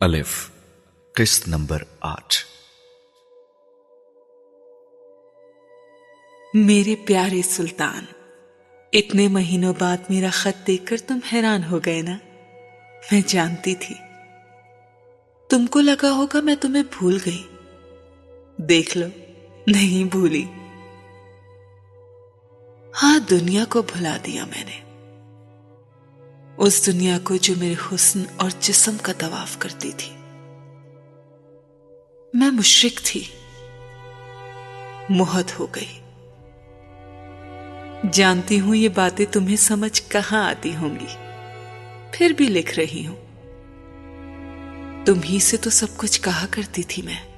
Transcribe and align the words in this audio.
الف، 0.00 0.50
قسط 1.12 1.48
نمبر 1.48 1.82
آٹھ۔ 2.00 2.34
میرے 6.54 6.94
پیارے 7.06 7.42
سلطان، 7.42 8.04
اتنے 8.92 9.28
مہینوں 9.28 9.74
بعد 9.78 9.96
میرا 10.08 10.28
خط 10.32 10.66
دیکھ 10.66 10.86
کر 10.86 10.96
تم 11.06 11.18
حیران 11.32 11.64
ہو 11.64 11.78
گئے 11.86 12.02
نا؟ 12.02 12.18
میں 13.12 13.20
جانتی 13.26 13.74
تھی۔ 13.74 13.94
تم 15.48 15.66
کو 15.66 15.80
لگا 15.80 16.10
ہوگا 16.10 16.40
میں 16.40 16.56
تمہیں 16.60 16.82
بھول 16.98 17.18
گئی۔ 17.26 17.46
دیکھ 18.56 18.98
لو، 18.98 19.06
نہیں 19.66 20.04
بھولی۔ 20.04 20.44
ہاں 23.02 23.18
دنیا 23.18 23.64
کو 23.64 23.82
بھلا 23.82 24.16
دیا 24.26 24.44
میں 24.44 24.64
نے۔ 24.64 24.87
اس 26.58 26.86
دنیا 26.86 27.18
کو 27.24 27.36
جو 27.36 27.54
میرے 27.56 27.74
حسن 27.94 28.22
اور 28.36 28.50
جسم 28.60 28.96
کا 29.02 29.12
طواف 29.18 29.58
کرتی 29.58 29.92
تھی۔ 29.96 30.12
میں 32.34 32.50
مشرق 32.50 33.00
تھی۔ 33.04 33.24
محت 35.08 35.60
ہو 35.60 35.66
گئی۔ 35.66 36.00
جانتی 38.12 38.60
ہوں 38.60 38.74
یہ 38.74 38.88
باتیں 38.88 39.26
تمہیں 39.32 39.56
سمجھ 39.56 40.02
کہاں 40.08 40.50
آتی 40.50 40.76
ہوں 40.76 40.98
گی۔ 41.00 41.16
پھر 42.12 42.30
بھی 42.30 42.46
لکھ 42.46 42.78
رہی 42.78 43.06
ہوں۔ 43.06 43.16
تم 45.06 45.22
ہی 45.22 45.38
سے 45.38 45.56
تو 45.56 45.70
سب 45.70 45.86
کچھ 45.96 46.22
کہا 46.22 46.46
کرتی 46.50 46.82
تھی 46.82 47.02
میں۔ 47.02 47.28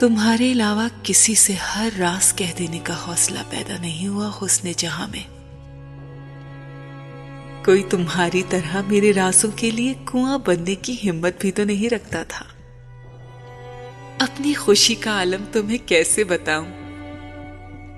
تمہارے 0.00 0.52
علاوہ 0.52 0.88
کسی 1.02 1.34
سے 1.34 1.52
ہر 1.52 1.88
راز 1.98 2.36
کہہ 2.36 2.54
دینے 2.58 2.78
کا 2.78 3.06
حوصلہ 3.06 3.38
پیدا 3.50 3.76
نہیں 3.80 4.08
ہوا 4.08 4.30
حسن 4.42 4.72
جہاں 4.76 5.08
میں۔ 5.08 5.31
کوئی 7.64 7.82
تمہاری 7.82 8.42
طرح 8.48 8.76
میرے 8.86 9.12
راسوں 9.12 9.50
کے 9.56 9.70
لیے 9.70 9.94
کنواں 9.94 10.38
بننے 10.46 10.74
کی 10.74 11.10
ہمت 11.10 11.32
بھی 11.40 11.52
تو 11.52 11.64
نہیں 11.64 11.90
رکھتا 11.90 12.22
تھا۔ 12.22 12.44
اپنی 14.18 14.54
خوشی 14.54 14.94
کا 14.94 15.10
عالم 15.10 15.44
تمہیں 15.52 15.78
کیسے 15.86 16.24
بتاؤں؟ 16.24 16.66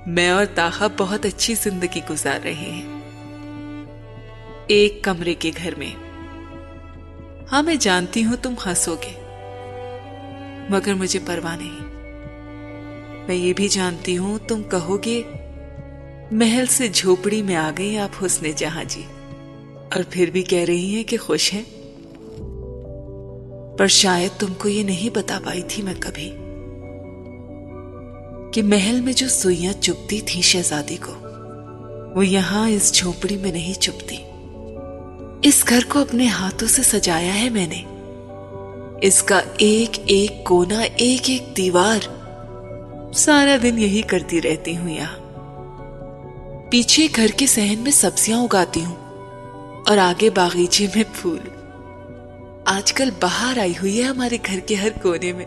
میں 0.07 0.31
اور 0.31 0.45
تاہا 0.55 0.87
بہت 0.97 1.27
اچھی 1.27 1.55
زندگی 1.63 2.01
گزار 2.11 2.41
رہے 2.45 2.53
ہیں۔ 2.53 3.01
ایک 4.67 5.03
کمرے 5.03 5.35
کے 5.35 5.51
گھر 5.57 5.75
میں۔ 5.75 5.95
ہاں 7.53 7.63
میں 7.63 7.75
جانتی 7.75 8.25
ہوں 8.25 8.37
تم 8.43 8.55
ہنسو 8.67 8.95
گے، 8.95 9.21
مگر 10.71 10.95
مجھے 10.95 11.19
پرواہ 11.27 11.57
نہیں۔ 11.57 11.81
میں 13.27 13.35
یہ 13.35 13.53
بھی 13.53 13.69
جانتی 13.69 14.19
ہوں، 14.19 14.39
تم 14.49 14.63
کہو 14.63 15.03
گے، 15.03 15.23
محل 16.31 16.67
سے 16.67 16.89
جھوپڑی 16.89 17.43
میں 17.43 17.57
آ 17.57 17.71
گئی 17.79 17.99
آپ 17.99 18.25
حسن 18.27 18.51
جہاں 18.57 18.85
جی۔ 18.85 19.03
اور 19.95 20.05
پھر 20.11 20.31
بھی 20.31 20.43
کہہ 20.43 20.65
رہی 20.65 20.95
ہیں 20.95 21.05
کہ 21.05 21.17
خوش 21.17 21.55
ہیں۔ 21.55 21.63
پر 23.79 23.87
شاید 23.87 24.41
تم 24.41 24.55
کو 24.59 24.69
یہ 24.69 24.83
نہیں 24.83 25.17
بتا 25.17 25.39
پائی 25.45 25.63
تھی 25.69 25.83
میں 25.83 25.95
کبھی 26.01 26.31
کہ 28.53 28.63
محل 28.63 29.01
میں 29.01 29.13
جو 29.13 29.29
سوئیاں 29.29 29.73
چپتی 29.73 30.21
تھی 30.21 30.41
شہزادی 30.41 30.97
کو، 30.97 31.13
وہ 32.15 32.27
یہاں 32.27 32.71
اس 32.71 32.93
جھوپڑی 32.93 33.37
میں 33.37 33.53
نہیں 33.53 33.75
چپتی 33.75 34.17
اس 35.43 35.65
گھر 35.69 35.79
کو 35.89 35.99
اپنے 35.99 36.27
ہاتھوں 36.27 36.69
سے 36.69 36.83
سجایا 36.83 37.41
ہے 37.41 37.49
میں 37.49 37.67
نے۔ 37.67 37.83
اس 39.07 39.23
کا 39.23 39.41
ایک 39.57 40.01
ایک 40.07 40.45
کونا، 40.45 40.81
ایک 40.97 41.31
ایک 41.31 41.57
دیوار 41.57 42.09
سارا 43.15 43.57
دن 43.63 43.79
یہی 43.79 44.03
کرتی 44.03 44.43
رہتی 44.43 44.77
ہوں 44.77 44.91
یہاں۔ 44.91 45.25
پیچھے 46.71 47.07
گھر 47.17 47.27
کے 47.37 47.47
سہن 47.47 47.79
میں 47.79 47.93
سبزیاں 47.93 48.39
اگاتی 48.39 48.85
ہوں۔ 48.85 49.04
اور 49.87 49.99
آگے 49.99 50.31
باغیچے 50.31 50.87
میں 50.95 51.05
پھول۔ 51.13 51.39
آج 52.65 52.93
کل 52.93 53.11
باہر 53.21 53.59
آئی 53.59 53.73
ہوئی 53.73 53.99
ہے 53.99 54.05
ہمارے 54.05 54.39
گھر 54.47 54.61
کے 54.61 54.75
ہر 54.75 54.89
کونے 55.03 55.33
میں، 55.33 55.45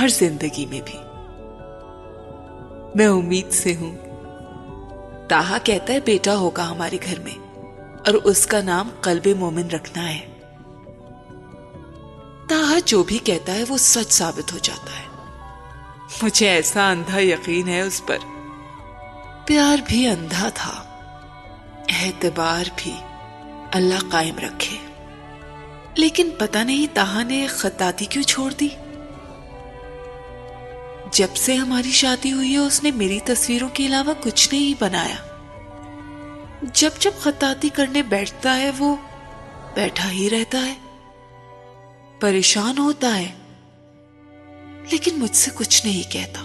اور 0.00 0.08
زندگی 0.08 0.66
میں 0.66 0.80
بھی۔ 0.84 0.98
میں 2.94 3.06
امید 3.06 3.52
سے 3.52 3.76
ہوں۔ 3.76 3.96
تاہا 5.28 5.58
کہتا 5.58 5.92
ہے، 5.92 5.98
بیٹا 6.00 6.36
ہوگا 6.36 6.70
ہمارے 6.70 6.98
گھر 7.04 7.20
میں، 7.20 7.56
اور 8.06 8.14
اس 8.14 8.46
کا 8.46 8.60
نام 8.60 8.88
قلب 9.00 9.28
مومن 9.36 9.70
رکھنا 9.70 10.14
ہے۔ 10.14 10.20
تاہا 12.48 12.78
جو 12.84 13.02
بھی 13.02 13.18
کہتا 13.18 13.54
ہے، 13.54 13.64
وہ 13.68 13.76
سچ 13.76 14.12
ثابت 14.12 14.52
ہو 14.52 14.58
جاتا 14.62 14.92
ہے۔ 14.92 15.10
مجھے 16.22 16.48
ایسا 16.48 16.90
اندھا 16.90 17.20
یقین 17.20 17.68
ہے 17.68 17.80
اس 17.80 18.02
پر۔ 18.06 18.16
پیار 19.46 19.76
بھی 19.86 20.06
اندھا 20.06 20.48
تھا۔ 20.48 20.82
اعتبار 21.88 22.64
بھی۔ 22.76 22.92
اللہ 23.72 24.10
قائم 24.10 24.38
رکھے۔ 24.38 24.76
لیکن 25.94 26.30
پتا 26.38 26.62
نہیں 26.62 26.86
تاہا 26.94 27.22
نے 27.22 27.46
خطاطی 27.46 28.04
کیوں 28.04 28.24
چھوڑ 28.24 28.52
دی۔ 28.52 28.68
جب 31.12 31.36
سے 31.36 31.54
ہماری 31.54 31.90
شادی 31.90 32.32
ہوئی 32.32 32.52
ہے، 32.52 32.56
اس 32.56 32.82
نے 32.82 32.90
میری 32.90 33.18
تصویروں 33.24 33.68
کے 33.68 33.86
علاوہ 33.86 34.14
کچھ 34.20 34.54
نہیں 34.54 34.82
بنایا۔ 34.82 35.14
جب 36.62 36.90
جب 36.98 37.10
خطاطی 37.20 37.68
کرنے 37.68 38.02
بیٹھتا 38.02 38.56
ہے، 38.56 38.70
وہ 38.78 38.96
بیٹھا 39.74 40.10
ہی 40.10 40.30
رہتا 40.30 40.58
ہے۔ 40.66 40.74
پریشان 42.20 42.78
ہوتا 42.78 43.18
ہے۔ 43.18 43.32
لیکن 44.90 45.18
مجھ 45.18 45.36
سے 45.36 45.50
کچھ 45.54 45.86
نہیں 45.86 46.12
کہتا۔ 46.12 46.40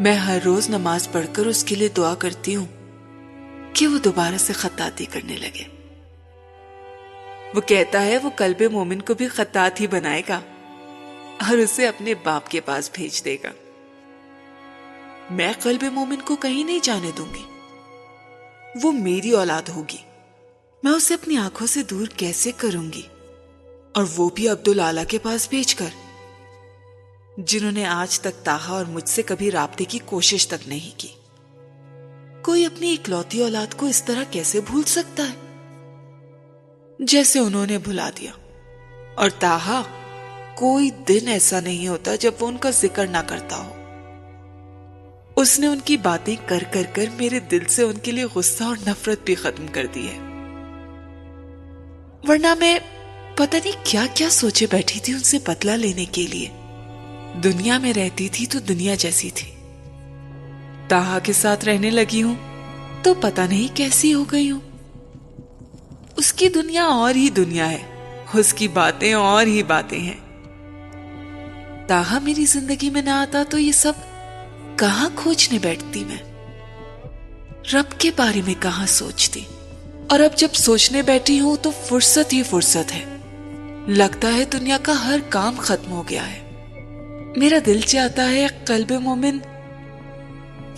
میں 0.00 0.14
ہر 0.14 0.38
روز 0.44 0.68
نماز 0.68 1.12
پڑھ 1.12 1.26
کر 1.32 1.46
اس 1.46 1.64
کے 1.64 1.74
لیے 1.74 1.88
دعا 1.88 2.14
کرتی 2.14 2.56
ہوں۔ 2.56 2.66
کہ 3.74 3.86
وہ 3.86 3.98
دوبارہ 3.98 4.36
سے 4.38 4.52
خطاطی 4.52 5.04
کرنے 5.04 5.36
لگے۔ 5.36 5.64
وہ 7.54 7.60
کہتا 7.60 8.04
ہے 8.04 8.18
وہ 8.18 8.30
کلب 8.30 8.62
مومن 8.72 9.02
کو 9.02 9.14
بھی 9.14 9.28
خطاط 9.28 9.80
ہی 9.80 9.86
بنائے 9.86 10.22
گا 10.28 10.40
اور 11.48 11.58
اسے 11.58 11.88
اپنے 11.88 12.14
باپ 12.14 12.48
کے 12.48 12.60
پاس 12.60 12.90
بھیج 12.92 13.24
دے 13.24 13.36
گا۔ 13.44 13.52
میں 15.30 15.52
قلب 15.62 15.82
مومن 15.82 16.20
کو 16.24 16.36
کہیں 16.36 16.64
نہیں 16.64 16.78
جانے 16.82 17.10
دوں 17.18 17.26
گی۔ 17.34 17.42
وہ 18.82 18.92
میری 18.92 19.30
اولاد 19.30 19.68
ہوگی۔ 19.68 19.98
میں 20.82 20.92
اسے 20.92 21.14
اپنی 21.14 21.36
آنکھوں 21.36 21.66
سے 21.66 21.82
دور 21.82 22.06
کیسے 22.16 22.52
کروں 22.56 22.92
گی؟ 22.92 23.02
اور 23.92 24.04
وہ 24.16 24.30
بھی 24.34 24.48
عبد 24.48 24.68
کے 25.08 25.18
پاس 25.18 25.48
بھیج 25.48 25.74
کر۔ 25.74 26.20
جنہوں 27.36 27.72
نے 27.72 27.84
آج 27.84 28.20
تک 28.20 28.44
تاہا 28.44 28.72
اور 28.74 28.84
مجھ 28.84 29.08
سے 29.08 29.22
کبھی 29.22 29.50
رابطے 29.50 29.84
کی 29.84 29.98
کوشش 30.04 30.48
تک 30.48 30.68
نہیں 30.68 31.00
کی۔ 31.00 31.08
کوئی 32.44 32.66
اپنی 32.66 32.92
اکلوتی 32.92 33.42
اولاد 33.42 33.74
کو 33.74 33.86
اس 33.86 34.04
طرح 34.04 34.24
کیسے 34.30 34.60
بھول 34.60 34.82
سکتا 34.82 35.22
ہے؟ 35.22 35.54
جیسے 36.98 37.38
انہوں 37.38 37.66
نے 37.66 37.78
بھلا 37.78 38.10
دیا۔ 38.18 38.30
اور 39.14 39.30
تاہا، 39.30 39.82
کوئی 40.56 40.90
دن 40.90 41.28
ایسا 41.28 41.60
نہیں 41.60 41.88
ہوتا 41.88 42.14
جب 42.14 42.32
وہ 42.40 42.48
ان 42.48 42.56
کا 42.56 42.70
ذکر 42.70 43.06
نہ 43.06 43.16
کرتا 43.26 43.56
ہو۔ 43.56 43.74
اس 45.36 45.58
نے 45.58 45.66
ان 45.66 45.78
کی 45.84 45.96
باتیں 45.96 46.36
کر 46.46 46.62
کر 46.70 46.82
کر 46.92 47.04
میرے 47.18 47.38
دل 47.40 47.64
سے 47.68 47.82
ان 47.82 47.98
کے 47.98 48.12
لیے 48.12 48.24
غصہ 48.34 48.64
اور 48.64 48.76
نفرت 48.86 49.18
بھی 49.24 49.34
ختم 49.34 49.66
کر 49.72 49.86
دی 49.86 50.08
ہے۔ 50.08 50.18
ورنہ 52.28 52.54
میں 52.54 52.78
پتہ 53.34 53.56
نہیں 53.64 53.80
کیا 53.82 54.06
کیا 54.14 54.30
سوچے 54.30 54.66
بیٹھی 54.70 55.00
تھی 55.00 55.12
ان 55.12 55.22
سے 55.22 55.38
بدلہ 55.46 55.70
لینے 55.70 56.04
کے 56.04 56.26
لیے۔ 56.26 56.48
دنیا 57.40 57.78
میں 57.78 57.92
رہتی 57.92 58.28
تھی 58.28 58.46
تو 58.46 58.58
دنیا 58.58 58.94
جیسی 58.94 59.30
تھی۔ 59.34 59.53
تاہا 60.88 61.18
کے 61.18 61.32
ساتھ 61.32 61.64
رہنے 61.64 61.90
لگی 61.90 62.22
ہوں 62.22 62.34
تو 63.02 63.14
پتا 63.14 63.46
نہیں 63.46 63.76
کیسی 63.76 64.14
ہو 64.14 64.24
گئی 64.24 64.50
ہوں۔ 64.50 64.60
اس 66.16 66.32
کی 66.32 66.48
دنیا 66.48 66.84
اور 66.84 67.14
ہی 67.14 67.30
دنیا 67.30 67.70
ہے، 67.70 67.78
اس 68.34 68.54
کی 68.54 68.68
باتیں 68.68 69.14
اور 69.14 69.46
ہی 69.46 69.62
باتیں 69.62 69.98
ہیں۔ 69.98 70.20
تاہا 71.86 72.18
میری 72.18 72.44
زندگی 72.44 72.90
میں 72.90 73.02
نہ 73.02 73.10
آتا 73.10 73.42
تو 73.50 73.58
یہ 73.58 73.72
سب 73.72 73.92
کہاں 74.76 75.10
کھوجنے 75.14 75.58
بیٹھتی 75.58 76.04
میں؟ 76.04 76.16
رب 77.74 78.00
کے 78.00 78.10
بارے 78.16 78.40
میں 78.46 78.54
کہاں 78.60 78.86
سوچتی؟ 78.86 79.40
اور 80.08 80.20
اب 80.20 80.38
جب 80.38 80.48
سوچنے 80.52 81.02
بیٹھی 81.02 81.40
ہوں 81.40 81.56
تو 81.62 81.70
فرصت 81.70 82.32
ہی 82.32 82.42
فرصت 82.42 82.94
ہے۔ 82.94 83.16
لگتا 83.88 84.34
ہے 84.34 84.44
دنیا 84.44 84.78
کا 84.82 85.06
ہر 85.06 85.18
کام 85.28 85.54
ختم 85.58 85.90
ہو 85.90 86.02
گیا 86.08 86.32
ہے۔ 86.32 86.40
میرا 87.36 87.58
دل 87.66 87.80
چاہتا 87.80 88.30
ہے 88.30 88.46
قلب 88.64 88.92
مومن 88.92 89.38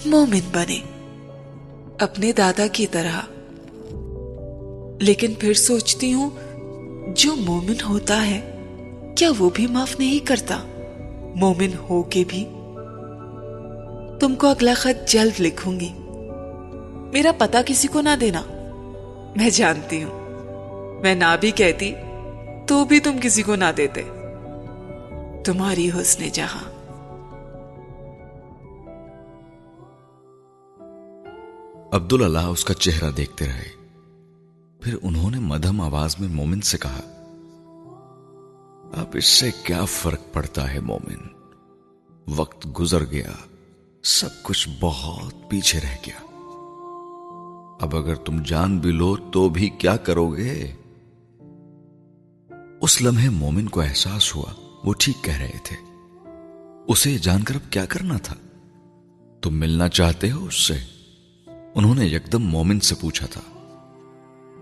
مومن 0.04 0.40
بنے۔ 0.52 0.81
اپنے 1.98 2.32
دادا 2.32 2.66
کی 2.66 2.87
طرح۔ 2.87 3.20
لیکن 5.00 5.34
پھر 5.34 5.54
سوچتی 5.54 6.12
ہوں، 6.12 6.31
جو 7.16 7.37
مومن 7.37 7.75
ہوتا 7.88 8.26
ہے، 8.26 8.56
کیا 9.16 9.31
وہ 9.38 9.50
بھی 9.54 9.66
معاف 9.66 9.98
نہیں 9.98 10.26
کرتا؟ 10.26 10.62
مومن 11.34 11.70
ہو 11.90 12.02
کے 12.02 12.25
بھی۔ 12.28 12.44
تم 14.20 14.34
کو 14.34 14.46
اگلا 14.46 14.75
خط 14.76 15.08
جلد 15.08 15.40
لکھوں 15.40 15.81
گی۔ 15.81 15.93
میرا 17.12 17.32
پتا 17.38 17.60
کسی 17.66 17.88
کو 17.88 18.00
نہ 18.00 18.16
دینا۔ 18.20 18.42
میں 19.37 19.50
جانتی 19.50 20.04
ہوں۔ 20.04 20.26
میں 21.02 21.14
نہ 21.14 21.37
بھی 21.40 21.50
کہتی، 21.50 21.92
تو 22.66 22.84
بھی 22.84 23.00
تم 23.00 23.16
کسی 23.22 23.42
کو 23.42 23.56
نہ 23.56 23.72
دیتے۔ 23.76 24.02
تمہاری 25.44 25.88
حسن 25.88 26.28
جہاں۔ 26.32 26.75
عبداللہ 31.92 32.38
اس 32.38 32.64
کا 32.64 32.74
چہرہ 32.74 33.10
دیکھتے 33.10 33.46
رہے۔ 33.46 33.68
پھر 34.80 34.96
انہوں 35.02 35.30
نے 35.30 35.38
مدھم 35.38 35.80
آواز 35.80 36.16
میں 36.20 36.28
مومن 36.28 36.60
سے 36.60 36.78
کہا، 36.78 37.00
اب 39.00 39.06
اس 39.14 39.24
سے 39.24 39.50
کیا 39.64 39.84
فرق 39.84 40.20
پڑتا 40.32 40.72
ہے 40.72 40.80
مومن؟ 40.80 41.26
وقت 42.36 42.66
گزر 42.80 43.04
گیا، 43.10 43.32
سب 44.02 44.28
کچھ 44.42 44.68
بہت 44.80 45.50
پیچھے 45.50 45.80
رہ 45.80 45.96
گیا۔ 46.06 46.22
اب 47.80 47.96
اگر 47.96 48.14
تم 48.14 48.42
جان 48.42 48.78
بھی 48.78 48.92
لو 48.92 49.16
تو 49.16 49.48
بھی 49.48 49.68
کیا 49.68 49.96
کرو 49.96 50.28
گے؟ 50.28 50.72
اس 52.80 53.02
لمحے 53.02 53.28
مومن 53.28 53.68
کو 53.68 53.80
احساس 53.80 54.36
ہوا، 54.36 54.78
وہ 54.84 54.94
ٹھیک 54.98 55.24
کہہ 55.24 55.36
رہے 55.36 55.58
تھے۔ 55.64 55.76
اسے 56.88 57.18
جان 57.18 57.42
کر 57.42 57.54
اب 57.54 57.72
کیا 57.72 57.86
کرنا 57.86 58.16
تھا؟ 58.16 58.36
تم 59.42 59.54
ملنا 59.54 59.88
چاہتے 59.88 60.30
ہو 60.30 60.44
اس 60.44 60.54
سے؟ 60.54 60.95
انہوں 61.76 61.94
نے 61.94 62.06
یکدم 62.06 62.43
مومن 62.43 62.81
سے 62.81 62.94
پوچھا 62.94 63.26
تھا، 63.26 63.40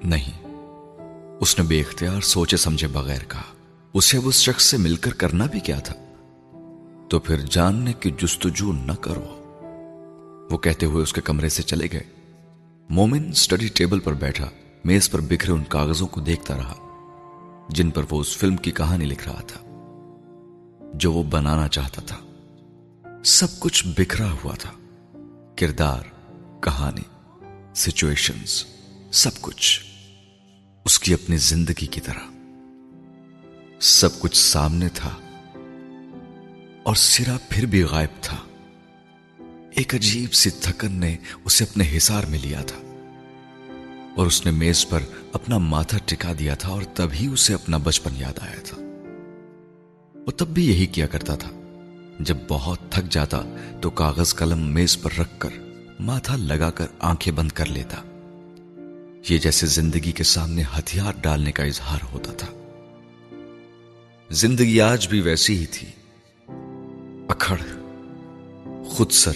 نہیں، 0.05 0.47
اس 1.41 1.59
نے 1.59 1.65
بے 1.65 1.81
اختیار 1.81 2.21
سوچے 2.21 2.57
سمجھے 2.57 2.87
بغیر 2.87 3.19
کہا، 3.29 3.43
اسے 3.95 4.19
اس 4.25 4.35
شخص 4.35 4.65
سے 4.65 4.77
مل 4.77 4.97
کر 4.97 5.15
کرنا 5.15 5.47
بھی 5.47 5.61
کیا 5.61 5.79
تھا؟ 5.79 5.95
تو 7.09 7.19
پھر 7.19 7.37
جاننے 7.51 7.93
کی 7.93 8.11
جستجو 8.11 8.73
نہ 8.73 8.93
کرو۔ 8.93 9.25
وہ 10.51 10.59
کہتے 10.59 10.87
ہوئے 10.87 11.03
اس 11.03 11.13
کے 11.13 11.21
کمرے 11.21 11.49
سے 11.49 11.63
چلے 11.63 11.89
گئے۔ 11.93 12.03
مومن 12.89 13.33
سٹڈی 13.33 13.69
ٹیبل 13.69 13.99
پر 13.99 14.13
بیٹھا، 14.13 14.51
میز 14.85 15.11
پر 15.11 15.21
بکھرے 15.21 15.53
ان 15.53 15.65
کاغذوں 15.69 16.07
کو 16.07 16.21
دیکھتا 16.21 16.57
رہا، 16.57 16.75
جن 17.69 17.91
پر 17.91 18.03
وہ 18.11 18.21
اس 18.21 18.37
فلم 18.37 18.57
کی 18.57 18.71
کہانی 18.71 19.05
لکھ 19.05 19.29
رہا 19.29 19.41
تھا۔ 19.41 19.61
جو 20.95 21.13
وہ 21.13 21.23
بنانا 21.23 21.69
چاہتا 21.69 22.03
تھا، 22.03 22.17
سب 23.25 23.61
کچھ 23.61 23.87
بکھرا 23.97 24.33
ہوا 24.33 24.55
تھا۔ 24.55 24.71
کردار 25.57 26.14
کہانی 26.65 27.31
سچویشنز 27.75 28.65
سب 29.13 29.31
کچھ۔ 29.41 29.85
اس 30.85 30.99
کی 30.99 31.15
اپنی 31.15 31.37
زندگی 31.37 31.87
کی 31.87 32.01
طرح۔ 32.01 32.31
سب 33.81 34.21
کچھ 34.21 34.37
سامنے 34.37 34.89
تھا۔ 34.95 35.11
اور 36.83 36.95
سرا 36.95 37.37
پھر 37.49 37.67
بھی 37.67 37.83
غائب 37.83 38.23
تھا۔ 38.23 38.37
ایک 39.71 39.95
عجیب 39.95 40.35
سی 40.35 40.51
تھکن 40.51 40.93
نے 40.93 41.17
اسے 41.45 41.65
اپنے 41.65 41.97
حسار 41.97 42.25
میں 42.25 42.39
لیا 42.43 42.63
تھا۔ 42.63 42.79
اور 44.17 44.27
اس 44.27 44.45
نے 44.45 44.51
میز 44.51 44.89
پر 44.89 45.01
اپنا 45.33 45.59
ماتھا 45.59 45.99
ٹکا 46.05 46.33
دیا 46.39 46.55
تھا 46.55 46.69
اور 46.69 46.83
تبھی 46.95 47.27
اسے 47.27 47.55
اپنا 47.55 47.77
بچپن 47.77 48.11
یاد 48.17 48.39
آیا 48.39 48.61
تھا۔ 48.65 48.77
وہ 50.27 50.31
تب 50.31 50.49
بھی 50.49 50.67
یہی 50.69 50.87
کیا 50.87 51.07
کرتا 51.07 51.35
تھا۔ 51.35 51.51
جب 52.21 52.37
بہت 52.49 52.79
تھک 52.91 53.13
جاتا 53.13 53.43
تو 53.81 53.91
کاغذ 53.91 54.35
قلم 54.35 54.59
میز 54.59 55.03
پر 55.03 55.11
رکھ 55.19 55.41
کر 55.41 55.64
ماتھا 56.01 56.37
لگا 56.37 56.71
کر 56.71 56.87
آنکھیں 56.99 57.33
بند 57.33 57.53
کر 57.53 57.67
لیتا۔ 57.67 57.97
یہ 59.29 59.39
جیسے 59.39 59.67
زندگی 59.67 60.13
کے 60.13 60.25
سامنے 60.25 60.63
ہتھیار 60.79 61.13
ڈالنے 61.21 61.53
کا 61.53 61.65
اظہار 61.65 61.99
ہوتا 62.13 62.33
تھا۔ 62.33 62.47
زندگی 64.31 64.81
آج 64.81 65.09
بھی 65.09 65.21
ویسی 65.21 65.59
ہی 65.59 65.67
تھی۔ 65.67 65.89
اکھڑ 67.29 67.57
خود 68.87 69.11
سر 69.11 69.33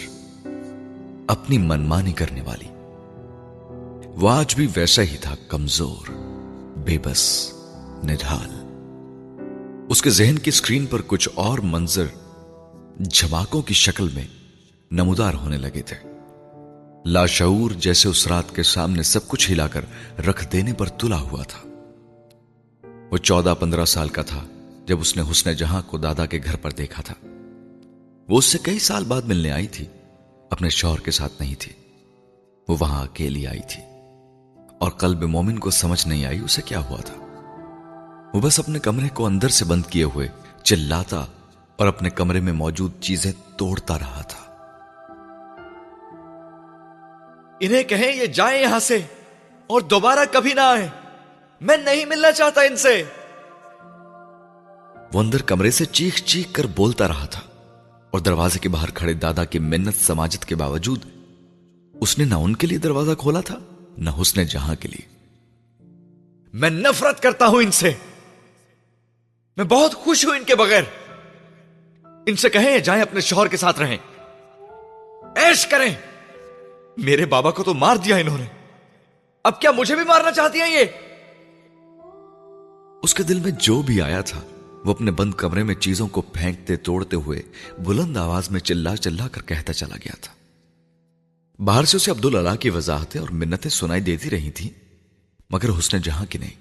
اپنی 1.27 1.59
منمانی 1.59 2.13
کرنے 2.13 2.41
والی۔ 2.41 2.69
وہ 4.09 4.31
آج 4.31 4.55
بھی 4.55 4.67
ویسا 4.77 5.03
ہی 5.03 5.17
تھا، 5.21 5.35
کمزور، 5.49 6.11
بے 6.85 6.99
بس، 7.05 7.53
نڈھال۔ 8.05 8.51
اس 9.89 10.03
کے 10.03 10.11
ذہن 10.11 10.39
کی 10.39 10.49
اسکرین 10.49 10.87
پر 10.87 11.03
کچھ 11.07 11.29
اور 11.35 11.59
منظر 11.59 12.07
جھماکوں 13.01 13.63
کی 13.63 13.75
شکل 13.75 14.09
میں 14.15 14.27
نمودار 14.91 15.35
ہونے 15.35 15.57
لگے 15.57 15.83
تھے۔ 15.83 16.18
لاشعور 17.09 17.71
جیسے 17.71 18.09
اس 18.09 18.27
رات 18.27 18.57
کے 18.57 18.63
سامنے 18.63 19.03
سب 19.03 19.29
کچھ 19.29 19.51
ہلا 19.51 19.69
کر 19.69 19.85
رکھ 20.19 20.53
دینے 20.53 20.73
پر 20.73 20.87
تلا 20.87 21.21
ہوا 21.21 21.43
تھا۔ 21.43 21.69
وہ 23.11 23.17
چودہ 23.17 23.55
پندرہ 23.61 23.85
سال 23.85 24.09
کا 24.09 24.23
تھا 24.23 24.45
جب 24.87 25.01
اس 25.01 25.17
نے 25.17 25.23
حسن 25.31 25.53
جہاں 25.53 25.83
کو 25.87 25.99
دادا 25.99 26.27
کے 26.27 26.41
گھر 26.45 26.57
پر 26.57 26.71
دیکھا 26.71 27.03
تھا۔ 27.03 27.15
وہ 28.29 28.39
اس 28.39 28.45
سے 28.45 28.59
کئی 28.63 28.79
سال 28.79 29.05
بعد 29.05 29.23
ملنے 29.23 29.51
آئی 29.51 29.67
تھی، 29.67 29.85
اپنے 30.51 30.69
شوہر 30.69 31.01
کے 31.01 31.11
ساتھ 31.11 31.33
نہیں 31.41 31.55
تھی۔ 31.59 31.73
وہ 32.69 32.77
وہاں 32.81 33.03
اکیلی 33.03 33.47
آئی 33.47 33.61
تھی۔ 33.69 33.83
اور 34.79 34.91
قلب 34.91 35.23
مومن 35.23 35.59
کو 35.59 35.71
سمجھ 35.71 36.09
نہیں 36.09 36.27
آئی 36.27 36.39
اسے 36.39 36.63
کیا 36.63 36.79
ہوا 36.79 37.01
تھا۔ 37.01 37.15
وہ 38.35 38.41
بس 38.41 38.59
اپنے 38.59 38.79
کمرے 38.79 39.09
کو 39.09 39.27
اندر 39.27 39.49
سے 39.49 39.65
بند 39.65 39.83
کیے 39.91 40.05
ہوئے 40.05 40.29
چلاتا 40.63 41.25
اور 41.77 41.87
اپنے 41.87 42.11
کمرے 42.11 42.41
میں 42.41 42.53
موجود 42.53 42.93
چیزیں 43.01 43.33
توڑتا 43.57 43.99
رہا 43.99 44.23
تھا۔ 44.23 44.48
انہیں 47.61 47.83
کہیں 47.83 48.17
یہ 48.17 48.27
جائیں 48.27 48.63
یہاں 48.63 48.81
سے 48.81 48.97
اور 49.67 49.81
دوبارہ 49.81 50.19
کبھی 50.33 50.53
نہ 50.53 50.61
آئے 50.61 50.89
میں 51.61 51.77
نہیں 51.77 52.05
ملنا 52.05 52.33
چاہتا 52.33 52.61
ان 52.61 52.77
سے۔ 52.77 53.03
وہ 55.13 55.21
اندر 55.21 55.43
کمرے 55.43 55.71
سے 55.71 55.85
چیخ 55.85 56.23
چیخ 56.23 56.47
کر 56.53 56.67
بولتا 56.67 57.09
رہا 57.09 57.27
تھا 57.27 57.41
اور 58.11 58.21
دروازے 58.21 58.59
کے 58.59 58.69
باہر 58.69 58.91
کھڑے 58.91 59.13
دادا 59.13 59.45
کی 59.45 59.59
منت 59.59 59.95
سماجت 59.97 60.45
کے 60.45 60.55
باوجود 60.55 61.05
اس 62.01 62.19
نے 62.19 62.25
نہ 62.25 62.35
ان 62.35 62.57
کے 62.57 62.67
لیے 62.67 62.79
دروازہ 62.79 63.15
کھولا 63.19 63.41
تھا 63.41 63.59
نہ 63.99 64.11
حسن 64.23 64.45
جہاں 64.45 64.75
کے 64.75 64.89
لیے۔ 64.89 65.15
میں 66.53 66.71
نفرت 66.71 67.23
کرتا 67.23 67.47
ہوں 67.47 67.63
ان 67.63 67.71
سے۔ 67.71 67.93
میں 69.57 69.65
بہت 69.65 69.95
خوش 69.95 70.27
ہوں 70.27 70.37
ان 70.37 70.45
کے 70.45 70.55
بغیر۔ 70.55 70.83
ان 72.27 72.37
سے 72.37 72.49
کہیں 72.49 72.79
جائیں 72.79 73.03
اپنے 73.03 73.21
شوہر 73.21 73.49
کے 73.49 73.57
ساتھ 73.57 73.81
رہیں۔ 73.81 73.97
ایش 75.37 75.67
کریں۔ 75.67 75.95
میرے 76.99 77.27
بابا 77.27 77.51
کو 77.51 77.63
تو 77.63 77.75
مار 77.75 77.97
دیا 77.97 78.17
انہوں 78.17 78.39
نے۔ 78.39 78.45
اب 79.45 79.61
کیا 79.61 79.71
مجھے 79.71 79.95
بھی 79.95 80.05
مارنا 80.05 80.33
چاہتی 80.33 80.61
ہیں 80.61 80.71
یہ؟ 80.71 80.85
اس 83.03 83.15
کے 83.15 83.23
دل 83.23 83.41
میں 83.41 83.51
جو 83.51 83.83
بھی 83.83 84.01
آیا 84.01 84.21
تھا، 84.21 84.41
وہ 84.85 84.91
اپنے 84.91 85.11
بند 85.11 85.35
کمرے 85.35 85.63
میں 85.63 85.75
چیزوں 85.75 86.09
کو 86.09 86.21
پھینکتے، 86.21 86.77
توڑتے 86.77 87.17
ہوئے 87.17 87.43
بلند 87.79 88.17
آواز 88.17 88.51
میں 88.51 88.61
چلا 88.61 88.97
چلا 88.97 89.29
کر 89.29 89.43
کہتا 89.43 89.73
چلا 89.73 89.97
گیا 89.97 90.17
تھا۔ 90.21 90.33
باہر 91.63 91.85
سے 91.85 91.97
اسے 91.97 92.11
عبد 92.11 92.25
اللہ 92.25 92.57
کی 92.57 92.71
وضاحتیں 92.71 93.21
اور 93.21 93.29
منتیں 93.29 93.71
سنائی 93.71 94.01
دیتی 94.01 94.31
رہی 94.31 94.51
تھی 94.51 94.71
مگر 95.51 95.79
حسن 95.79 96.01
جہاں 96.01 96.27
کی 96.27 96.39
نہیں۔ 96.39 96.55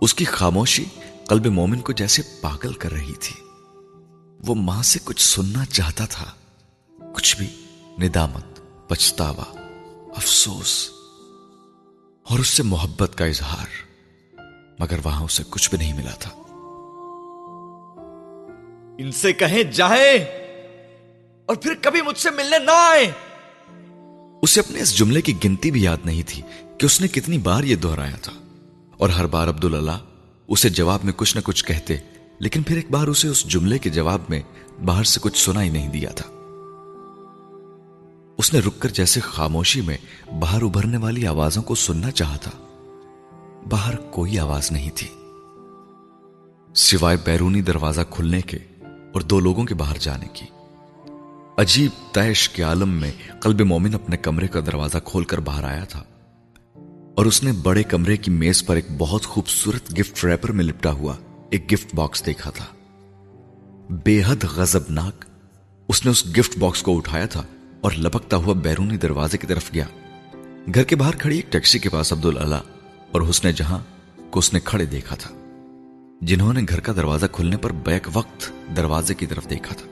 اس 0.00 0.14
کی 0.14 0.24
خاموشی 0.24 0.84
قلب 1.28 1.46
مومن 1.46 1.80
کو 1.80 1.92
جیسے 1.92 2.22
پاگل 2.40 2.72
کر 2.72 2.92
رہی 2.92 3.14
تھی۔ 3.20 3.44
وہ 4.46 4.54
ماں 4.54 4.82
سے 4.82 4.98
کچھ 5.04 5.22
سننا 5.22 5.64
چاہتا 5.64 6.06
تھا، 6.06 6.32
کچھ 7.14 7.36
بھی 7.36 7.46
ندامت۔ 7.98 8.55
پچھتاوا 8.88 9.44
افسوس 10.16 10.88
اور 12.28 12.38
اس 12.38 12.48
سے 12.48 12.62
محبت 12.62 13.18
کا 13.18 13.24
اظہار 13.24 13.66
مگر 14.78 14.96
وہاں 15.04 15.24
اسے 15.24 15.42
کچھ 15.50 15.70
بھی 15.70 15.78
نہیں 15.78 15.92
ملا 15.92 16.10
تھا۔ 16.10 16.30
ان 18.98 19.12
سے 19.12 19.32
کہیں 19.32 19.62
جائیں 19.62 20.18
اور 21.46 21.56
پھر 21.56 21.74
کبھی 21.82 22.02
مجھ 22.02 22.18
سے 22.18 22.30
ملنے 22.30 22.58
نہ 22.58 22.70
آئے 22.70 23.10
اسے 24.42 24.60
اپنے 24.60 24.80
اس 24.80 24.96
جملے 24.98 25.20
کی 25.20 25.32
گنتی 25.44 25.70
بھی 25.70 25.82
یاد 25.82 25.96
نہیں 26.04 26.22
تھی 26.26 26.42
کہ 26.78 26.86
اس 26.86 27.00
نے 27.00 27.08
کتنی 27.08 27.38
بار 27.38 27.64
یہ 27.64 27.76
دہرایا 27.76 28.16
تھا۔ 28.22 28.32
اور 28.96 29.08
ہر 29.08 29.26
بار 29.26 29.48
عبد 29.48 29.64
اللہ 29.64 29.98
اسے 30.48 30.68
جواب 30.68 31.00
میں 31.04 31.12
کچھ 31.16 31.36
نہ 31.36 31.42
کچھ 31.44 31.64
کہتے 31.64 31.96
لیکن 32.38 32.62
پھر 32.62 32.76
ایک 32.76 32.90
بار 32.90 33.06
اسے 33.06 33.28
اس 33.28 33.44
جملے 33.44 33.78
کے 33.78 33.90
جواب 33.90 34.20
میں 34.28 34.42
باہر 34.84 35.04
سے 35.04 35.20
کچھ 35.22 35.38
سنا 35.38 35.62
ہی 35.62 35.70
نہیں 35.70 35.88
دیا 35.88 36.10
تھا۔ 36.10 36.35
اس 38.38 38.54
نے 38.54 38.60
رک 38.60 38.78
کر 38.78 38.88
جیسے 38.88 39.20
خاموشی 39.20 39.80
میں 39.80 39.96
باہر 40.40 40.62
ابھرنے 40.62 40.96
والی 40.96 41.26
آوازوں 41.26 41.62
کو 41.62 41.74
سننا 41.74 42.10
چاہا 42.10 42.36
تھا۔ 42.36 42.50
باہر 43.68 43.96
کوئی 43.96 44.38
آواز 44.38 44.72
نہیں 44.72 44.90
تھی۔ 44.94 45.06
سوائے 46.74 47.16
بیرونی 47.24 47.62
دروازہ 47.62 48.00
کھلنے 48.10 48.40
کے 48.40 48.58
اور 48.86 49.20
دو 49.20 49.40
لوگوں 49.40 49.64
کے 49.64 49.74
باہر 49.74 49.96
جانے 50.00 50.26
کی۔ 50.32 50.46
عجیب 51.58 52.14
تیش 52.14 52.48
کے 52.48 52.62
عالم 52.62 52.88
میں 52.88 53.12
قلب 53.40 53.60
مومن 53.60 53.94
اپنے 53.94 54.16
کمرے 54.16 54.48
کا 54.48 54.60
دروازہ 54.66 54.98
کھول 55.04 55.24
کر 55.24 55.40
باہر 55.40 55.64
آیا 55.64 55.84
تھا 55.84 56.02
اور 57.14 57.26
اس 57.26 57.42
نے 57.42 57.52
بڑے 57.52 57.82
کمرے 57.82 58.16
کی 58.16 58.30
میز 58.30 58.66
پر 58.66 58.74
ایک 58.74 58.86
بہت 58.98 59.26
خوبصورت 59.26 60.00
گفٹ 60.00 60.24
ریپر 60.24 60.52
میں 60.52 60.64
لپٹا 60.64 60.92
ہوا 60.92 61.16
ایک 61.50 61.72
گفٹ 61.72 61.94
باکس 61.94 62.26
دیکھا 62.26 62.50
تھا۔ 62.50 62.64
بے 64.04 64.22
حد 64.26 64.44
غزبناک 64.44 65.24
اس 65.88 66.04
نے 66.04 66.10
اس 66.10 66.26
گفٹ 66.38 66.58
باکس 66.58 66.82
کو 66.82 66.96
اٹھایا 66.96 67.26
تھا 67.26 67.42
اور 67.80 67.92
لپکتا 67.92 68.36
ہوا 68.36 68.54
بیرونی 68.54 68.96
دروازے 68.96 69.38
کی 69.38 69.46
طرف 69.46 69.74
گیا۔ 69.74 69.84
گھر 70.74 70.82
کے 70.82 70.96
باہر 70.96 71.16
کھڑی 71.16 71.36
ایک 71.36 71.52
ٹیکسی 71.52 71.78
کے 71.78 71.88
پاس 71.88 72.12
عبد 72.12 72.24
اللہ 72.24 72.54
اور 73.12 73.22
حسن 73.30 73.50
جہاں 73.50 73.78
کو 74.30 74.38
اس 74.38 74.52
نے 74.52 74.60
کھڑے 74.64 74.84
دیکھا 74.84 75.16
تھا، 75.16 75.30
جنہوں 76.20 76.52
نے 76.52 76.60
گھر 76.68 76.80
کا 76.80 76.92
دروازہ 76.96 77.26
کھلنے 77.32 77.56
پر 77.56 77.72
بیک 77.72 78.08
وقت 78.12 78.52
دروازے 78.76 79.14
کی 79.14 79.26
طرف 79.26 79.50
دیکھا 79.50 79.74
تھا۔ 79.74 79.86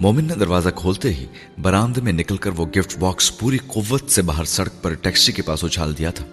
مومن 0.00 0.24
نے 0.24 0.34
دروازہ 0.34 0.68
کھولتے 0.76 1.14
ہی 1.14 1.26
برامد 1.62 1.98
میں 1.98 2.12
نکل 2.12 2.36
کر 2.36 2.50
وہ 2.56 2.66
گفٹ 2.66 2.98
باکس 2.98 3.38
پوری 3.38 3.58
قوت 3.66 4.10
سے 4.10 4.22
باہر 4.22 4.44
سڑک 4.44 4.82
پر 4.82 4.94
ٹیکسی 4.94 5.32
کے 5.32 5.42
پاس 5.42 5.64
اچھال 5.64 5.98
دیا 5.98 6.10
تھا۔ 6.10 6.24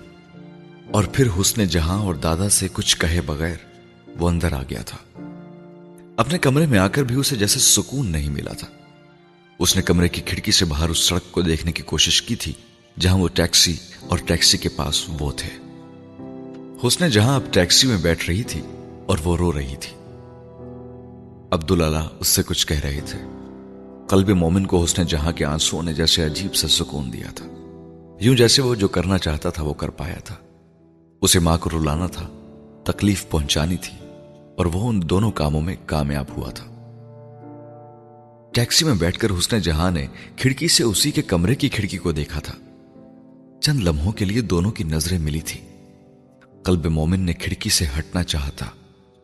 اور 0.92 1.04
پھر 1.14 1.28
حسن 1.42 1.66
جہاں 1.66 2.00
اور 2.00 2.16
دادا 2.16 2.50
سے 2.50 2.68
کچھ 2.74 2.98
کہے 2.98 3.22
بغیر 3.22 3.56
وہ 4.20 4.30
اندر 4.30 4.54
آ 4.54 4.64
گیا 4.70 4.82
تھا۔ 4.82 4.98
اپنے 6.18 6.38
کمرے 6.38 6.66
میں 6.66 6.80
آ 6.80 6.88
کر 6.88 7.04
بھی 7.04 7.16
اسے 7.16 7.36
جیسے 7.36 7.60
سکون 7.60 8.08
نہیں 8.12 8.30
ملا 8.30 8.54
تھا۔ 8.54 8.68
اس 9.62 9.76
نے 9.76 9.82
کمرے 9.82 10.10
کی 10.10 10.22
کھڑکی 10.22 10.52
سے 10.52 10.66
باہر 10.66 10.90
اس 10.90 10.98
سڑک 10.98 11.32
کو 11.32 11.42
دیکھنے 11.42 11.72
کی 11.72 11.84
کوشش 11.84 12.22
کی 12.22 12.36
تھی، 12.36 12.54
جہاں 13.00 13.18
وہ 13.18 13.28
ٹیکسی 13.28 13.76
اور 14.10 14.18
ٹیکسی 14.18 14.58
کے 14.58 14.70
پاس 14.70 15.06
وہ 15.20 15.32
تھے۔ 15.38 15.50
حسن 16.88 17.10
جہاں 17.10 17.36
اب 17.36 17.42
ٹیکسی 17.52 17.88
میں 17.88 17.98
بیٹھ 17.98 18.30
رہی 18.30 18.44
تھی 18.44 18.62
اور 19.06 19.18
وہ 19.24 19.38
رو 19.38 19.54
رہی 19.54 19.76
تھی۔ 19.82 19.96
عبداللہ 21.52 22.08
اس 22.20 22.28
سے 22.28 22.44
کچھ 22.44 22.68
کہہ 22.68 22.80
رہے 22.80 23.00
تھے۔ 23.06 23.20
قلب 24.10 24.30
مومن 24.30 24.66
کو 24.66 24.84
حسن 24.84 25.04
جہاں 25.04 25.32
کے 25.32 25.46
آنسو 25.46 25.82
نے 25.82 25.94
جیسے 25.94 26.26
عجیب 26.26 26.56
سے 26.56 26.68
سکون 26.68 27.14
دیا 27.14 27.28
تھا۔ 27.36 27.46
یوں 28.22 28.36
جیسے 28.36 28.62
وہ 28.62 28.76
جو 28.76 28.88
کرنا 28.88 29.18
چاہتا 29.18 29.50
تھا 29.50 29.64
وہ 29.64 29.74
کر 29.74 29.90
پایا 29.90 30.20
تھا۔ 30.26 30.36
اسے 31.22 31.40
ماں 31.40 31.58
کو 31.58 31.70
رلانا 31.70 32.08
تھا، 32.08 32.28
تکلیف 32.86 33.30
پہنچانی 33.30 33.78
تھی 33.78 34.06
اور 34.58 34.66
وہ 34.66 34.90
ان 34.90 35.02
دونوں 35.10 35.32
کاموں 35.32 35.62
میں 35.62 35.76
کامیاب 35.86 36.26
ہوا 36.38 36.52
تھا۔ 36.52 36.71
ٹیکسی 38.54 38.86
میں 38.86 38.94
بیٹھ 38.94 39.20
کر 39.20 39.28
حسن 39.40 39.60
جہاں 39.60 39.92
نے 39.92 40.08
کھڑکی 40.38 40.68
سے 40.68 40.84
اسی 40.84 41.12
کے 41.12 41.22
کمرے 41.22 41.56
کی 41.56 41.70
کھڑکی 41.70 41.98
کو 41.98 42.12
دیکھا 42.12 42.40
تھا۔ 42.40 42.54
چند 43.62 43.80
لمحوں 43.80 44.12
کے 44.12 44.26
لیے 44.26 44.42
دونوں 44.42 44.72
کی 44.72 44.84
نظریں 44.84 45.20
ملی 45.20 45.40
تھی 45.40 45.62
قلب 46.64 46.86
مومن 46.86 47.20
نے 47.20 47.34
کھڑکی 47.34 47.70
سے 47.70 47.86
ہٹنا 48.00 48.24
چاہتا 48.24 48.66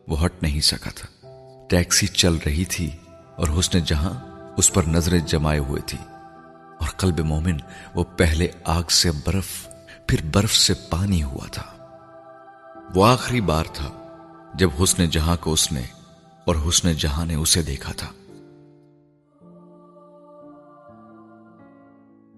وہ 0.08 0.24
ہٹ 0.24 0.42
نہیں 0.42 0.60
سکا 0.60 0.90
تھا۔ 0.90 1.28
ٹیکسی 1.68 2.06
چل 2.06 2.34
رہی 2.46 2.64
تھی 2.64 2.90
اور 3.36 3.58
حسن 3.58 3.78
جہاں 3.86 4.12
اس 4.56 4.72
پر 4.72 4.82
نظریں 4.82 5.20
جمائے 5.20 5.58
ہوئے 5.58 5.82
تھی 5.86 5.98
اور 6.80 6.88
قلب 6.88 7.20
مومن 7.20 7.56
وہ 7.94 8.04
پہلے 8.04 8.48
آگ 8.64 8.82
سے 8.90 9.10
برف، 9.26 9.68
پھر 10.06 10.18
برف 10.32 10.56
سے 10.56 10.74
پانی 10.90 11.22
ہوا 11.22 11.46
تھا۔ 11.46 11.64
وہ 12.94 13.06
آخری 13.06 13.40
بار 13.40 13.64
تھا 13.72 13.88
جب 14.54 14.70
حسن 14.82 15.04
جہاں 15.04 15.36
کو 15.40 15.52
اس 15.52 15.72
نے 15.72 15.82
اور 16.44 16.56
حسن 16.68 16.92
جہاں 16.92 17.26
نے 17.26 17.34
اسے 17.34 17.62
دیکھا 17.62 17.92
تھا۔ 17.92 18.06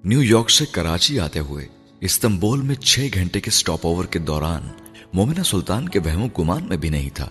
نیو 0.04 0.22
یارک 0.22 0.50
سے 0.50 0.66
کراچی 0.66 1.20
آتے 1.20 1.38
ہوئے 1.38 1.66
استنبول 2.00 2.60
میں 2.60 2.74
چھ 2.74 3.08
گھنٹے 3.14 3.40
کے 3.40 3.50
سٹاپ 3.50 3.86
اوور 3.86 4.04
کے 4.04 4.18
دوران 4.18 4.68
مومنہ 5.12 5.42
سلطان 5.42 5.88
کے 5.88 6.00
بہموں 6.00 6.28
گمان 6.38 6.64
میں 6.64 6.76
بھی 6.76 6.88
نہیں 6.88 7.10
تھا۔ 7.10 7.28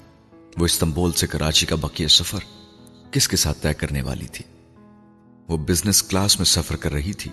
وہ 0.57 0.65
استنبول 0.65 1.11
سے 1.11 1.27
کراچی 1.27 1.65
کا 1.65 1.75
بقیہ 1.75 2.07
سفر 2.07 2.39
کس 3.11 3.27
کے 3.27 3.37
ساتھ 3.37 3.57
طے 3.61 3.73
کرنے 3.73 4.01
والی 4.01 4.27
تھی؟ 4.27 4.45
وہ 5.47 5.57
بزنس 5.57 6.03
کلاس 6.03 6.37
میں 6.37 6.45
سفر 6.45 6.75
کر 6.75 6.91
رہی 6.91 7.13
تھی 7.13 7.31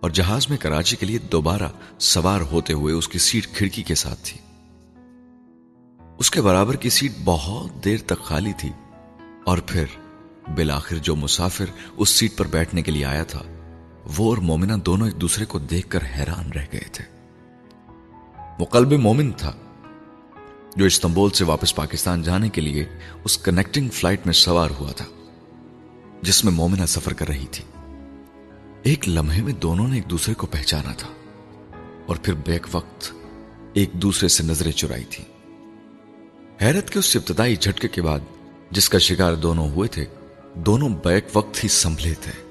اور 0.00 0.10
جہاز 0.10 0.48
میں 0.48 0.56
کراچی 0.56 0.96
کے 0.96 1.06
لیے 1.06 1.18
دوبارہ 1.18 1.68
سوار 1.98 2.40
ہوتے 2.40 2.72
ہوئے 2.72 2.94
اس 2.94 3.08
کی 3.08 3.18
سیٹ 3.18 3.46
کھڑکی 3.46 3.82
کے 3.82 3.94
ساتھ 3.94 4.20
تھی۔ 4.22 4.38
اس 6.18 6.30
کے 6.30 6.42
برابر 6.42 6.76
کی 6.76 6.90
سیٹ 6.90 7.12
بہت 7.24 7.84
دیر 7.84 7.98
تک 8.06 8.22
خالی 8.24 8.52
تھی 8.58 8.70
اور 9.44 9.58
پھر 9.58 9.84
بالآخر 10.54 10.96
جو 10.96 11.16
مسافر 11.16 11.64
اس 11.96 12.08
سیٹ 12.08 12.36
پر 12.36 12.46
بیٹھنے 12.46 12.82
کے 12.82 12.92
لیے 12.92 13.04
آیا 13.04 13.24
تھا 13.24 13.42
وہ 14.16 14.28
اور 14.28 14.36
مومنہ 14.36 14.72
دونوں 14.72 15.08
ایک 15.08 15.20
دوسرے 15.20 15.44
کو 15.44 15.58
دیکھ 15.58 15.88
کر 15.90 15.98
حیران 16.16 16.52
رہ 16.52 16.64
گئے 16.72 16.88
تھے۔ 16.92 17.04
وہ 18.58 18.64
قلب 18.64 18.92
مومن 18.92 19.32
تھا 19.32 19.52
جو 20.76 20.84
استنبول 20.84 21.30
سے 21.30 21.44
واپس 21.44 21.74
پاکستان 21.74 22.22
جانے 22.22 22.48
کے 22.48 22.60
لیے 22.60 22.84
اس 23.24 23.38
کنیکٹنگ 23.38 23.88
فلائٹ 23.88 24.26
میں 24.26 24.34
سوار 24.34 24.70
ہوا 24.70 24.92
تھا، 24.92 25.04
جس 26.22 26.44
میں 26.44 26.52
مومنہ 26.52 26.86
سفر 26.86 27.12
کر 27.12 27.28
رہی 27.28 27.46
تھی۔ 27.50 27.64
ایک 28.82 29.08
لمحے 29.08 29.42
میں 29.42 29.52
دونوں 29.52 29.88
نے 29.88 29.96
ایک 29.96 30.10
دوسرے 30.10 30.34
کو 30.34 30.46
پہچانا 30.46 30.92
تھا 30.92 31.08
اور 32.06 32.16
پھر 32.16 32.34
بیک 32.34 32.66
وقت 32.72 33.12
ایک 33.72 33.92
دوسرے 33.92 34.28
سے 34.28 34.42
نظریں 34.42 34.72
چرائی 34.72 35.04
تھی 35.04 35.24
حیرت 36.62 36.90
کے 36.90 36.98
اس 36.98 37.16
ابتدائی 37.16 37.56
جھٹکے 37.56 37.88
کے 37.88 38.02
بعد 38.02 38.20
جس 38.70 38.88
کا 38.88 38.98
شکار 38.98 39.34
دونوں 39.34 39.70
ہوئے 39.70 39.88
تھے، 39.88 40.04
دونوں 40.54 40.88
بیک 40.88 41.24
وقت 41.34 41.64
ہی 41.64 41.68
سنبھلے 41.68 42.14
تھے۔ 42.14 42.49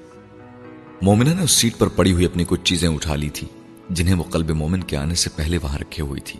مومنہ 1.01 1.29
نے 1.29 1.41
اس 1.41 1.51
سیٹ 1.51 1.77
پر 1.77 1.87
پڑی 1.87 2.13
ہوئی 2.13 2.25
اپنی 2.25 2.43
کچھ 2.47 2.63
چیزیں 2.63 2.89
اٹھا 2.89 3.15
لی 3.15 3.29
تھی، 3.29 3.47
جنہیں 3.89 4.15
وہ 4.15 4.23
قلب 4.23 4.49
مومن 4.49 4.83
کے 4.83 4.97
آنے 4.97 5.15
سے 5.15 5.29
پہلے 5.35 5.57
وہاں 5.57 5.77
رکھے 5.77 6.03
ہوئی 6.03 6.21
تھی۔ 6.21 6.39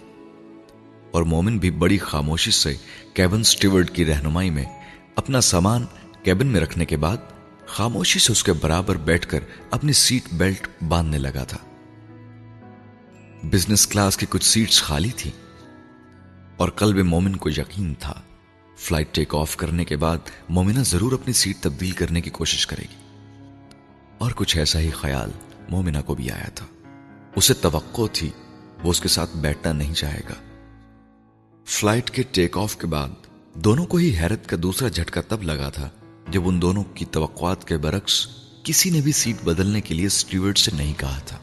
اور 1.12 1.24
مومن 1.24 1.58
بھی 1.58 1.72
بڑی 1.72 1.98
خاموشی 1.98 2.51
سے 2.51 2.74
کیبن 3.13 3.44
سٹیورڈ 3.44 3.89
کی 3.89 4.06
رہنمائی 4.06 4.50
میں 4.50 4.66
اپنا 5.16 5.42
سامان 5.42 5.86
کیبن 6.24 6.48
میں 6.48 6.62
رکھنے 6.62 6.86
کے 6.86 6.98
بعد 6.98 7.18
خاموشی 7.66 8.20
سے 8.20 8.32
اس 8.32 8.44
کے 8.44 8.54
برابر 8.54 8.96
بیٹھ 8.98 9.28
کر 9.28 9.39
اپنی 9.72 9.94
سیٹ 9.94 10.34
بیلٹ 10.34 10.68
باندھنے 10.88 11.18
لگا 11.18 11.44
تھا۔ 11.44 11.58
بزنس 13.44 13.88
کلاس 13.88 14.18
کی 14.18 14.25
کچھ 14.30 14.46
سیٹس 14.46 14.82
خالی 14.82 15.10
تھی 15.16 15.32
اور 16.58 16.70
قلب 16.70 17.06
مومن 17.06 17.36
کو 17.36 17.50
یقین 17.50 17.94
تھا، 18.00 18.22
فلائٹ 18.78 19.16
ٹیک 19.16 19.36
آف 19.36 19.58
کرنے 19.58 19.86
کے 19.86 19.96
بعد 19.96 20.18
مومنہ 20.50 20.80
ضرور 20.80 21.12
اپنی 21.12 21.34
سیٹ 21.34 21.58
تبدیل 21.62 21.92
کرنے 21.92 22.22
کی 22.22 22.30
کوشش 22.30 22.68
کرے 22.68 22.82
گی۔ 22.82 23.09
اور 24.20 24.32
کچھ 24.36 24.58
ایسا 24.58 24.80
ہی 24.80 24.90
خیال 24.90 25.32
مومنہ 25.70 25.98
کو 26.06 26.16
بھی 26.16 26.32
آیا 26.32 26.50
تھا۔ 26.56 26.66
اسے 27.36 27.54
توقع 27.54 28.02
تھی 28.14 28.30
وہ 28.84 28.90
اس 28.90 29.02
کے 29.02 29.08
ساتھ 29.08 29.38
بیٹھنا 29.38 29.74
نہیں 29.74 29.94
چاہے 29.94 30.22
گا۔ 30.30 30.34
فلائٹ 31.66 32.12
کے 32.12 32.24
ٹیک 32.32 32.58
آف 32.58 32.78
کے 32.78 32.88
بعد 32.88 33.10
دونوں 33.54 33.86
کو 33.86 33.98
ہی 33.98 34.18
حیرت 34.18 34.48
کا 34.48 34.58
دوسرا 34.64 34.88
جھٹکا 34.88 35.22
تب 35.22 35.44
لگا 35.44 35.70
تھا 35.70 35.90
جب 36.30 36.42
ان 36.46 36.62
دونوں 36.62 36.84
کی 36.84 37.06
توقعات 37.06 37.68
کے 37.68 37.78
برعکس 37.78 38.28
کسی 38.64 38.90
نے 38.90 39.02
بھی 39.02 39.12
سیٹ 39.12 39.44
بدلنے 39.44 39.82
کے 39.82 39.96
لیے 39.96 40.10
سٹیورڈ 40.10 40.58
سے 40.58 40.72
نہیں 40.76 40.94
کہا 40.98 41.20
تھا۔ 41.26 41.38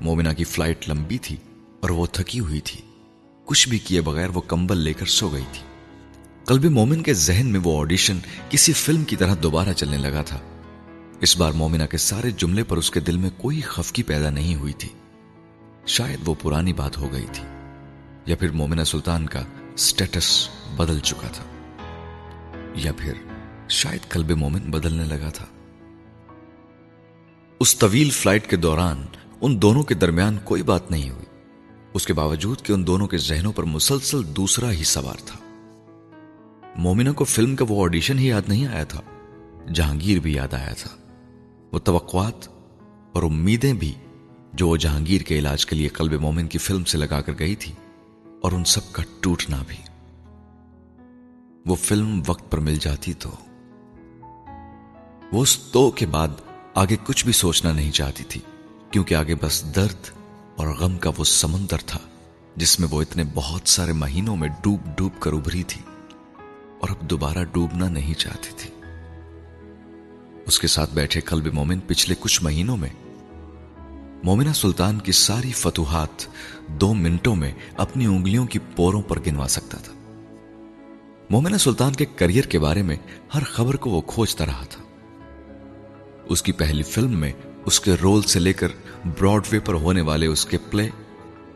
مومنہ 0.00 0.32
کی 0.32 0.44
فلائٹ 0.44 0.88
لمبی 0.88 1.18
تھی 1.18 1.36
اور 1.80 1.90
وہ 1.90 2.06
تھکی 2.12 2.40
ہوئی 2.40 2.60
تھی۔ 2.60 2.80
کچھ 3.44 3.68
بھی 3.68 3.78
کیے 3.78 4.00
بغیر 4.00 4.28
وہ 4.28 4.40
کمبل 4.40 4.78
لے 4.78 4.92
کر 4.92 5.06
سو 5.06 5.28
گئی 5.28 5.44
تھی۔ 5.52 5.62
قلب 6.44 6.64
مومن 6.64 7.02
کے 7.02 7.14
ذہن 7.14 7.46
میں 7.46 7.60
وہ 7.64 7.80
آڈیشن 7.80 8.18
کسی 8.50 8.72
فلم 8.72 9.04
کی 9.04 9.16
طرح 9.16 9.34
دوبارہ 9.42 9.72
چلنے 9.72 9.96
لگا 9.96 10.22
تھا۔ 10.22 10.38
اس 11.20 11.36
بار 11.36 11.52
مومنہ 11.52 11.84
کے 11.90 11.96
سارے 11.96 12.30
جملے 12.30 12.62
پر 12.64 12.76
اس 12.76 12.90
کے 12.90 13.00
دل 13.00 13.16
میں 13.16 13.30
کوئی 13.36 13.60
خفکی 13.60 14.02
پیدا 14.02 14.30
نہیں 14.30 14.54
ہوئی 14.54 14.72
تھی۔ 14.72 14.88
شاید 15.86 16.20
وہ 16.24 16.34
پرانی 16.42 16.72
بات 16.72 16.98
ہو 16.98 17.12
گئی 17.12 17.26
تھی، 17.32 17.44
یا 18.26 18.36
پھر 18.36 18.50
مومنہ 18.50 18.82
سلطان 18.82 19.26
کا 19.26 19.42
سٹیٹس 19.78 20.48
بدل 20.76 20.98
چکا 21.00 21.28
تھا، 21.28 21.44
یا 22.76 22.92
پھر 22.92 23.12
شاید 23.68 24.08
قلب 24.08 24.30
مومن 24.30 24.70
بدلنے 24.70 25.04
لگا 25.04 25.30
تھا۔ 25.30 25.46
اس 27.60 27.76
طویل 27.78 28.10
فلائٹ 28.10 28.50
کے 28.50 28.56
دوران 28.56 29.04
ان 29.40 29.62
دونوں 29.62 29.82
کے 29.82 29.94
درمیان 29.94 30.38
کوئی 30.44 30.62
بات 30.62 30.90
نہیں 30.90 31.10
ہوئی۔ 31.10 31.24
اس 31.94 32.06
کے 32.06 32.12
باوجود 32.12 32.62
کہ 32.62 32.72
ان 32.72 32.86
دونوں 32.86 33.06
کے 33.06 33.16
ذہنوں 33.18 33.52
پر 33.52 33.62
مسلسل 33.62 34.22
دوسرا 34.36 34.72
ہی 34.72 34.84
سوار 34.84 35.26
تھا۔ 35.26 35.38
مومنہ 36.76 37.10
کو 37.10 37.24
فلم 37.24 37.56
کا 37.56 37.64
وہ 37.68 37.82
آڈیشن 37.84 38.18
ہی 38.18 38.28
یاد 38.28 38.48
نہیں 38.48 38.66
آیا 38.66 38.84
تھا، 38.84 39.00
جہانگیر 39.74 40.18
بھی 40.18 40.34
یاد 40.34 40.54
آیا 40.54 40.72
تھا۔ 40.72 40.90
وہ 41.76 41.80
توقعات 41.84 42.46
اور 43.12 43.22
امیدیں 43.22 43.72
بھی 43.72 43.92
جو 44.52 44.68
وہ 44.68 44.76
جہانگیر 44.76 45.22
کے 45.22 45.38
علاج 45.38 45.66
کے 45.66 45.76
لیے 45.76 45.88
قلب 45.88 46.12
مومن 46.12 46.46
کی 46.46 46.58
فلم 46.58 46.84
سے 46.84 46.98
لگا 46.98 47.20
کر 47.20 47.32
گئی 47.38 47.56
تھی 47.56 47.72
اور 48.42 48.52
ان 48.52 48.64
سب 48.64 48.92
کا 48.92 49.02
ٹوٹنا 49.20 49.62
بھی۔ 49.66 49.76
وہ 51.66 51.74
فلم 51.74 52.22
وقت 52.26 52.50
پر 52.50 52.58
مل 52.58 52.76
جاتی 52.76 53.12
تو 53.12 53.30
وہ 55.32 55.42
اس 55.42 55.58
تو 55.72 55.90
کے 55.90 56.06
بعد 56.06 56.40
آگے 56.74 56.96
کچھ 57.06 57.24
بھی 57.24 57.32
سوچنا 57.32 57.72
نہیں 57.72 57.90
چاہتی 57.90 58.24
تھی، 58.24 58.40
کیونکہ 58.90 59.14
آگے 59.14 59.34
بس 59.34 59.62
درد 59.76 60.10
اور 60.56 60.66
غم 60.66 60.96
کا 60.98 61.10
وہ 61.18 61.24
سمندر 61.24 61.84
تھا، 61.86 62.00
جس 62.56 62.80
میں 62.80 62.88
وہ 62.90 63.02
اتنے 63.02 63.24
بہت 63.34 63.68
سارے 63.68 63.92
مہینوں 63.92 64.36
میں 64.36 64.48
ڈوب 64.62 64.88
ڈوب 64.96 65.20
کر 65.20 65.32
ابھری 65.32 65.62
تھی 65.62 65.82
اور 66.80 66.88
اب 66.88 67.10
دوبارہ 67.10 67.44
ڈوبنا 67.52 67.88
نہیں 67.88 68.14
چاہتی 68.14 68.50
تھی۔ 68.56 68.70
اس 70.46 70.58
کے 70.58 70.66
ساتھ 70.66 70.94
بیٹھے 70.94 71.20
قلب 71.20 71.54
مومن 71.54 71.78
پچھلے 71.78 72.14
کچھ 72.20 72.44
مہینوں 72.44 72.76
میں۔ 72.76 72.88
مومنہ 74.24 74.52
سلطان 74.54 74.98
کی 74.98 75.12
ساری 75.12 75.52
فتوحات 75.52 76.26
دو 76.68 76.94
منٹوں 76.94 77.36
میں 77.36 77.52
اپنی 77.76 78.06
انگلیوں 78.06 78.46
کی 78.46 78.58
پوروں 78.76 79.02
پر 79.02 79.18
گنوا 79.26 79.48
سکتا 79.48 79.78
تھا۔ 79.78 79.92
مومنہ 81.30 81.56
سلطان 81.56 81.92
کے 81.92 82.04
کریئر 82.04 82.44
کے 82.44 82.58
بارے 82.58 82.82
میں 82.82 82.96
ہر 83.34 83.42
خبر 83.44 83.76
کو 83.76 83.90
وہ 83.90 84.00
کھوجتا 84.00 84.46
رہا 84.46 84.64
تھا۔ 84.70 84.82
اس 86.28 86.42
کی 86.42 86.52
پہلی 86.52 86.82
فلم 86.82 87.20
میں 87.20 87.32
اس 87.64 87.80
کے 87.80 87.94
رول 88.02 88.22
سے 88.22 88.40
لے 88.40 88.52
کر 88.52 88.68
براڈ 89.04 89.42
وے 89.52 89.58
پر 89.58 89.74
ہونے 89.74 90.00
والے 90.00 90.26
اس 90.26 90.46
کے 90.46 90.58
پلے 90.70 90.88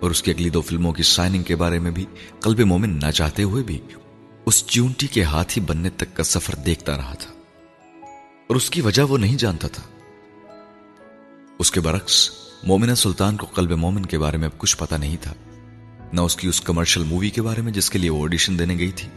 اور 0.01 0.11
اس 0.11 0.23
کی 0.23 0.31
اگلی 0.31 0.51
دو 0.51 0.61
فلموں 0.61 0.93
کی 0.93 1.03
سائننگ 1.03 1.43
کے 1.43 1.57
بارے 1.57 1.79
میں 1.79 1.91
بھی 1.91 2.05
قلب 2.41 2.61
مومن 2.61 2.91
نہ 2.91 3.11
چاہتے 3.11 3.43
ہوئے 3.43 3.63
بھی 3.63 3.79
اس 4.47 4.67
چیونٹی 4.67 5.07
کے 5.07 5.23
ہاتھی 5.23 5.61
بننے 5.61 5.91
تک 5.91 6.17
کا 6.17 6.23
سفر 6.23 6.55
دیکھتا 6.55 6.97
رہا 6.97 7.15
تھا۔ 7.15 7.40
اور 8.51 8.57
اس 8.57 8.71
کی 8.71 8.81
وجہ 8.81 9.03
وہ 9.03 9.19
نہیں 9.19 9.37
جانتا 9.37 9.69
تھا۔ 9.69 9.83
اس 11.59 11.71
کے 11.71 11.81
برعکس، 11.81 12.31
مومنہ 12.63 12.95
سلطان 12.95 13.37
کو 13.37 13.47
قلب 13.47 13.71
مومن 13.71 14.07
کے 14.07 14.19
بارے 14.19 14.37
میں 14.37 14.49
اب 14.49 14.59
کچھ 14.59 14.77
پتا 14.77 14.97
نہیں 14.97 15.17
تھا۔ 15.21 15.35
نہ 16.13 16.21
اس 16.21 16.37
کی 16.37 16.49
اس 16.49 16.61
کمرشل 16.61 17.03
مووی 17.03 17.31
کے 17.31 17.43
بارے 17.43 17.63
میں 17.63 17.73
جس 17.73 17.91
کے 17.91 17.99
لیے 17.99 18.11
وہ 18.11 18.23
آڈیشن 18.23 18.59
دینے 18.59 18.79
گئی 18.79 18.91
تھی، 18.91 19.09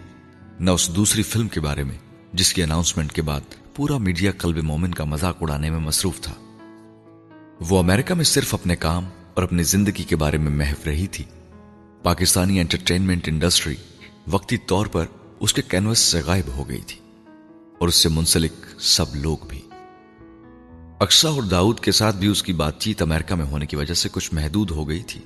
نہ 0.60 0.72
اس 0.72 0.96
دوسری 0.96 1.24
فلم 1.24 1.48
کے 1.48 1.60
بارے 1.60 1.84
میں، 1.84 1.98
جس 2.34 2.54
کی 2.54 2.64
اناؤنسمنٹ 2.64 3.12
کے 3.12 3.22
بعد 3.22 3.42
پورا 3.76 3.98
میڈیا 3.98 4.32
قلب 4.38 4.58
مومن 4.58 4.94
کا 4.94 5.04
مذاق 5.04 5.38
اڑانے 5.42 5.70
میں 5.70 5.80
مصروف 5.80 6.22
تھا۔ 6.22 6.34
وہ 7.70 7.80
امریکہ 7.80 8.14
میں 8.14 8.26
صرف 8.26 8.54
اپنے 8.54 8.76
کام 8.76 9.06
اور 9.34 9.44
اپنی 9.44 9.64
زندگی 9.64 10.04
کے 10.04 10.16
بارے 10.16 10.38
میں 10.38 10.52
محف 10.52 10.86
رہی 10.86 11.08
تھی۔ 11.08 11.24
پاکستانی 12.04 12.60
انٹرٹینمنٹ 12.60 13.28
انڈسٹری 13.28 13.76
وقتی 14.28 14.58
طور 14.58 14.86
پر 14.86 15.06
اس 15.40 15.54
کے 15.54 15.62
کینوس 15.62 16.00
سے 16.00 16.22
غائب 16.26 16.48
ہو 16.48 16.70
گئی 16.70 16.82
تھی۔ 16.88 17.03
اور 17.80 17.88
اس 17.88 17.96
سے 17.96 18.10
منسلک 18.10 18.52
سب 18.80 19.16
لوگ 19.16 19.38
بھی۔ 19.50 19.62
اکسا 21.00 21.30
اور 21.30 21.44
داؤد 21.44 21.80
کے 21.80 21.92
ساتھ 21.92 22.16
بھی 22.16 22.28
اس 22.28 22.44
کی 22.44 22.54
بات 22.54 22.80
چیت 22.80 23.02
امریکہ 23.02 23.36
میں 23.36 23.46
ہونے 23.46 23.66
کی 23.66 23.76
وجہ 23.76 23.94
سے 23.94 24.10
کچھ 24.12 24.34
محدود 24.34 24.72
ہو 24.72 24.90
گئی 24.90 25.04
تھی۔ 25.04 25.22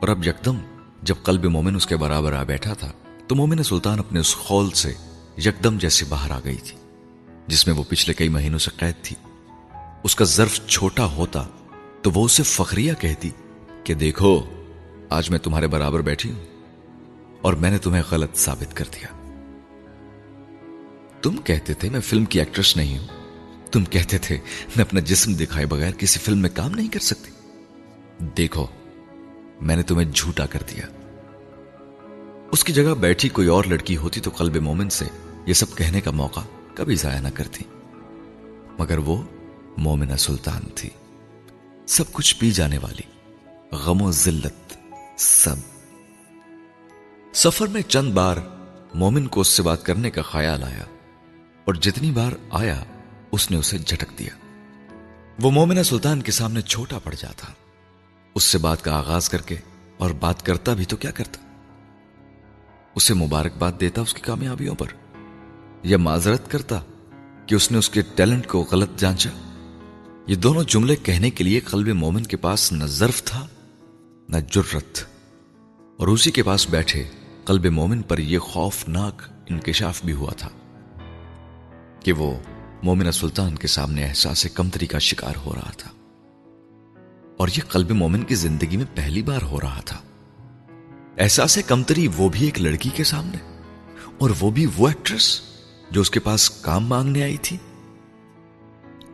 اور 0.00 0.08
اب 0.08 0.26
یکدم 0.26 0.56
جب 1.02 1.14
قلب 1.22 1.44
مومن 1.44 1.76
اس 1.76 1.86
کے 1.86 1.96
برابر 1.96 2.32
آ 2.32 2.42
بیٹھا 2.42 2.74
تھا، 2.74 2.92
تو 3.26 3.34
مومن 3.34 3.62
سلطان 3.62 3.98
اپنے 3.98 4.20
اس 4.20 4.36
خول 4.36 4.70
سے 4.70 4.92
یکدم 5.38 5.78
جیسے 5.78 6.04
باہر 6.08 6.30
آ 6.30 6.38
گئی 6.44 6.56
تھی، 6.56 6.76
جس 7.46 7.66
میں 7.66 7.74
وہ 7.74 7.84
پچھلے 7.88 8.14
کئی 8.14 8.28
مہینوں 8.28 8.58
سے 8.58 8.70
قید 8.76 9.04
تھی۔ 9.04 9.16
اس 10.02 10.16
کا 10.16 10.24
ظرف 10.24 10.66
چھوٹا 10.66 11.04
ہوتا 11.04 11.46
تو 12.02 12.10
وہ 12.14 12.24
اسے 12.24 12.42
فخریہ 12.42 12.92
کہتی 13.00 13.30
کہ 13.84 13.94
دیکھو، 13.94 14.42
آج 15.10 15.30
میں 15.30 15.38
تمہارے 15.38 15.66
برابر 15.66 16.00
بیٹھی 16.00 16.32
ہوں 16.32 16.44
اور 17.42 17.52
میں 17.52 17.70
نے 17.70 17.78
تمہیں 17.78 18.02
غلط 18.10 18.36
ثابت 18.36 18.76
کر 18.76 18.84
دیا۔ 18.94 19.17
تم 21.22 21.36
کہتے 21.36 21.74
تھے 21.74 21.90
میں 21.90 22.00
فلم 22.00 22.24
کی 22.24 22.38
ایکٹریس 22.38 22.76
نہیں 22.76 22.98
ہوں۔ 22.98 23.06
تم 23.72 23.84
کہتے 23.84 24.18
تھے 24.18 24.38
میں 24.76 24.84
اپنا 24.84 25.00
جسم 25.00 25.34
دکھائے 25.34 25.66
بغیر 25.66 25.92
کسی 25.92 26.18
فلم 26.18 26.38
میں 26.38 26.50
کام 26.54 26.70
نہیں 26.70 26.88
کر 26.88 27.00
سکتی۔ 27.00 27.30
دیکھو، 28.36 28.66
میں 29.60 29.76
نے 29.76 29.82
تمہیں 29.82 30.12
جھوٹا 30.12 30.46
کر 30.46 30.62
دیا۔ 30.70 30.86
اس 32.52 32.64
کی 32.64 32.72
جگہ 32.72 32.94
بیٹھی 32.94 33.28
کوئی 33.28 33.48
اور 33.48 33.64
لڑکی 33.64 33.96
ہوتی 33.96 34.20
تو 34.20 34.30
قلب 34.36 34.56
مومن 34.56 34.90
سے 34.90 35.04
یہ 35.46 35.52
سب 35.52 35.76
کہنے 35.76 36.00
کا 36.00 36.10
موقع 36.10 36.40
کبھی 36.74 36.94
ضائع 36.94 37.20
نہ 37.20 37.28
کرتی۔ 37.34 37.64
مگر 38.78 38.98
وہ 38.98 39.22
مومنہ 39.76 40.16
سلطان 40.16 40.62
تھی۔ 40.74 40.90
سب 41.86 42.12
کچھ 42.12 42.36
پی 42.36 42.50
جانے 42.50 42.78
والی۔ 42.78 43.36
غم 43.72 44.02
و 44.02 44.12
ذلت 44.12 44.76
سب۔ 45.20 45.56
سفر 47.34 47.66
میں 47.66 47.82
چند 47.82 48.12
بار 48.12 48.36
مومن 48.94 49.26
کو 49.26 49.40
اس 49.40 49.48
سے 49.48 49.62
بات 49.62 49.86
کرنے 49.86 50.10
کا 50.10 50.22
خیال 50.22 50.62
آیا۔ 50.62 50.97
اور 51.68 51.74
جتنی 51.74 52.10
بار 52.10 52.32
آیا، 52.50 52.84
اس 53.32 53.50
نے 53.50 53.56
اسے 53.56 53.78
جھٹک 53.78 54.18
دیا۔ 54.18 54.30
وہ 55.42 55.50
مومنہ 55.50 55.82
سلطان 55.82 56.22
کے 56.22 56.32
سامنے 56.32 56.60
چھوٹا 56.60 56.98
پڑ 56.98 57.14
جاتا۔ 57.14 57.46
اس 58.34 58.42
سے 58.42 58.58
بات 58.58 58.84
کا 58.84 58.98
آغاز 58.98 59.28
کر 59.28 59.42
کے 59.42 59.56
اور 59.98 60.10
بات 60.10 60.46
کرتا 60.46 60.74
بھی 60.74 60.84
تو 60.84 60.96
کیا 60.96 61.10
کرتا؟ 61.10 61.40
اسے 62.94 63.14
مبارکباد 63.14 63.72
دیتا 63.80 64.00
اس 64.00 64.14
کی 64.14 64.20
کامیابیوں 64.20 64.74
پر۔ 64.74 64.86
یا 65.82 65.98
معذرت 65.98 66.50
کرتا 66.50 66.80
کہ 67.46 67.54
اس 67.54 67.72
نے 67.72 67.78
اس 67.78 67.90
کے 67.90 68.02
ٹیلنٹ 68.14 68.46
کو 68.46 68.68
غلط 68.70 68.90
جانچا۔ 68.96 69.30
یہ 70.26 70.34
دونوں 70.34 70.64
جملے 70.64 70.96
کہنے 70.96 71.30
کے 71.30 71.44
لیے 71.44 71.60
قلب 71.60 71.88
مومن 71.88 72.22
کے 72.22 72.36
پاس 72.36 72.72
نہ 72.72 72.84
ظرف 72.84 73.24
تھا، 73.24 73.46
نہ 74.28 74.36
جرت 74.50 74.98
اور 75.98 76.08
اسی 76.08 76.30
کے 76.30 76.42
پاس 76.42 76.68
بیٹھے 76.70 77.04
قلب 77.44 77.66
مومن 77.66 78.02
پر 78.02 78.18
یہ 78.18 78.38
خوفناک 78.38 79.22
انکشاف 79.48 80.04
بھی 80.04 80.12
ہوا 80.12 80.32
تھا۔ 80.32 80.48
کہ 82.08 82.12
وہ 82.12 82.38
مومنہ 82.82 83.10
سلطان 83.10 83.54
کے 83.54 83.66
سامنے 83.66 84.04
احساس 84.04 84.46
کمتری 84.54 84.86
کا 84.86 84.98
شکار 84.98 85.32
ہو 85.46 85.54
رہا 85.54 85.70
تھا۔ 85.70 85.90
اور 87.36 87.48
یہ 87.48 87.60
قلب 87.68 87.90
مومن 87.90 88.22
کی 88.22 88.34
زندگی 88.34 88.76
میں 88.76 88.84
پہلی 88.94 89.22
بار 89.22 89.42
ہو 89.42 89.60
رہا 89.60 89.80
تھا۔ 89.84 90.02
احساس 91.18 91.58
کمتری 91.66 92.08
وہ 92.16 92.28
بھی 92.28 92.44
ایک 92.44 92.60
لڑکی 92.60 92.90
کے 92.94 93.04
سامنے، 93.04 93.36
اور 94.18 94.30
وہ 94.40 94.50
بھی 94.50 94.66
وہ 94.76 94.88
ایکٹریس 94.88 95.40
جو 95.90 96.00
اس 96.00 96.10
کے 96.10 96.20
پاس 96.20 96.50
کام 96.50 96.86
مانگنے 96.86 97.22
آئی 97.22 97.36
تھی۔ 97.36 97.56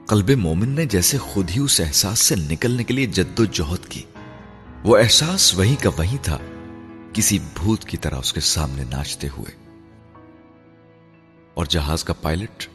قلب 0.06 0.30
مومن 0.30 0.68
نے 0.68 0.86
جیسے 0.86 1.18
خود 1.18 1.50
ہی 1.50 1.60
اس 1.60 1.80
احساس 1.80 2.18
سے 2.18 2.36
نکلنے 2.36 2.84
کے 2.84 2.94
لیے 2.94 3.06
جد 3.06 3.40
و 3.40 3.44
جہد 3.44 3.86
کی۔ 3.88 4.02
وہ 4.84 4.98
احساس 4.98 5.54
وہی 5.54 5.76
کا 5.76 5.90
وہی 5.98 6.18
تھا، 6.22 6.38
کسی 7.12 7.38
بھوت 7.54 7.84
کی 7.84 7.96
طرح 7.96 8.16
اس 8.16 8.32
کے 8.32 8.40
سامنے 8.40 8.84
ناچتے 8.84 9.28
ہوئے۔ 9.28 9.64
اور 11.54 11.66
جہاز 11.66 12.04
کا 12.04 12.12
پائلٹ 12.12 12.68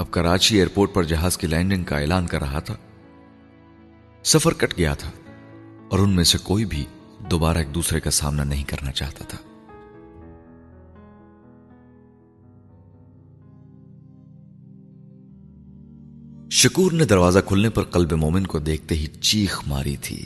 اب 0.00 0.10
کراچی 0.10 0.56
ایئرپورٹ 0.56 0.94
پر 0.94 1.02
جہاز 1.02 1.38
کی 1.38 1.46
لینڈنگ 1.46 1.84
کا 1.84 1.98
اعلان 1.98 2.26
کر 2.26 2.40
رہا 2.40 2.58
تھا۔ 2.58 2.76
سفر 4.24 4.52
کٹ 4.52 4.78
گیا 4.78 4.94
تھا 4.94 5.10
اور 5.90 5.98
ان 5.98 6.10
میں 6.10 6.24
سے 6.24 6.38
کوئی 6.42 6.64
بھی 6.64 6.84
دوبارہ 7.30 7.58
ایک 7.58 7.74
دوسرے 7.74 8.00
کا 8.00 8.10
سامنا 8.10 8.44
نہیں 8.44 8.64
کرنا 8.64 8.92
چاہتا 8.92 9.24
تھا۔ 9.24 9.38
شکور 16.50 16.92
نے 16.92 17.04
دروازہ 17.04 17.38
کھلنے 17.46 17.70
پر 17.70 17.82
قلب 17.82 18.12
مومن 18.12 18.46
کو 18.46 18.58
دیکھتے 18.58 18.94
ہی 18.94 19.06
چیخ 19.06 19.60
ماری 19.66 19.96
تھی 19.96 20.24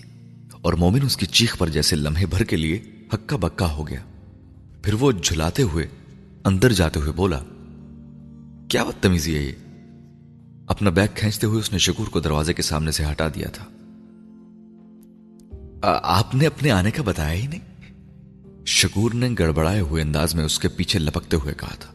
اور 0.60 0.72
مومن 0.72 1.02
اس 1.02 1.16
کی 1.16 1.26
چیخ 1.26 1.58
پر 1.58 1.68
جیسے 1.68 1.96
لمحے 1.96 2.26
بھر 2.26 2.44
کے 2.44 2.56
لیے 2.56 2.80
ہکا 3.14 3.36
بکا 3.36 3.72
ہو 3.72 3.88
گیا۔ 3.88 4.00
پھر 4.82 4.94
وہ 4.94 5.12
جھلاتے 5.12 5.62
ہوئے 5.62 5.88
اندر 6.44 6.72
جاتے 6.72 7.00
ہوئے 7.00 7.12
بولا، 7.12 7.40
کیا 8.68 8.84
بدتمیزی 8.84 9.36
ہے 9.36 9.42
یہ؟ 9.42 9.52
اپنا 10.66 10.90
بیگ 10.90 11.08
کھینچتے 11.14 11.46
ہوئے 11.46 11.60
اس 11.60 11.72
نے 11.72 11.78
شکور 11.78 12.06
کو 12.06 12.20
دروازے 12.20 12.52
کے 12.52 12.62
سامنے 12.62 12.90
سے 12.90 13.04
ہٹا 13.10 13.28
دیا 13.28 13.48
تھا۔ 13.48 13.64
آپ 16.02 16.34
نے 16.34 16.46
اپنے 16.46 16.70
آنے 16.70 16.90
کا 16.90 17.02
بتایا 17.02 17.42
ہی 17.42 17.46
نہیں۔ 17.46 17.92
شکور 18.66 19.10
نے 19.14 19.28
گڑبڑائے 19.38 19.80
ہوئے 19.80 20.02
انداز 20.02 20.34
میں 20.34 20.44
اس 20.44 20.58
کے 20.58 20.68
پیچھے 20.68 20.98
لپکتے 20.98 21.36
ہوئے 21.36 21.54
کہا 21.54 21.74
تھا۔ 21.80 21.92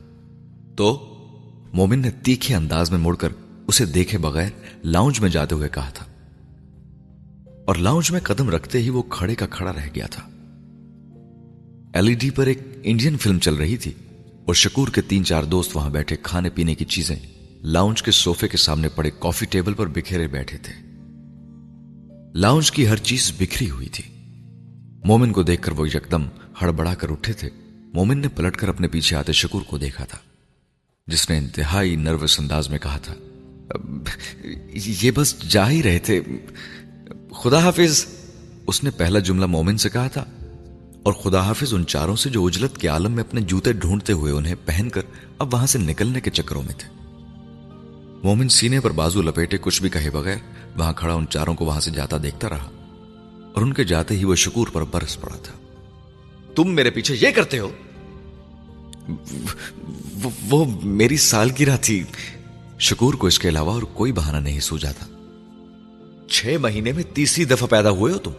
تو 0.75 1.15
مومن 1.73 1.99
نے 1.99 2.11
تیکھے 2.11 2.55
انداز 2.55 2.91
میں 2.91 2.99
مڑ 2.99 3.15
کر 3.15 3.29
اسے 3.67 3.85
دیکھے 3.85 4.17
بغیر 4.17 4.49
لاؤنج 4.83 5.19
میں 5.19 5.29
جاتے 5.29 5.55
ہوئے 5.55 5.69
کہا 5.69 5.89
تھا۔ 5.89 6.05
اور 7.65 7.75
لاؤنج 7.75 8.11
میں 8.11 8.19
قدم 8.23 8.49
رکھتے 8.49 8.79
ہی 8.79 8.89
وہ 8.89 9.01
کھڑے 9.01 9.35
کا 9.35 9.45
کھڑا 9.45 9.73
رہ 9.73 9.87
گیا 9.95 10.05
تھا۔ 10.05 10.23
ایل 11.93 12.07
ای 12.07 12.13
ڈی 12.13 12.29
پر 12.29 12.47
ایک 12.47 12.59
انڈین 12.83 13.17
فلم 13.17 13.39
چل 13.39 13.55
رہی 13.55 13.77
تھی 13.77 13.91
اور 14.45 14.53
شکور 14.53 14.87
کے 14.87 15.01
تین 15.01 15.25
چار 15.25 15.43
دوست 15.43 15.75
وہاں 15.75 15.89
بیٹھے 15.89 16.15
کھانے 16.23 16.49
پینے 16.49 16.75
کی 16.75 16.85
چیزیں 16.85 17.15
لاؤنج 17.63 18.01
کے 18.03 18.11
سوفے 18.11 18.47
کے 18.47 18.57
سامنے 18.57 18.89
پڑے 18.89 19.09
کافی 19.19 19.45
ٹیبل 19.45 19.73
پر 19.73 19.87
بکھیرے 19.87 20.27
بیٹھے 20.27 20.57
تھے۔ 20.57 20.73
لاؤنج 22.35 22.71
کی 22.71 22.87
ہر 22.87 22.97
چیز 22.97 23.31
بکھری 23.37 23.69
ہوئی 23.69 23.89
تھی۔ 23.89 24.03
مومن 25.05 25.31
کو 25.31 25.43
دیکھ 25.43 25.61
کر 25.61 25.71
وہ 25.71 25.87
یکدم 25.87 26.27
ہڑبڑا 26.61 26.93
کر 26.93 27.11
اٹھے 27.11 27.33
تھے۔ 27.33 27.49
مومن 27.93 28.19
نے 28.19 28.27
پلٹ 28.27 28.57
کر 28.57 28.69
اپنے 28.69 28.87
پیچھے 28.87 29.15
آتے 29.15 29.33
شکور 29.33 29.61
کو 29.61 29.77
دیکھا 29.77 30.05
تھا، 30.05 30.17
جس 31.07 31.29
نے 31.29 31.37
انتہائی 31.37 31.95
نروس 31.95 32.39
انداز 32.39 32.69
میں 32.69 32.79
کہا 32.79 32.97
تھا، 32.97 33.13
یہ 34.75 35.11
بس 35.11 35.35
جا 35.49 35.69
ہی 35.69 35.81
رہے 35.83 35.99
تھے۔ 35.99 36.19
خدا 37.33 37.59
حافظ، 37.59 38.05
اس 38.67 38.83
نے 38.83 38.91
پہلا 38.91 39.19
جملہ 39.19 39.45
مومن 39.45 39.77
سے 39.77 39.89
کہا 39.89 40.07
تھا، 40.07 40.25
اور 41.03 41.13
خدا 41.13 41.41
حافظ 41.41 41.73
ان 41.73 41.85
چاروں 41.85 42.15
سے 42.15 42.29
جو 42.29 42.45
اجلت 42.45 42.77
کے 42.77 42.87
عالم 42.87 43.11
میں 43.11 43.23
اپنے 43.23 43.41
جوتے 43.41 43.73
ڈھونڈتے 43.73 44.13
ہوئے 44.13 44.31
انہیں 44.33 44.55
پہن 44.65 44.89
کر 44.89 45.01
اب 45.39 45.53
وہاں 45.53 45.65
سے 45.65 45.79
نکلنے 45.79 46.21
کے 46.21 46.31
چکروں 46.31 46.63
میں 46.63 46.73
تھے۔ 46.77 46.98
مومن 48.23 48.49
سینے 48.49 48.79
پر 48.79 48.91
بازو 48.91 49.21
لپیٹے 49.21 49.57
کچھ 49.61 49.81
بھی 49.81 49.89
کہے 49.89 50.09
بغیر 50.09 50.35
وہاں 50.77 50.93
کھڑا 50.93 51.13
ان 51.13 51.27
چاروں 51.27 51.53
کو 51.53 51.65
وہاں 51.65 51.79
سے 51.79 51.91
جاتا 51.91 52.17
دیکھتا 52.23 52.49
رہا 52.49 52.69
اور 53.53 53.61
ان 53.61 53.73
کے 53.73 53.83
جاتے 53.83 54.17
ہی 54.17 54.23
وہ 54.23 54.35
شکور 54.35 54.67
پر 54.67 54.83
برس 54.83 55.21
پڑا 55.21 55.35
تھا۔ 55.35 55.53
تم 56.55 56.75
میرے 56.75 56.89
پیچھے 56.89 57.15
یہ 57.21 57.31
کرتے 57.31 57.59
ہو؟ 57.59 57.69
وہ 60.49 60.65
میری 60.83 61.17
سالگرہ 61.17 61.77
تھی۔ 61.81 62.03
شکور 62.79 63.13
کو 63.13 63.27
اس 63.27 63.39
کے 63.39 63.49
علاوہ 63.49 63.73
اور 63.73 63.81
کوئی 63.81 64.11
بہانہ 64.11 64.37
نہیں 64.37 64.59
سوجا 64.59 64.91
تھا۔ 64.91 65.07
چھ 66.29 66.57
مہینے 66.61 66.91
میں 66.91 67.03
تیسری 67.13 67.45
دفعہ 67.45 67.67
پیدا 67.67 67.89
ہوئے 67.89 68.13
ہو 68.13 68.17
تم۔ 68.17 68.31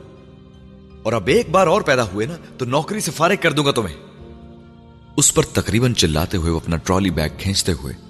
اور 1.02 1.12
اب 1.12 1.26
ایک 1.26 1.50
بار 1.50 1.66
اور 1.66 1.82
پیدا 1.82 2.02
ہوئے 2.02 2.26
نا، 2.26 2.36
تو 2.58 2.64
نوکری 2.64 3.00
سے 3.00 3.10
فارغ 3.10 3.34
کر 3.40 3.52
دوں 3.52 3.64
گا 3.64 3.70
تمہیں۔ 3.70 3.96
اس 5.16 5.34
پر 5.34 5.42
تقریباً 5.42 5.94
چلاتے 5.94 6.36
ہوئے 6.36 6.50
وہ 6.50 6.56
اپنا 6.56 6.76
ٹرالی 6.76 7.10
بیگ 7.10 7.28
کھینچتے 7.38 7.72
ہوئے 7.72 8.09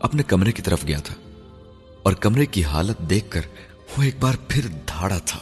اپنے 0.00 0.22
کمرے 0.22 0.52
کی 0.52 0.62
طرف 0.62 0.86
گیا 0.86 0.98
تھا 0.98 1.14
اور 2.02 2.12
کمرے 2.12 2.46
کی 2.46 2.64
حالت 2.64 2.98
دیکھ 2.98 3.30
کر 3.30 3.40
وہ 3.96 4.02
ایک 4.02 4.14
بار 4.20 4.34
پھر 4.48 4.66
دھاڑا 4.66 5.18
تھا۔ 5.24 5.38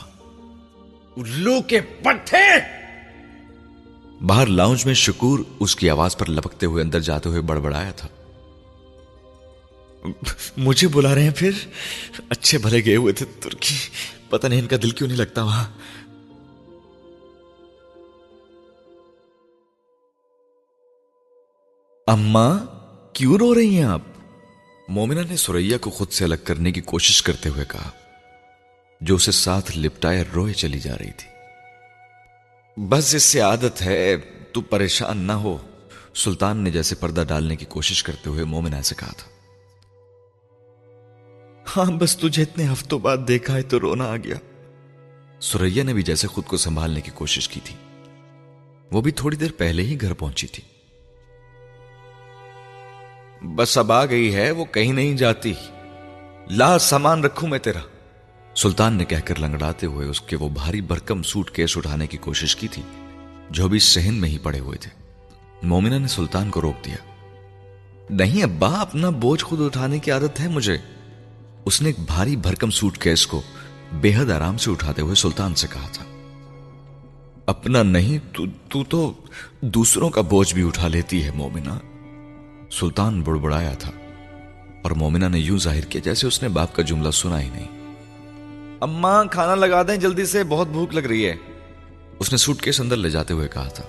الو 1.17 1.63
کے 1.63 1.81
پٹھے! 1.81 2.77
باہر 4.27 4.47
لاؤنج 4.47 4.87
میں 4.87 4.95
شکور 4.95 5.39
اس 5.61 5.77
کی 5.77 5.91
آواز 5.91 6.17
پر 6.17 6.29
لپکتے 6.31 6.67
ہوئے 6.67 6.85
اندر 6.85 7.01
جاتے 7.01 7.29
ہوئے 7.29 7.41
بڑبڑایا 7.41 7.91
تھا۔ 7.91 8.09
مجھے 10.57 10.89
بلا 10.89 11.15
رہے 11.15 11.23
ہیں 11.23 11.31
پھر؟ 11.37 11.51
اچھے 12.29 12.59
بھلے 12.59 12.85
گئے 12.85 12.97
ہوئے 12.97 13.13
تھے 13.13 13.27
ترکی۔ 13.41 13.75
پتہ 14.31 14.47
نہیں 14.47 14.61
ان 14.61 14.67
کا 14.67 14.77
دل 14.83 14.91
کیوں 14.91 15.09
نہیں 15.09 15.19
لگتا 15.19 15.43
وہاں۔ 15.43 15.65
اما 22.07 22.57
کیوں 23.13 23.39
رو 23.39 23.55
رہی 23.55 23.77
ہیں 23.77 23.85
آپ؟ 23.85 24.01
مومنہ 24.89 25.21
نے 25.29 25.37
سوریا 25.37 25.79
کو 25.79 25.91
خود 25.91 26.11
سے 26.11 26.25
الگ 26.25 26.35
کرنے 26.45 26.73
کی 26.73 26.81
کوشش 26.81 27.23
کرتے 27.23 27.49
ہوئے 27.49 27.65
کہا، 27.69 27.91
جو 29.01 29.15
اسے 29.15 29.33
ساتھ 29.33 29.79
لپٹائے 29.79 30.25
روئے 30.35 30.53
چلی 30.53 30.79
جا 30.79 30.99
رہی 30.99 31.11
تھی۔ 31.11 31.29
بس 32.89 33.15
اس 33.15 33.23
سے 33.23 33.41
عادت 33.41 33.83
ہے، 33.83 34.17
تو 34.53 34.61
پریشان 34.61 35.19
نہ 35.19 35.33
ہو۔ 35.33 35.59
سلطان 36.15 36.57
نے 36.57 36.71
جیسے 36.71 36.95
پردہ 36.95 37.25
ڈالنے 37.29 37.57
کی 37.57 37.65
کوشش 37.65 38.03
کرتے 38.03 38.31
ہوئے 38.31 38.45
مومنہ 38.45 38.83
سے 38.83 38.95
کہا 38.99 39.13
تھا۔ 39.17 39.31
ہاں 41.77 41.91
بس 41.91 42.17
تجھے 42.17 42.43
اتنے 42.43 42.73
ہفتوں 42.73 42.99
بعد 42.99 43.17
دیکھا 43.29 43.57
ہے 43.57 43.63
تو 43.63 43.81
رونا 43.81 44.05
آ 44.05 44.17
گیا۔ 44.17 44.37
سوریا 45.41 45.85
نے 45.85 45.95
بھی 45.95 46.03
جیسے 46.03 46.27
خود 46.27 46.45
کو 46.45 46.57
سنبھالنے 46.57 47.01
کی 47.01 47.11
کوشش 47.15 47.49
کی 47.49 47.61
تھی۔ 47.65 47.77
وہ 48.93 49.01
بھی 49.01 49.11
تھوڑی 49.13 49.37
دیر 49.37 49.51
پہلے 49.59 49.83
ہی 49.83 50.01
گھر 50.01 50.13
پہنچی 50.13 50.47
تھی۔ 50.47 50.63
بس 53.43 53.79
اب 53.79 53.93
آ 53.93 54.07
گئی 54.07 54.35
ہے 54.35 54.51
وہ 54.51 54.65
کہیں 54.65 54.93
نہیں 54.93 55.15
جاتی۔ 55.15 55.53
لا 56.51 56.79
سامان 56.79 57.25
رکھوں 57.25 57.49
میں 57.49 57.59
تیرا۔ 57.59 57.79
سلطان 58.57 58.95
نے 58.95 59.05
کہہ 59.05 59.19
کر 59.25 59.39
لنگڑاتے 59.39 59.87
ہوئے 59.87 60.09
اس 60.09 60.21
کے 60.21 60.37
وہ 60.37 60.49
بھاری 60.49 60.81
برکم 60.81 61.23
سوٹ 61.23 61.51
کیس 61.51 61.77
اٹھانے 61.77 62.07
کی 62.07 62.17
کوشش 62.17 62.57
کی 62.57 62.69
تھی 62.69 62.83
جو 63.51 63.69
بھی 63.69 63.79
سہن 63.79 64.15
میں 64.15 64.29
ہی 64.29 64.39
پڑے 64.39 64.59
ہوئے 64.59 64.79
تھے۔ 64.79 64.91
مومنہ 65.63 65.95
نے 65.95 66.09
سلطان 66.09 66.51
کو 66.51 66.61
روک 66.61 66.85
دیا۔ 66.85 66.97
نہیں 68.11 68.43
ابا 68.43 68.81
اپنا 68.81 69.11
بوجھ 69.11 69.45
خود 69.45 69.61
اٹھانے 69.61 69.99
کی 69.99 70.11
عادت 70.11 70.41
ہے 70.41 70.49
مجھے۔ 70.49 70.79
اس 71.65 71.83
نے 71.83 71.89
ایک 71.89 72.01
بھاری 72.07 72.37
بھرکم 72.37 72.71
سوٹ 72.71 72.99
کیس 72.99 73.27
کو 73.27 73.43
بے 73.93 74.13
حد 74.17 74.31
آرام 74.31 74.59
سے 74.59 74.71
اٹھاتے 74.71 75.03
ہوئے 75.03 75.15
سلطان 75.15 75.55
سے 75.55 75.67
کہا 75.73 75.89
تھا۔ 75.93 76.05
اپنا 77.47 77.83
نہیں 77.83 78.19
تو, 78.33 78.45
تو 78.69 78.85
تو 78.85 79.13
دوسروں 79.61 80.11
کا 80.11 80.21
بوجھ 80.21 80.55
بھی 80.55 80.67
اٹھا 80.67 80.89
لیتی 80.89 81.25
ہے 81.25 81.31
مومنہ۔ 81.35 81.96
سلطان 82.71 83.23
بڑبڑایا 83.23 83.73
تھا 83.75 83.91
اور 84.83 84.91
مومنہ 84.91 85.25
نے 85.25 85.39
یوں 85.39 85.59
ظاہر 85.59 85.81
کیا 85.81 86.01
جیسے 86.05 86.27
اس 86.27 86.43
نے 86.43 86.49
باپ 86.49 86.75
کا 86.75 86.83
جملہ 86.83 87.11
سنا 87.11 87.41
ہی 87.41 87.49
نہیں۔ 87.53 87.69
اماں 88.81 89.25
کھانا 89.25 89.55
لگا 89.55 89.83
دیں، 89.83 89.97
جلدی 89.97 90.27
سے، 90.27 90.45
بہت 90.45 90.69
بھوک 90.69 90.95
لگ 90.95 91.01
رہی 91.01 91.27
ہے۔ 91.27 91.37
اس 92.19 92.33
نے 92.33 92.39
سوٹ 92.39 92.61
کیس 92.61 92.81
اندر 92.81 92.97
لے 92.97 93.11
جاتے 93.11 93.35
ہوئے 93.35 93.49
کہا 93.49 93.69
تھا، 93.69 93.85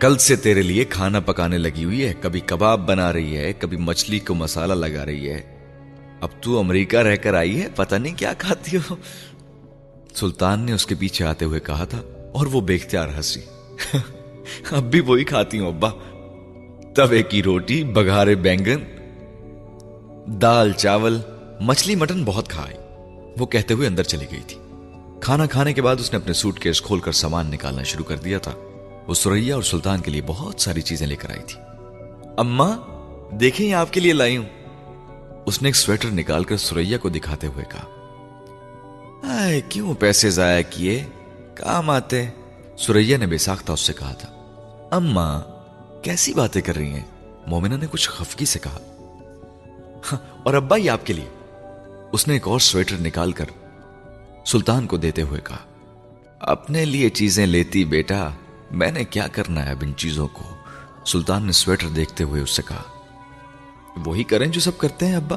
کل 0.00 0.18
سے 0.18 0.36
تیرے 0.36 0.62
لیے 0.62 0.84
کھانا 0.84 1.20
پکانے 1.20 1.58
لگی 1.58 1.84
ہوئی 1.84 2.04
ہے، 2.04 2.14
کبھی 2.20 2.40
کباب 2.40 2.88
بنا 2.88 3.12
رہی 3.12 3.36
ہے، 3.36 3.52
کبھی 3.52 3.76
مچھلی 3.76 4.18
کو 4.18 4.34
مسالہ 4.34 4.72
لگا 4.72 5.06
رہی 5.06 5.30
ہے۔ 5.30 5.42
اب 6.20 6.28
تو 6.40 6.58
امریکہ 6.58 6.96
رہ 6.96 7.16
کر 7.16 7.34
آئی 7.34 7.62
ہے، 7.62 7.68
پتہ 7.76 7.94
نہیں 7.94 8.14
کیا 8.16 8.32
کھاتی 8.32 8.76
ہو۔ 8.76 8.96
سلطان 10.14 10.60
نے 10.60 10.72
اس 10.72 10.86
کے 10.86 10.94
پیچھے 10.94 11.24
آتے 11.24 11.44
ہوئے 11.44 11.60
کہا 11.60 11.84
تھا، 11.84 12.00
اور 12.34 12.46
وہ 12.46 12.60
بے 12.60 12.74
اختیار 12.74 13.08
ہنسی۔ 13.08 13.40
اب 14.70 14.82
بھی 14.82 15.00
وہی 15.00 15.24
کھاتی 15.24 15.58
ہوں، 15.58 15.66
ابا۔ 15.66 15.90
توے 16.94 17.22
کی 17.22 17.42
روٹی 17.42 17.84
بگارے 17.84 18.34
بینگن، 18.34 18.82
دال، 20.40 20.72
چاول، 20.72 21.20
مچھلی، 21.60 21.94
مٹن 21.94 22.24
بہت 22.24 22.48
کھائی۔ 22.48 22.76
وہ 23.38 23.46
کہتے 23.46 23.74
ہوئے 23.74 23.88
اندر 23.88 24.02
چلی 24.02 24.26
گئی 24.30 24.40
تھی۔ 24.46 24.58
کھانا 25.20 25.46
کھانے 25.46 25.72
کے 25.72 25.82
بعد 25.82 25.96
اس 25.98 26.12
نے 26.12 26.18
اپنے 26.18 26.32
سوٹ 26.32 26.58
کیس 26.58 26.82
کھول 26.82 27.00
کر 27.00 27.12
سامان 27.12 27.50
نکالنا 27.50 27.82
شروع 27.82 28.04
کر 28.04 28.16
دیا 28.16 28.38
تھا۔ 28.38 28.52
وہ 29.08 29.14
سوریا 29.14 29.54
اور 29.54 29.62
سلطان 29.62 30.00
کے 30.00 30.10
لیے 30.10 30.20
بہت 30.26 30.60
ساری 30.60 30.80
چیزیں 30.80 31.06
لے 31.06 31.16
کر 31.16 31.30
آئی 31.30 31.42
تھی۔ 31.46 31.60
اما 32.36 32.70
دیکھیں 33.40 33.68
یہ 33.68 33.74
آپ 33.74 33.92
کے 33.92 34.00
لیے 34.00 34.12
لائی 34.12 34.36
ہوں۔ 34.36 34.46
اس 35.46 35.62
نے 35.62 35.68
ایک 35.68 35.76
سویٹر 35.76 36.08
نکال 36.10 36.44
کر 36.44 36.56
سوریا 36.56 36.98
کو 36.98 37.08
دکھاتے 37.08 37.46
ہوئے 37.46 37.64
کہا، 37.64 37.84
آئے، 39.40 39.60
کیوں 39.68 39.94
پیسے 39.94 40.30
ضائع 40.30 40.62
کیے؟ 40.70 41.04
کام 41.54 41.90
آتے۔ 41.90 42.26
سوریا 42.76 43.16
نے 43.16 43.26
بے 43.26 43.38
ساختہ 43.38 43.72
اس 43.72 43.80
سے 43.80 43.92
کہا 43.92 44.12
تھا 44.12 44.28
اما 44.90 45.51
کیسی 46.02 46.34
باتیں 46.34 46.62
کر 46.62 46.76
رہی 46.76 46.90
ہیں؟ 46.90 47.04
مومنہ 47.46 47.74
نے 47.74 47.86
کچھ 47.90 48.08
خفکی 48.08 48.44
سے 48.44 48.58
کہا۔ 48.58 48.78
ہاں، 50.12 50.18
اور 50.42 50.54
ابا 50.54 50.76
یہ 50.76 50.90
آپ 50.90 51.06
کے 51.06 51.12
لیے۔ 51.12 51.28
اس 52.12 52.28
نے 52.28 52.34
ایک 52.34 52.48
اور 52.48 52.60
سویٹر 52.60 52.96
نکال 53.00 53.32
کر 53.32 53.44
سلطان 54.46 54.86
کو 54.86 54.96
دیتے 54.96 55.22
ہوئے 55.22 55.40
کہا۔ 55.44 55.58
اپنے 56.40 56.84
لیے 56.84 57.08
چیزیں 57.08 57.46
لیتی 57.46 57.84
بیٹا، 57.84 58.28
میں 58.70 58.90
نے 58.90 59.04
کیا 59.04 59.26
کرنا 59.26 59.66
ہے 59.66 59.70
اب 59.70 59.76
ان 59.82 59.92
چیزوں 59.96 60.28
کو؟ 60.28 60.44
سلطان 61.06 61.46
نے 61.46 61.52
سویٹر 61.52 61.88
دیکھتے 61.88 62.24
ہوئے 62.24 62.42
اس 62.42 62.50
سے 62.50 62.62
کہا۔ 62.68 62.82
وہی 64.06 64.24
کریں 64.24 64.46
جو 64.46 64.60
سب 64.60 64.78
کرتے 64.78 65.06
ہیں 65.06 65.16
ابا۔ 65.16 65.36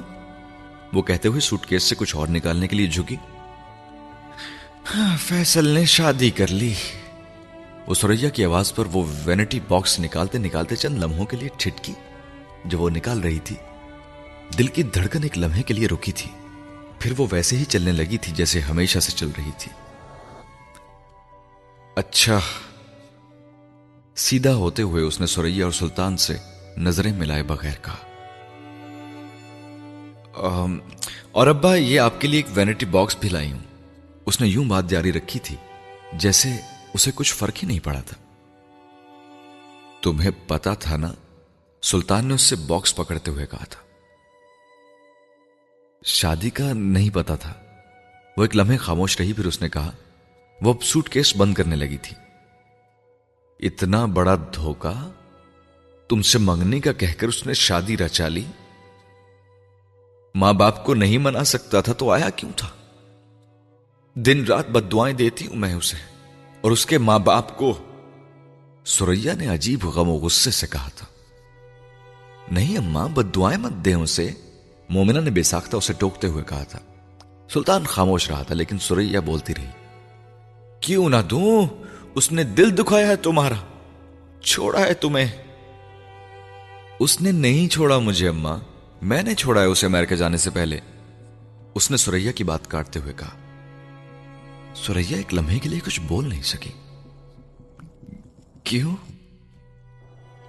وہ 0.93 1.01
کہتے 1.01 1.27
ہوئے 1.27 1.39
سوٹ 1.39 1.65
کیس 1.65 1.83
سے 1.83 1.95
کچھ 1.95 2.15
اور 2.15 2.27
نکالنے 2.27 2.67
کے 2.67 2.75
لیے 2.75 2.87
جھکی۔ 2.87 3.15
ہاں، 4.95 5.17
فیصل 5.17 5.67
نے 5.67 5.85
شادی 5.85 6.29
کر 6.29 6.47
لی۔ 6.47 6.73
وہ 7.87 7.93
سوریا 7.93 8.29
کی 8.29 8.45
آواز 8.45 8.75
پر 8.75 8.83
وہ 8.93 9.03
وینٹی 9.25 9.59
باکس 9.67 9.99
نکالتے 9.99 10.37
نکالتے 10.37 10.75
چند 10.75 11.03
لمحوں 11.03 11.25
کے 11.25 11.37
لیے 11.37 11.49
ٹھٹکی 11.57 11.93
جو 12.65 12.79
وہ 12.79 12.89
نکال 12.89 13.19
رہی 13.21 13.39
تھی۔ 13.39 13.55
دل 14.57 14.67
کی 14.67 14.83
دھڑکن 14.83 15.23
ایک 15.23 15.37
لمحے 15.37 15.63
کے 15.63 15.73
لیے 15.73 15.87
رکی 15.87 16.11
تھی۔ 16.11 16.31
پھر 16.99 17.13
وہ 17.17 17.27
ویسے 17.31 17.57
ہی 17.57 17.65
چلنے 17.65 17.91
لگی 17.91 18.17
تھی 18.17 18.33
جیسے 18.35 18.59
ہمیشہ 18.59 18.99
سے 18.99 19.11
چل 19.11 19.27
رہی 19.37 19.51
تھی۔ 19.57 19.71
اچھا۔ 21.95 22.39
سیدھا 24.15 24.55
ہوتے 24.55 24.81
ہوئے 24.81 25.03
اس 25.03 25.19
نے 25.19 25.25
سوریا 25.25 25.63
اور 25.63 25.71
سلطان 25.71 26.17
سے 26.17 26.37
نظریں 26.77 27.13
ملائے 27.13 27.43
بغیر 27.43 27.73
کہا۔ 27.81 27.95
اور 31.31 31.47
ابا، 31.47 31.75
یہ 31.75 31.99
آپ 31.99 32.21
کے 32.21 32.27
لیے 32.27 32.37
ایک 32.37 32.57
وینٹی 32.57 32.85
باکس 32.85 33.17
بھی 33.19 33.29
لائی 33.29 33.51
ہوں۔ 33.51 33.59
اس 34.25 34.41
نے 34.41 34.47
یوں 34.47 34.65
بات 34.65 34.89
جاری 34.89 35.13
رکھی 35.13 35.39
تھی 35.39 35.55
جیسے 36.13 36.49
اسے 36.95 37.11
کچھ 37.15 37.33
فرق 37.33 37.53
ہی 37.63 37.67
نہیں 37.67 37.79
پڑا 37.79 38.01
تھا۔ 38.01 38.17
تمہیں 40.01 40.31
پتا 40.47 40.73
تھا 40.73 40.97
نا، 40.97 41.13
سلطان 41.81 42.25
نے 42.25 42.33
اس 42.33 42.41
سے 42.41 42.55
باکس 42.55 42.95
پکڑتے 42.95 43.31
ہوئے 43.31 43.45
کہا 43.45 43.65
تھا۔ 43.69 43.81
شادی 46.05 46.49
کا 46.49 46.73
نہیں 46.73 47.09
پتا 47.09 47.35
تھا۔ 47.35 47.53
وہ 48.37 48.43
ایک 48.43 48.55
لمحے 48.55 48.77
خاموش 48.77 49.21
رہی، 49.21 49.33
پھر 49.33 49.45
اس 49.45 49.61
نے 49.61 49.69
کہا، 49.69 49.91
وہ 50.61 50.73
اب 50.73 50.83
سوٹ 50.83 51.09
کیس 51.09 51.35
بند 51.35 51.53
کرنے 51.53 51.75
لگی 51.75 51.97
تھی۔ 51.97 52.15
اتنا 53.59 54.05
بڑا 54.05 54.35
دھوکا 54.35 55.11
تم 56.09 56.21
سے 56.21 56.37
منگنے 56.37 56.79
کا 56.79 56.91
کہہ 56.91 57.13
کر 57.17 57.27
اس 57.27 57.47
نے 57.47 57.53
شادی 57.53 57.97
رچا 57.97 58.27
لی؟ 58.27 58.45
ماں 60.35 60.53
باپ 60.53 60.85
کو 60.85 60.93
نہیں 60.93 61.17
منا 61.17 61.43
سکتا 61.43 61.81
تھا 61.81 61.93
تو 61.93 62.11
آیا 62.11 62.29
کیوں 62.29 62.51
تھا؟ 62.55 62.69
دن 64.13 64.45
رات 64.45 64.69
بد 64.69 64.91
دعائیں 64.91 65.17
دیتی 65.17 65.47
ہوں 65.47 65.55
میں 65.55 65.73
اسے۔ 65.73 66.14
اور 66.65 66.71
اس 66.71 66.85
کے 66.85 66.97
ماں 66.97 67.19
باپ 67.19 67.57
کو 67.57 67.77
سوریا 68.85 69.33
نے 69.33 69.47
عجیب 69.47 69.85
غم 69.85 70.09
و 70.09 70.13
غصے 70.13 70.51
سے 70.51 70.67
کہا 70.67 70.89
تھا۔ 70.95 71.05
نہیں 72.51 72.77
اماں، 72.77 73.07
بد 73.07 73.35
دعائیں 73.35 73.59
مت 73.59 73.71
دیں 73.71 73.93
اسے۔ 73.93 74.29
مومنہ 74.89 75.19
نے 75.19 75.29
بے 75.29 75.43
ساختہ 75.43 75.77
اسے 75.77 75.93
ٹوکتے 75.93 76.27
ہوئے 76.27 76.43
کہا 76.43 76.63
تھا۔ 76.63 76.79
سلطان 77.53 77.83
خاموش 77.83 78.29
رہا 78.29 78.43
تھا، 78.43 78.55
لیکن 78.55 78.79
سوریا 78.79 79.19
بولتی 79.19 79.53
رہی۔ 79.55 79.65
کیوں 80.79 81.09
نہ 81.09 81.15
دوں؟ 81.29 81.65
اس 82.15 82.31
نے 82.31 82.43
دل 82.43 82.77
دکھایا 82.77 83.07
ہے 83.07 83.15
تمہارا۔ 83.15 83.55
چھوڑا 84.41 84.79
ہے 84.79 84.93
تمہیں۔ 84.93 85.31
اس 86.99 87.21
نے 87.21 87.31
نہیں 87.31 87.67
چھوڑا 87.67 87.99
مجھے 87.99 88.29
اماں۔ 88.29 88.57
میں 89.01 89.23
نے 89.23 89.35
چھوڑا 89.35 89.61
ہے 89.61 89.65
اسے 89.65 89.85
امریکہ 89.85 90.15
جانے 90.15 90.37
سے 90.37 90.49
پہلے۔ 90.49 90.79
اس 91.75 91.91
نے 91.91 91.97
سوریا 91.97 92.31
کی 92.31 92.43
بات 92.43 92.67
کاٹتے 92.67 92.99
ہوئے 92.99 93.13
کہا۔ 93.13 93.44
سوریا 94.75 95.17
ایک 95.17 95.33
لمحے 95.33 95.59
کے 95.59 95.69
لیے 95.69 95.79
کچھ 95.79 96.01
بول 96.01 96.29
نہیں 96.29 96.41
سکی۔ 96.41 96.71
کیوں؟ 98.63 98.95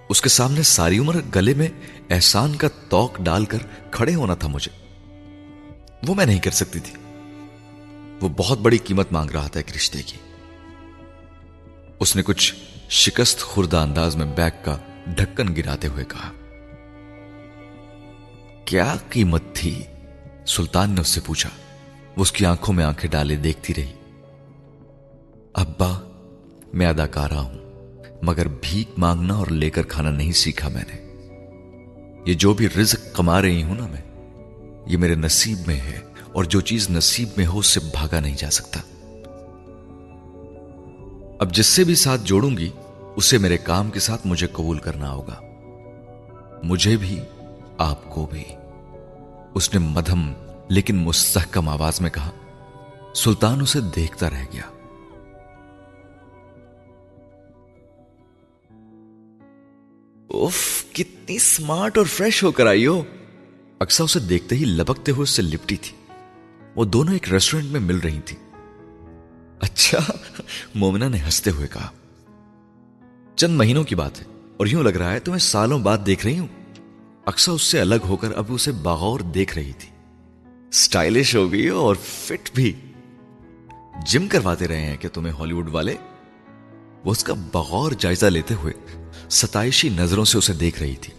اس 0.09 0.21
کے 0.21 0.29
سامنے 0.29 0.63
ساری 0.63 0.99
عمر 0.99 1.15
گلے 1.35 1.53
میں 1.53 1.67
احسان 2.09 2.55
کا 2.55 2.67
توق 2.89 3.19
ڈال 3.19 3.45
کر 3.45 3.57
کھڑے 3.91 4.15
ہونا 4.15 4.35
تھا 4.35 4.47
مجھے۔ 4.47 4.85
وہ 6.07 6.15
میں 6.15 6.25
نہیں 6.25 6.39
کر 6.39 6.51
سکتی 6.51 6.79
تھی۔ 6.79 6.93
وہ 8.21 8.29
بہت 8.29 8.59
بڑی 8.59 8.77
قیمت 8.77 9.11
مانگ 9.11 9.29
رہا 9.29 9.47
تھا 9.47 9.59
ایک 9.59 9.75
رشتے 9.75 10.01
کی۔ 10.03 10.17
اس 11.99 12.15
نے 12.15 12.21
کچھ 12.21 12.55
شکست 12.89 13.41
خوردہ 13.41 13.77
انداز 13.77 14.15
میں 14.15 14.25
بیگ 14.25 14.51
کا 14.63 14.77
ڈھکن 15.07 15.55
گراتے 15.55 15.87
ہوئے 15.87 16.05
کہا۔ 16.05 16.31
کیا 18.65 18.95
قیمت 19.09 19.43
تھی؟ 19.53 19.83
سلطان 20.47 20.89
نے 20.89 21.01
اس 21.01 21.07
سے 21.07 21.21
پوچھا۔ 21.25 21.49
وہ 22.17 22.21
اس 22.21 22.31
کی 22.31 22.45
آنکھوں 22.45 22.75
میں 22.75 22.85
آنکھیں 22.85 23.11
ڈالے 23.11 23.35
دیکھتی 23.35 23.73
رہی۔ 23.75 23.96
ابا، 25.57 25.99
میں 26.73 26.87
اداکارہ 26.87 27.33
ہوں، 27.33 27.57
مگر 28.21 28.47
بھیک 28.61 28.99
مانگنا 28.99 29.33
اور 29.33 29.47
لے 29.47 29.69
کر 29.69 29.83
کھانا 29.83 30.09
نہیں 30.09 30.31
سیکھا 30.31 30.69
میں 30.69 30.83
نے۔ 30.87 31.23
یہ 32.25 32.33
جو 32.33 32.53
بھی 32.53 32.67
رزق 32.69 33.15
کما 33.15 33.41
رہی 33.41 33.63
ہوں 33.63 33.75
نا 33.75 33.87
میں، 33.87 34.01
یہ 34.85 34.97
میرے 34.97 35.15
نصیب 35.15 35.57
میں 35.67 35.75
ہے 35.75 35.99
اور 36.31 36.43
جو 36.43 36.61
چیز 36.61 36.89
نصیب 36.89 37.27
میں 37.37 37.45
ہو 37.45 37.59
اس 37.59 37.67
سے 37.67 37.79
بھاگا 37.79 38.19
نہیں 38.19 38.35
جا 38.37 38.49
سکتا۔ 38.49 38.79
اب 41.39 41.53
جس 41.53 41.65
سے 41.65 41.83
بھی 41.83 41.95
ساتھ 41.95 42.21
جوڑوں 42.23 42.57
گی، 42.57 42.69
اسے 43.15 43.37
میرے 43.37 43.57
کام 43.57 43.91
کے 43.91 43.99
ساتھ 43.99 44.27
مجھے 44.27 44.47
قبول 44.47 44.79
کرنا 44.79 45.11
ہوگا۔ 45.11 45.41
مجھے 46.63 46.97
بھی، 46.97 47.19
آپ 47.77 48.09
کو 48.09 48.27
بھی۔ 48.31 48.43
اس 49.53 49.73
نے 49.73 49.79
مدھم 49.79 50.33
لیکن 50.69 50.95
مستحکم 50.95 51.69
آواز 51.69 52.01
میں 52.01 52.09
کہا، 52.09 52.29
سلطان 53.15 53.61
اسے 53.61 53.79
دیکھتا 53.95 54.29
رہ 54.29 54.45
گیا۔ 54.53 54.76
اف 60.29 60.85
کتنی 60.93 61.39
سمارٹ 61.39 61.97
اور 61.97 62.05
فریش 62.05 62.43
ہو 62.43 62.51
کر 62.51 62.67
آئی 62.67 62.87
ہو۔ 62.87 63.03
اکثر 63.79 64.03
اسے 64.03 64.19
دیکھتے 64.19 64.55
ہی 64.55 64.65
لبکتے 64.65 65.11
ہوئے 65.11 65.23
اس 65.23 65.29
سے 65.29 65.41
لپٹی 65.41 65.75
تھی۔ 65.75 65.95
وہ 66.75 66.85
دونوں 66.85 67.13
ایک 67.13 67.33
ریسٹورنٹ 67.33 67.71
میں 67.71 67.79
مل 67.79 67.97
رہی 67.97 68.19
تھی 68.25 68.37
اچھا 69.59 69.99
مومنا 70.75 71.07
نے 71.07 71.17
ہنستے 71.17 71.51
ہوئے 71.51 71.67
کہا، 71.67 71.89
چند 73.35 73.57
مہینوں 73.57 73.83
کی 73.83 73.95
بات 73.95 74.19
ہے، 74.19 74.25
اور 74.57 74.67
یوں 74.67 74.83
لگ 74.83 74.89
رہا 74.89 75.11
ہے 75.11 75.19
تمہیں 75.19 75.39
سالوں 75.39 75.79
بعد 75.79 75.97
دیکھ 76.05 76.25
رہی 76.25 76.39
ہوں۔ 76.39 76.47
اکثر 77.25 77.51
اس 77.51 77.61
سے 77.61 77.81
الگ 77.81 78.05
ہو 78.07 78.15
کر 78.15 78.31
اب 78.35 78.45
اسے 78.49 78.71
بغور 78.71 79.19
دیکھ 79.19 79.57
رہی 79.57 79.71
تھی۔ 79.73 79.89
سٹائلش 80.71 81.35
ہو 81.35 81.51
گئی 81.51 81.67
اور 81.67 81.95
فٹ 82.01 82.49
بھی۔ 82.55 82.73
جم 84.07 84.27
کرواتے 84.27 84.67
رہے 84.67 84.81
ہیں 84.81 84.97
کہ 84.97 85.09
تمہیں 85.09 85.33
ہالی 85.33 85.53
ووڈ 85.53 85.69
والے۔ 85.69 85.95
وہ 87.05 87.11
اس 87.11 87.23
کا 87.23 87.33
بغور 87.33 87.91
جائزہ 87.91 88.25
لیتے 88.25 88.53
ہوئے 88.53 88.73
ستائشی 89.29 89.89
نظروں 89.89 90.25
سے 90.25 90.37
اسے 90.37 90.53
دیکھ 90.53 90.79
رہی 90.79 90.95
تھی۔ 90.95 91.13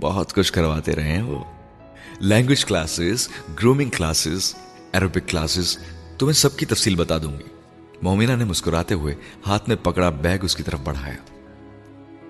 بہت 0.00 0.32
کچھ 0.32 0.52
کرواتے 0.52 0.96
رہے 0.96 1.12
ہیں 1.12 1.22
وہ۔ 1.22 1.44
Language 2.20 2.64
classes 2.64 3.28
grooming 3.28 3.90
classes 3.90 4.54
Arabic 4.92 5.28
classes 5.28 5.78
تمہیں 6.18 6.32
سب 6.32 6.56
کی 6.56 6.66
تفصیل 6.66 6.96
بتا 6.96 7.18
دوں 7.18 7.38
گی۔ 7.38 7.44
مومنہ 8.02 8.32
نے 8.32 8.44
مسکراتے 8.44 8.94
ہوئے 8.94 9.14
ہاتھ 9.46 9.68
میں 9.68 9.76
پکڑا 9.76 10.10
بیگ 10.10 10.38
اس 10.42 10.56
کی 10.56 10.62
طرف 10.62 10.80
بڑھایا۔ 10.84 11.16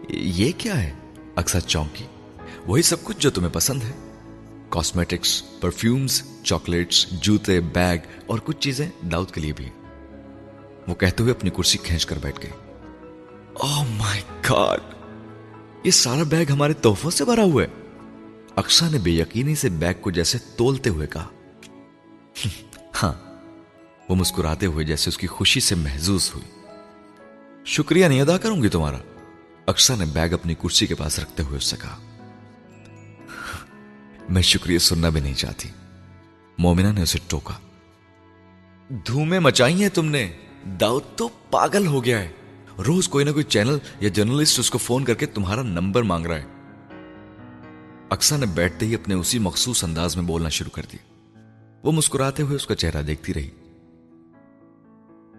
یہ 0.09 0.52
کیا 0.59 0.83
ہے؟ 0.83 0.92
اکثر 1.37 1.61
چونکی۔ 1.61 2.04
وہی 2.66 2.83
سب 2.83 3.04
کچھ 3.04 3.16
جو 3.18 3.30
تمہیں 3.30 3.54
پسند 3.54 3.83
ہے۔ 3.83 3.92
کاسمیٹکس 4.68 5.42
پرفیومز 5.61 6.22
چاکلیٹس 6.44 7.07
جوتے، 7.11 7.61
بیگ 7.61 7.98
اور 8.26 8.38
کچھ 8.44 8.59
چیزیں 8.61 8.90
داؤد 9.12 9.30
کے 9.30 9.40
لیے 9.40 9.52
بھی۔ 9.52 9.68
وہ 10.88 10.94
کہتے 10.94 11.22
ہوئے 11.22 11.35
اپنی 11.35 11.50
کرسی 11.50 11.78
کھینچ 11.78 12.07
کر 12.07 12.18
بیٹھ 12.22 12.40
گئے۔ 12.42 12.50
oh 13.66 13.85
مائی 14.14 14.22
گاڈ 14.50 14.81
یہ 15.87 15.90
سارا 15.90 16.22
بیگ 16.22 16.46
ہمارے 16.50 16.72
تحفوں 16.72 17.11
سے 17.11 17.24
بھرا 17.24 17.42
ہوا 17.42 17.62
ہے۔ 17.62 17.68
اکشا 18.57 18.88
نے 18.88 18.98
بے 18.98 19.11
یقینی 19.11 19.55
سے 19.55 19.68
بیگ 19.68 19.94
کو 20.00 20.11
جیسے 20.11 20.38
تولتے 20.57 20.90
ہوئے 20.90 21.07
کہا۔ 21.07 21.29
ہاں 23.03 23.12
وہ 24.09 24.14
مسکراتے 24.14 24.66
ہوئے 24.66 24.85
جیسے 24.85 25.11
اس 25.11 25.18
کی 25.18 25.27
خوشی 25.27 25.61
سے 25.61 25.74
محظوظ 25.74 26.31
ہوئی۔ 26.35 26.61
شکریہ، 27.64 28.07
نہیں 28.07 28.20
ادا 28.20 28.38
کروں 28.38 28.62
گی 28.62 28.68
تمہارا۔ 28.68 28.96
اکشا 29.66 29.94
نے 29.94 30.05
بیگ 30.05 30.33
اپنی 30.33 30.55
کرسی 30.55 30.87
کے 30.87 30.94
پاس 30.94 31.18
رکھتے 31.18 31.42
ہوئے 31.42 31.57
اس 31.57 31.64
سے 31.64 31.77
کہا۔ 31.83 31.98
میں 34.29 34.42
شکریہ 34.42 34.79
سننا 34.79 35.09
بھی 35.09 35.20
نہیں 35.20 35.35
چاہتی۔ 35.35 35.68
مومنا 36.59 36.92
نے 36.92 37.03
اسے 37.03 37.18
ٹوکا۔ 37.29 37.55
دھومے 38.90 39.38
مچائی 39.38 39.83
ہیں 39.83 39.88
تم 39.88 40.05
نے، 40.05 40.33
داؤد 40.64 41.03
تو 41.16 41.29
پاگل 41.50 41.87
ہو 41.87 42.05
گیا 42.05 42.18
ہے۔ 42.18 42.29
روز 42.78 43.08
کوئی 43.08 43.24
نہ 43.24 43.30
کوئی 43.30 43.44
چینل 43.44 43.78
یا 44.00 44.08
جرنلسٹ 44.08 44.58
اس 44.58 44.70
کو 44.70 44.78
فون 44.78 45.04
کر 45.04 45.14
کے 45.14 45.26
تمہارا 45.26 45.62
نمبر 45.62 46.02
مانگ 46.02 46.26
رہا 46.26 46.38
ہے۔ 46.38 46.44
اکسا 48.10 48.37
نے 48.37 48.46
بیٹھتے 48.46 48.87
ہی 48.87 48.94
اپنے 48.94 49.14
اسی 49.14 49.38
مخصوص 49.38 49.84
انداز 49.84 50.16
میں 50.16 50.24
بولنا 50.24 50.48
شروع 50.48 50.70
کر 50.70 50.82
دیا۔ 50.92 51.14
وہ 51.82 51.92
مسکراتے 51.92 52.42
ہوئے 52.42 52.56
اس 52.56 52.66
کا 52.66 52.74
چہرہ 52.74 53.02
دیکھتی 53.02 53.34
رہی۔ 53.34 53.50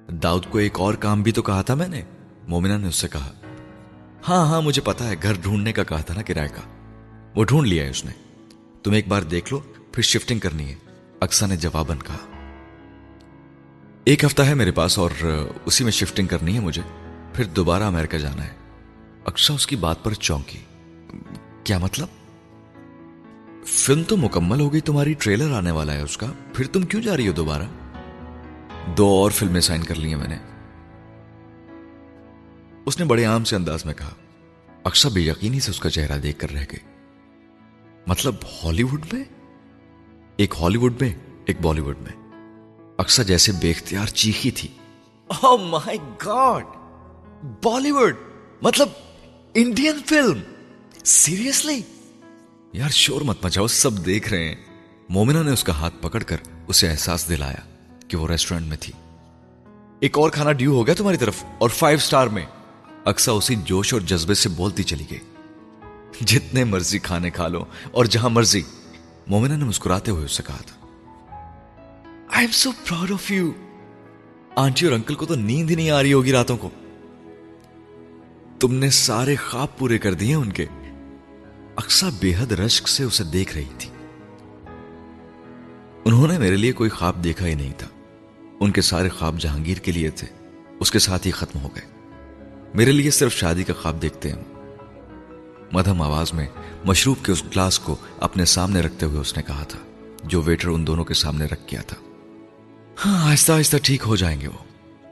داؤد 0.09 0.45
کو 0.49 0.57
ایک 0.57 0.79
اور 0.79 0.93
کام 0.93 1.21
بھی 1.21 1.31
تو 1.31 1.41
کہا 1.41 1.61
تھا 1.61 1.73
میں 1.73 1.87
نے۔ 1.87 2.01
مومنا 2.47 2.77
نے 2.77 2.87
اس 2.87 2.95
سے 2.95 3.07
کہا 3.07 3.33
ہاں 4.29 4.45
ہاں 4.45 4.61
مجھے 4.61 4.81
پتا 4.81 5.09
ہے، 5.09 5.15
گھر 5.23 5.33
ڈھونڈنے 5.41 5.73
کا 5.73 5.83
کہا 5.83 6.01
تھا 6.01 6.13
نا 6.13 6.21
کرایہ 6.21 6.47
کا۔ 6.47 6.61
وہ 7.35 7.43
ڈھونڈ 7.43 7.67
لیا 7.67 7.85
ہے 7.85 7.89
اس 7.89 8.05
نے۔ 8.05 8.11
تم 8.83 8.91
ایک 8.91 9.07
بار 9.07 9.21
دیکھ 9.21 9.53
لو، 9.53 9.59
پھر 9.91 10.03
شفٹنگ 10.03 10.39
کرنی 10.39 10.69
ہے۔ 10.69 10.75
اکسا 11.19 11.45
نے 11.45 11.57
جواباً 11.57 11.97
کہا، 11.97 12.17
ایک 14.03 14.25
ہفتہ 14.25 14.41
ہے 14.41 14.53
میرے 14.53 14.71
پاس 14.71 14.99
اور 14.99 15.09
اسی 15.65 15.83
میں 15.83 15.91
شفٹنگ 15.91 16.27
کرنی 16.27 16.55
ہے 16.55 16.59
مجھے۔ 16.59 17.04
پھر 17.35 17.45
دوبارہ 17.45 17.83
امریکہ 17.83 18.17
جانا 18.17 18.43
ہے۔ 18.43 18.53
اکشا 19.25 19.53
اس 19.53 19.67
کی 19.67 19.75
بات 19.75 20.03
پر 20.03 20.13
چونکی۔ 20.13 20.59
کیا 21.63 21.77
مطلب؟ 21.77 22.07
فلم 23.65 24.03
تو 24.03 24.17
مکمل 24.17 24.59
ہو 24.59 24.73
گئی، 24.73 24.81
تمہاری 24.81 25.13
ٹریلر 25.13 25.53
آنے 25.53 25.71
والا 25.71 25.93
ہے 25.93 26.01
اس 26.01 26.17
کا۔ 26.17 26.27
پھر 26.53 26.67
تم 26.67 26.81
کیوں 26.81 27.01
جا 27.01 27.17
رہی 27.17 27.27
ہو 27.27 27.33
دوبارہ؟ 27.33 27.63
دو 28.97 29.07
اور 29.07 29.31
فلمیں 29.31 29.61
سائن 29.61 29.83
کر 29.83 29.95
لی 29.95 30.13
ہیں 30.13 30.15
میں 30.15 30.27
نے۔ 30.27 30.37
اس 32.85 32.99
نے 32.99 33.05
بڑے 33.05 33.25
عام 33.25 33.43
سے 33.43 33.55
انداز 33.55 33.85
میں 33.85 33.93
کہا۔ 33.93 34.13
اکشا 34.83 35.09
بے 35.09 35.21
یقینی 35.21 35.59
سے 35.59 35.71
اس 35.71 35.79
کا 35.79 35.89
چہرہ 35.89 36.17
دیکھ 36.17 36.39
کر 36.39 36.51
رہ 36.51 36.65
گئی۔ 36.71 36.91
مطلب 38.07 38.35
ہالی 38.63 38.83
ووڈ 38.83 39.05
میں؟ 39.13 39.23
ایک 40.37 40.55
ہالی 40.61 40.77
ووڈ 40.77 41.01
میں، 41.01 41.13
ایک 41.45 41.61
بالی 41.61 41.81
ووڈ 41.81 41.97
میں۔ 41.99 42.31
اکثر 42.97 43.23
جیسے 43.23 43.51
بے 43.51 43.71
اختیار 43.71 44.07
چیخی 44.07 44.51
تھی۔ 44.51 44.69
oh 45.45 45.59
my 45.59 45.97
god 46.25 46.65
Bali 47.43 47.91
would 47.91 48.15
مطلب 48.61 48.89
انڈین 49.53 49.99
فلم 50.05 50.39
سیریسلی 51.03 51.81
یار 52.73 52.89
شور 52.89 53.21
مت 53.21 53.45
مچاؤ، 53.45 53.67
سب 53.67 54.05
دیکھ 54.05 54.29
رہے 54.29 54.49
ہیں۔ 54.49 54.55
مومنا 55.09 55.43
نے 55.43 55.51
اس 55.51 55.63
کا 55.63 55.73
ہاتھ 55.73 55.95
پکڑ 56.01 56.23
کر 56.23 56.37
اسے 56.67 56.89
احساس 56.89 57.29
دلایا 57.29 57.87
کہ 58.07 58.17
وہ 58.17 58.27
ریسٹورنٹ 58.27 58.65
میں 58.65 58.77
تھی۔ 58.79 58.93
ایک 59.99 60.17
اور 60.17 60.29
کھانا 60.29 60.51
ڈیو 60.51 60.71
ہو 60.71 60.85
گیا 60.85 60.93
تمہاری 60.93 61.17
طرف 61.17 61.43
اور 61.57 61.69
فائیو 61.69 61.97
سٹار 61.97 62.27
میں۔ 62.27 62.45
اکثر 63.05 63.31
اسی 63.31 63.55
جوش 63.55 63.93
اور 63.93 64.01
جذبے 64.01 64.33
سے 64.33 64.49
بولتی 64.49 64.83
چلی 64.83 65.03
گئی۔ 65.11 65.19
جتنے 66.21 66.63
مرضی 66.63 66.99
کھانے 66.99 67.29
کھا 67.29 67.47
لو 67.47 67.65
اور 67.91 68.05
جہاں 68.05 68.29
مرضی۔ 68.29 68.61
مومنا 69.27 69.55
نے 69.55 69.65
مسکراتے 69.65 70.11
ہوئے 70.11 70.25
اس 70.25 70.31
سے 70.31 70.43
کہا 70.47 70.57
تھا۔ 70.57 70.87
I 72.29 72.45
am 72.45 72.51
so 72.51 72.71
proud 72.85 73.11
of 73.11 73.31
you 73.31 73.51
aunty 74.55 74.85
اور 74.85 74.93
انکل 74.93 75.15
کو 75.15 75.25
تو 75.25 75.35
نیند 75.35 75.69
ہی 75.69 75.75
نہیں 75.75 75.89
آ 75.89 76.03
رہی 76.03 76.13
ہوگی 76.13 76.31
راتوں 76.31 76.57
کو۔ 76.57 76.69
تم 78.59 78.73
نے 78.73 78.89
سارے 78.89 79.35
خواب 79.35 79.77
پورے 79.77 79.97
کر 79.97 80.13
دیے 80.13 80.35
ان 80.35 80.51
کے۔ 80.51 80.65
اکسا 81.75 82.09
بے 82.19 82.35
حد 82.35 82.51
رشک 82.51 82.87
سے 82.87 83.03
اسے 83.03 83.23
دیکھ 83.23 83.55
رہی 83.55 83.69
تھی۔ 83.77 83.89
انہوں 86.05 86.27
نے 86.27 86.37
میرے 86.37 86.55
لیے 86.55 86.71
کوئی 86.71 86.89
خواب 86.89 87.23
دیکھا 87.23 87.47
ہی 87.47 87.55
نہیں 87.55 87.73
تھا۔ 87.77 87.87
ان 88.59 88.71
کے 88.71 88.81
سارے 88.81 89.09
خواب 89.09 89.39
جہانگیر 89.39 89.77
کے 89.77 89.91
لیے 89.91 90.09
تھے۔ 90.09 90.27
اس 90.79 90.91
کے 90.91 90.99
ساتھ 90.99 91.27
ہی 91.27 91.31
ختم 91.31 91.59
ہو 91.59 91.69
گئے۔ 91.75 91.85
میرے 92.73 92.91
لیے 92.91 93.11
صرف 93.11 93.33
شادی 93.33 93.63
کا 93.63 93.73
خواب 93.73 94.01
دیکھتے 94.01 94.31
ہیں۔ 94.31 94.43
مدھم 95.71 96.01
آواز 96.01 96.33
میں 96.33 96.47
مشروب 96.85 97.25
کے 97.25 97.31
اس 97.31 97.43
گلاس 97.43 97.79
کو 97.79 97.95
اپنے 98.19 98.45
سامنے 98.45 98.81
رکھتے 98.81 99.05
ہوئے 99.05 99.19
اس 99.19 99.37
نے 99.37 99.43
کہا 99.43 99.63
تھا، 99.63 99.79
جو 100.23 100.41
ویٹر 100.41 100.67
ان 100.67 100.87
دونوں 100.87 101.05
کے 101.05 101.13
سامنے 101.13 101.45
رکھ 101.45 101.67
کیا 101.67 101.81
تھا۔ 101.81 101.97
ہاں 103.05 103.31
آہستہ 103.31 103.51
آہستہ 103.51 103.77
ٹھیک 103.83 104.03
ہو 104.07 104.15
جائیں 104.15 104.41
گے 104.41 104.47
وہ۔ 104.47 104.63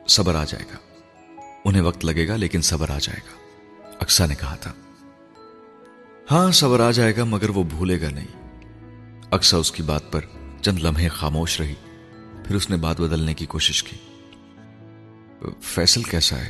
صبر 0.07 0.35
آ 0.35 0.43
جائے 0.43 0.65
گا۔ 0.73 0.92
انہیں 1.65 1.81
وقت 1.81 2.05
لگے 2.05 2.27
گا 2.27 2.35
لیکن 2.35 2.61
صبر 2.61 2.89
آ 2.89 2.97
جائے 3.01 3.19
گا۔ 3.19 3.43
اکسا 3.99 4.25
نے 4.25 4.35
کہا 4.35 4.55
تھا۔ 4.55 4.73
ہاں 6.31 6.51
صبر 6.51 6.79
آ 6.79 6.91
جائے 6.91 7.15
گا، 7.17 7.23
مگر 7.23 7.49
وہ 7.49 7.63
بھولے 7.63 8.01
گا 8.01 8.09
نہیں۔ 8.09 8.27
اکسا 9.31 9.57
اس 9.57 9.71
کی 9.71 9.83
بات 9.83 10.11
پر 10.11 10.21
چند 10.61 10.79
لمحے 10.79 11.07
خاموش 11.07 11.61
رہی، 11.61 11.73
پھر 12.45 12.55
اس 12.55 12.69
نے 12.69 12.75
بات 12.75 13.01
بدلنے 13.01 13.33
کی 13.33 13.45
کوشش 13.45 13.83
کی۔ 13.83 13.97
فیصل 15.61 16.03
کیسا 16.03 16.35
ہے؟ 16.35 16.49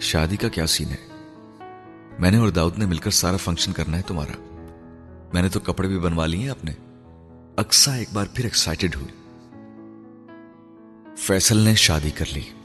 شادی 0.00 0.36
کا 0.36 0.48
کیا 0.48 0.66
سین 0.66 0.88
ہے؟ 0.88 1.12
میں 2.18 2.30
نے 2.30 2.36
اور 2.36 2.48
داؤد 2.48 2.78
نے 2.78 2.86
مل 2.86 2.96
کر 2.96 3.10
سارا 3.10 3.36
فنکشن 3.36 3.72
کرنا 3.72 3.96
ہے 3.96 4.02
تمہارا۔ 4.02 4.32
میں 5.32 5.42
نے 5.42 5.48
تو 5.48 5.60
کپڑے 5.60 5.88
بھی 5.88 5.98
بنوا 5.98 6.26
لیے 6.26 6.50
اپنے 6.50 6.72
اکسا 7.56 7.94
ایک 7.94 8.08
بار 8.12 8.26
پھر 8.34 8.44
ایکسائٹیڈ 8.44 8.96
ہوئی 8.96 9.08
فیصل 11.16 11.56
نے 11.56 11.74
شادی 11.74 12.10
کر 12.10 12.24
لی۔ 12.32 12.61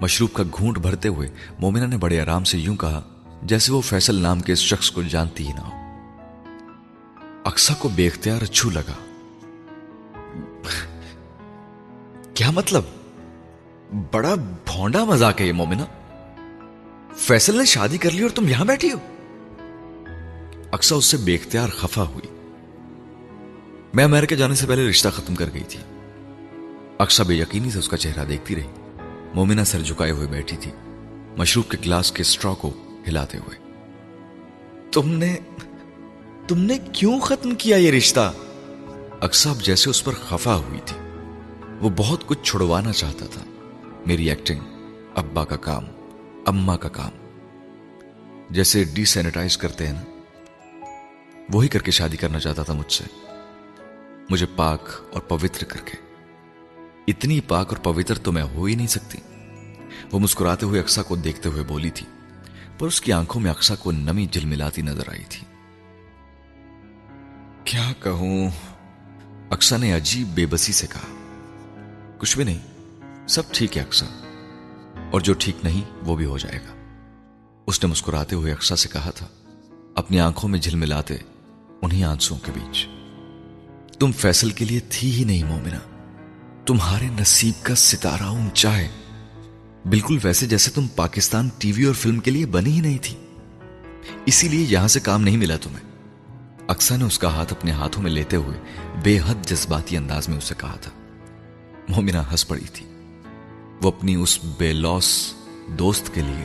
مشروب 0.00 0.32
کا 0.32 0.42
گھونٹ 0.58 0.78
بھرتے 0.78 1.08
ہوئے 1.08 1.28
مومنا 1.58 1.86
نے 1.86 1.96
بڑے 1.96 2.20
آرام 2.20 2.44
سے 2.44 2.58
یوں 2.58 2.76
کہا، 2.76 3.02
جیسے 3.42 3.72
وہ 3.72 3.80
فیصل 3.80 4.14
نام 4.14 4.40
کے 4.40 4.52
اس 4.52 4.58
شخص 4.58 4.90
کو 4.90 5.02
جانتی 5.02 5.46
ہی 5.46 5.52
نہ 5.52 5.60
ہو۔ 5.60 5.78
اکسا 7.44 7.74
کو 7.78 7.88
بے 7.88 8.06
اختیار 8.06 8.42
اچھو 8.42 8.70
لگا۔ 8.70 8.92
کیا 12.34 12.50
مطلب؟ 12.50 12.82
بڑا 14.12 14.34
بھونڈا 14.64 15.04
مزاق 15.04 15.40
ہے 15.40 15.46
یہ 15.46 15.52
مومنا 15.52 15.84
فیصل 17.16 17.58
نے 17.58 17.64
شادی 17.64 17.98
کر 17.98 18.10
لی 18.10 18.22
اور 18.22 18.30
تم 18.30 18.48
یہاں 18.48 18.64
بیٹھی 18.64 18.92
ہو۔ 18.92 18.98
اکسا 20.72 20.96
اس 20.96 21.04
سے 21.04 21.16
بے 21.16 21.34
اختیار 21.34 21.68
خفا 21.68 22.02
ہوئی۔ 22.02 22.40
میں 23.94 24.04
امریکہ 24.04 24.36
جانے 24.36 24.54
سے 24.54 24.66
پہلے 24.66 24.90
رشتہ 24.90 25.08
ختم 25.08 25.34
کر 25.34 25.46
گئی 25.54 25.64
تھی۔ 25.68 25.80
اکسا 26.98 27.24
بے 27.24 27.34
یقینی 27.34 27.70
سے 27.70 27.78
اس 27.78 27.88
کا 27.88 27.96
چہرہ 27.96 28.24
دیکھتی 28.24 28.56
رہی۔ 28.56 28.87
مومنا 29.34 29.64
سر 29.64 29.80
جھکائے 29.80 30.12
ہوئے 30.12 30.26
بیٹھی 30.26 30.56
تھی، 30.56 30.70
مشروب 31.36 31.70
کے 31.70 31.76
گلاس 31.86 32.12
کے 32.12 32.20
اسٹرا 32.20 32.54
کو 32.54 32.72
ہلاتے 33.08 33.38
ہوئے۔ 33.38 33.58
تم 34.92 35.08
نے 35.08 35.36
تم 36.48 36.58
نے 36.58 36.78
کیوں 36.92 37.20
ختم 37.20 37.54
کیا 37.54 37.76
یہ 37.76 37.90
رشتہ؟ 37.90 38.32
اکساب 39.20 39.62
جیسے 39.62 39.90
اس 39.90 40.04
پر 40.04 40.12
خفا 40.12 40.56
ہوئی 40.56 40.80
تھی۔ 40.84 40.96
وہ 41.80 41.90
بہت 41.96 42.26
کچھ 42.26 42.38
چھڑوانا 42.42 42.92
چاہتا 42.92 43.26
تھا۔ 43.26 43.44
میری 44.06 44.30
ایکٹنگ، 44.30 44.60
ابا 45.14 45.44
کا 45.44 45.56
کام 45.56 45.84
اما 46.46 46.76
کا 46.76 46.88
کام۔ 46.88 47.10
جیسے 48.50 48.84
ڈی 48.84 49.04
سینیٹائز 49.04 49.56
کرتے 49.56 49.86
ہیں 49.86 49.94
نا۔ 49.94 50.02
وہی 51.52 51.68
کر 51.68 51.82
کے 51.82 51.90
شادی 51.90 52.16
کرنا 52.16 52.38
چاہتا 52.38 52.62
تھا 52.62 52.72
مجھ 52.72 52.92
سے۔ 52.92 53.04
مجھے 54.30 54.46
پاک 54.56 54.80
اور 55.12 55.20
پوتر 55.20 55.64
کر 55.64 55.80
کے۔ 55.84 56.07
اتنی 57.08 57.40
پاک 57.40 57.68
اور 57.68 57.76
پوتر 57.76 58.18
تو 58.18 58.32
میں 58.32 58.42
ہو 58.42 58.64
ہی 58.64 58.74
نہیں 58.74 58.86
سکتی۔ 58.86 59.18
وہ 60.12 60.18
مسکراتے 60.18 60.66
ہوئے 60.66 60.80
اکسا 60.80 61.02
کو 61.02 61.16
دیکھتے 61.16 61.48
ہوئے 61.48 61.62
بولی 61.62 61.90
تھی، 61.90 62.06
پر 62.78 62.86
اس 62.86 63.00
کی 63.00 63.12
آنکھوں 63.12 63.42
میں 63.42 63.50
اکسا 63.50 63.74
کو 63.74 63.92
نمی 63.92 64.26
جل 64.30 64.44
ملاتی 64.44 64.82
نظر 64.82 65.02
آئی 65.08 65.24
تھی۔ 65.28 65.46
کیا 67.64 67.92
کہوں؟ 68.02 68.50
اکسا 69.50 69.76
نے 69.76 69.92
عجیب 69.92 70.28
بے 70.28 70.46
بسی 70.46 70.72
سے 70.72 70.86
کہا، 70.86 71.28
کچھ 72.18 72.36
بھی 72.36 72.44
نہیں، 72.44 72.58
سب 73.28 73.42
ٹھیک 73.52 73.76
ہے 73.76 73.82
اکسا 73.82 74.06
اور 75.12 75.20
جو 75.20 75.34
ٹھیک 75.38 75.56
نہیں، 75.64 75.82
وہ 76.02 76.16
بھی 76.16 76.24
ہو 76.24 76.38
جائے 76.38 76.58
گا۔ 76.58 76.74
اس 77.66 77.84
نے 77.84 77.90
مسکراتے 77.90 78.36
ہوئے 78.36 78.52
اکسا 78.52 78.76
سے 78.76 78.88
کہا 78.92 79.10
تھا، 79.10 79.26
اپنی 79.94 80.20
آنکھوں 80.20 80.50
میں 80.50 80.58
جھل 80.58 80.74
ملاتے 80.74 81.16
انہیں 81.82 82.04
آنسوں 82.04 82.38
کے 82.38 82.52
بیچ۔ 82.54 82.88
تم 83.98 84.12
فیصل 84.12 84.50
کے 84.50 84.64
لیے 84.64 84.80
تھی 84.88 85.12
ہی 85.12 85.24
نہیں 85.24 85.44
مومنہ۔ 85.44 85.97
تمہارے 86.68 87.06
نصیب 87.20 87.64
کا 87.64 87.74
ستارہ 87.74 88.22
اونچا 88.22 88.76
ہے۔ 88.76 88.88
بالکل 89.88 90.18
ویسے 90.22 90.46
جیسے 90.46 90.70
تم 90.70 90.86
پاکستان 90.88 91.48
ٹی 91.58 91.72
وی 91.72 91.84
اور 91.84 91.94
فلم 91.94 92.20
کے 92.20 92.30
لیے 92.30 92.46
بنی 92.46 92.72
ہی 92.72 92.80
نہیں 92.80 92.98
تھی۔ 93.02 93.16
اسی 94.26 94.48
لیے 94.48 94.66
یہاں 94.68 94.88
سے 94.88 95.00
کام 95.00 95.22
نہیں 95.22 95.36
ملا 95.36 95.56
تمہیں۔ 95.56 95.90
اکسا 96.68 96.96
نے 96.96 97.04
اس 97.04 97.18
کا 97.18 97.28
ہاتھ 97.28 97.52
اپنے 97.52 97.70
ہاتھوں 97.70 98.02
میں 98.02 98.10
لیتے 98.10 98.36
ہوئے 98.36 98.60
بے 99.02 99.18
حد 99.26 99.34
جذباتی 99.46 99.96
انداز 99.96 100.28
میں 100.28 100.38
اسے 100.38 100.54
کہا 100.58 100.76
تھا۔ 100.76 100.90
مومنا 101.88 102.30
ہنس 102.30 102.48
پڑی 102.48 102.66
تھی۔ 102.72 102.86
وہ 103.82 103.88
اپنی 103.88 104.14
اس 104.14 104.38
بے 104.58 104.72
لوس 104.72 105.34
دوست 105.78 106.14
کے 106.14 106.20
لیے 106.20 106.44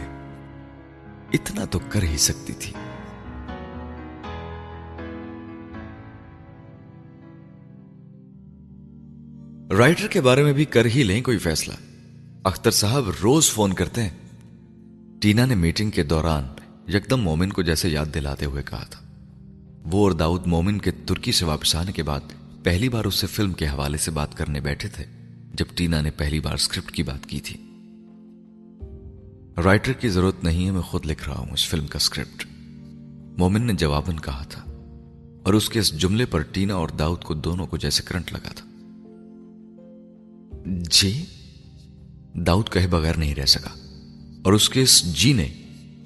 اتنا 1.33 1.65
تو 1.65 1.79
کر 1.89 2.03
ہی 2.03 2.17
سکتی 2.17 2.53
تھی۔ 2.53 2.73
رائٹر 9.77 10.07
کے 10.07 10.21
بارے 10.21 10.43
میں 10.43 10.53
بھی 10.53 10.65
کر 10.65 10.86
ہی 10.86 11.03
لیں 11.03 11.21
کوئی 11.21 11.38
فیصلہ۔ 11.38 11.73
اختر 12.43 12.71
صاحب 12.71 13.03
روز 13.23 13.51
فون 13.51 13.73
کرتے 13.73 14.03
ہیں۔ 14.03 14.09
ٹینا 15.21 15.45
نے 15.45 15.55
میٹنگ 15.55 15.89
کے 15.89 16.03
دوران 16.03 16.47
یکدم 16.88 17.21
مومن 17.21 17.49
کو 17.49 17.62
جیسے 17.62 17.89
یاد 17.89 18.05
دلاتے 18.13 18.45
ہوئے 18.45 18.63
کہا 18.63 18.83
تھا۔ 18.89 18.99
وہ 19.83 20.03
اور 20.03 20.12
داؤد 20.12 20.47
مومن 20.47 20.77
کے 20.77 20.91
ترکی 20.91 21.31
سے 21.31 21.45
واپس 21.45 21.75
آنے 21.75 21.91
کے 21.91 22.03
بعد 22.03 22.19
پہلی 22.63 22.89
بار 22.89 23.05
اس 23.05 23.15
سے 23.15 23.27
فلم 23.27 23.53
کے 23.53 23.67
حوالے 23.67 23.97
سے 23.97 24.12
بات 24.12 24.38
کرنے 24.38 24.59
بیٹھے 24.59 24.89
تھے، 24.89 25.03
جب 25.53 25.65
ٹینا 25.75 26.01
نے 26.01 26.12
پہلی 26.12 26.39
بار 26.39 26.53
اسکرپٹ 26.53 26.91
کی 26.91 27.03
بات 27.03 27.25
کی 27.25 27.39
تھی۔ 27.39 27.57
رائٹر 29.63 29.93
کی 29.93 30.09
ضرورت 30.09 30.43
نہیں 30.43 30.65
ہے، 30.65 30.71
میں 30.71 30.81
خود 30.81 31.05
لکھ 31.05 31.29
رہا 31.29 31.38
ہوں 31.38 31.51
اس 31.51 31.69
فلم 31.69 31.88
کا 31.88 31.97
اسکرپٹ 31.97 32.47
مومن 33.38 33.67
نے 33.67 33.73
جواباً 33.73 34.15
کہا 34.15 34.43
تھا 34.49 34.62
اور 35.43 35.53
اس 35.53 35.69
کے 35.69 35.79
اس 35.79 35.97
جملے 35.97 36.25
پر 36.25 36.39
ٹینا 36.39 36.73
اور 36.73 36.89
داؤد 36.89 37.23
کو 37.23 37.33
دونوں 37.33 37.67
کو 37.67 37.77
جیسے 37.77 38.03
کرنٹ 38.05 38.33
لگا 38.33 38.49
تھا۔ 38.55 38.72
جی 40.65 41.26
داؤد 42.34 42.69
کہے 42.69 42.88
بغیر 42.88 43.17
نہیں 43.17 43.36
رہ 43.36 43.45
سکا۔ 43.45 43.69
اور 44.43 44.54
اس 44.54 44.69
کے 44.69 44.82
اس 44.82 45.15
جی 45.15 45.34
نے 45.34 45.47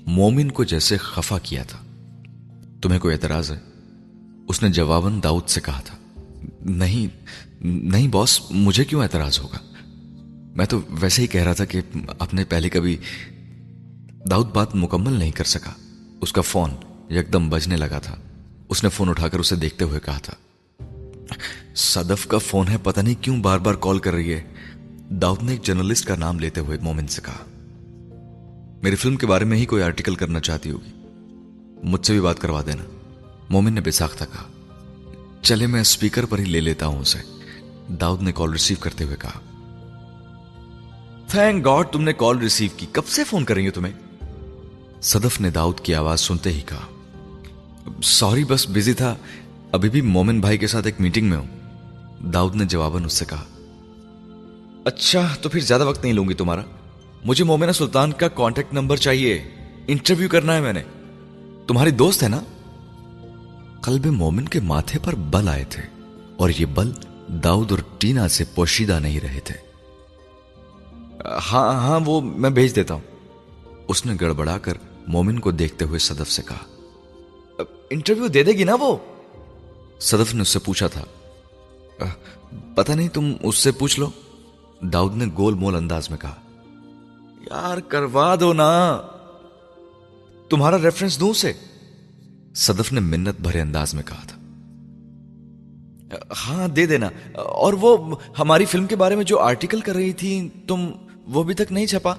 مومن 0.06 0.52
کو 0.52 0.64
جیسے 0.64 0.98
خفا 0.98 1.40
کیا 1.40 1.64
تھا۔ 1.64 1.78
تمہیں 2.82 3.00
کوئی 3.00 3.14
اعتراض 3.14 3.52
ہے؟ 3.52 3.60
اس 4.48 4.64
نے 4.64 4.70
جواباً 4.70 5.20
داؤد 5.24 5.50
سے 5.50 5.62
کہا 5.62 5.82
تھا۔ 5.86 5.98
نہیں 6.62 7.08
نہیں 7.62 8.08
باس، 8.08 8.42
مجھے 8.52 8.86
کیوں 8.86 9.04
اعتراض 9.04 9.40
ہوگا؟ 9.40 9.58
میں 10.56 10.66
تو 10.66 10.82
ویسے 10.90 11.22
ہی 11.22 11.28
کہہ 11.28 11.44
رہا 11.44 11.54
تھا 11.54 11.66
کہ 11.66 11.82
اپنے 12.20 12.44
پہلے 12.44 12.70
کبھی 12.70 12.98
داؤد 14.32 14.48
بات 14.48 14.76
مکمل 14.76 15.14
نہیں 15.14 15.32
کر 15.32 15.44
سکا۔ 15.44 15.72
اس 16.22 16.34
کا 16.34 16.42
فون 16.42 16.72
یکدم 17.10 17.50
بجنے 17.50 17.78
لگا 17.78 18.00
تھا۔ 18.00 18.16
اس 18.70 18.84
نے 18.84 18.90
فون 18.90 19.10
اٹھا 19.10 19.28
کر 19.28 19.40
اسے 19.40 19.56
دیکھتے 19.56 19.86
ہوئے 19.86 20.00
کہا 20.06 20.18
تھا۔ 20.18 20.34
صدف 21.76 22.28
کا 22.28 22.38
فون 22.38 22.68
ہے، 22.68 22.78
پتہ 22.84 23.00
نہیں 23.00 23.24
کیوں 23.24 23.38
بار 23.38 23.60
بار 23.60 23.74
کال 23.74 24.00
کر 24.00 24.14
رہی 24.14 24.34
ہے۔ 24.34 24.44
داؤد 25.10 25.44
نے 25.44 25.52
ایک 25.52 25.64
جرنلسٹ 25.64 26.08
کا 26.08 26.16
نام 26.16 26.40
لیتے 26.40 26.62
ہوئے 26.62 26.78
مومن 26.82 27.08
سے 27.08 27.22
کہا، 27.26 27.46
میری 28.84 28.96
فلم 28.96 29.16
کے 29.16 29.28
بارے 29.28 29.46
میں 29.46 29.58
ہی 29.58 29.66
کوئی 29.66 29.84
آرٹیکل 29.84 30.16
کرنا 30.16 30.40
چاہتی 30.40 30.72
ہوگی۔ 30.72 30.92
مجھ 31.84 32.06
سے 32.06 32.14
بھی 32.14 32.22
بات 32.22 32.40
کروا 32.40 32.62
دینا۔ 32.66 32.84
مومن 33.50 33.74
نے 33.74 33.82
بے 33.82 33.92
ساختہ 33.92 34.24
کہا، 34.24 34.44
چلے 35.42 35.68
میں 35.68 35.82
اسپیکر 35.82 36.26
پر 36.26 36.40
ہی 36.40 36.46
لے 36.46 36.62
لیتا 36.62 36.86
ہوں 36.86 37.00
اسے۔ 37.00 37.20
داؤد 37.94 38.22
نے 38.22 38.32
کال 38.32 38.52
ریسیو 38.52 38.78
کرتے 38.80 39.04
ہوئے 39.04 39.16
کہا 39.20 39.40
تھینک 41.28 41.66
گاڈ 41.66 41.88
تم 41.88 42.02
نے 42.02 42.14
کال 42.14 42.38
ریسیو 42.38 42.70
کی۔ 42.78 42.86
کب 42.92 43.08
سے 43.08 43.24
فون 43.24 43.44
کر 43.44 43.54
رہی 43.54 43.68
ہو 43.68 43.72
تمہیں؟ 43.72 43.94
صدف 45.02 45.42
نے 45.42 45.50
داؤد 45.50 45.80
کی 45.80 45.96
آواز 45.96 46.22
سنتے 46.22 46.54
ہی 46.54 46.62
کہا 46.66 46.86
سوری 48.04 48.44
بس 48.44 48.70
بزی 48.70 48.94
تھا۔ 48.94 49.16
ابھی 49.72 49.90
بھی 49.90 50.02
مومن 50.02 50.40
بھائی 50.40 50.58
کے 50.58 50.68
ساتھ 50.68 50.86
ایک 50.86 51.02
میٹنگ 51.02 51.30
میں 51.30 51.38
ہوں۔ 51.38 51.48
داؤد 52.34 52.56
نے 52.56 52.66
جواباً 52.66 53.06
اس 53.06 53.14
سے 53.14 53.26
کہا 53.26 53.44
اچھا 54.86 55.36
تو 55.42 55.50
پھر 55.50 55.60
زیادہ 55.60 55.86
وقت 55.86 56.04
نہیں 56.04 56.14
لوں 56.14 56.30
گی 56.30 56.34
تمہارا۔ 56.34 56.62
مجھے 57.26 57.44
مومنہ 57.44 57.72
سلطان 57.72 58.12
کا 58.12 58.28
کانٹیکٹ 58.28 58.74
نمبر 58.74 58.98
چاہیے۔ 58.98 59.44
انٹرویو 59.88 60.30
کرنا 60.30 60.56
ہے 60.56 60.62
میں 60.62 60.74
نے۔ 60.74 60.84
تمہاری 61.68 61.92
دوست 61.92 62.24
ہے 62.24 62.28
نا؟ 62.28 62.40
قلب 63.82 64.06
مومن 64.06 64.48
کے 64.48 64.60
ماتھے 64.60 65.00
پر 65.04 65.16
بل 65.16 65.48
آئے 65.48 65.64
تھے 65.70 65.84
اور 66.38 66.50
یہ 66.58 66.66
بل 66.66 66.92
داؤد 67.28 67.72
اور 67.72 67.80
ٹینا 67.98 68.28
سے 68.28 68.44
پوشیدہ 68.56 69.00
نہیں 69.00 69.20
رہے 69.20 69.40
تھے۔ 69.40 69.56
ہاں 71.26 71.74
ہاں 71.74 72.00
وہ 72.06 72.22
میں 72.22 72.50
بھیج 72.50 72.76
دیتا 72.76 72.94
ہوں۔ 72.94 73.02
اس 73.88 74.06
نے 74.06 74.14
گڑبڑا 74.22 74.58
کر 74.58 74.74
مومن 75.08 75.40
کو 75.40 75.52
دیکھتے 75.52 75.86
ہوئے 75.86 76.00
صدف 76.00 76.32
سے 76.32 76.42
کہا 76.42 76.66
انٹرویو 77.90 78.28
دے 78.28 78.44
دے 78.44 78.52
گی 78.52 78.64
نا 78.64 78.76
وہ؟ 78.80 78.98
صدف 80.00 80.36
نے 80.36 80.42
اس 80.42 80.50
سے 80.50 80.60
پوچھا 80.60 80.88
تھا 80.88 81.04
پتہ 82.76 82.92
نہیں 82.92 83.08
تم 83.08 83.34
اس 83.44 83.58
سے 83.58 83.72
پوچھ 83.72 84.00
لو؟ 84.00 84.10
داؤد 84.82 85.18
نے 85.18 85.26
گول 85.38 85.54
مول 85.54 85.76
انداز 85.76 86.10
میں 86.10 86.18
کہا، 86.18 86.36
یار، 87.42 87.78
کروا 87.78 88.36
دو 88.40 88.54
نا۔ 88.54 89.02
تمہارا 90.50 90.78
ریفرنس 90.78 91.20
دوں 91.20 91.34
سے۔ 91.34 91.54
صدف 92.56 92.94
نے 92.94 93.00
منت 93.00 93.42
بھرے 93.42 93.62
انداز 93.62 93.94
میں 93.94 94.04
کہا 94.04 94.24
تھا۔ 94.28 94.38
ہاں 96.48 96.68
دے 96.68 96.86
دینا۔ 96.86 97.10
اور 97.36 97.74
وہ 97.74 98.16
ہماری 98.40 98.66
فلم 98.66 98.86
کے 98.86 98.96
بارے 98.96 99.16
میں 99.16 99.24
جو 99.24 99.40
آرٹیکل 99.40 99.82
کر 99.82 99.96
رہی 99.96 100.14
تھی، 100.14 100.50
تم 100.68 100.90
وہ 101.28 101.44
بھی 101.44 101.54
تک 101.54 101.72
نہیں 101.72 101.86
چھپا۔ 101.86 102.14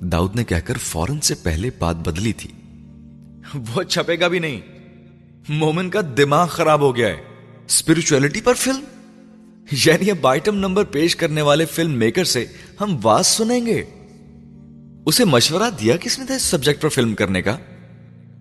داؤد 0.00 0.36
نے 0.36 0.44
کہہ 0.44 0.56
کر 0.56 0.76
فوراً 0.76 1.20
سے 1.20 1.34
پہلے 1.34 1.70
بات 1.78 1.96
بدلی 1.96 2.32
تھی۔ 2.32 2.48
وہ 3.74 3.82
چھپے 3.82 4.20
گا 4.20 4.28
بھی 4.28 4.38
نہیں۔ 4.38 4.81
مومن 5.48 5.90
کا 5.90 6.00
دماغ 6.16 6.46
خراب 6.46 6.80
ہو 6.80 6.96
گیا 6.96 7.08
ہے۔ 7.08 7.16
اسپرچولیٹی 7.66 8.40
پر 8.40 8.54
فلم؟ 8.54 8.84
یعنی 9.86 10.10
اب 10.10 10.26
آئٹم 10.26 10.56
نمبر 10.56 10.84
پیش 10.84 11.16
کرنے 11.16 11.42
والے 11.42 11.64
فلم 11.64 11.90
میکر 11.90 12.24
سے 12.24 12.46
ہم 12.80 12.98
واز 13.02 13.26
سنیں 13.26 13.66
گے۔ 13.66 13.84
اسے 15.06 15.24
مشورہ 15.24 15.70
دیا 15.80 15.96
کس 15.96 16.18
نے 16.18 16.24
تھا 16.26 16.34
اس 16.34 16.42
سبجیکٹ 16.42 16.82
پر 16.82 16.88
فلم 16.88 17.14
کرنے 17.14 17.42
کا؟ 17.42 17.56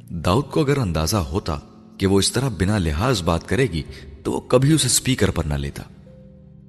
داؤد 0.09 0.45
کو 0.51 0.61
اگر 0.61 0.77
اندازہ 0.77 1.17
ہوتا 1.17 1.59
کہ 1.97 2.07
وہ 2.07 2.19
اس 2.19 2.31
طرح 2.31 2.49
بنا 2.49 2.77
لحاظ 2.77 3.23
بات 3.23 3.47
کرے 3.47 3.63
گی 3.63 3.83
تو 4.23 4.31
وہ 4.31 4.39
کبھی 4.39 4.73
اسے 4.73 4.89
سپیکر 4.89 5.31
پر 5.31 5.43
نہ 5.43 5.53
لیتا۔ 5.53 5.83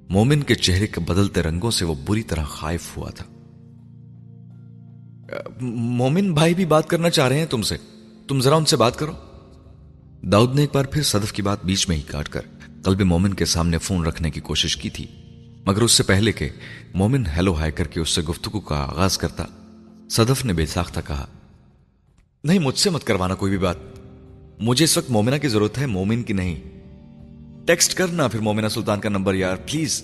مومن 0.09 0.43
کے 0.43 0.55
چہرے 0.55 0.87
کے 0.87 0.99
بدلتے 0.99 1.41
رنگوں 1.41 1.71
سے 1.71 1.85
وہ 1.85 1.95
بری 2.07 2.23
طرح 2.23 2.43
خائف 2.43 2.97
ہوا 2.97 3.09
تھا۔ 3.09 3.25
مومن 5.61 6.33
بھائی 6.33 6.53
بھی 6.53 6.65
بات 6.65 6.89
کرنا 6.89 7.09
چاہ 7.09 7.27
رہے 7.27 7.39
ہیں 7.39 7.45
تم 7.45 7.61
سے۔ 7.61 7.77
تم 8.27 8.41
ذرا 8.41 8.55
ان 8.55 8.65
سے 8.65 8.77
بات 8.77 8.99
کرو۔ 8.99 9.11
داؤد 10.31 10.55
نے 10.55 10.61
ایک 10.61 10.69
بار 10.73 10.85
پھر 10.85 11.01
صدف 11.01 11.33
کی 11.33 11.41
بات 11.41 11.65
بیچ 11.65 11.89
میں 11.89 11.97
ہی 11.97 12.01
کاٹ 12.01 12.29
کر 12.29 12.41
قلب 12.83 13.01
مومن 13.01 13.33
کے 13.33 13.45
سامنے 13.45 13.77
فون 13.77 14.05
رکھنے 14.05 14.31
کی 14.31 14.41
کوشش 14.41 14.77
کی 14.77 14.89
تھی، 14.89 15.05
مگر 15.65 15.81
اس 15.81 15.91
سے 15.91 16.03
پہلے 16.03 16.31
کہ 16.31 16.49
مومن 16.93 17.25
ہیلو 17.25 17.53
ہائی 17.53 17.71
کر 17.71 17.87
کے 17.87 17.99
اس 17.99 18.09
سے 18.09 18.21
گفتگو 18.21 18.59
کا 18.59 18.75
آغاز 18.75 19.17
کرتا، 19.17 19.45
صدف 20.09 20.45
نے 20.45 20.53
بے 20.53 20.65
ساختہ 20.65 20.99
کہا، 21.07 21.25
نہیں، 22.43 22.59
مجھ 22.59 22.79
سے 22.79 22.89
مت 22.89 23.03
کروانا 23.03 23.35
کوئی 23.35 23.49
بھی 23.49 23.59
بات۔ 23.59 23.75
مجھے 24.59 24.83
اس 24.83 24.97
وقت 24.97 25.11
مومنہ 25.11 25.35
کی 25.35 25.47
ضرورت 25.47 25.77
ہے، 25.77 25.85
مومن 25.85 26.23
کی 26.23 26.33
نہیں۔ 26.33 26.55
ٹیکسٹ 27.67 27.93
کرنا، 27.93 28.27
پھر 28.27 28.39
مومنہ 28.39 28.67
سلطان 28.67 28.99
کا 28.99 29.09
نمبر 29.09 29.33
یار، 29.33 29.55
پلیز۔ 29.55 30.03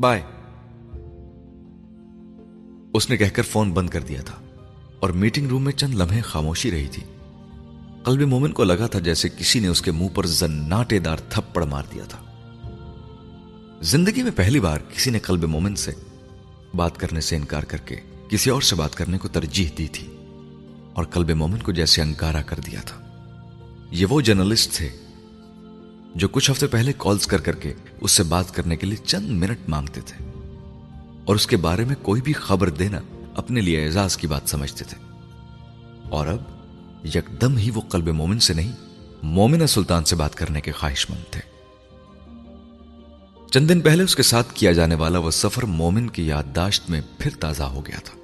بائے۔ 0.00 0.20
اس 2.94 3.10
نے 3.10 3.16
کہہ 3.16 3.28
کر 3.32 3.42
فون 3.42 3.72
بند 3.72 3.90
کر 3.90 4.00
دیا 4.00 4.20
تھا 4.20 4.36
اور 5.00 5.10
میٹنگ 5.10 5.46
روم 5.46 5.64
میں 5.64 5.72
چند 5.72 5.94
لمحے 5.94 6.20
خاموشی 6.20 6.70
رہی 6.70 6.86
تھی۔ 6.86 7.02
قلب 8.04 8.20
مومن 8.20 8.52
کو 8.52 8.64
لگا 8.64 8.86
تھا 8.86 8.98
جیسے 8.98 9.28
کسی 9.28 9.60
نے 9.60 9.68
اس 9.68 9.82
کے 9.82 9.90
منہ 9.90 10.08
پر 10.14 10.26
زناٹے 10.26 10.98
دار 10.98 11.16
تھپڑ 11.16 11.64
مار 11.64 11.82
دیا 11.92 12.04
تھا۔ 12.04 12.18
زندگی 13.82 14.22
میں 14.22 14.30
پہلی 14.36 14.60
بار 14.60 14.78
کسی 14.94 15.10
نے 15.10 15.18
قلب 15.18 15.44
مومن 15.44 15.76
سے 15.76 15.92
بات 16.74 16.96
کرنے 16.96 17.20
سے 17.20 17.36
انکار 17.36 17.62
کر 17.62 17.76
کے 17.76 17.96
کسی 18.28 18.50
اور 18.50 18.62
سے 18.62 18.76
بات 18.76 18.94
کرنے 18.94 19.18
کو 19.18 19.28
ترجیح 19.28 19.68
دی 19.78 19.86
تھی 19.86 20.06
اور 20.92 21.04
قلب 21.04 21.30
مومن 21.30 21.58
کو 21.58 21.72
جیسے 21.72 22.02
انکارا 22.02 22.42
کر 22.42 22.60
دیا 22.60 22.80
تھا۔ 22.80 23.00
یہ 23.90 24.06
وہ 24.06 24.20
جرنلسٹ 24.20 24.72
تھے 24.72 24.88
جو 26.14 26.28
کچھ 26.28 26.50
ہفتے 26.50 26.66
پہلے 26.66 26.92
کالز 26.98 27.26
کر 27.26 27.40
کر 27.40 27.56
کے 27.56 27.72
اس 28.00 28.12
سے 28.12 28.22
بات 28.22 28.54
کرنے 28.54 28.76
کے 28.76 28.86
لیے 28.86 29.04
چند 29.04 29.30
منٹ 29.30 29.68
مانگتے 29.68 30.00
تھے 30.00 30.24
اور 31.24 31.36
اس 31.36 31.46
کے 31.46 31.56
بارے 31.56 31.84
میں 31.84 31.96
کوئی 32.02 32.22
بھی 32.22 32.32
خبر 32.32 32.70
دینا 32.70 33.00
اپنے 33.34 33.60
لیے 33.60 33.84
اعزاز 33.84 34.16
کی 34.16 34.26
بات 34.26 34.42
سمجھتے 34.44 34.84
تھے۔ 34.84 35.12
اور 36.10 36.26
اب 36.26 36.38
یکدم 37.04 37.56
ہی 37.56 37.70
وہ 37.70 37.80
قلب 37.80 38.08
مومن 38.08 38.38
سے 38.38 38.54
نہیں 38.54 38.72
مومن 39.22 39.66
سلطان 39.66 40.04
سے 40.04 40.16
بات 40.16 40.34
کرنے 40.34 40.60
کے 40.60 40.72
خواہش 40.72 41.10
مند 41.10 41.32
تھے۔ 41.32 41.40
چند 43.50 43.68
دن 43.68 43.80
پہلے 43.80 44.04
اس 44.04 44.16
کے 44.16 44.22
ساتھ 44.22 44.54
کیا 44.54 44.72
جانے 44.72 44.94
والا 44.94 45.18
وہ 45.18 45.30
سفر 45.30 45.62
مومن 45.62 46.10
کی 46.10 46.26
یادداشت 46.26 46.90
میں 46.90 47.00
پھر 47.18 47.30
تازہ 47.40 47.62
ہو 47.62 47.86
گیا 47.86 47.98
تھا۔ 48.04 48.18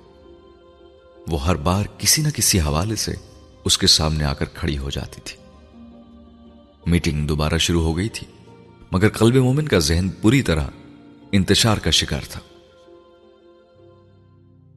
وہ 1.28 1.46
ہر 1.46 1.54
بار 1.54 1.84
کسی 1.98 2.22
نہ 2.22 2.28
کسی 2.28 2.60
حوالے 2.60 2.96
سے 2.96 3.12
اس 3.64 3.78
کے 3.78 3.86
سامنے 3.86 4.24
آ 4.24 4.32
کر 4.32 4.44
کھڑی 4.44 4.78
ہو 4.78 4.90
جاتی 4.90 5.20
تھی۔ 5.24 5.36
میٹنگ 6.86 7.26
دوبارہ 7.26 7.58
شروع 7.58 7.82
ہو 7.82 7.96
گئی 7.96 8.08
تھی، 8.08 8.26
مگر 8.92 9.08
قلب 9.08 9.34
مومن 9.34 9.68
کا 9.68 9.78
ذہن 9.78 10.08
پوری 10.08 10.42
طرح 10.42 10.66
انتشار 11.32 11.76
کا 11.76 11.90
شکار 11.90 12.20
تھا۔ 12.28 12.40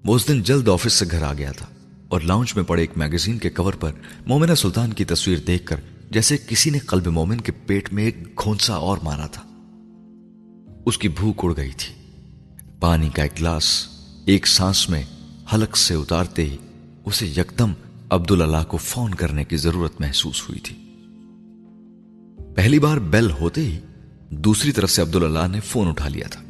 وہ 0.06 0.16
اس 0.16 0.28
دن 0.28 0.44
جلد 0.44 0.68
آفس 0.68 0.94
سے 0.94 1.06
گھر 1.12 1.24
آ 1.24 1.34
گیا 1.34 1.52
تھا۔ 1.52 1.66
اور 2.14 2.22
لاؤنج 2.22 2.54
میں 2.56 2.64
پڑے 2.64 2.82
ایک 2.82 2.92
میگزین 2.96 3.38
کے 3.38 3.50
کور 3.50 3.74
پر 3.74 3.92
مومنہ 4.26 4.54
سلطان 4.54 4.94
کی 4.94 5.06
تصویر 5.06 5.38
دیکھ 5.38 5.66
کر 5.66 5.76
جیسے 6.12 6.38
کسی 6.48 6.70
نے 6.70 6.80
قلب 6.80 7.08
مومن 7.08 7.42
کے 7.42 7.52
پیٹ 7.66 7.94
میں 7.94 8.04
ایک 8.04 8.44
گھونسا 8.44 8.74
اور 8.74 8.98
مارا 9.04 9.28
تھا۔ 9.28 9.42
اس 10.86 10.98
کی 10.98 11.08
بھوک 11.08 11.42
اڑ 11.44 11.54
گئی 11.58 11.72
تھی۔ 11.72 11.96
پانی 12.80 13.10
کا 13.10 13.24
ایک 13.24 13.32
گلاس 13.40 13.88
ایک 14.26 14.48
سانس 14.48 14.90
میں 14.90 15.04
حلق 15.54 15.78
سے 15.78 15.94
اتارتے 15.94 16.46
ہی 16.46 16.58
اسے 17.06 17.28
یکدم 17.28 17.72
عبد 18.10 18.32
اللہ 18.32 18.64
کو 18.68 18.78
فون 18.78 19.14
کرنے 19.14 19.44
کی 19.44 19.58
ضرورت 19.58 20.02
محسوس 20.02 20.50
ہوئی 20.50 20.60
تھی۔ 20.60 20.76
پہلی 22.56 22.80
بار 22.80 22.98
بیل 22.98 23.32
ہوتے 23.32 23.62
ہی 23.62 23.80
دوسری 24.30 24.72
طرف 24.72 24.92
سے 24.92 25.02
عبد 25.02 25.16
اللہ 25.16 25.48
نے 25.52 25.60
فون 25.60 25.88
اٹھا 25.88 26.08
لیا 26.08 26.28
تھا۔ 26.32 26.42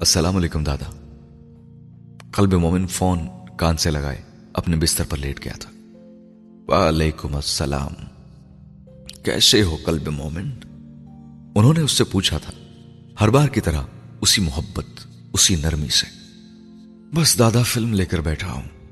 السلام 0.00 0.36
علیکم 0.36 0.64
دادا۔ 0.64 0.90
قلب 2.32 2.54
مومن 2.54 2.86
فون 2.86 3.18
کان 3.56 3.76
سے 3.76 3.90
لگائے۔ 3.90 4.31
اپنے 4.54 4.76
بستر 4.76 5.04
پر 5.08 5.16
لیٹ 5.16 5.44
گیا 5.44 5.52
تھا۔ 5.60 5.70
وعلیکم 6.68 7.36
السلام۔ 7.36 7.92
کیسے 9.22 9.62
ہو 9.62 9.76
قلب 9.84 10.08
مومن؟ 10.08 10.50
انہوں 11.54 11.74
نے 11.74 11.80
اس 11.80 11.92
سے 11.92 12.04
پوچھا 12.04 12.38
تھا۔ 12.38 12.52
ہر 13.20 13.28
بار 13.28 13.48
کی 13.48 13.60
طرح 13.60 13.82
اسی 14.20 14.42
محبت، 14.42 15.06
اسی 15.32 15.56
نرمی 15.56 15.88
سے۔ 15.88 16.06
بس 17.14 17.38
دادا 17.38 17.62
فلم 17.62 17.92
لے 17.92 18.04
کر 18.04 18.20
بیٹھا 18.20 18.52
ہوں۔ 18.52 18.90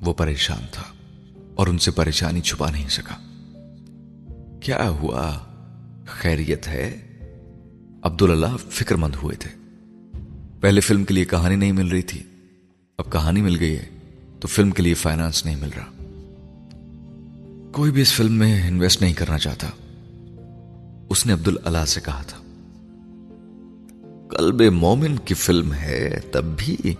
وہ 0.00 0.12
پریشان 0.12 0.66
تھا 0.72 0.82
اور 1.54 1.66
ان 1.66 1.78
سے 1.78 1.90
پریشانی 1.90 2.40
چھپا 2.40 2.70
نہیں 2.70 2.88
سکا۔ 2.88 3.14
کیا 4.60 4.88
ہوا؟ 4.88 5.38
خیریت 6.06 6.68
ہے؟ 6.68 7.18
عبداللہ 8.02 8.56
فکر 8.70 8.94
مند 8.94 9.14
ہوئے 9.22 9.36
تھے۔ 9.36 9.50
پہلے 10.60 10.80
فلم 10.80 11.04
کے 11.04 11.14
لیے 11.14 11.24
کہانی 11.24 11.56
نہیں 11.56 11.72
مل 11.72 11.88
رہی 11.88 12.02
تھی۔ 12.02 12.22
اب 12.98 13.12
کہانی 13.12 13.42
مل 13.42 13.60
گئی 13.60 13.76
ہے۔ 13.76 13.95
تو 14.40 14.48
فلم 14.48 14.70
کے 14.70 14.82
لیے 14.82 14.94
فائنانس 14.94 15.44
نہیں 15.44 15.56
مل 15.56 15.68
رہا۔ 15.76 15.90
کوئی 17.72 17.90
بھی 17.90 18.02
اس 18.02 18.12
فلم 18.12 18.32
میں 18.32 18.68
انویسٹ 18.68 19.02
نہیں 19.02 19.12
کرنا 19.12 19.38
چاہتا۔ 19.38 19.68
اس 21.10 21.26
نے 21.26 21.32
عبد 21.32 21.48
اللہ 21.64 21.84
سے 21.84 22.00
کہا 22.00 22.22
تھا۔ 22.26 22.38
قلب 24.30 24.62
مومن 24.72 25.16
کی 25.16 25.34
فلم 25.34 25.72
ہے 25.72 26.20
تب 26.32 26.44
بھی۔ 26.56 26.76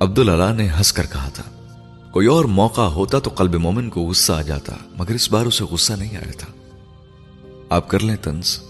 عبد 0.00 0.18
اللہ 0.18 0.54
نے 0.56 0.68
ہنس 0.68 0.92
کر 0.92 1.06
کہا 1.12 1.28
تھا۔ 1.28 1.42
کوئی 2.10 2.26
اور 2.26 2.44
موقع 2.44 2.80
ہوتا 2.80 3.18
تو 3.18 3.30
قلب 3.30 3.54
مومن 3.54 3.90
کو 3.90 4.00
غصہ 4.00 4.32
آ 4.32 4.42
جاتا، 4.42 4.76
مگر 4.96 5.14
اس 5.14 5.32
بار 5.32 5.46
اسے 5.46 5.64
غصہ 5.64 5.92
نہیں 5.92 6.16
آیا 6.16 6.32
تھا۔ 6.38 6.48
آپ 7.68 7.88
کر 7.88 8.00
لیں 8.00 8.16
تنس 8.16 8.60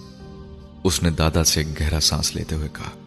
اس 0.85 1.03
نے 1.03 1.11
دادا 1.11 1.45
سے 1.45 1.62
گہرا 1.81 2.01
سانس 2.01 2.37
لیتے 2.37 2.55
ہوئے 2.55 2.69
کہا۔ 2.73 3.06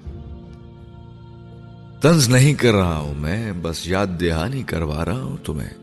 تنز 2.02 2.30
نہیں 2.30 2.54
کر 2.54 2.74
رہا 2.74 2.98
ہوں 2.98 3.14
میں، 3.14 3.52
بس 3.62 3.88
یاد 3.88 4.08
دہانی 4.22 4.64
کروا 4.64 5.06
رہا 5.06 5.22
ہوں 5.22 5.38
تمہیں۔ 5.46 5.74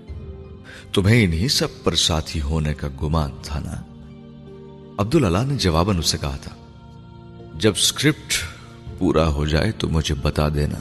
تمہیں 0.92 1.24
انہی 1.24 1.48
سب 1.48 1.68
پر 1.84 1.94
ساتھی 1.94 2.40
ہونے 2.40 2.74
کا 2.74 2.88
گمان 3.02 3.30
تھا 3.42 3.60
نا؟ 3.60 3.74
عبد 4.98 5.14
اللہ 5.14 5.44
نے 5.46 5.56
جواباً 5.56 5.98
اس 5.98 6.06
سے 6.06 6.18
کہا 6.18 6.36
تھا، 6.42 6.54
جب 7.54 7.72
اسکرپٹ 7.76 8.34
پورا 8.98 9.26
ہو 9.28 9.46
جائے 9.46 9.72
تو 9.72 9.88
مجھے 9.88 10.14
بتا 10.14 10.48
دینا، 10.48 10.78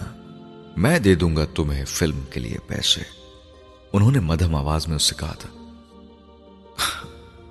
میں 0.77 0.99
دے 0.99 1.15
دوں 1.15 1.35
گا 1.35 1.45
تمہیں 1.55 1.85
فلم 1.85 2.19
کے 2.31 2.39
لیے 2.39 2.57
پیسے۔ 2.67 3.01
انہوں 3.93 4.11
نے 4.11 4.19
مدھم 4.19 4.55
آواز 4.55 4.87
میں 4.87 4.95
اس 4.95 5.03
سے 5.03 5.15
کہا 5.19 5.33
تھا، 5.39 5.49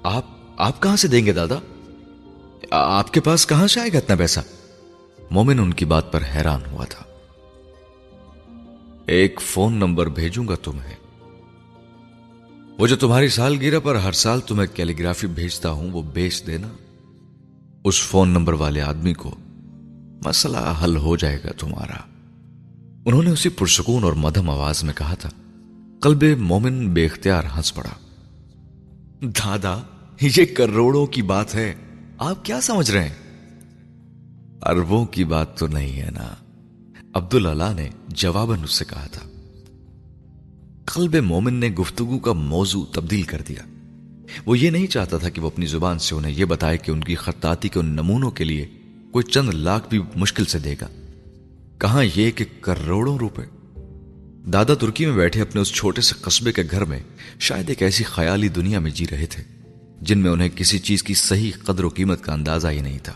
آپ 0.03 0.25
آپ 0.57 0.83
کہاں 0.83 0.97
سے 0.97 1.09
دیں 1.09 1.27
گے 1.27 1.33
دادا؟ 1.33 1.59
آپ 2.71 3.13
کے 3.13 3.21
پاس 3.21 3.47
کہاں 3.47 3.67
سے 3.67 3.81
آئے 3.81 3.93
گا 3.93 3.99
اتنا 3.99 4.17
پیسہ؟ 4.17 4.41
مومن 5.31 5.59
ان 5.59 5.75
کی 5.75 5.85
بات 5.85 6.13
پر 6.13 6.23
حیران 6.35 6.61
ہوا 6.71 6.85
تھا۔ 6.85 7.14
ایک 9.07 9.41
فون 9.41 9.75
نمبر 9.75 10.07
بھیجوں 10.07 10.49
گا 10.49 10.55
تمہیں۔ 10.55 10.95
وہ 12.79 12.87
جو 12.87 12.97
تمہاری 12.97 13.29
سال 13.29 13.57
گیرہ 13.61 13.81
پر 13.81 13.95
ہر 13.95 14.13
سال 14.13 14.41
تمہیں 14.41 14.77
کیلیگرافی 14.77 15.27
بھیجتا 15.27 15.71
ہوں، 15.71 15.91
وہ 15.91 16.03
بیچ 16.03 16.47
دینا۔ 16.47 16.69
اس 17.85 18.03
فون 18.03 18.29
نمبر 18.29 18.53
والے 18.53 18.81
آدمی 18.81 19.15
کو 19.15 19.35
مسئلہ 20.25 20.75
حل 20.85 20.97
ہو 20.97 21.17
جائے 21.17 21.39
گا 21.45 21.53
تمہارا۔ 21.59 21.97
انہوں 23.05 23.23
نے 23.23 23.31
اسی 23.31 23.49
پرسکون 23.49 24.05
اور 24.05 24.13
مدھم 24.13 24.51
آواز 24.51 24.85
میں 24.85 24.95
کہا 24.95 25.15
تھا۔ 25.15 25.31
قلب 26.01 26.25
مومن 26.39 26.89
بے 26.89 27.07
اختیار 27.07 27.45
ہنس 27.57 27.75
پڑا۔ 27.75 27.91
دادا 29.23 29.83
یہ 30.21 30.45
کروڑوں 30.57 31.07
کی 31.07 31.23
بات 31.23 31.55
ہے۔ 31.55 31.75
آپ 32.19 32.45
کیا 32.45 32.61
سمجھ 32.61 32.91
رہے 32.91 33.09
ہیں؟ 33.09 33.15
اربوں 34.63 35.07
کی 35.07 35.25
بات 35.25 35.59
تو 35.59 35.67
نہیں 35.67 36.01
ہے 36.01 36.11
نا۔ 36.11 36.44
عبد 37.15 37.35
اللہ 37.35 37.73
نے 37.77 37.89
جواباً 38.09 38.59
اس 38.65 38.73
سے 38.73 38.85
کہا 38.85 39.07
تھا۔ 39.07 39.29
قلب 40.85 41.15
مومن 41.15 41.55
نے 41.55 41.69
گفتگو 41.69 42.19
کا 42.19 42.33
موضوع 42.33 42.85
تبدیل 42.93 43.23
کر 43.23 43.43
دیا۔ 43.49 43.63
وہ 44.47 44.59
یہ 44.59 44.71
نہیں 44.71 44.87
چاہتا 44.87 45.19
تھا 45.19 45.29
کہ 45.29 45.41
وہ 45.41 45.47
اپنی 45.47 45.67
زبان 45.67 45.99
سے 45.99 46.15
انہیں 46.15 46.33
یہ 46.33 46.45
بتائے 46.45 46.79
کہ 46.79 46.91
ان 46.91 47.05
کی 47.05 47.15
خطاطی 47.15 47.69
کے 47.69 47.79
ان 47.79 47.87
نمونوں 47.87 48.31
کے 48.31 48.45
لیے 48.45 48.67
کوئی 49.11 49.31
چند 49.31 49.49
لاکھ 49.49 49.89
بھی 49.89 50.01
مشکل 50.17 50.45
سے 50.45 50.59
دے 50.59 50.75
گا۔ 50.81 50.89
کہاں 51.79 52.05
یہ 52.17 52.31
کہ 52.31 52.45
کروڑوں 52.61 53.19
روپے۔ 53.19 53.43
دادا 54.51 54.75
ترکی 54.75 55.07
میں 55.07 55.15
بیٹھے 55.15 55.41
اپنے 55.41 55.61
اس 55.61 55.73
چھوٹے 55.73 56.01
سے 56.01 56.15
قصبے 56.21 56.53
کے 56.53 56.63
گھر 56.71 56.85
میں 56.85 57.01
شاید 57.39 57.69
ایک 57.69 57.83
ایسی 57.83 58.05
خیالی 58.05 58.49
دنیا 58.49 58.79
میں 58.79 58.91
جی 58.91 59.07
رہے 59.11 59.27
تھے، 59.27 59.43
جن 60.01 60.19
میں 60.19 60.31
انہیں 60.31 60.49
کسی 60.57 60.79
چیز 60.79 61.03
کی 61.03 61.15
صحیح 61.15 61.53
قدر 61.65 61.85
و 61.85 61.89
قیمت 61.89 62.23
کا 62.23 62.33
اندازہ 62.33 62.69
ہی 62.69 62.81
نہیں 62.81 62.99
تھا۔ 63.03 63.13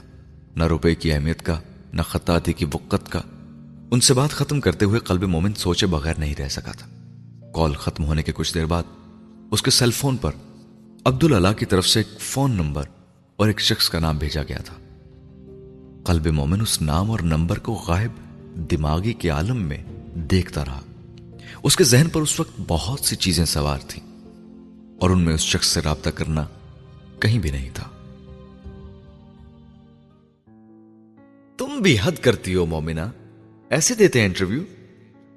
نہ 0.56 0.64
روپے 0.64 0.94
کی 0.94 1.12
اہمیت 1.12 1.42
کا، 1.42 1.60
نہ 1.92 2.02
خطاطی 2.02 2.52
کی 2.52 2.64
وقت 2.64 3.12
کا۔ 3.12 3.22
ان 3.90 4.00
سے 4.00 4.14
بات 4.14 4.30
ختم 4.30 4.60
کرتے 4.60 4.84
ہوئے 4.84 5.00
قلب 5.00 5.22
مومن 5.22 5.54
سوچے 5.54 5.86
بغیر 5.86 6.14
نہیں 6.18 6.34
رہ 6.34 6.48
سکا 6.48 6.72
تھا۔ 6.72 6.86
کال 7.54 7.74
ختم 7.74 8.04
ہونے 8.04 8.22
کے 8.22 8.32
کچھ 8.32 8.54
دیر 8.54 8.66
بعد 8.66 8.82
اس 9.50 9.62
کے 9.62 9.70
سیل 9.70 9.90
فون 9.90 10.16
پر 10.16 10.30
عبد 11.04 11.24
اللہ 11.24 11.52
کی 11.58 11.66
طرف 11.66 11.86
سے 11.86 12.00
ایک 12.00 12.20
فون 12.20 12.50
نمبر 12.50 12.82
اور 13.36 13.46
ایک 13.46 13.60
شخص 13.60 13.90
کا 13.90 13.98
نام 13.98 14.18
بھیجا 14.18 14.42
گیا 14.42 14.58
تھا۔ 14.58 14.74
قلب 16.04 16.26
مومن 16.26 16.60
اس 16.60 16.82
نام 16.82 17.10
اور 17.10 17.20
نمبر 17.20 17.58
کو 17.58 17.72
غائب 17.72 18.10
دماغی 18.70 19.12
کے 19.12 19.28
عالم 19.28 19.56
میں 19.56 19.84
دیکھتا 20.14 20.64
رہا۔ 20.64 20.80
اس 21.62 21.76
کے 21.76 21.84
ذہن 21.84 22.06
پر 22.12 22.20
اس 22.20 22.40
وقت 22.40 22.60
بہت 22.66 23.00
سی 23.00 23.16
چیزیں 23.16 23.44
سوار 23.44 23.78
تھیں 23.88 24.04
اور 25.00 25.10
ان 25.10 25.20
میں 25.20 25.34
اس 25.34 25.40
شخص 25.40 25.66
سے 25.66 25.80
رابطہ 25.80 26.10
کرنا 26.10 26.44
کہیں 27.18 27.38
بھی 27.38 27.50
نہیں 27.50 27.70
تھا۔ 27.74 27.84
تم 31.58 31.78
بھی 31.82 31.96
حد 32.02 32.12
کرتی 32.20 32.54
ہو 32.54 32.66
مومنا 32.66 33.10
ایسے 33.70 33.94
دیتے 33.94 34.18
ہیں 34.18 34.26
انٹرویو، 34.26 34.62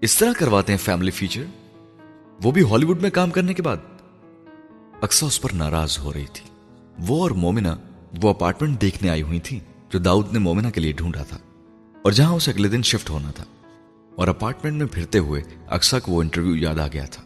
اس 0.02 0.18
طرح 0.18 0.32
کرواتے 0.38 0.72
ہیں 0.72 0.80
فیملی 0.80 1.12
فیچر 1.12 1.44
وہ 2.44 2.52
بھی 2.52 2.62
ہالی 2.62 2.86
ووڈ 2.86 3.02
میں 3.02 3.10
کام 3.10 3.32
کرنے 3.32 3.54
کے 3.54 3.62
بعد۔ 3.62 3.78
اکثر 5.02 5.26
اس 5.28 5.42
پر 5.42 5.54
ناراض 5.54 5.98
ہو 6.00 6.14
رہی 6.14 6.26
تھی۔ 6.34 6.50
وہ 7.08 7.22
اور 7.22 7.32
مومنا 7.32 7.76
وہ 8.22 8.30
اپارٹمنٹ 8.30 8.82
دیکھنے 8.82 9.10
آئی 9.10 9.22
ہوئی 9.22 9.40
تھی 9.40 9.60
جو 9.90 10.00
داؤد 10.00 10.32
نے 10.34 10.40
مومنا 10.40 10.70
کے 10.70 10.82
لیے 10.82 10.92
ڈھونڈا 10.92 11.24
تھا، 11.24 11.38
اور 12.02 12.12
جہاں 12.12 12.34
اسے 12.34 12.52
اگلے 12.52 12.68
دن 12.68 12.82
شفٹ 12.82 13.10
ہونا 13.10 13.32
تھا۔ 13.32 13.44
اور 14.16 14.28
اپارٹمنٹ 14.28 14.78
میں 14.78 14.88
پھرتے 14.92 15.20
ہوئے 15.20 15.42
اکثر 15.68 16.00
کو 16.00 16.12
وہ 16.12 16.22
انٹرویو 16.22 16.56
یاد 16.56 16.80
آ 16.80 16.88
گیا 16.88 17.06
تھا، 17.06 17.24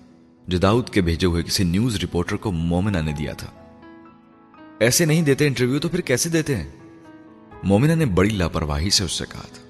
جو 0.47 0.57
داؤد 0.57 0.89
کے 0.89 1.01
بھیجے 1.01 1.27
ہوئے 1.27 1.43
کسی 1.43 1.63
نیوز 1.63 2.03
رپورٹر 2.03 2.35
کو 2.35 2.51
مومنا 2.51 3.01
نے 3.01 3.11
دیا 3.11 3.33
تھا۔ 3.33 3.51
ایسے 4.79 5.05
نہیں 5.05 5.21
دیتے 5.21 5.47
انٹرویو 5.47 5.79
تو 5.79 5.89
پھر 5.89 6.01
کیسے 6.01 6.29
دیتے 6.29 6.55
ہیں؟ 6.55 6.71
مومنا 7.63 7.95
نے 7.95 8.05
بڑی 8.05 8.29
لاپرواہی 8.29 8.89
سے 8.89 9.03
اس 9.03 9.11
سے 9.11 9.25
کہا 9.31 9.47
تھا۔ 9.53 9.64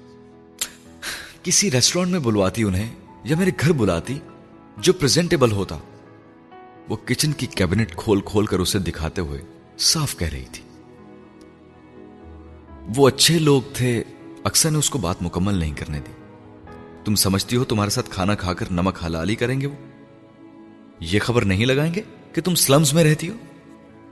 کسی 1.46 1.70
ریسٹورینٹ 1.70 2.12
میں 2.12 2.20
بلواتی 2.20 2.62
انہیں 2.62 2.94
یا 3.24 3.36
میرے 3.36 3.50
گھر 3.60 3.72
بلاتی 3.72 4.18
جو 4.78 4.92
پریزنٹیبل 4.92 5.52
ہوتا۔ 5.52 5.78
وہ 6.88 6.96
کچن 7.04 7.32
کی 7.32 7.46
کیبنٹ 7.46 7.96
کھول 7.96 8.20
کھول 8.24 8.46
کر 8.46 8.58
اسے 8.58 8.78
دکھاتے 8.78 9.20
ہوئے 9.20 9.42
صاف 9.78 10.16
کہہ 10.16 10.28
رہی 10.28 10.44
تھی۔ 10.52 10.62
وہ 12.96 13.08
اچھے 13.08 13.38
لوگ 13.38 13.62
تھے، 13.74 14.02
اکثر 14.44 14.70
نے 14.70 14.78
اس 14.78 14.90
کو 14.90 14.98
بات 14.98 15.22
مکمل 15.22 15.54
نہیں 15.54 15.74
کرنے 15.74 16.00
دی۔ 16.00 16.12
تم 17.04 17.14
سمجھتی 17.14 17.56
ہو 17.56 17.64
تمہارے 17.64 17.90
ساتھ 17.90 18.10
کھانا 18.10 18.34
کھا 18.34 18.54
کر 18.54 18.66
نمک 18.70 19.04
حلالی 19.04 19.34
کریں 19.34 19.60
گے 19.60 19.66
وہ؟ 19.66 19.76
یہ 21.00 21.20
خبر 21.20 21.44
نہیں 21.44 21.66
لگائیں 21.66 21.94
گے 21.94 22.02
کہ 22.32 22.42
تم 22.42 22.54
سلمز 22.54 22.92
میں 22.92 23.04
رہتی 23.04 23.28
ہو؟ 23.28 23.34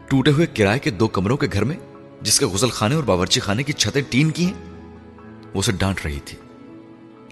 ٹوٹے 0.09 0.31
ہوئے 0.31 0.47
کرائے 0.47 0.79
کے 0.79 0.91
دو 0.91 1.09
کمروں 1.09 1.37
کے 1.37 1.47
گھر 1.53 1.65
میں، 1.65 1.77
جس 2.23 2.39
کے 2.39 2.47
غسل 2.47 2.71
خانے 2.71 2.95
اور 2.95 3.05
باورچی 3.05 3.41
خانے 3.41 3.63
کی 3.63 3.73
چھتیں 3.73 4.03
ٹین 4.11 4.31
کی 4.31 4.47
ہیں، 4.47 4.55
وہ 5.55 5.59
اسے 5.59 5.73
ڈانٹ 5.73 6.01
رہی 6.05 6.21
تھی۔ 6.25 6.39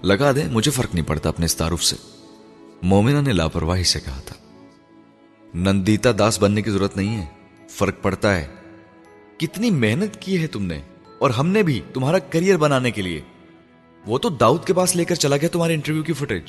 لگا 0.03 0.31
دیں، 0.31 0.49
مجھے 0.49 0.71
فرق 0.71 0.95
نہیں 0.95 1.05
پڑتا 1.05 1.29
اپنے 1.29 1.45
اس 1.45 1.55
تعارف 1.55 1.83
سے۔ 1.83 1.95
مومنا 2.81 3.21
نے 3.21 3.33
لاپرواہی 3.33 3.83
سے 3.83 3.99
کہا 3.99 4.21
تھا۔ 4.25 4.35
نندیتا 5.55 6.09
داس 6.19 6.39
بننے 6.39 6.61
کی 6.61 6.71
ضرورت 6.71 6.97
نہیں 6.97 7.17
ہے، 7.17 7.25
فرق 7.69 7.95
پڑتا 8.01 8.35
ہے۔ 8.35 8.47
کتنی 9.37 9.71
محنت 9.71 10.21
کی 10.21 10.41
ہے 10.41 10.47
تم 10.47 10.63
نے، 10.63 10.81
اور 11.19 11.29
ہم 11.29 11.47
نے 11.47 11.63
بھی 11.63 11.81
تمہارا 11.93 12.19
کریئر 12.19 12.57
بنانے 12.57 12.91
کے 12.91 13.01
لیے۔ 13.01 13.21
وہ 14.07 14.17
تو 14.17 14.29
داؤد 14.29 14.65
کے 14.65 14.73
پاس 14.73 14.95
لے 14.95 15.05
کر 15.05 15.15
چلا 15.15 15.37
گیا 15.37 15.49
تمہارے 15.51 15.73
انٹرویو 15.73 16.03
کی 16.03 16.13
فوٹیج 16.13 16.43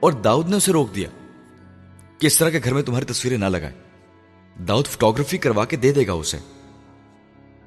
اور 0.00 0.12
داؤد 0.12 0.48
نے 0.48 0.56
اسے 0.56 0.72
روک 0.72 0.94
دیا۔ 0.94 1.08
کہ 2.18 2.26
اس 2.26 2.38
طرح 2.38 2.50
کے 2.50 2.60
گھر 2.64 2.74
میں 2.74 2.82
تمہاری 2.82 3.04
تصویریں 3.04 3.38
نہ 3.38 3.44
لگائے 3.44 3.72
داؤد 4.68 4.86
فوٹوگرافی 4.86 5.38
کروا 5.38 5.64
کے 5.64 5.76
دے 5.76 5.92
دے 5.92 6.06
گا 6.06 6.12
اسے۔ 6.12 6.38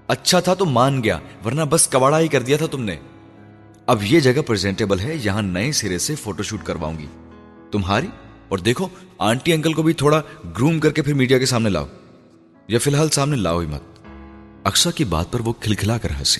اچھا 0.07 0.39
تھا 0.39 0.53
تو 0.53 0.65
مان 0.65 1.03
گیا، 1.03 1.19
ورنہ 1.45 1.61
بس 1.69 1.87
کباڑا 1.87 2.19
ہی 2.19 2.27
کر 2.27 2.41
دیا 2.41 2.57
تھا 2.57 2.65
تم 2.65 2.83
نے۔ 2.83 2.95
اب 3.89 4.03
یہ 4.03 4.19
جگہ 4.19 4.41
پریزنٹیبل 4.41 4.99
ہے، 4.99 5.17
یہاں 5.23 5.41
نئے 5.41 5.71
سرے 5.71 5.97
سے 5.97 6.15
فوٹو 6.15 6.43
شوٹ 6.43 6.63
کرواؤں 6.63 6.97
گی۔ 6.99 7.05
تمہاری؟ 7.71 8.07
اور 8.49 8.57
دیکھو 8.57 8.87
آنٹی 9.17 9.53
انکل 9.53 9.73
کو 9.73 9.83
بھی 9.83 9.93
تھوڑا 9.93 10.21
گروم 10.57 10.79
کر 10.79 10.91
کے 10.91 11.01
پھر 11.01 11.13
میڈیا 11.13 11.37
کے 11.37 11.45
سامنے 11.45 11.69
لاؤ۔ 11.69 11.85
یا 12.67 12.79
فی 12.79 12.91
الحال 12.91 13.09
سامنے 13.09 13.35
لاؤ 13.35 13.59
ہی 13.59 13.65
مت۔ 13.65 13.81
اکشا 14.63 14.91
کی 14.91 15.03
بات 15.03 15.31
پر 15.31 15.39
وہ 15.39 15.53
کھلکھلا 15.53 15.97
کر 15.97 16.11
ہنسی۔ 16.11 16.39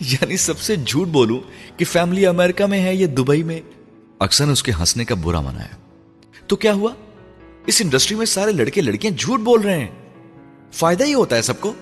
یعنی 0.00 0.36
سب 0.36 0.58
سے 0.58 0.76
جھوٹ 0.76 1.08
بولوں 1.08 1.40
کہ 1.78 1.84
فیملی 1.84 2.26
امریکہ 2.26 2.66
میں 2.66 2.82
ہے 2.82 2.94
یا 2.94 3.06
دبئی 3.18 3.42
میں 3.42 3.60
اکثر 4.18 4.46
نے 4.46 4.52
اس 4.52 4.62
کے 4.62 4.72
ہنسنے 4.80 5.04
کا 5.04 5.14
برا 5.14 5.40
منایا 5.40 5.76
تو 6.46 6.56
کیا 6.56 6.72
ہوا؟ 6.72 6.92
اس 7.66 7.82
انڈسٹری 7.84 8.16
میں 8.16 8.26
سارے 8.26 8.52
لڑکے 8.52 8.80
لڑکیاں 8.80 9.12
جھوٹ 9.12 9.40
بول 9.40 9.60
رہے 9.60 9.78
ہیں۔ 9.78 10.10
فائدہ 10.72 11.04
ہی 11.04 11.14
ہوتا 11.14 11.36
ہے 11.36 11.42
سب 11.42 11.60
کو۔ 11.60 11.72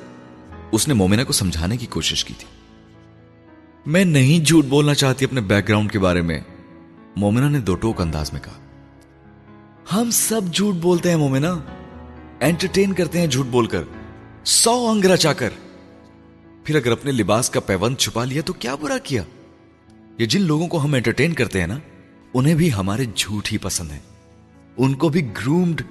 اس 0.73 0.89
نے 0.89 0.95
مومنا 0.95 1.25
کو 1.25 1.33
سمجھانے 1.33 1.77
کی 1.77 1.87
کوشش 1.87 2.25
کی 2.25 2.35
تھی۔ 2.39 2.62
میں 3.87 4.05
نہیں 4.05 4.45
جھوٹ 4.45 4.65
بولنا 4.65 4.95
چاہتی 4.95 5.25
اپنے 5.25 5.41
بیک 5.41 5.69
گراؤنڈ 5.69 5.93
کے 5.93 5.99
بارے 5.99 6.23
میں۔ 6.23 6.41
مومنہ 7.17 7.49
نے 7.49 7.61
دو 7.61 7.75
ٹوک 7.75 8.01
انداز 8.01 8.33
میں 8.33 8.41
کہا۔ 8.41 8.59
ہم 9.95 10.11
سب 10.11 10.41
جھوٹ 10.53 10.75
بولتے 10.75 11.11
ہیں 11.11 11.17
مومنہ۔ 11.17 11.47
انٹرٹین 12.41 12.93
کرتے 12.93 13.21
ہیں 13.21 13.27
جھوٹ 13.27 13.47
بول 13.47 13.67
کر۔ 13.67 13.83
سو 14.45 14.89
انگ 14.89 15.05
رچا 15.05 15.33
کر۔ 15.33 15.49
پھر 16.65 16.75
اگر 16.75 16.93
اپنے 16.93 17.13
لباس 17.13 17.51
کا 17.51 17.61
پیون 17.61 17.97
چھپا 17.97 18.25
لیا 18.25 18.43
تو 18.43 18.53
کیا 18.53 18.75
برا 18.75 18.99
کیا؟ 18.99 19.23
یہ 20.19 20.27
جن 20.27 20.43
لوگوں 20.43 20.67
کو 20.67 20.85
ہم 20.85 20.95
انٹرٹین 20.95 21.33
کرتے 21.33 21.61
ہیں 21.61 21.67
نا، 21.67 21.79
انہیں 22.35 22.55
بھی 22.55 22.73
ہمارے 22.73 23.05
جھوٹ 23.15 23.53
ہی 23.53 23.59
پسند 23.59 23.91
ہیں۔ 23.91 24.01
ان 24.77 24.95
کو 24.95 25.09
بھی 25.09 25.27
گرومڈ 25.27 25.83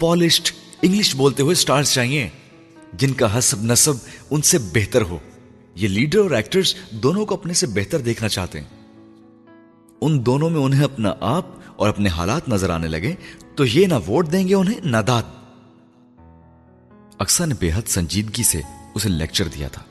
پالشڈ 0.00 0.50
انگلش 0.82 1.16
بولتے 1.16 1.42
ہوئے 1.42 1.54
سٹارز 1.54 1.90
چاہیے، 1.90 2.28
جن 2.92 3.14
کا 3.14 3.38
حسب 3.38 3.62
نصب 3.62 3.94
ان 4.30 4.42
سے 4.42 4.58
بہتر 4.58 5.02
ہو۔ 5.02 5.18
یہ 5.74 5.88
لیڈر 5.88 6.18
اور 6.18 6.30
ایکٹرز 6.30 6.74
دونوں 6.90 7.26
کو 7.26 7.34
اپنے 7.34 7.52
سے 7.52 7.66
بہتر 7.66 7.98
دیکھنا 7.98 8.28
چاہتے 8.28 8.60
ہیں۔ 8.60 8.68
ان 10.00 10.26
دونوں 10.26 10.50
میں 10.50 10.60
انہیں 10.60 10.84
اپنا 10.84 11.14
آپ 11.20 11.46
اور 11.76 11.88
اپنے 11.88 12.08
حالات 12.08 12.48
نظر 12.48 12.70
آنے 12.70 12.88
لگے، 12.88 13.14
تو 13.56 13.66
یہ 13.66 13.86
نہ 13.86 13.94
ووٹ 13.94 14.32
دیں 14.32 14.48
گے 14.48 14.54
انہیں، 14.54 14.80
نہ 14.84 14.96
داد۔ 14.96 15.22
اکسا 17.18 17.44
نے 17.44 17.54
بے 17.60 17.70
حد 17.74 17.88
سنجیدگی 17.88 18.42
سے 18.42 18.60
اسے 18.94 19.08
لیکچر 19.08 19.48
دیا 19.48 19.68
تھا۔ 19.68 19.82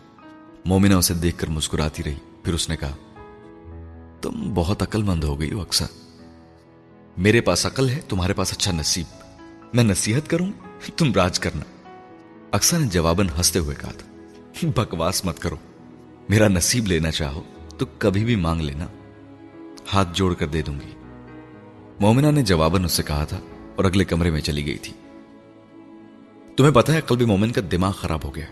مومنہ 0.65 0.93
اسے 0.93 1.13
دیکھ 1.13 1.38
کر 1.38 1.47
مسکراتی 1.47 2.03
رہی، 2.03 2.15
پھر 2.43 2.53
اس 2.53 2.69
نے 2.69 2.75
کہا، 2.75 2.95
تم 4.21 4.53
بہت 4.53 4.81
عقل 4.81 5.03
مند 5.03 5.23
ہو 5.23 5.39
گئی 5.39 5.51
ہو 5.51 5.61
اکسا 5.61 5.86
میرے 7.17 7.41
پاس 7.41 7.65
عقل 7.65 7.89
ہے، 7.89 7.99
تمہارے 8.09 8.34
پاس 8.34 8.51
اچھا 8.51 8.71
نصیب۔ 8.71 9.05
میں 9.73 9.84
نصیحت 9.84 10.29
کروں، 10.29 10.51
تم 10.97 11.13
راج 11.13 11.39
کرنا۔ 11.39 11.88
اکسا 12.51 12.77
نے 12.77 12.88
جواباً 12.88 13.27
ہنستے 13.38 13.59
ہوئے 13.59 13.75
کہا 13.81 13.91
تھا، 13.91 14.07
بکواس 14.75 15.25
مت 15.25 15.39
کرو۔ 15.39 15.55
میرا 16.30 16.47
نصیب 16.47 16.88
لینا 16.88 17.11
چاہو 17.11 17.41
تو 17.78 17.86
کبھی 17.97 18.26
بھی 18.26 18.36
مانگ 18.36 18.61
لینا۔ 18.61 18.88
ہاتھ 19.93 20.09
جوڑ 20.13 20.34
کر 20.34 20.47
دے 20.47 20.61
دوں 20.61 20.76
گی۔ 20.76 20.91
مومنہ 21.99 22.28
نے 22.28 22.41
جواباً 22.41 22.86
اس 22.86 22.91
سے 22.91 23.03
کہا 23.03 23.24
تھا 23.24 23.39
اور 23.76 23.86
اگلے 23.86 24.03
کمرے 24.03 24.32
میں 24.32 24.41
چلی 24.41 24.65
گئی 24.65 24.78
تھی۔ 24.78 24.93
تمہیں 26.57 26.71
پتا 26.71 26.93
ہے 26.93 27.01
قلبی 27.01 27.26
مومن 27.26 27.51
کا 27.51 27.61
دماغ 27.71 27.91
خراب 27.91 28.24
ہو 28.24 28.36
گیا۔ 28.36 28.45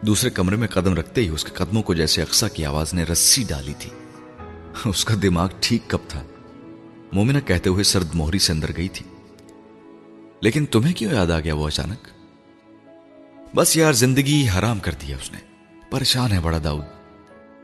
دوسرے 0.00 0.30
کمرے 0.30 0.56
میں 0.56 0.68
قدم 0.68 0.94
رکھتے 0.94 1.20
ہی 1.20 1.28
اس 1.28 1.44
کے 1.44 1.50
قدموں 1.54 1.82
کو 1.82 1.94
جیسے 1.94 2.22
اقسا 2.22 2.48
کی 2.48 2.64
آواز 2.64 2.94
نے 2.94 3.02
رسی 3.02 3.44
ڈالی 3.48 3.74
تھی۔ 3.78 3.90
اس 4.84 5.04
کا 5.04 5.14
دماغ 5.22 5.48
ٹھیک 5.60 5.82
کب 5.86 5.98
تھا؟ 6.08 6.24
مومنہ 7.12 7.38
کہتے 7.46 7.70
ہوئے 7.70 7.84
سرد 7.84 8.14
موہری 8.14 8.38
سے 8.38 8.52
اندر 8.52 8.70
گئی 8.76 8.88
تھی۔ 8.88 9.06
لیکن 10.40 10.66
تمہیں 10.66 10.94
کیوں 10.94 11.12
یاد 11.12 11.30
آ 11.30 11.40
گیا 11.40 11.54
وہ 11.54 11.66
اچانک؟ 11.66 12.08
بس 13.56 13.76
یار 13.76 13.92
زندگی 13.92 14.46
حرام 14.58 14.78
کر 14.78 14.92
دیا 14.92 15.16
اس 15.16 15.32
نے۔ 15.32 15.51
پریشان 15.92 16.32
ہے 16.32 16.40
بڑا 16.40 16.58
داؤد۔ 16.64 16.84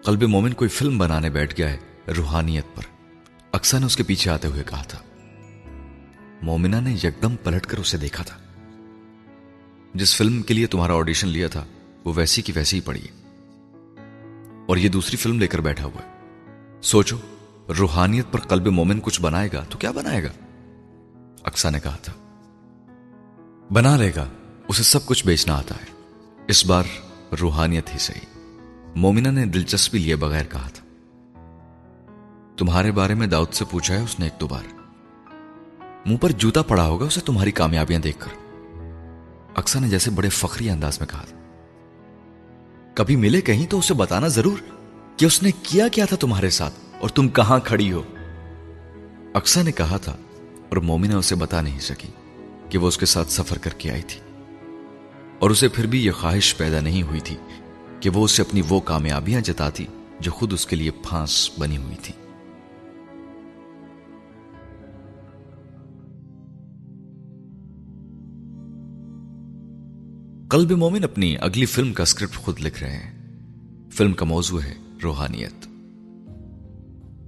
قلب 0.04 0.22
مومن 0.22 0.52
کوئی 0.52 0.68
فلم 0.68 0.98
بنانے 0.98 1.30
بیٹھ 1.30 1.54
گیا 1.58 1.70
ہے 1.70 1.76
روحانیت 2.16 2.64
پر۔ 2.74 2.82
اکثر 3.52 3.80
نے 3.80 3.86
اس 3.86 3.96
کے 3.96 4.02
پیچھے 4.02 4.30
آتے 4.30 4.48
ہوئے 4.48 4.62
کہا 4.66 4.82
تھا۔ 4.82 4.98
مومنا 6.42 6.80
نے 6.80 6.92
یکدم 6.92 7.36
پلٹ 7.36 7.66
کر 7.66 7.78
اسے 7.78 7.96
دیکھا 7.96 8.24
تھا۔ 8.24 8.36
جس 9.94 10.16
فلم 10.16 10.42
کے 10.42 10.54
لیے 10.54 10.66
تمہارا 10.66 10.94
آڈیشن 10.94 11.28
لیا 11.28 11.48
تھا، 11.48 11.64
وہ 12.04 12.12
ویسی 12.16 12.42
کی 12.42 12.52
ویسی 12.54 12.76
ہی 12.76 12.80
پڑی 12.80 13.00
ہے۔ 13.00 13.28
اور 14.68 14.76
یہ 14.76 14.88
دوسری 14.88 15.16
فلم 15.16 15.38
لے 15.38 15.46
کر 15.46 15.60
بیٹھا 15.60 15.84
ہوا 15.84 16.02
ہے۔ 16.02 16.20
سوچو، 16.82 17.16
روحانیت 17.78 18.26
پر 18.32 18.40
قلب 18.40 18.66
مومن 18.66 19.00
کچھ 19.00 19.20
بنائے 19.20 19.48
گا 19.52 19.64
تو 19.70 19.78
کیا 19.78 19.90
بنائے 19.90 20.24
گا؟ 20.24 20.30
اکسا 21.44 21.70
نے 21.70 21.80
کہا 21.80 21.96
تھا۔ 22.02 22.12
بنا 23.72 23.96
لے 23.96 24.12
گا، 24.16 24.28
اسے 24.68 24.82
سب 24.82 25.06
کچھ 25.06 25.26
بیچنا 25.26 25.54
آتا 25.58 25.74
ہے۔ 25.74 25.86
اس 26.48 26.66
بار 26.66 26.84
روحانیت 27.40 27.92
ہی 27.92 27.98
سہی 27.98 28.40
مومنہ 28.94 29.28
نے 29.28 29.46
دلچسپی 29.46 29.98
لیے 29.98 30.16
بغیر 30.16 30.44
کہا 30.44 30.68
تھا۔ 30.74 30.84
تمہارے 32.56 32.92
بارے 32.92 33.14
میں 33.14 33.26
داؤد 33.26 33.52
سے 33.52 33.64
پوچھا 33.64 33.94
ہے، 33.94 34.00
اس 34.00 34.18
نے 34.18 34.26
ایک 34.26 34.40
دو 34.40 34.46
بار۔ 34.46 34.62
منہ 36.06 36.16
پر 36.16 36.30
جوتا 36.30 36.62
پڑا 36.62 36.86
ہوگا، 36.86 37.06
اسے 37.06 37.20
تمہاری 37.20 37.50
کامیابیاں 37.50 38.00
دیکھ 38.00 38.18
کر۔ 38.18 38.48
اکثر 39.54 39.80
نے 39.80 39.88
جیسے 39.88 40.10
بڑے 40.10 40.28
فخری 40.28 40.70
انداز 40.70 41.00
میں 41.00 41.08
کہا 41.08 41.24
تھا۔ 41.28 41.36
کبھی 42.94 43.16
ملے 43.16 43.40
کہیں 43.40 43.66
تو 43.66 43.78
اسے 43.78 43.94
بتانا 43.94 44.28
ضرور 44.28 44.58
کہ 45.16 45.24
اس 45.24 45.42
نے 45.42 45.50
کیا 45.62 45.88
کیا 45.88 46.04
تھا 46.04 46.16
تمہارے 46.16 46.50
ساتھ 46.50 46.74
اور 47.00 47.08
تم 47.08 47.28
کہاں 47.28 47.58
کھڑی 47.64 47.92
ہو۔ 47.92 48.02
اکثر 49.34 49.62
نے 49.62 49.72
کہا 49.72 49.96
تھا 49.96 50.16
اور 50.68 50.76
مومنہ 50.76 51.14
اسے 51.14 51.34
بتا 51.34 51.60
نہیں 51.60 51.80
سکی 51.80 52.08
کہ 52.68 52.78
وہ 52.78 52.88
اس 52.88 52.98
کے 52.98 53.06
ساتھ 53.06 53.32
سفر 53.32 53.58
کر 53.58 53.70
کے 53.70 53.90
آئی 53.90 54.02
تھی۔ 54.02 54.27
اور 55.38 55.50
اسے 55.50 55.68
پھر 55.68 55.86
بھی 55.86 56.06
یہ 56.06 56.10
خواہش 56.10 56.56
پیدا 56.56 56.80
نہیں 56.80 57.02
ہوئی 57.02 57.20
تھی 57.20 57.36
کہ 58.00 58.10
وہ 58.10 58.24
اسے 58.24 58.42
اپنی 58.42 58.62
وہ 58.68 58.80
کامیابیاں 58.80 59.40
جتاتی 59.40 59.86
جو 60.20 60.32
خود 60.32 60.52
اس 60.52 60.66
کے 60.66 60.76
لیے 60.76 60.90
پھانس 60.90 61.50
بنی 61.58 61.76
ہوئی 61.76 61.96
تھی۔ 62.02 62.14
قلب 70.48 70.70
مومن 70.70 71.04
اپنی 71.04 71.36
اگلی 71.40 71.66
فلم 71.66 71.92
کا 71.92 72.02
اسکرپٹ 72.02 72.34
خود 72.34 72.60
لکھ 72.60 72.82
رہے 72.82 72.96
ہیں۔ 72.96 73.36
فلم 73.90 74.12
کا 74.12 74.24
موضوع 74.24 74.62
ہے 74.62 74.74
روحانیت۔ 75.02 75.68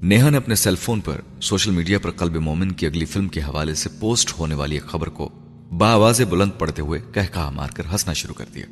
نیہا 0.03 0.31
نے 0.31 0.37
اپنے 0.37 0.55
سیل 0.55 0.77
فون 0.77 1.01
پر 1.01 1.21
سوشل 1.41 1.71
میڈیا 1.71 1.99
پر 1.99 2.11
قلب 2.11 2.37
مومن 2.37 2.73
کی 2.73 2.87
اگلی 2.87 3.05
فلم 3.05 3.29
کے 3.29 3.41
حوالے 3.41 3.75
سے 3.75 3.89
پوسٹ 4.01 4.39
ہونے 4.39 4.55
والی 4.55 4.77
ایک 4.77 4.85
خبر 4.85 5.09
کو 5.09 5.29
بآواز 5.71 6.21
بلند 6.21 6.51
پڑتے 6.59 6.83
ہوئے 6.83 7.01
کہکا 7.13 7.51
مار 7.51 7.69
کر 7.69 7.83
ہنسنا 7.93 8.13
شروع 8.13 8.35
کر 8.35 8.45
دیا۔ 8.55 8.67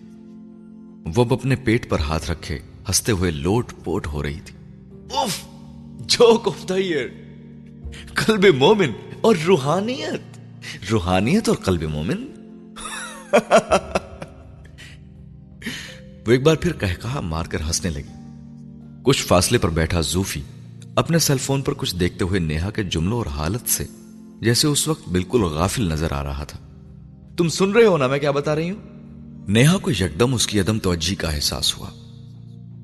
وہ 1.16 1.24
اپنے 1.30 1.57
پیٹ 1.57 1.90
پر 1.90 2.01
ہاتھ 2.01 2.30
رکھے 2.30 2.59
ہنستے 2.88 3.12
ہوئے 3.12 3.30
لوٹ 3.30 3.72
پوٹ 3.84 4.07
ہو 4.07 4.22
رہی 4.22 4.40
تھی۔ 4.44 4.57
اوف 5.11 5.38
جوک 6.01 6.49
آف 6.49 6.68
دا 6.68 6.74
ایئر۔ 6.74 7.09
قلب 8.14 8.55
مومن 8.55 8.92
اور 9.20 9.36
روحانیت۔ 9.46 10.38
روحانیت 10.90 11.49
اور 11.49 11.57
قلب 11.57 11.82
مومن؟ 11.82 12.26
وہ 16.26 16.32
ایک 16.32 16.42
بار 16.42 16.57
پھر 16.57 16.72
کہہ 16.72 17.03
کہا 17.03 17.20
مار 17.20 17.44
کر 17.44 17.61
ہنسنے 17.61 17.90
لگی۔ 17.90 18.12
کچھ 19.03 19.22
فاصلے 19.22 19.59
پر 19.59 19.68
بیٹھا 19.68 20.01
زوفی 20.01 20.42
اپنے 20.96 21.18
سیل 21.18 21.38
فون 21.38 21.62
پر 21.62 21.74
کچھ 21.76 21.96
دیکھتے 21.96 22.24
ہوئے 22.24 22.40
نیہا 22.40 22.70
کے 22.70 22.82
جملوں 22.82 23.18
اور 23.18 23.26
حالت 23.26 23.68
سے 23.70 23.84
جیسے 24.40 24.68
اس 24.68 24.88
وقت 24.88 25.09
بالکل 25.09 25.42
غافل 25.42 25.82
نظر 25.82 26.12
آ 26.12 26.22
رہا 26.22 26.44
تھا۔ 26.44 26.67
تم 27.39 27.49
سن 27.49 27.72
رہے 27.72 27.84
ہو 27.84 27.97
نا 27.97 28.07
میں 28.07 28.18
کیا 28.18 28.30
بتا 28.30 28.55
رہی 28.55 28.70
ہوں؟ 28.70 28.78
نیہا 29.49 29.76
کو 29.76 29.91
یکدم 29.91 30.34
اس 30.34 30.47
کی 30.47 30.61
عدم 30.61 30.78
توجہ 30.78 31.20
کا 31.20 31.30
احساس 31.30 31.78
ہوا۔ 31.78 31.89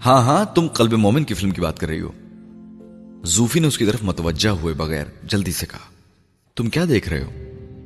ہاں 0.07 0.23
ہاں 0.23 0.45
تم 0.55 0.67
قلب 0.67 0.93
مومن 0.93 1.25
کی 1.25 1.35
فلم 1.35 1.51
کی 1.51 1.61
بات 1.61 1.79
کر 1.79 1.87
رہی 1.87 2.01
ہو۔ 2.01 2.11
زوفی 3.25 3.61
نے 3.61 3.67
اس 3.67 3.79
کی 3.79 3.87
طرف 3.87 4.03
متوجہ 4.03 4.49
ہوئے 4.49 4.75
بغیر 4.75 5.05
جلدی 5.23 5.53
سے 5.53 5.67
کہا، 5.67 5.79
تم 6.55 6.71
کیا 6.71 6.85
دیکھ 6.89 7.09
رہے 7.09 7.25
ہو؟ 7.25 7.31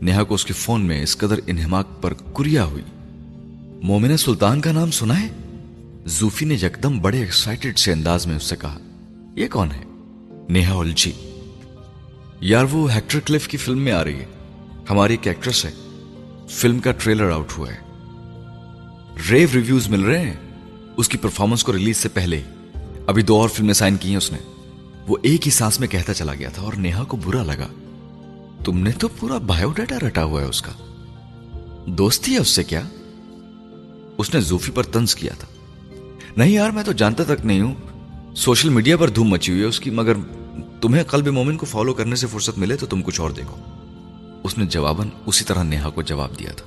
نیہا 0.03 0.23
کو 0.25 0.35
اس 0.35 0.45
کے 0.45 0.53
فون 0.53 0.81
میں 0.81 1.03
اس 1.03 1.17
قدر 1.17 1.39
انہماک 1.47 2.03
پر 2.03 2.13
کریا 2.13 2.65
ہوئی۔ 2.65 2.83
مومن 3.83 4.17
سلطان 4.17 4.61
کا 4.61 4.73
نام 4.73 4.91
سنا 4.91 5.21
ہے؟ 5.21 5.29
زوفی 6.07 6.45
نے 6.45 6.55
یکدم 6.55 6.99
بڑے 6.99 7.19
ایکسائٹڈ 7.19 7.79
سے 7.79 7.93
انداز 7.93 8.27
میں 8.27 8.37
اس 8.37 8.45
سے 8.45 8.57
کہا، 8.57 8.79
یہ 9.37 9.47
کون 9.49 9.69
ہے؟ 9.71 9.85
نیہا 10.49 10.75
الجھی۔ 10.75 11.13
یار، 12.41 12.65
وہ 12.71 12.95
ہیکٹر 12.95 13.21
کلف 13.21 13.49
کی 13.49 13.57
فلم 13.57 13.79
میں 13.79 13.93
آ 13.93 14.05
رہی 14.05 14.17
ہے۔ 14.17 14.27
ہماری 14.91 15.13
ایک 15.13 15.27
ایکٹریس 15.27 15.65
ہے۔ 15.65 15.71
فلم 16.51 16.79
کا 16.79 16.93
ٹریلر 16.93 17.31
آؤٹ 17.31 17.59
ہوا 17.59 17.69
ہے۔ 17.71 17.77
ریو 19.31 19.49
ریویوز 19.55 19.89
مل 19.89 20.01
رہے 20.01 20.19
ہیں۔ 20.19 20.35
اس 20.97 21.09
کی 21.09 21.19
پرفارمنس 21.19 21.65
کو 21.65 21.73
ریلیز 21.73 21.97
سے 21.97 22.09
پہلے 22.09 22.43
ابھی 23.07 23.23
دو 23.23 23.41
اور 23.41 23.49
فلمیں 23.49 23.75
سائن 23.75 23.97
کی 23.97 24.09
ہیں 24.09 24.17
اس 24.17 24.33
نے۔ 24.33 24.39
وہ 25.09 25.17
ایک 25.23 25.47
ہی 25.47 25.51
سانس 25.51 25.81
میں 25.81 25.89
کہتا 25.89 26.15
چلا 26.15 26.35
گیا 26.35 26.49
تھا 26.49 26.63
اور 26.63 26.73
نیہا 26.73 27.05
کو 27.05 27.17
برا 27.17 27.43
لگا۔ 27.43 27.69
تم 28.65 28.79
نے 28.79 28.91
تو 28.93 29.09
پورا 29.09 29.39
بایو 29.39 29.73
ڈیٹا 29.73 29.97
رٹا 30.07 30.25
ہوا 30.25 30.43
ہے 30.43 30.47
اس 30.47 30.63
کا۔ 30.63 30.73
دوستی 31.87 32.33
ہے 32.33 32.39
اس 32.39 32.49
سے 32.49 32.65
کیا؟ 32.65 32.83
اس 34.19 34.35
نے 34.35 34.41
زوفی 34.41 34.73
پر 34.73 34.83
تنز 34.83 35.15
کیا 35.15 35.33
تھا۔ 35.39 35.47
نہیں 36.37 36.51
یار، 36.51 36.71
میں 36.71 36.83
تو 36.83 36.93
جانتا 36.93 37.25
تک 37.25 37.47
نہیں 37.47 37.61
ہوں۔ 37.61 37.75
سوشل 38.37 38.69
میڈیا 38.69 38.97
پر 38.97 39.09
دھوم 39.09 39.29
مچی 39.29 39.53
ہوئی 39.53 39.63
ہے 39.63 39.67
اس 39.67 39.81
کی، 39.81 39.91
مگر 39.91 40.13
تمہیں 40.81 41.05
قلب 41.05 41.29
مومن 41.29 41.57
کو 41.57 41.67
فالو 41.67 41.95
کرنے 41.95 42.17
سے 42.17 42.27
فرصت 42.27 42.59
ملے 42.59 42.77
تو 42.77 42.87
تم 42.87 43.03
کچھ 43.03 43.21
اور 43.21 43.31
دیکھو۔ 43.31 43.78
اس 44.49 44.59
نے 44.59 44.65
جواباً 44.65 45.09
اسی 45.27 45.45
طرح 45.45 45.63
نیہا 45.63 45.91
کو 45.91 46.03
جواب 46.03 46.39
دیا 46.39 46.53
تھا۔ 46.53 46.67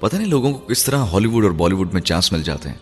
پتہ 0.00 0.16
نہیں 0.16 0.28
لوگوں 0.28 0.52
کو 0.52 0.58
کس 0.58 0.84
طرح 0.84 0.96
ہالی 0.96 1.26
ووڈ 1.26 1.44
اور 1.44 1.52
بالی 1.52 1.74
ووڈ 1.74 1.92
میں 1.92 2.00
چانس 2.00 2.32
مل 2.32 2.42
جاتے 2.42 2.68
ہیں۔ 2.68 2.76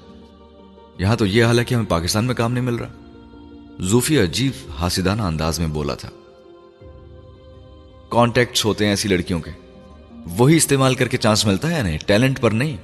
یہاں 0.98 1.16
تو 1.16 1.26
یہ 1.26 1.44
حال 1.44 1.58
ہے 1.58 1.64
کہ 1.64 1.74
ہمیں 1.74 1.90
پاکستان 1.90 2.24
میں 2.24 2.34
کام 2.34 2.52
نہیں 2.52 2.64
مل 2.64 2.74
رہا۔ 2.74 2.88
زوفی 3.80 4.20
عجیب 4.20 4.52
حاسدانہ 4.78 5.22
انداز 5.22 5.60
میں 5.60 5.66
بولا 5.66 5.94
تھا۔ 5.94 6.08
کانٹیکٹس 8.08 8.64
ہوتے 8.64 8.84
ہیں 8.84 8.92
ایسی 8.92 9.08
لڑکیوں 9.08 9.40
کے۔ 9.40 9.50
وہی 10.36 10.56
استعمال 10.56 10.94
کر 10.94 11.08
کے 11.08 11.16
چانس 11.16 11.46
ملتا 11.46 11.68
ہے 11.68 11.74
یا 11.74 11.82
نہیں؟ 11.82 11.98
ٹیلنٹ 12.06 12.40
پر 12.40 12.50
نہیں۔ 12.50 12.76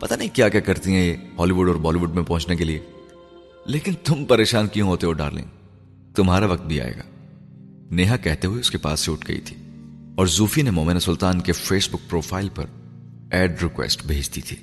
پتہ 0.00 0.14
نہیں 0.14 0.34
کیا 0.34 0.48
کیا 0.48 0.60
کرتی 0.60 0.94
ہیں 0.94 1.06
یہ 1.06 1.14
ہالی 1.38 1.52
ووڈ 1.52 1.68
اور 1.68 1.76
بالی 1.76 1.98
ووڈ 1.98 2.14
میں 2.14 2.22
پہنچنے 2.22 2.56
کے 2.56 2.64
لیے۔ 2.64 2.78
لیکن 3.66 3.92
تم 4.04 4.24
پریشان 4.24 4.68
کیوں 4.68 4.88
ہوتے 4.88 5.06
ہو 5.06 5.12
ڈارلنگ؟ 5.12 5.44
تمہارا 6.14 6.46
وقت 6.46 6.62
بھی 6.62 6.80
آئے 6.80 6.94
گا۔ 6.96 7.02
نیہا 7.90 8.16
کہتے 8.16 8.46
ہوئے 8.46 8.60
اس 8.60 8.70
کے 8.70 8.78
پاس 8.78 9.00
سے 9.00 9.12
اٹھ 9.12 9.28
گئی 9.28 9.40
تھی۔ 9.40 9.56
اور 10.16 10.26
زوفی 10.26 10.62
نے 10.62 10.70
مومن 10.70 11.00
سلطان 11.00 11.40
کے 11.40 11.52
فیس 11.52 11.88
بک 11.88 12.10
پروفائل 12.10 12.48
پر 12.48 12.64
ایڈ 13.30 13.62
ریکویسٹ 13.62 14.06
بھیج 14.06 14.34
دی 14.34 14.40
تھی۔ 14.40 14.56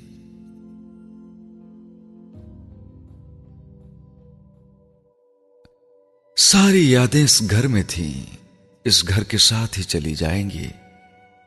ساری 6.36 6.90
یادیں 6.90 7.24
اس 7.24 7.50
گھر 7.50 7.66
میں 7.66 7.82
تھیں۔ 7.88 8.36
اس 8.84 9.08
گھر 9.08 9.24
کے 9.24 9.38
ساتھ 9.38 9.78
ہی 9.78 9.84
چلی 9.84 10.14
جائیں 10.14 10.50
گی۔ 10.50 10.66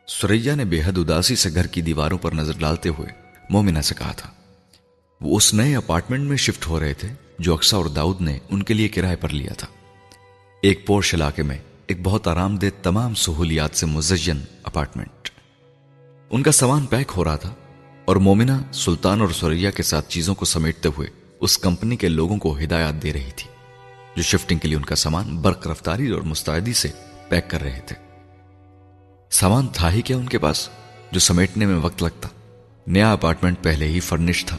سریا 0.08 0.55
نے 0.55 0.66
بے 0.66 0.82
حد 0.86 0.97
اداسی 0.97 1.36
سے 1.36 1.49
گھر 1.53 1.68
کی 1.68 1.82
دیواروں 1.82 2.18
پر 2.18 2.32
نظر 2.32 2.53
ڈالتے 2.60 2.89
ہوئے 2.89 3.10
مومنہ 3.49 3.80
سے 3.80 3.95
کہا 3.97 4.12
تھا، 4.12 4.30
وہ 5.22 5.38
اس 5.38 5.53
نئے 5.53 5.76
اپارٹمنٹ 5.76 6.30
میں 6.30 6.38
شفٹ 6.38 6.68
ہو 6.68 6.80
رہے 6.80 6.93
تھے 6.93 7.08
جو 7.39 7.53
اکسا 7.53 7.78
اور 7.78 7.86
داؤد 7.86 8.22
نے 8.22 8.39
ان 8.49 8.64
کے 8.64 8.74
لیے 8.74 8.88
کرائے 8.88 9.16
پر 9.16 9.30
لیا 9.30 9.53
تھا۔ 9.53 9.68
ایک 10.62 10.88
پورش 10.88 11.14
علاقے 11.14 11.43
میں 11.43 11.58
ایک 11.88 11.97
بہت 12.03 12.27
آرام 12.27 12.55
دہ 12.55 12.65
تمام 12.83 13.13
سہولیات 13.13 13.75
سے 13.75 13.85
مزین 13.85 14.39
اپارٹمنٹ۔ 14.63 15.29
ان 16.31 16.43
کا 16.43 16.51
سامان 16.51 16.85
پیک 16.85 17.11
ہو 17.17 17.23
رہا 17.23 17.35
تھا 17.35 17.53
اور 18.05 18.15
مومنہ 18.15 18.51
سلطان 18.73 19.21
اور 19.21 19.29
سوریا 19.29 19.71
کے 19.71 19.83
ساتھ 19.83 20.09
چیزوں 20.09 20.35
کو 20.35 20.45
سمیٹتے 20.45 20.89
ہوئے 20.97 21.07
اس 21.41 21.57
کمپنی 21.57 21.95
کے 21.95 22.09
لوگوں 22.09 22.38
کو 22.38 22.57
ہدایات 22.59 23.03
دے 23.03 23.13
رہی 23.13 23.31
تھی، 23.35 23.49
جو 24.15 24.23
شفٹنگ 24.23 24.59
کے 24.59 24.67
لیے 24.67 24.77
ان 24.77 24.85
کا 24.85 24.95
سامان 24.95 25.38
برق 25.38 25.67
رفتاری 25.67 26.09
اور 26.09 26.21
مستعدی 26.21 26.73
سے 26.73 26.88
پیک 27.29 27.49
کر 27.49 27.61
رہے 27.61 27.79
تھے۔ 27.85 27.95
سامان 29.31 29.67
تھا 29.73 29.91
ہی 29.91 30.01
کیا 30.01 30.17
ان 30.17 30.25
کے 30.25 30.38
پاس، 30.38 30.69
جو 31.11 31.19
سمیٹنے 31.19 31.65
میں 31.65 31.75
وقت 31.75 32.03
لگتا۔ 32.03 32.29
نیا 32.88 33.11
اپارٹمنٹ 33.13 33.63
پہلے 33.63 33.88
ہی 33.88 33.99
فرنش 33.99 34.45
تھا۔ 34.45 34.57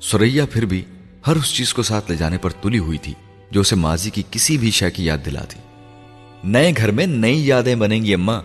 سوریا 0.00 0.46
پھر 0.46 0.66
بھی 0.66 0.84
ہر 1.26 1.36
اس 1.36 1.54
چیز 1.54 1.74
کو 1.74 1.82
ساتھ 1.82 2.10
لے 2.10 2.16
جانے 2.16 2.38
پر 2.38 2.50
تلی 2.50 2.78
ہوئی 2.78 2.98
تھی، 2.98 3.14
جو 3.50 3.60
اسے 3.60 3.76
ماضی 3.76 4.10
کی 4.10 4.22
کسی 4.30 4.58
بھی 4.58 4.70
شے 4.70 4.90
کی 4.90 5.04
یاد 5.04 5.18
دلاتی 5.26 5.58
نئے 6.44 6.72
گھر 6.76 6.90
میں 6.90 7.06
نئی 7.06 7.46
یادیں 7.46 7.74
بنیں 7.74 8.02
گی 8.02 8.14
اما 8.14 8.40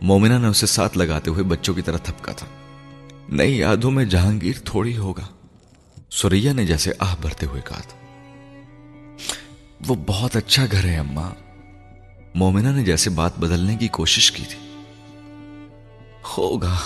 مومنہ 0.00 0.38
نے 0.38 0.46
اسے 0.46 0.66
ساتھ 0.66 0.98
لگاتے 0.98 1.30
ہوئے 1.30 1.42
بچوں 1.42 1.74
کی 1.74 1.82
طرح 1.82 1.96
تھپکا 1.96 2.32
تھا۔ 2.32 2.46
نئی 3.28 3.58
یادوں 3.58 3.90
میں 3.90 4.04
جہانگیر 4.04 4.52
تھوڑی 4.64 4.96
ہوگا۔ 4.96 5.26
سوریا 6.10 6.52
نے 6.52 6.66
جیسے 6.66 6.90
آہ 6.98 7.14
بھرتے 7.20 7.46
ہوئے 7.46 7.62
کہا 7.64 7.80
تھا۔ 7.80 7.98
وہ 9.86 9.94
بہت 10.06 10.36
اچھا 10.36 10.64
گھر 10.72 10.84
ہے 10.84 10.96
اما 10.96 11.30
مومنہ 12.34 12.68
نے 12.68 12.84
جیسے 12.84 13.10
بات 13.10 13.38
بدلنے 13.38 13.76
کی 13.76 13.88
کوشش 13.88 14.32
کی 14.32 14.42
تھی۔ 14.48 14.80
ہوگا۔ 16.38 16.76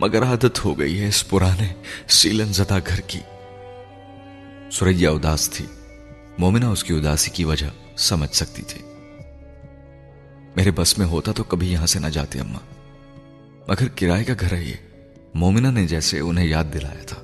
مگر 0.00 0.22
عادت 0.22 0.64
ہو 0.64 0.78
گئی 0.78 1.00
ہے 1.00 1.08
اس 1.08 1.28
پرانے 1.28 1.74
سیلن 2.08 2.52
زدہ 2.52 2.78
گھر 2.86 3.00
کی۔ 3.00 3.20
سوریا 4.72 5.10
اداس 5.10 5.50
تھی۔ 5.50 5.66
مومنہ 6.38 6.64
اس 6.64 6.84
کی 6.84 6.94
اداسی 6.94 7.30
کی 7.30 7.44
وجہ 7.44 7.66
سمجھ 7.96 8.36
سکتی 8.36 8.62
تھی۔ 8.62 8.95
میرے 10.56 10.70
بس 10.70 10.98
میں 10.98 11.06
ہوتا 11.06 11.32
تو 11.32 11.44
کبھی 11.44 11.72
یہاں 11.72 11.86
سے 11.86 11.98
نہ 11.98 12.06
جاتے 12.06 12.40
اما۔ 12.40 12.58
مگر 13.68 13.88
کرائے 13.88 14.24
کا 14.24 14.32
گھر 14.40 14.52
ہے 14.52 14.64
یہ۔ 14.64 14.74
مومنہ 15.34 15.68
نے 15.68 15.86
جیسے 15.86 16.20
انہیں 16.20 16.46
یاد 16.46 16.64
دلایا 16.74 17.04
تھا۔ 17.06 17.22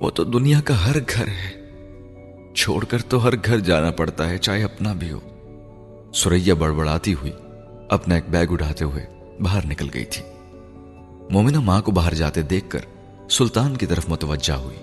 وہ 0.00 0.10
تو 0.10 0.24
دنیا 0.24 0.60
کا 0.60 0.86
ہر 0.86 0.96
گھر 0.98 1.28
ہے۔ 1.28 1.60
چھوڑ 2.54 2.84
کر 2.84 2.98
تو 3.02 3.24
ہر 3.24 3.34
گھر 3.36 3.58
جانا 3.58 3.90
پڑتا 3.90 4.30
ہے، 4.30 4.38
چاہے 4.38 4.62
اپنا 4.62 4.92
بھی 4.92 5.12
ہو۔ 5.12 5.20
سوریا 6.14 6.54
بڑبڑاتی 6.54 7.14
ہوئی 7.14 7.32
اپنا 7.88 8.14
ایک 8.14 8.24
بیگ 8.28 8.46
اٹھاتے 8.50 8.84
ہوئے 8.84 9.06
باہر 9.40 9.66
نکل 9.66 9.88
گئی 9.94 10.04
تھی۔ 10.04 10.24
مومنہ 11.30 11.60
ماں 11.60 11.82
کو 11.82 11.92
باہر 11.92 12.14
جاتے 12.14 12.42
دیکھ 12.42 12.70
کر 12.70 12.80
سلطان 13.30 13.76
کی 13.76 13.86
طرف 13.86 14.08
متوجہ 14.08 14.52
ہوئی۔ 14.52 14.78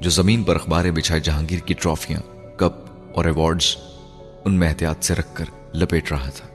جو 0.00 0.10
زمین 0.10 0.42
پر 0.42 0.54
اخباریں 0.54 0.90
بچھائے 0.90 1.20
جہانگیر 1.20 1.58
کی 1.58 1.74
ٹرافیاں، 1.74 2.20
کپ 2.58 2.90
اور 3.14 3.24
ایوارڈز 3.24 3.76
ان 4.44 4.54
میں 4.54 4.68
احتیاط 4.68 5.04
سے 5.04 5.14
رکھ 5.14 5.34
کر 5.34 5.44
لپیٹ 5.74 6.12
رہا 6.12 6.30
تھا۔ 6.30 6.48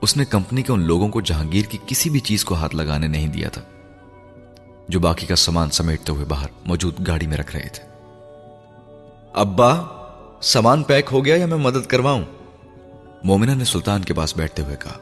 اس 0.00 0.16
نے 0.16 0.24
کمپنی 0.24 0.62
کے 0.62 0.72
ان 0.72 0.80
لوگوں 0.80 1.08
کو 1.08 1.20
جہانگیر 1.20 1.62
کی 1.62 1.78
کسی 1.86 2.10
بھی 2.10 2.20
چیز 2.20 2.44
کو 2.44 2.54
ہاتھ 2.54 2.76
لگانے 2.76 3.06
نہیں 3.06 3.28
دیا 3.28 3.48
تھا۔ 3.48 3.62
جو 4.88 5.00
باقی 5.00 5.26
کا 5.26 5.36
سامان 5.36 5.70
سمیٹتے 5.70 6.12
ہوئے 6.12 6.24
باہر 6.24 6.46
موجود 6.66 7.06
گاڑی 7.06 7.26
میں 7.26 7.36
رکھ 7.36 7.56
رہے 7.56 7.68
تھے۔ 7.68 7.84
ابا، 9.34 9.76
سامان 10.42 10.82
پیک 10.82 11.08
ہو 11.12 11.24
گیا 11.24 11.36
یا 11.36 11.46
میں 11.46 11.56
مدد 11.56 11.86
کرواؤں؟ 11.86 12.22
مومنہ 13.24 13.50
نے 13.50 13.64
سلطان 13.64 14.02
کے 14.02 14.14
پاس 14.14 14.36
بیٹھتے 14.36 14.62
ہوئے 14.62 14.76
کہا، 14.76 14.98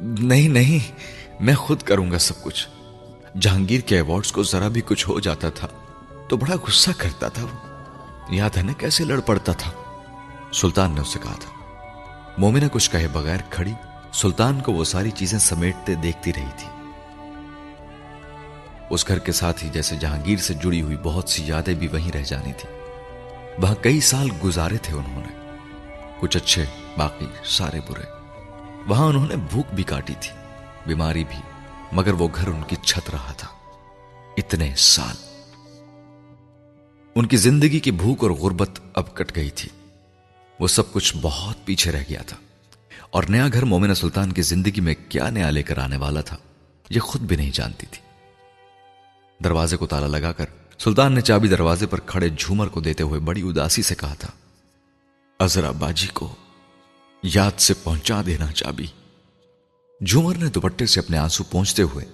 نہیں 0.00 0.48
نہیں، 0.48 0.92
میں 1.40 1.54
خود 1.54 1.82
کروں 1.82 2.10
گا 2.10 2.18
سب 2.18 2.42
کچھ۔ 2.42 2.68
جہانگیر 3.40 3.80
کے 3.80 3.96
ایوارڈز 3.96 4.32
کو 4.32 4.42
ذرا 4.42 4.68
بھی 4.68 4.80
کچھ 4.86 5.08
ہو 5.08 5.20
جاتا 5.20 5.50
تھا 5.50 5.68
تو 6.28 6.36
بڑا 6.36 6.56
غصہ 6.68 6.90
کرتا 6.98 7.28
تھا 7.28 7.44
وہ۔ 7.44 7.66
یاد 8.34 8.56
ہے 8.56 8.62
نا 8.62 8.72
کیسے 8.72 9.04
لڑ 9.04 9.20
پڑتا 9.20 9.52
تھا۔ 9.52 9.72
سلطان 10.52 10.90
نے 10.90 11.00
اسے 11.00 11.18
کہا 11.22 11.34
تھا 11.40 11.57
مومنہ 12.38 12.64
کچھ 12.72 12.90
کہے 12.90 13.08
بغیر 13.08 13.36
کھڑی 13.50 13.72
سلطان 14.12 14.60
کو 14.60 14.72
وہ 14.72 14.84
ساری 14.84 15.10
چیزیں 15.10 15.38
سمیٹتے 15.38 15.94
دیکھتی 15.94 16.32
رہی 16.32 16.50
تھی۔ 16.58 16.68
اس 18.90 19.08
گھر 19.08 19.18
کے 19.18 19.32
ساتھ 19.32 19.64
ہی 19.64 19.68
جیسے 19.68 19.96
جہانگیر 19.96 20.36
سے 20.36 20.54
جڑی 20.54 20.82
ہوئی 20.82 20.96
بہت 21.02 21.28
سی 21.28 21.42
یادیں 21.46 21.74
بھی 21.74 21.88
وہیں 21.88 22.12
رہ 22.12 22.22
جانی 22.22 22.52
تھی 22.52 22.68
وہاں 23.58 23.74
کئی 23.74 24.00
سال 24.00 24.28
گزارے 24.44 24.76
تھے 24.76 24.94
انہوں 24.94 25.22
نے۔ 25.26 25.50
کچھ 26.20 26.36
اچھے، 26.36 26.64
باقی 26.98 27.26
سارے 27.44 27.80
برے۔ 27.88 28.02
وہاں 28.86 29.06
انہوں 29.06 29.28
نے 29.28 29.36
بھوک 29.36 29.66
بھی 29.74 29.82
کاٹی 29.82 30.14
تھی، 30.20 30.36
بیماری 30.86 31.24
بھی، 31.24 31.42
مگر 31.92 32.12
وہ 32.12 32.28
گھر 32.34 32.48
ان 32.48 32.62
کی 32.66 32.76
چھت 32.76 33.10
رہا 33.10 33.32
تھا۔ 33.32 33.48
اتنے 34.36 34.74
سال۔ 34.76 35.16
ان 37.14 37.26
کی 37.26 37.36
زندگی 37.36 37.80
کی 37.80 37.90
بھوک 37.90 38.22
اور 38.22 38.30
غربت 38.30 38.80
اب 38.94 39.14
کٹ 39.14 39.36
گئی 39.36 39.50
تھی۔ 39.50 39.77
وہ 40.60 40.66
سب 40.66 40.92
کچھ 40.92 41.14
بہت 41.20 41.64
پیچھے 41.64 41.92
رہ 41.92 42.02
گیا 42.08 42.22
تھا۔ 42.22 42.36
اور 43.10 43.22
نیا 43.28 43.48
گھر 43.52 43.64
مومنہ 43.64 43.94
سلطان 43.94 44.32
کی 44.32 44.42
زندگی 44.42 44.80
میں 44.80 44.94
کیا 45.08 45.30
نیا 45.30 45.50
لے 45.50 45.62
کر 45.62 45.78
آنے 45.78 45.96
والا 45.96 46.20
تھا، 46.20 46.36
یہ 46.90 47.00
خود 47.00 47.20
بھی 47.20 47.36
نہیں 47.36 47.50
جانتی 47.50 47.86
تھی۔ 47.90 48.00
دروازے 49.44 49.76
کو 49.76 49.86
تالا 49.86 50.06
لگا 50.06 50.32
کر 50.32 50.44
سلطان 50.78 51.12
نے 51.12 51.20
چابی 51.20 51.48
دروازے 51.48 51.86
پر 51.86 52.00
کھڑے 52.00 52.28
جھومر 52.28 52.68
کو 52.68 52.80
دیتے 52.80 53.02
ہوئے 53.02 53.20
بڑی 53.20 53.42
اداسی 53.48 53.82
سے 53.82 53.94
کہا 53.94 54.14
تھا، 54.14 54.28
ازرا 55.38 55.70
باجی 55.70 56.06
کو 56.06 56.34
یاد 57.22 57.60
سے 57.60 57.74
پہنچا 57.74 58.22
دینا 58.26 58.52
چابی۔ 58.52 58.86
جھومر 60.06 60.36
نے 60.36 60.46
دوپٹے 60.46 60.86
سے 60.86 61.00
اپنے 61.00 61.18
آنسو 61.18 61.44
پہنچتے 61.44 61.82
ہوئے 61.82 62.04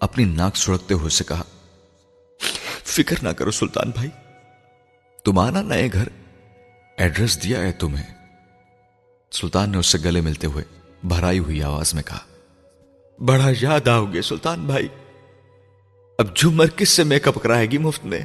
اپنی 0.00 0.24
ناک 0.24 0.56
سڑکتے 0.56 0.94
ہوئے 0.94 1.10
سے 1.10 1.24
کہا، 1.24 1.42
فکر 2.84 3.16
نہ 3.22 3.28
کرو 3.28 3.50
سلطان 3.50 3.90
بھائی، 3.90 4.10
تمہارا 5.24 5.62
نئے 5.62 5.88
گھر 5.92 6.08
ایڈریس 6.96 7.42
دیا 7.42 7.60
ہے 7.60 7.72
تمہیں۔ 7.72 8.14
سلطان 9.32 9.70
نے 9.70 9.78
اس 9.78 9.86
سے 9.86 9.98
گلے 10.04 10.20
ملتے 10.20 10.46
ہوئے 10.46 10.64
بھرائی 11.04 11.38
ہوئی 11.38 11.62
آواز 11.62 11.94
میں 11.94 12.02
کہا، 12.02 12.18
بڑا 13.24 13.50
یاد 13.60 13.88
آؤ 13.88 14.06
گے 14.12 14.22
سلطان 14.22 14.60
بھائی۔ 14.60 14.88
اب 16.18 16.36
جھومر 16.36 16.66
کس 16.66 16.88
سے 16.88 17.04
میک 17.04 17.28
اپ 17.28 17.42
کرائے 17.42 17.66
گی 17.66 17.78
مفت 17.78 18.04
میں؟ 18.04 18.20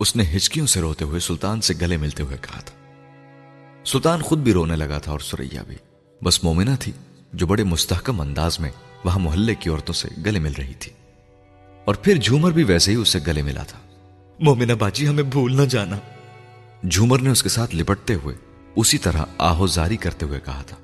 اس 0.00 0.16
نے 0.16 0.24
ہچکیوں 0.36 0.66
سے 0.66 0.80
روتے 0.80 1.04
ہوئے 1.04 1.20
سلطان 1.20 1.60
سے 1.60 1.74
گلے 1.80 1.96
ملتے 1.96 2.22
ہوئے 2.22 2.36
کہا 2.40 2.60
تھا۔ 2.60 2.76
سلطان 3.84 4.22
خود 4.22 4.38
بھی 4.38 4.52
رونے 4.52 4.76
لگا 4.76 4.98
تھا 4.98 5.12
اور 5.12 5.20
سریا 5.20 5.62
بھی۔ 5.62 5.76
بس 6.24 6.44
مومنہ 6.44 6.70
تھی 6.80 6.92
جو 7.32 7.46
بڑے 7.46 7.64
مستحکم 7.64 8.20
انداز 8.20 8.60
میں 8.60 8.70
وہاں 9.04 9.18
محلے 9.18 9.54
کی 9.54 9.70
عورتوں 9.70 9.94
سے 9.94 10.08
گلے 10.26 10.38
مل 10.38 10.52
رہی 10.58 10.74
تھی۔ 10.74 10.92
اور 11.84 11.94
پھر 11.94 12.16
جھومر 12.16 12.50
بھی 12.50 12.64
ویسے 12.64 12.90
ہی 12.90 12.96
اسے 12.96 13.18
گلے 13.26 13.42
ملا 13.42 13.62
تھا۔ 13.62 13.78
مومنہ 14.40 14.72
باجی، 14.72 15.08
ہمیں 15.08 15.24
بھول 15.24 15.56
نہ 15.56 15.62
جانا۔ 15.62 15.96
جھومر 16.90 17.18
نے 17.18 17.30
اس 17.30 17.42
کے 17.42 17.48
ساتھ 17.48 17.76
لپٹتے 17.76 18.14
ہوئے 18.14 18.36
اسی 18.76 18.98
طرح 18.98 19.22
آہوزاری 19.38 19.96
کرتے 19.96 20.26
ہوئے 20.26 20.40
کہا 20.44 20.62
تھا 20.62 20.76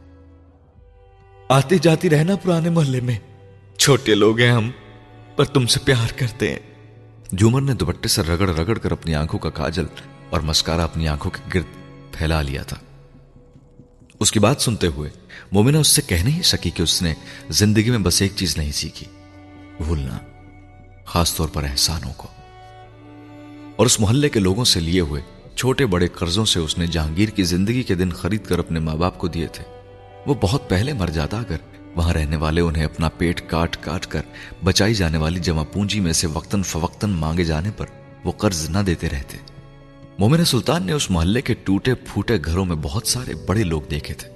آتی 1.49 1.79
جاتی 1.83 2.11
رہنا 2.11 2.37
پرانے 2.37 2.71
محلے 2.71 3.01
میں۔ 3.01 3.19
چھوٹے 3.79 4.15
لوگ 4.15 4.41
ہیں 4.41 4.53
ہم، 4.53 4.71
پر 5.37 5.45
تم 5.45 5.67
سے 5.67 5.81
پیار 5.85 6.19
کرتے 6.19 6.55
ہیں۔ 6.55 6.59
جھومر 7.37 7.61
نے 7.61 7.75
دوپٹے 7.75 8.09
سے 8.09 8.23
رگڑ 8.23 8.49
رگڑ 8.49 8.79
کر 8.79 8.93
اپنی 8.93 9.15
آنکھوں 9.15 9.41
کا 9.41 9.51
کاجل 9.51 9.85
اور 10.31 10.41
مسکارا 10.41 10.85
اپنی 10.85 11.09
آنکھوں 11.09 11.31
کے 11.31 11.43
گرد 11.55 11.65
پھیلا 12.13 12.43
لیا 12.43 12.63
تھا۔ 12.63 12.77
اس 14.21 14.33
کی 14.33 14.39
بات 14.39 14.61
سنتے 14.61 14.87
ہوئے 14.87 15.11
مومنہ 15.53 15.79
اس 15.79 15.89
سے 15.89 16.03
کہہ 16.03 16.23
نہیں 16.25 16.43
سکی 16.43 16.71
کہ 16.71 16.83
اس 16.83 17.03
نے 17.03 17.15
زندگی 17.49 17.91
میں 17.91 17.99
بس 17.99 18.23
ایک 18.23 18.33
چیز 18.37 18.57
نہیں 18.57 18.73
سیکھی، 18.73 19.07
بھولنا، 19.85 20.19
خاص 21.05 21.35
طور 21.35 21.49
پر 21.49 21.65
احسانوں 21.65 22.13
کو۔ 22.17 22.29
اور 23.77 23.87
اس 23.87 24.01
محلے 24.01 24.29
کے 24.29 24.41
لوگوں 24.41 24.65
سے 24.65 24.81
لیے 24.81 25.01
ہوئے 25.01 25.23
چھوٹے 25.59 25.87
بڑے 25.87 26.07
قرضوں 26.07 26.45
سے 26.45 26.61
اس 26.61 26.79
نے 26.79 26.87
جہانگیر 26.87 27.29
کی 27.29 27.43
زندگی 27.43 27.83
کے 27.83 27.95
دن 27.95 28.11
خرید 28.11 28.45
کر 28.45 28.59
اپنے 28.59 28.81
ماں 28.81 28.95
باپ 28.95 29.19
کو 29.19 29.29
دیے 29.29 29.47
تھے۔ 29.47 29.65
وہ 30.27 30.35
بہت 30.41 30.69
پہلے 30.69 30.93
مر 30.93 31.07
جاتا 31.07 31.39
اگر 31.39 31.57
وہاں 31.97 32.13
رہنے 32.13 32.37
والے 32.37 32.61
انہیں 32.61 32.85
اپنا 32.85 33.09
پیٹ 33.09 33.51
کاٹ 33.51 33.77
کاٹ 33.81 34.07
کر 34.07 34.23
بچائی 34.65 34.95
جانے 34.95 35.19
والی 35.19 35.41
جمع 35.41 35.65
پونجی 35.65 36.01
میں 36.01 36.13
سے 36.13 36.27
وقتاً 36.27 36.63
فوقتاً 36.63 37.11
مانگے 37.11 37.45
جانے 37.45 37.71
پر 37.77 37.87
وہ 38.25 38.33
قرض 38.33 38.71
نہ 38.71 38.79
دیتے 38.79 39.09
رہتے۔ 39.09 39.39
مومن 40.19 40.45
سلطان 40.45 40.87
نے 40.87 40.93
اس 40.93 41.11
محلے 41.11 41.41
کے 41.41 41.55
ٹوٹے 41.55 41.95
پھوٹے 41.95 42.39
گھروں 42.45 42.65
میں 42.65 42.77
بہت 42.83 43.07
سارے 43.07 43.35
بڑے 43.35 43.63
لوگ 43.63 43.83
دیکھے 43.91 44.15
تھے 44.15 44.29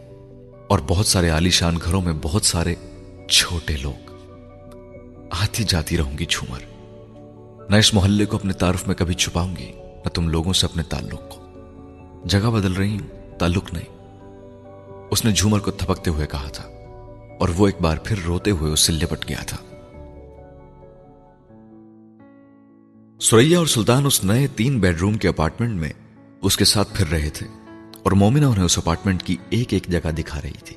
اور 0.68 0.79
بہت 0.89 1.07
سارے 1.07 1.29
عالیشان 1.29 1.79
گھروں 1.85 2.01
میں 2.01 2.12
بہت 2.23 2.45
سارے 2.45 2.75
چھوٹے 3.31 3.77
لوگ۔ 3.77 4.11
آتی 5.31 5.64
جاتی 5.64 5.97
رہوں 5.97 6.18
گی 6.18 6.25
جھومر۔ 6.29 6.61
نہ 7.70 7.77
اس 7.77 7.95
محلے 7.95 8.25
کو 8.25 8.37
اپنے 8.37 8.53
تعارف 8.53 8.87
میں 8.87 8.95
کبھی 8.95 9.14
چھپاؤں 9.14 9.57
گی۔ 9.57 9.73
نہ 10.05 10.09
تم 10.09 10.28
لوگوں 10.28 10.53
سے 10.53 10.66
اپنے 10.66 10.82
تعلق 10.82 11.20
کو۔ 11.28 11.42
جگہ 12.24 12.50
بدل 12.50 12.72
رہی 12.72 12.98
ہوں، 12.98 13.38
تعلق 13.38 13.72
نہیں۔ 13.72 13.96
اس 15.11 15.24
نے 15.24 15.32
جھومر 15.32 15.59
کو 15.59 15.70
تھپکتے 15.70 16.11
ہوئے 16.11 16.26
کہا 16.26 16.48
تھا 16.48 16.64
اور 17.40 17.48
وہ 17.57 17.66
ایک 17.66 17.80
بار 17.80 17.96
پھر 18.05 18.16
روتے 18.26 18.50
ہوئے 18.50 18.72
اس 18.72 18.80
سے 18.80 18.92
لپٹ 18.92 19.28
گیا 19.28 19.42
تھا۔ 19.46 19.57
سوریا 23.20 23.59
اور 23.59 23.66
سلطان 23.66 24.07
اس 24.07 24.24
نئے 24.24 24.46
تین 24.46 24.80
بیڈ 24.80 24.98
روم 24.98 25.14
کے 25.14 25.28
اپارٹمنٹ 25.28 25.80
میں 25.80 25.92
اس 26.42 26.57
کے 26.57 26.64
ساتھ 26.64 26.88
پھر 26.94 27.07
رہے 27.09 27.30
تھے 27.30 27.46
اور 28.03 28.12
مومنہ 28.12 28.46
انہیں 28.46 28.64
اس 28.64 28.78
اپارٹمنٹ 28.78 29.22
کی 29.22 29.36
ایک 29.50 29.72
ایک 29.72 29.86
جگہ 29.88 30.11
دکھا 30.11 30.40
رہی 30.42 30.61
تھی۔ 30.64 30.76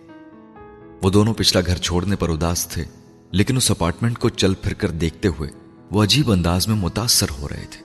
وہ 1.04 1.10
دونوں 1.10 1.34
پچھلا 1.34 1.62
گھر 1.66 1.78
چھوڑنے 1.78 2.16
پر 2.16 2.30
اداس 2.30 2.68
تھے، 2.68 2.84
لیکن 3.32 3.58
اس 3.58 3.72
اپارٹمنٹ 3.72 4.18
کو 4.18 4.30
چل 4.30 4.54
پھر 4.54 4.74
کر 4.74 4.92
دیکھتے 4.92 5.28
ہوئے 5.28 5.50
وہ 5.92 6.04
عجیب 6.04 6.32
انداز 6.32 6.68
میں 6.68 6.76
متاثر 6.76 7.26
ہو 7.40 7.48
رہے 7.50 7.66
تھے۔ 7.72 7.85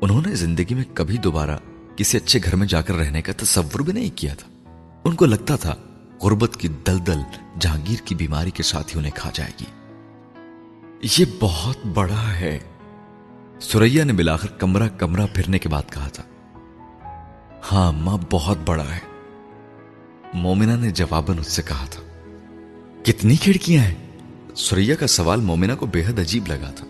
انہوں 0.00 0.22
نے 0.26 0.34
زندگی 0.34 0.74
میں 0.74 0.84
کبھی 0.94 1.16
دوبارہ 1.16 1.58
کسی 1.96 2.16
اچھے 2.16 2.40
گھر 2.44 2.56
میں 2.56 2.66
جا 2.66 2.82
کر 2.82 2.94
رہنے 2.94 3.22
کا 3.22 3.32
تصور 3.36 3.80
بھی 3.80 3.92
نہیں 3.92 4.10
کیا 4.16 4.34
تھا۔ 4.34 4.48
ان 5.04 5.14
کو 5.14 5.26
لگتا 5.26 5.56
تھا 5.56 5.74
غربت 6.22 6.56
کی 6.56 6.68
دلدل 6.68 7.18
جہانگیر 7.60 8.06
کی 8.06 8.14
بیماری 8.14 8.50
کے 8.50 8.62
ساتھ 8.62 8.94
ہی 8.94 8.98
انہیں 8.98 9.12
کھا 9.14 9.30
جائے 9.34 9.50
گی۔ 9.60 9.64
یہ 11.20 11.24
بہت 11.40 11.86
بڑا 11.86 12.32
ہے۔ 12.32 12.58
سوریا 13.60 14.04
نے 14.04 14.12
بلاخر 14.12 14.48
کمرہ 14.48 14.88
کمرہ 14.88 15.26
پھرنے 15.34 15.58
کے 15.58 15.68
بعد 15.68 15.82
کہا 15.92 16.08
تھا۔ 16.08 16.22
ہاں 17.72 17.92
ماں، 17.92 18.18
بہت 18.30 18.58
بڑا 18.64 18.94
ہے۔ 18.94 19.00
مومنہ 20.34 20.72
نے 20.72 20.90
جواباً 20.90 21.38
اس 21.38 21.46
سے 21.46 21.62
کہا 21.62 21.86
تھا۔ 21.90 22.02
کتنی 23.04 23.36
کھڑکیاں 23.36 23.82
ہیں؟ 23.82 23.94
سوریا 24.54 24.94
کا 24.94 25.06
سوال 25.06 25.40
مومنہ 25.40 25.72
کو 25.78 25.86
بے 25.86 26.04
حد 26.06 26.18
عجیب 26.18 26.46
لگا 26.46 26.70
تھا۔ 26.70 26.86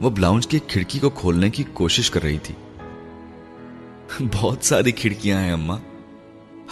وہ 0.00 0.10
بلاؤنج 0.10 0.46
کی 0.46 0.58
کھڑکی 0.58 0.98
کو 0.98 1.10
کھولنے 1.10 1.50
کی 1.50 1.64
کوشش 1.72 2.10
کر 2.10 2.22
رہی 2.22 2.38
تھی۔ 2.38 2.54
بہت 4.32 4.64
ساری 4.64 4.92
کھڑکیاں 4.92 5.40
ہیں 5.40 5.52
اماں۔ 5.52 5.76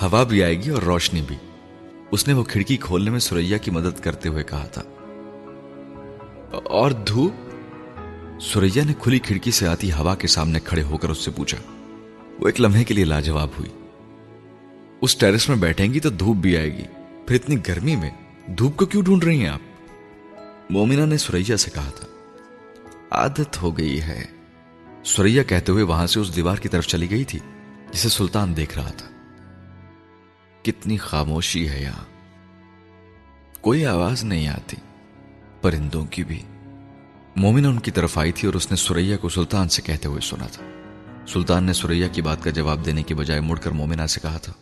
ہوا 0.03 0.25
بھی 0.25 0.43
آئے 0.43 0.55
گی 0.55 0.71
اور 0.71 0.83
روشنی 0.83 1.23
بھی۔ 1.23 1.37
اس 2.11 2.29
نے 2.29 2.35
وہ 2.35 2.45
کھڑکی 2.45 2.77
کھولنے 2.77 3.11
میں 3.11 3.19
سوریا 3.19 3.57
کی 3.57 3.71
مدد 3.71 4.01
کرتے 4.01 4.29
ہوئے 4.29 4.45
کہا 4.45 4.67
تھا۔ 4.67 4.83
اور 6.65 6.91
دھوپ 6.91 7.33
سوریا 8.41 8.85
نے 8.85 8.93
کھلی 9.03 9.19
کھڑکی 9.19 9.51
سے 9.51 9.69
آتی 9.69 9.93
ہوا 9.93 10.15
کے 10.15 10.27
سامنے 10.27 10.61
کھڑے 10.61 10.83
ہو 10.83 10.97
کر 10.97 11.09
اس 11.09 11.19
سے 11.19 11.31
پوچھا۔ 11.31 11.59
وہ 12.39 12.47
ایک 12.47 12.61
لمحے 12.61 12.85
کے 12.85 12.95
لیے 12.95 13.05
لاجواب 13.05 13.49
ہوئی۔ 13.59 13.71
اس 15.01 15.17
ٹیرس 15.17 15.49
میں 15.49 15.57
بیٹھیں 15.57 15.95
گی 15.95 16.01
تو 16.01 16.11
دھوپ 16.11 16.37
بھی 16.37 16.57
آئے 16.57 16.77
گی۔ 16.77 16.85
پھر 17.27 17.35
اتنی 17.35 17.57
گرمی 17.69 17.97
میں 17.97 18.11
دھوپ 18.59 18.77
کو 18.77 18.87
کیوں 18.87 19.03
ڈھونڈ 19.03 19.25
رہی 19.25 19.41
ہیں 19.41 19.49
آپ؟ 19.49 19.61
مومنہ 20.71 21.05
نے 21.05 21.17
سوریا 21.17 21.57
سے 21.57 21.71
کہا 21.75 21.91
تھا۔ 21.97 22.18
عادت 23.11 23.63
ہو 23.63 23.79
گئی 23.79 24.03
ہے۔ 24.03 24.25
سوریا 25.05 25.43
کہتے 25.43 25.73
ہوئے 25.73 25.83
وہاں 25.83 26.07
سے 26.07 26.21
اس 26.21 26.37
دیوار 26.37 26.57
کی 26.57 26.69
طرف 26.69 26.87
چلی 26.87 27.11
گئی 27.11 27.25
تھی، 27.25 27.39
جسے 27.93 28.09
سلطان 28.09 28.57
دیکھ 28.57 28.79
رہا 28.79 28.91
تھا۔ 28.91 29.09
کتنی 30.63 30.97
خاموشی 30.97 31.69
ہے 31.69 31.83
یہاں۔ 31.83 32.05
کوئی 33.61 33.87
آواز 33.87 34.25
نہیں 34.25 34.49
آتی، 34.49 34.77
پرندوں 35.63 36.07
کی 36.07 36.25
بھی۔ 36.25 36.43
مومنہ 37.37 37.67
ان 37.67 37.79
کی 37.79 37.91
طرف 37.91 38.19
آئی 38.19 38.33
تھی 38.33 38.47
اور 38.47 38.55
اس 38.55 38.71
نے 38.71 38.77
سوریا 38.77 39.17
کو 39.17 39.29
سلطان 39.29 39.69
سے 39.69 39.83
کہتے 39.83 40.09
ہوئے 40.09 40.21
سنا 40.21 40.47
تھا۔ 40.47 40.65
سلطان 41.29 41.65
نے 41.65 41.73
سوریا 41.73 42.09
کی 42.09 42.23
بات 42.23 42.45
کا 42.45 42.51
جواب 42.51 42.87
دینے 42.87 43.03
کے 43.03 43.15
بجائے 43.15 43.41
مڑ 43.41 43.57
کر 43.57 43.71
مومنہ 43.71 44.07
سے 44.07 44.21
کہا 44.21 44.39
تھا، 44.39 44.53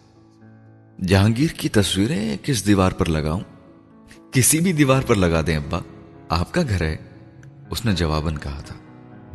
جہانگیر 1.06 1.50
کی 1.56 1.68
تصویریں 1.68 2.36
کس 2.42 2.66
دیوار 2.66 2.92
پر 2.92 3.08
لگاؤں؟ 3.08 3.40
کسی 4.32 4.60
بھی 4.60 4.72
دیوار 4.72 5.02
پر 5.02 5.14
لگا 5.14 5.40
دیں 5.46 5.56
ابا، 5.56 5.78
آپ 6.28 6.54
کا 6.54 6.62
گھر 6.62 6.80
ہے۔ 6.80 6.96
اس 7.70 7.84
نے 7.84 7.92
جواباً 7.92 8.36
کہا 8.36 8.60
تھا۔ 8.66 8.74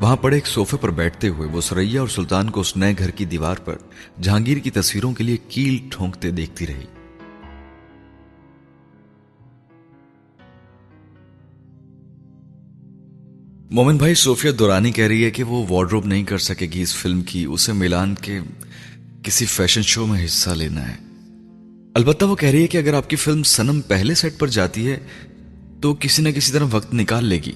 وہاں 0.02 0.16
پڑے 0.16 0.36
ایک 0.36 0.48
سوفے 0.48 0.78
پر 0.78 0.90
بیٹھتے 0.90 1.28
ہوئے 1.28 1.50
وہ 1.50 1.62
سریا 1.62 2.00
اور 2.00 2.08
سلطان 2.08 2.50
کو 2.50 2.60
اس 2.60 2.78
نئے 2.78 2.94
گھر 2.98 3.10
کی 3.10 3.26
دیوار 3.26 3.56
پر 3.56 3.76
جہانگیر 4.22 4.58
کی 4.58 4.70
تصویروں 4.70 5.14
کے 5.14 5.24
لیے 5.24 5.38
کیل 5.38 5.78
ٹھونکتے 5.92 6.32
دیکھتی 6.32 6.68
رہی۔ 6.68 6.86
مومن 13.72 13.98
بھائی، 13.98 14.14
صوفیہ 14.14 14.52
دورانی 14.52 14.92
کہہ 14.92 15.08
رہی 15.08 15.26
ہے 15.26 15.32
کہ 15.32 15.44
وہ 15.44 15.66
وارڈروب 15.70 16.06
نہیں 16.06 16.24
کر 16.24 16.38
سکے 16.38 16.66
گی 16.66 16.82
اس 16.82 16.96
فلم 16.96 17.22
کی۔ 17.22 17.46
اسے 17.46 17.74
ملان 17.74 18.16
کے 18.16 18.40
کسی 19.24 19.46
فیشن 19.46 19.82
شو 19.82 20.06
میں 20.06 20.26
حصہ 20.26 20.50
لینا 20.50 20.88
ہے۔ 20.88 20.96
البتہ 21.96 22.26
وہ 22.26 22.36
کہہ 22.36 22.50
رہی 22.50 22.62
ہے 22.62 22.68
کہ 22.68 22.78
اگر 22.78 22.94
آپ 22.94 23.10
کی 23.10 23.16
فلم 23.16 23.44
سنم 23.44 23.82
پہلے 23.82 24.16
سیٹ 24.16 24.40
پر 24.40 24.48
جاتی 24.48 24.92
ہے 24.92 25.00
تو 25.82 25.96
کسی 26.00 26.22
نہ 26.22 26.30
کسی 26.30 26.54
طرح 26.54 26.66
وقت 26.72 26.94
نکال 26.94 27.26
لے 27.26 27.38
گی۔ 27.38 27.52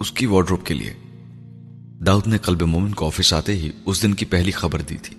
اس 0.00 0.12
کی 0.12 0.26
وارڈروب 0.26 0.66
کے 0.66 0.74
لیے۔ 0.74 0.94
داؤد 2.06 2.26
نے 2.26 2.38
قلب 2.38 2.62
مومن 2.62 2.94
کو 2.94 3.06
آفس 3.06 3.32
آتے 3.32 3.56
ہی 3.56 3.70
اس 3.84 4.02
دن 4.02 4.14
کی 4.14 4.24
پہلی 4.24 4.50
خبر 4.50 4.82
دی 4.82 4.96
تھی۔ 5.02 5.16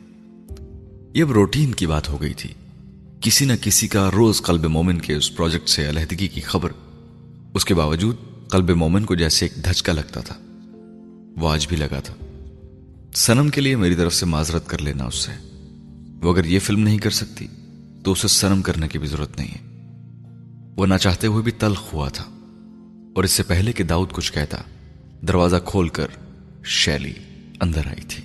یہ 1.13 1.23
اب 1.23 1.31
روٹین 1.31 1.71
کی 1.71 1.87
بات 1.87 2.09
ہو 2.09 2.21
گئی 2.21 2.33
تھی۔ 2.33 2.53
کسی 3.21 3.45
نہ 3.45 3.53
کسی 3.61 3.87
کا 3.87 4.11
روز 4.11 4.41
قلب 4.41 4.65
مومن 4.65 5.01
کے 5.01 5.15
اس 5.15 5.35
پروجیکٹ 5.35 5.69
سے 5.69 5.89
علیحدگی 5.89 6.27
کی 6.27 6.41
خبر۔ 6.41 6.69
اس 7.53 7.65
کے 7.65 7.73
باوجود 7.73 8.15
قلب 8.51 8.69
مومن 8.69 9.05
کو 9.05 9.15
جیسے 9.15 9.45
ایک 9.45 9.65
دھچکا 9.65 9.93
لگتا 9.93 10.19
تھا۔ 10.19 10.35
وہ 11.37 11.49
آج 11.49 11.67
بھی 11.67 11.77
لگا 11.77 11.99
تھا۔ 11.99 12.13
سنم 13.15 13.49
کے 13.49 13.61
لیے 13.61 13.75
میری 13.75 13.95
طرف 13.95 14.13
سے 14.13 14.25
معذرت 14.25 14.67
کر 14.67 14.77
لینا 14.77 15.05
اس 15.05 15.15
سے۔ 15.15 15.31
وہ 16.23 16.33
اگر 16.33 16.45
یہ 16.45 16.59
فلم 16.59 16.79
نہیں 16.79 16.97
کر 16.97 17.09
سکتی 17.09 17.47
تو 18.03 18.11
اسے 18.11 18.27
سنم 18.27 18.61
کرنے 18.61 18.87
کی 18.87 18.99
بھی 18.99 19.07
ضرورت 19.07 19.39
نہیں 19.39 19.47
ہے۔ 19.47 19.91
وہ 20.77 20.85
نہ 20.85 20.95
چاہتے 20.95 21.27
ہوئے 21.27 21.43
بھی 21.43 21.51
تلخ 21.51 21.93
ہوا 21.93 22.09
تھا۔ 22.09 22.23
اور 23.17 23.23
اس 23.23 23.31
سے 23.31 23.43
پہلے 23.43 23.73
کہ 23.73 23.83
داؤد 23.83 24.11
کچھ 24.11 24.33
کہتا، 24.33 24.57
دروازہ 25.21 25.55
کھول 25.65 25.89
کر 25.89 26.07
شیلی 26.63 27.13
اندر 27.61 27.87
آئی 27.87 28.01
تھی۔ 28.01 28.23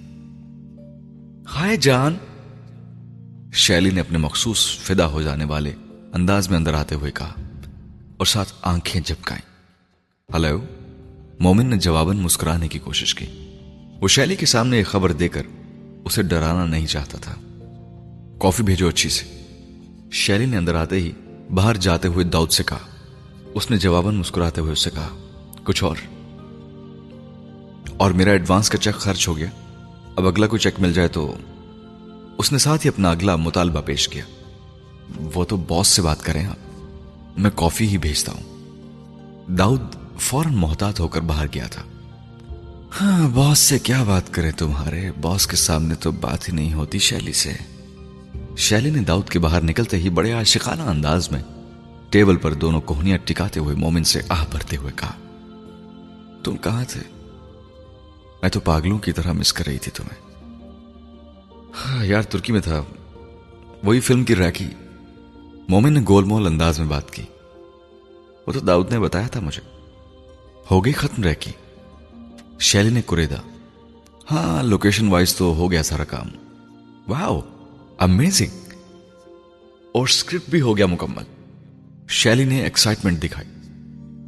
ہائے 1.55 1.77
جان! 1.77 2.17
شیلی 3.53 3.91
نے 3.91 4.01
اپنے 4.01 4.19
مخصوص 4.19 4.79
فدا 4.79 5.07
ہو 5.07 5.23
جانے 5.23 5.45
والے 5.45 5.73
انداز 6.13 6.49
میں 6.49 6.59
اندر 6.59 6.75
آتے 6.75 6.95
ہوئے 6.95 7.11
کہا 7.11 7.33
اور 8.17 8.27
ساتھ 8.27 8.53
آنکھیں 8.63 9.03
جھپکائیں۔ 9.03 9.47
ہلو! 10.35 10.65
مومن 11.41 11.67
نے 11.67 11.77
جواباً 11.77 12.17
مسکرانے 12.17 12.69
کی 12.69 12.79
کوشش 12.79 13.15
کی۔ 13.15 13.27
وہ 14.01 14.09
شیلی 14.09 14.37
کے 14.37 14.47
سامنے 14.47 14.77
ایک 14.77 14.87
خبر 14.87 15.13
دے 15.13 15.29
کر 15.29 15.43
اسے 16.05 16.23
ڈرانا 16.23 16.67
نہیں 16.67 16.87
چاہتا 16.87 17.19
تھا۔ 17.19 17.35
کافی 18.41 18.63
بھیجو 18.63 18.89
اچھی 18.89 19.09
سے۔ 19.09 19.45
شیلی 20.13 20.47
نے 20.47 20.57
اندر 20.57 20.75
آتے 20.75 20.97
ہی 20.97 21.13
باہر 21.55 21.77
جاتے 21.77 22.09
ہوئے 22.09 22.25
داؤد 22.25 22.51
سے 22.51 22.63
کہا 22.63 22.79
اس 23.55 23.71
نے 23.71 23.77
جواباً 23.77 24.15
مسکراتے 24.15 24.61
ہوئے 24.61 24.73
اس 24.73 24.79
سے 24.79 24.91
کہا، 24.91 25.09
کچھ 25.65 25.85
اور. 25.85 25.97
اور 27.97 28.11
میرا 28.11 28.31
ایڈوانس 28.31 28.71
کا 28.71 28.79
چیک 28.79 28.95
خرچ 28.95 29.29
ہو 29.29 29.37
گیا۔ 29.37 29.47
اب 30.17 30.27
اگلا 30.27 30.47
کوئی 30.47 30.61
چیک 30.61 30.81
مل 30.81 30.93
جائے 30.93 31.09
تو 31.09 31.37
اس 32.39 32.53
نے 32.53 32.59
ساتھ 32.59 32.87
ہی 32.87 32.89
اپنا 32.89 33.11
اگلا 33.11 33.37
مطالبہ 33.37 33.81
پیش 33.81 34.09
کیا۔ 34.09 34.25
وہ 35.35 35.45
تو 35.45 35.57
باس 35.57 35.89
سے 35.89 36.03
بات 36.03 36.23
کریں 36.23 36.47
آپ۔ 36.47 36.57
میں 37.39 37.51
کافی 37.55 37.89
ہی 37.89 37.99
بھیجتا 37.99 38.33
ہوں۔ 38.33 38.71
داؤد 39.53 39.81
فوراً 40.19 40.55
محتاط 40.55 41.01
ہو 41.01 41.09
کر 41.09 41.21
باہر 41.21 41.47
گیا 41.55 41.67
تھا۔ 41.67 41.83
ہاں 43.01 43.29
باس 43.29 43.59
سے 43.59 43.79
کیا 43.79 44.03
بات 44.03 44.35
کرے 44.35 44.51
تمہارے؟ 44.51 45.11
باس 45.21 45.47
کے 45.47 45.57
سامنے 45.57 45.95
تو 45.95 46.11
بات 46.11 46.49
ہی 46.49 46.55
نہیں 46.55 46.73
ہوتی 46.73 46.99
شیلی 46.99 47.33
سے۔ 47.33 47.53
شیلی 48.57 48.91
نے 48.91 48.99
داؤد 48.99 49.29
کے 49.29 49.39
باہر 49.39 49.63
نکلتے 49.63 49.97
ہی 49.97 50.11
بڑے 50.11 50.33
عاشقانہ 50.33 50.83
انداز 50.83 51.31
میں 51.31 51.43
ٹیبل 52.13 52.37
پر 52.37 52.55
دونوں 52.55 52.81
کوہنیاں 52.81 53.19
ٹکاتے 53.25 53.61
ہوئے 53.61 53.77
مومن 53.77 54.05
سے 54.05 54.21
آہ 54.29 54.45
بھرتے 54.51 54.77
ہوئے 54.77 54.93
کہا، 54.97 55.13
تم 56.45 56.57
کہاں 56.57 56.85
تھے؟ 56.89 57.01
میں 58.43 58.49
تو 58.49 58.61
پاگلوں 58.61 58.99
کی 58.99 59.13
طرح 59.13 59.33
مس 59.33 59.53
کر 59.53 59.67
رہی 59.67 59.79
تھی 59.79 59.93
تمہیں۔ 59.93 60.35
ہاں 61.73 62.05
یار، 62.05 62.23
ترکی 62.23 62.53
میں 62.53 62.61
تھا۔ 62.61 62.83
وہی 63.85 64.01
فلم 64.01 64.25
کی 64.25 64.37
ریکی۔ 64.37 64.67
مومن 65.69 65.93
نے 65.93 66.01
گول 66.09 66.25
مول 66.25 66.47
انداز 66.47 66.79
میں 66.79 66.87
بات 66.87 67.11
کی۔ 67.11 67.23
وہ 68.47 68.53
تو 68.53 68.61
داؤد 68.61 68.93
نے 68.93 68.99
بتایا 68.99 69.27
تھا 69.27 69.41
مجھے۔ 69.41 69.61
ہو 70.71 70.85
گئی 70.85 70.93
ختم 70.93 71.23
ریکی۔ 71.23 71.51
شیلی 72.61 72.91
نے 72.91 73.03
کریدا 73.07 73.37
ہاں 74.31 74.63
لوکیشن 74.63 75.09
وائز 75.09 75.37
تو 75.37 75.55
ہو 75.55 75.71
گیا 75.71 75.83
سارا 75.83 76.05
کام۔ 76.05 76.29
واؤ 77.09 77.41
امیزنگ 77.99 78.75
اور 79.93 80.03
اسکرپٹ 80.03 80.51
بھی 80.51 80.61
ہو 80.61 80.77
گیا 80.77 80.87
مکمل۔ 80.87 81.42
شیلی 82.09 82.45
نے 82.45 82.61
ایکسائٹمنٹ 82.61 83.23
دکھائی۔ 83.23 83.49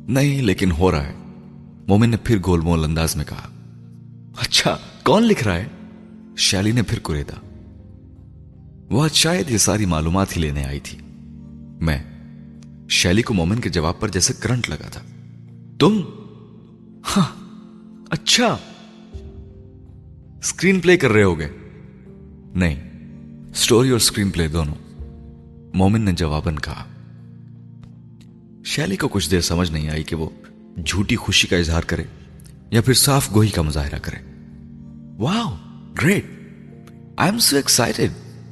نہیں، 0.08 0.42
لیکن 0.42 0.70
ہو 0.70 0.90
رہا 0.90 1.06
ہے۔ 1.06 1.12
مومن 1.88 2.10
نے 2.10 2.16
پھر 2.16 2.38
گول 2.46 2.60
مول 2.60 2.84
انداز 2.84 3.16
میں 3.16 3.24
کہا 3.24 3.48
اچھا 4.36 4.78
کون 5.02 5.22
لکھ 5.22 5.44
رہا 5.44 5.54
ہے؟ 5.54 5.66
شیلی 6.36 6.72
نے 6.72 6.82
پھر 6.82 6.98
کریدا۔ 6.98 7.34
وہ 8.90 9.08
شاید 9.12 9.50
یہ 9.50 9.58
ساری 9.58 9.86
معلومات 9.86 10.36
ہی 10.36 10.42
لینے 10.42 10.64
آئی 10.64 10.80
تھی۔ 10.80 10.98
میں، 11.80 12.02
شیلی 12.88 13.22
کو 13.22 13.34
مومن 13.34 13.60
کے 13.60 13.68
جواب 13.68 14.00
پر 14.00 14.08
جیسے 14.08 14.32
کرنٹ 14.40 14.70
لگا 14.70 14.88
تھا۔ 14.92 15.00
تم؟ 15.78 16.00
ہاں 17.16 17.44
اچھا۔ 18.10 18.56
اسکرین 20.38 20.80
پلے 20.80 20.96
کر 20.96 21.10
رہے 21.10 21.22
ہو 21.22 21.38
گے 21.38 21.48
نہیں 22.54 22.90
سٹوری 23.54 23.88
اور 23.88 23.96
اسکرین 23.96 24.30
پلے 24.30 24.48
دونوں۔ 24.48 24.74
مومن 25.74 26.00
نے 26.00 26.12
جواباً 26.12 26.56
کہا 26.56 26.84
شیلی 28.64 28.96
کو 28.96 29.08
کچھ 29.08 29.30
دیر 29.30 29.40
سمجھ 29.40 29.72
نہیں 29.72 29.90
آئی 29.90 30.02
کہ 30.02 30.16
وہ 30.16 30.30
جھوٹی 30.86 31.16
خوشی 31.16 31.48
کا 31.48 31.56
اظہار 31.56 31.82
کرے 31.82 32.04
یا 32.70 32.82
پھر 32.82 32.94
صاف 32.94 33.34
گوہی 33.34 33.48
کا 33.48 33.62
مظاہرہ 33.62 33.98
کرے۔ 34.02 34.16
Wow 35.22 35.56
great. 36.02 36.24
I 37.16 37.30
am 37.30 37.38
so 37.38 37.56
excited. 37.56 38.10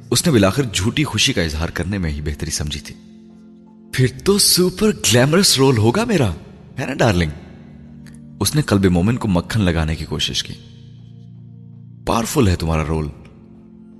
اس 0.09 0.25
نے 0.25 0.31
بلاخر 0.31 0.63
جھوٹی 0.73 1.03
خوشی 1.03 1.33
کا 1.33 1.41
اظہار 1.41 1.69
کرنے 1.69 1.97
میں 1.97 2.11
ہی 2.11 2.21
بہتری 2.21 2.51
سمجھی 2.51 2.79
تھی۔ 2.79 2.95
پھر 3.93 4.07
تو 4.25 4.37
سپر 4.37 4.89
گلیمرس 4.89 5.57
رول 5.57 5.77
ہوگا 5.77 6.03
میرا، 6.03 6.31
ہے 6.79 6.85
نا 6.85 6.93
ڈارلنگ؟ 6.93 7.31
اس 8.39 8.55
نے 8.55 8.61
قلب 8.61 8.85
مومن 8.85 9.17
کو 9.17 9.27
مکھن 9.27 9.61
لگانے 9.61 9.95
کی 9.95 10.05
کوشش 10.05 10.43
کی۔ 10.43 10.53
پاورفل 12.05 12.47
ہے 12.47 12.55
تمہارا 12.55 12.85
رول۔ 12.87 13.07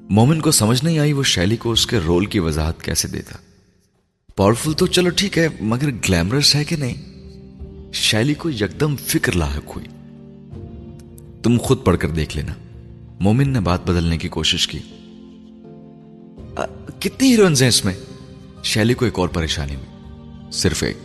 مومن 0.09 0.41
کو 0.41 0.51
سمجھ 0.51 0.84
نہیں 0.84 0.99
آئی 0.99 1.14
وہ 1.14 1.24
شیلی 1.24 1.57
کو 1.57 1.72
اس 1.72 1.88
کے 1.88 1.97
رول 1.97 2.26
کی 2.26 2.39
وضاحت 2.39 2.82
کیسے 2.82 3.07
دیتا۔ 3.07 3.36
پاورفل 4.36 4.74
تو 4.74 4.88
چلو 4.88 5.10
ٹھیک 5.10 5.38
ہے، 5.38 5.48
مگر 5.60 5.90
گلیمرس 5.90 6.56
ہے 6.56 6.64
کہ 6.64 6.76
نہیں؟ 6.76 6.94
شیلی 7.94 8.34
کو 8.34 8.50
یکدم 8.50 8.96
فکر 8.96 9.32
لاحق 9.36 9.76
ہوئی۔ 9.76 9.88
تم 11.44 11.58
خود 11.58 11.86
پڑھ 11.86 11.98
کر 11.98 12.10
دیکھ 12.10 12.38
لینا۔ 12.38 12.54
مومن 13.20 13.50
نے 13.50 13.60
بات 13.60 13.84
بدلنے 13.84 14.18
کی 14.18 14.28
کوشش 14.28 14.68
کی۔ 14.68 14.80
کتنی 17.00 17.32
ہیروئنز 17.32 17.62
ہیں 17.62 17.70
اس 17.70 17.86
میں؟ 17.86 17.94
شیلی 18.64 18.94
کو 18.94 19.06
ایک 19.06 19.20
اور 19.20 19.30
پریشانی 19.30 19.76
ہوئی۔ 19.76 20.22
صرف 20.52 20.84
ایک۔ 20.84 20.98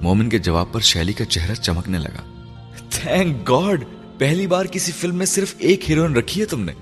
مومن 0.00 0.28
کے 0.28 0.38
جواب 0.38 0.66
پر 0.72 0.80
شیلی 0.80 1.12
کا 1.12 1.24
چہرہ 1.24 1.54
چمکنے 1.54 1.98
لگا۔ 1.98 2.42
تھینک 2.90 3.50
گاڈ 3.50 3.84
پہلی 4.18 4.46
بار 4.46 4.64
کسی 4.64 4.92
فلم 4.92 5.16
میں 5.16 5.26
صرف 5.26 5.54
ایک 5.58 5.90
ہیروئن 5.90 6.16
رکھی 6.16 6.40
ہے 6.40 6.46
تم 6.46 6.60
نے۔ 6.60 6.72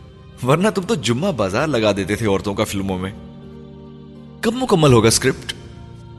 ورنہ 0.46 0.68
تم 0.74 0.82
تو 0.82 0.94
جمعہ 0.94 1.32
بازار 1.32 1.66
لگا 1.66 1.92
دیتے 1.96 2.14
تھے 2.14 2.26
عورتوں 2.26 2.54
کا 2.54 2.64
فلموں 2.64 2.98
میں۔ 2.98 3.10
کب 4.40 4.54
مکمل 4.54 4.92
ہوگا 4.92 5.08
اسکرپٹ 5.08 5.52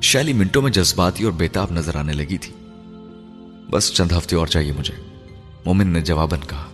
شیلی 0.02 0.34
منٹوں 0.34 0.62
میں 0.62 0.72
جذباتی 0.72 1.24
اور 1.24 1.34
بےتاب 1.34 1.72
نظر 1.72 1.96
آنے 1.96 2.14
لگی 2.14 2.38
تھی۔ 2.38 2.54
بس 3.72 3.94
چند 3.94 4.12
ہفتے 4.12 4.36
اور 4.36 4.48
چاہیے 4.48 4.72
مجھے۔ 4.72 4.94
مومن 5.66 5.88
نے 5.88 6.02
جواباً 6.02 6.40
کہا 6.48 6.68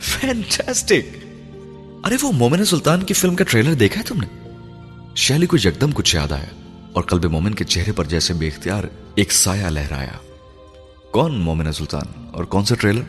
فینٹاسٹک 0.00 1.16
ارے 2.04 2.16
وہ 2.22 2.32
مومن 2.32 2.64
سلطان 2.64 3.02
کی 3.02 3.14
فلم 3.14 3.34
کا 3.34 3.44
ٹریلر 3.48 3.74
دیکھا 3.74 4.00
ہے 4.00 4.06
تم 4.06 4.20
نے؟ 4.20 4.50
شیلی 5.16 5.46
کو 5.46 5.56
یکدم 5.56 5.90
کچھ 5.90 6.16
یاد 6.16 6.32
آیا 6.32 6.80
اور 6.92 7.02
قلب 7.02 7.24
مومن 7.24 7.54
کے 7.54 7.64
چہرے 7.64 7.92
پر 7.92 8.04
جیسے 8.04 8.34
بے 8.34 8.48
اختیار 8.48 8.84
ایک 9.14 9.32
سایہ 9.32 9.66
لہرایا۔ 9.66 10.18
کون 11.10 11.38
مومن 11.38 11.72
سلطان 11.72 12.24
اور 12.32 12.44
کون 12.44 12.64
سا 12.64 12.74
ٹریلر؟ 12.74 13.02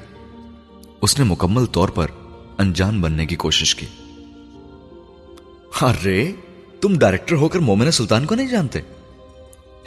اس 1.01 1.20
نے 1.20 1.26
مکمل 1.26 1.65
طور 1.65 1.89
پر 1.89 2.07
انجان 2.57 3.01
بننے 3.01 3.26
کی 3.26 3.36
کوشش 3.36 3.76
کی۔ 3.76 3.86
ارے! 5.82 6.32
تم 6.82 6.97
ڈائریکٹر 6.99 7.36
ہو 7.36 7.47
کر 7.47 7.59
مومن 7.59 7.91
سلطان 7.91 8.25
کو 8.25 8.36
نہیں 8.36 8.47
جانتے؟ 8.47 8.80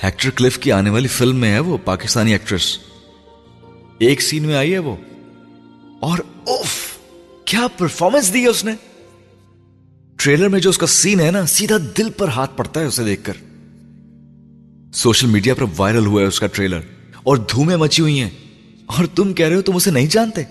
ہیکٹر 0.04 0.30
کلف 0.30 0.58
کی 0.58 0.72
آنے 0.72 0.90
والی 0.90 1.08
فلم 1.08 1.36
میں 1.36 1.52
ہے 1.52 1.58
وہ 1.58 1.76
پاکستانی 1.84 2.32
ایکٹریس 2.32 2.78
ایک 3.98 4.22
سین 4.22 4.42
میں 4.42 4.54
آئی 4.54 4.72
ہے 4.72 4.78
وہ. 4.78 4.96
اور 6.00 6.18
اوف، 6.46 6.74
کیا 7.44 7.66
پرفارمنس 7.78 8.32
دی 8.34 8.42
ہے 8.42 8.48
اس 8.48 8.64
نے؟ 8.64 8.72
ٹریلر 10.16 10.48
میں 10.48 10.60
جو 10.60 10.70
اس 10.70 10.78
کا 10.78 10.86
سین 10.86 11.20
ہے 11.20 11.30
نا، 11.30 11.46
سیدھا 11.46 11.76
دل 11.98 12.10
پر 12.10 12.28
ہاتھ 12.28 12.56
پڑتا 12.56 12.80
ہے 12.80 12.84
اسے 12.84 13.04
دیکھ 13.04 13.24
کر. 13.24 13.32
سوشل 14.94 15.26
میڈیا 15.26 15.54
پر 15.54 15.64
وائرل 15.76 16.06
ہوا 16.06 16.22
ہے 16.22 16.26
اس 16.26 16.40
کا 16.40 16.46
ٹریلر 16.46 16.80
اور 17.22 17.36
دھومیں 17.36 17.76
مچی 17.76 18.02
ہوئی 18.02 18.20
ہیں. 18.20 18.30
اور 18.86 19.04
تم 19.04 19.32
کہہ 19.32 19.46
رہے 19.46 19.56
ہو 19.56 19.62
تم 19.62 19.76
اسے 19.76 19.90
نہیں 19.90 20.06
جانتے؟ 20.06 20.42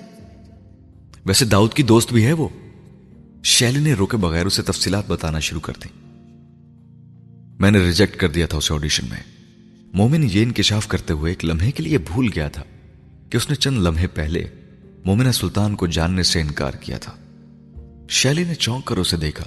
ویسے 1.25 1.45
داؤد 1.45 1.73
کی 1.73 1.83
دوست 1.83 2.13
بھی 2.13 2.25
ہے 2.25 2.33
وہ. 2.33 2.47
شیلی 3.43 3.79
نے 3.79 3.93
روکے 3.93 4.17
بغیر 4.17 4.45
اسے 4.45 4.61
تفصیلات 4.61 5.07
بتانا 5.07 5.39
شروع 5.39 5.61
کر 5.61 5.73
دی 5.83 5.89
میں 7.61 7.71
نے 7.71 7.79
ریجیکٹ 7.79 8.15
کر 8.15 8.29
دیا 8.29 8.45
تھا 8.45 8.57
اسے 8.57 8.73
آڈیشن 8.73 9.07
میں۔ 9.09 9.17
مومن 9.93 10.23
یہ 10.23 10.43
انکشاف 10.43 10.87
کرتے 10.87 11.13
ہوئے 11.13 11.31
ایک 11.31 11.45
لمحے 11.45 11.71
کے 11.71 11.83
لیے 11.83 11.97
بھول 11.97 12.29
گیا 12.35 12.47
تھا 12.47 12.63
کہ 13.29 13.37
اس 13.37 13.49
نے 13.49 13.55
چند 13.55 13.77
لمحے 13.77 14.07
پہلے 14.07 14.43
مومنہ 15.05 15.31
سلطان 15.31 15.75
کو 15.75 15.87
جاننے 15.87 16.23
سے 16.23 16.41
انکار 16.41 16.71
کیا 16.71 16.97
تھا۔ 16.97 17.15
شیلی 18.09 18.43
نے 18.43 18.55
چونک 18.55 18.85
کر 18.85 18.97
اسے 18.97 19.17
دیکھا۔ 19.17 19.45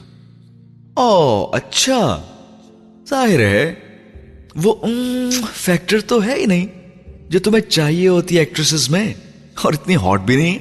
او 0.95 1.51
اچھا! 1.53 2.23
ظاہر 3.09 3.41
ہے، 3.41 3.75
وہ 4.57 4.75
فیکٹر 5.55 6.01
تو 6.01 6.25
ہے 6.25 6.35
ہی 6.35 6.47
نہیں 6.47 6.67
جو 7.29 7.39
تمہیں 7.39 7.71
چاہیے 7.71 8.09
ہوتی 8.09 8.39
ایکٹریسز 8.39 8.91
میں، 8.91 9.15
اور 9.63 9.73
اتنی 9.73 9.97
ہاٹ 9.97 10.21
بھی 10.21 10.37
نہیں۔ 10.37 10.59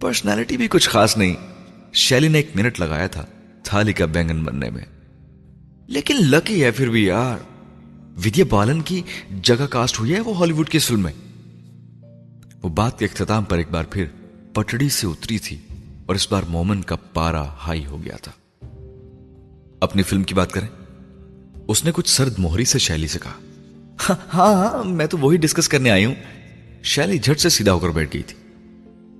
پرسنالٹی 0.00 0.56
بھی 0.56 0.68
کچھ 0.70 0.88
خاص 0.88 1.16
نہیں۔ 1.16 1.34
شیلی 1.92 2.28
نے 2.28 2.38
ایک 2.38 2.50
منٹ 2.54 2.80
لگایا 2.80 3.06
تھا 3.06 3.26
تھالی 3.62 3.92
کا 3.92 4.06
بینگن 4.06 4.42
بننے 4.42 4.70
میں۔ 4.70 4.97
لیکن 5.88 6.16
لکی 6.20 6.64
ہے 6.64 6.70
پھر 6.70 6.90
بھی 6.90 7.04
یار۔ 7.04 7.38
ودیا 8.26 8.44
بالن 8.50 8.80
کی 8.80 9.02
جگہ 9.42 9.66
کاسٹ 9.66 10.00
ہوئی 10.00 10.14
ہے 10.14 10.20
وہ 10.20 10.38
ہالی 10.38 10.52
ووڈ 10.52 10.68
کی 10.68 10.78
فلم 10.78 11.02
میں 11.02 11.12
وہ 12.62 12.68
بات 12.68 12.98
کے 12.98 13.04
اختتام 13.04 13.44
پر 13.44 13.56
ایک 13.56 13.70
بار 13.70 13.84
پھر 13.84 14.04
پٹڑی 14.52 14.88
سے 14.88 15.06
اتری 15.06 15.38
تھی 15.38 15.56
اور 16.06 16.14
اس 16.14 16.32
بار 16.32 16.42
مومن 16.48 16.82
کا 16.82 16.96
پارا 16.96 17.42
ہائی 17.42 17.86
ہو 17.86 18.04
گیا 18.04 18.16
تھا۔ 18.16 18.32
اپنی 19.80 20.02
فلم 20.02 20.22
کی 20.22 20.34
بات 20.34 20.52
کریں؟ 20.52 20.68
اس 21.68 21.84
نے 21.84 21.90
کچھ 21.94 22.10
سرد 22.10 22.38
موہری 22.38 22.64
سے 22.64 22.78
شیلی 22.78 23.06
سے 23.06 23.18
کہا۔ 23.22 23.32
ہاں 24.08 24.16
ہاں, 24.34 24.54
ہاں، 24.54 24.84
میں 24.84 25.06
تو 25.06 25.18
وہی 25.18 25.36
ڈسکس 25.36 25.68
کرنے 25.68 25.90
آئی 25.90 26.04
ہوں۔ 26.04 26.14
شیلی 26.82 27.18
جھٹ 27.18 27.40
سے 27.40 27.48
سیدھا 27.48 27.72
ہو 27.72 27.78
کر 27.78 27.88
بیٹھ 27.88 28.14
گئی 28.14 28.22
تھی۔ 28.22 28.36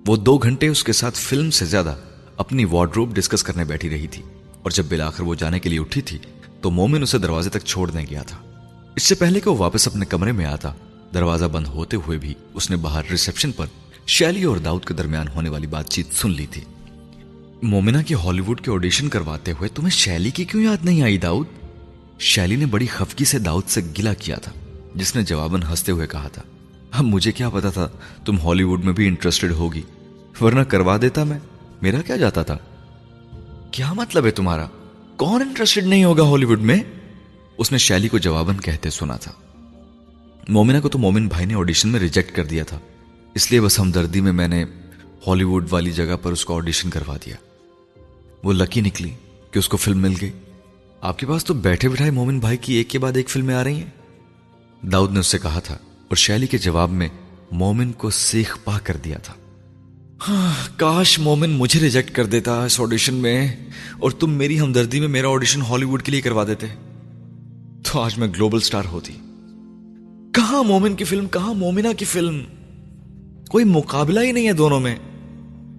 وہ 0.06 0.16
دو 0.16 0.38
گھنٹے 0.38 0.68
اس 0.68 0.84
کے 0.84 0.92
ساتھ 0.92 1.18
فلم 1.18 1.50
سے 1.50 1.64
زیادہ 1.64 1.96
اپنی 2.36 2.64
وارڈروب 2.64 3.14
ڈسکس 3.14 3.42
کرنے 3.42 3.64
بیٹھی 3.64 3.90
رہی 3.90 4.06
تھی 4.06 4.22
اور 4.62 4.70
جب 4.70 4.84
بلاخر 4.88 5.22
وہ 5.22 5.34
جانے 5.34 5.60
کے 5.60 5.68
لیے 5.68 5.80
اٹھی 5.80 6.00
تھی 6.00 6.18
تو 6.60 6.70
مومن 6.70 7.02
اسے 7.02 7.18
دروازے 7.18 7.50
تک 7.50 7.64
چھوڑنے 7.64 8.04
گیا 8.10 8.22
تھا۔ 8.22 8.36
اس 8.96 9.02
سے 9.02 9.14
پہلے 9.14 9.40
کہ 9.40 9.50
وہ 9.50 9.56
واپس 9.56 9.86
اپنے 9.86 10.06
کمرے 10.06 10.32
میں 10.32 10.44
آتا، 10.44 10.72
دروازہ 11.14 11.44
بند 11.44 11.66
ہوتے 11.66 11.96
ہوئے 11.96 12.18
بھی 12.18 12.34
اس 12.54 12.70
نے 12.70 12.76
باہر 12.76 13.02
ریسپشن 13.10 13.52
پر 13.52 13.66
شیلی 14.06 14.42
اور 14.44 14.56
داؤد 14.56 14.84
کے 14.84 14.94
درمیان 14.94 15.28
ہونے 15.28 15.48
والی 15.48 15.66
بات 15.66 15.88
چیت 15.88 16.14
سن 16.14 16.30
لی 16.30 16.46
تھی۔ 16.46 16.64
مومنا 17.62 18.02
کی 18.02 18.14
ہالی 18.14 18.40
ووڈ 18.40 18.60
کے 18.60 18.70
آڈیشن 18.70 19.08
کرواتے 19.08 19.52
ہوئے 19.52 19.68
تمہیں 19.68 19.90
شیلی 19.90 20.30
کی 20.30 20.44
کیوں 20.44 20.62
یاد 20.62 20.84
نہیں 20.84 21.02
آئی 21.02 21.18
داؤد؟ 21.18 21.46
شیلی 22.18 22.56
نے 22.56 22.66
بڑی 22.66 22.86
خفکی 22.86 23.24
سے 23.24 23.38
داؤد 23.38 23.68
سے 23.68 23.80
گلا 23.98 24.14
کیا 24.14 24.36
تھا، 24.36 24.52
جس 24.94 25.16
نے 25.16 25.22
جواباً 25.22 25.62
ہنستے 25.62 25.92
ہوئے 25.92 26.06
کہا 26.06 26.28
تھا، 26.28 26.42
اب 26.90 27.04
مجھے 27.04 27.32
کیا 27.32 27.50
پتا 27.50 27.70
تھا 27.70 27.88
تم 28.24 28.38
ہالی 28.38 28.62
ووڈ 28.62 28.84
میں 28.84 28.92
بھی 28.92 29.06
انٹرسٹڈ 29.06 29.52
ہوگی، 29.52 29.82
ورنہ 30.40 30.60
کروا 30.60 30.96
دیتا 31.02 31.24
میں، 31.24 31.38
میرا 31.82 32.00
کیا 32.00 32.16
جاتا 32.16 32.42
تھا؟ 32.42 32.56
کیا 33.70 33.92
مطلب 33.92 34.26
ہے 34.26 34.30
تمہارا؟ 34.30 34.66
کون 35.18 35.42
انٹرسٹڈ 35.42 35.86
نہیں 35.86 36.04
ہوگا 36.04 36.22
ہالی 36.22 36.44
ووڈ 36.44 36.60
میں؟ 36.60 36.78
اس 37.58 37.72
نے 37.72 37.78
شیلی 37.78 38.08
کو 38.08 38.18
جواباً 38.18 38.56
کہتے 38.56 38.90
سنا 38.90 39.16
تھا۔ 39.16 39.32
مومنا 40.48 40.80
کو 40.80 40.88
تو 40.88 40.98
مومن 40.98 41.28
بھائی 41.28 41.46
نے 41.46 41.54
آڈیشن 41.54 41.88
میں 41.88 42.00
ریجیکٹ 42.00 42.36
کر 42.36 42.44
دیا 42.44 42.64
تھا۔ 42.64 42.78
اس 43.34 43.50
لیے 43.50 43.60
بس 43.60 43.80
ہمدردی 43.80 44.20
میں 44.20 44.32
میں 44.32 44.48
نے 44.48 44.64
ہالی 45.26 45.44
ووڈ 45.44 45.66
والی 45.70 45.92
جگہ 45.92 46.16
پر 46.22 46.32
اس 46.32 46.44
کو 46.44 46.56
آڈیشن 46.56 46.90
کروا 46.90 47.16
دیا۔ 47.26 47.36
وہ 48.42 48.52
لکی 48.52 48.80
نکلی 48.80 49.10
کہ 49.50 49.58
اس 49.58 49.68
کو 49.68 49.76
فلم 49.76 49.98
مل 49.98 50.14
گئی۔ 50.20 50.30
آپ 51.00 51.18
کے 51.18 51.26
پاس 51.26 51.44
تو 51.44 51.54
بیٹھے 51.54 51.88
بٹھائے 51.88 52.10
مومن 52.10 52.38
بھائی 52.38 52.56
کی 52.56 52.74
ایک 52.74 52.90
کے 52.90 52.98
بعد 52.98 53.12
ایک 53.16 53.28
فلمیں 53.28 53.54
آ 53.54 53.64
رہی 53.64 53.82
ہیں۔ 53.82 53.90
داؤد 54.86 55.12
نے 55.12 55.20
اس 55.20 55.26
سے 55.26 55.38
کہا 55.38 55.58
تھا 55.58 55.74
اور 56.08 56.16
شیلی 56.16 56.46
کے 56.46 56.58
جواب 56.58 56.90
میں 56.90 57.08
مومن 57.50 57.92
کو 57.92 58.10
سیخ 58.10 58.58
پا 58.64 58.78
کر 58.78 58.96
دیا 58.96 59.18
تھا۔ 59.18 59.34
کاش 60.76 61.18
مومن 61.18 61.50
مجھے 61.50 61.80
ریجیکٹ 61.80 62.10
کر 62.10 62.26
دیتا 62.26 62.64
اس 62.64 62.80
آڈیشن 62.80 63.14
میں 63.14 63.56
اور 63.98 64.10
تم 64.10 64.30
میری 64.30 64.60
ہمدردی 64.60 65.00
میں 65.00 65.08
میرا 65.08 65.28
آڈیشن 65.28 65.62
ہالی 65.62 65.84
ووڈ 65.84 66.02
کے 66.02 66.12
لیے 66.12 66.20
کروا 66.20 66.44
دیتے۔ 66.44 66.66
تو 67.82 68.00
آج 68.00 68.18
میں 68.18 68.28
گلوبل 68.28 68.60
سٹار 68.60 68.82
ہوتی۔ 68.84 69.12
کہاں 70.34 70.62
مومن 70.62 70.94
کی 70.94 71.04
فلم، 71.04 71.26
کہاں 71.26 71.54
مومنا 71.54 71.92
کی 71.92 72.04
فلم؟ 72.04 72.40
کوئی 73.48 73.64
مقابلہ 73.64 74.20
ہی 74.20 74.32
نہیں 74.32 74.48
ہے 74.48 74.52
دونوں 74.52 74.80
میں۔ 74.80 74.96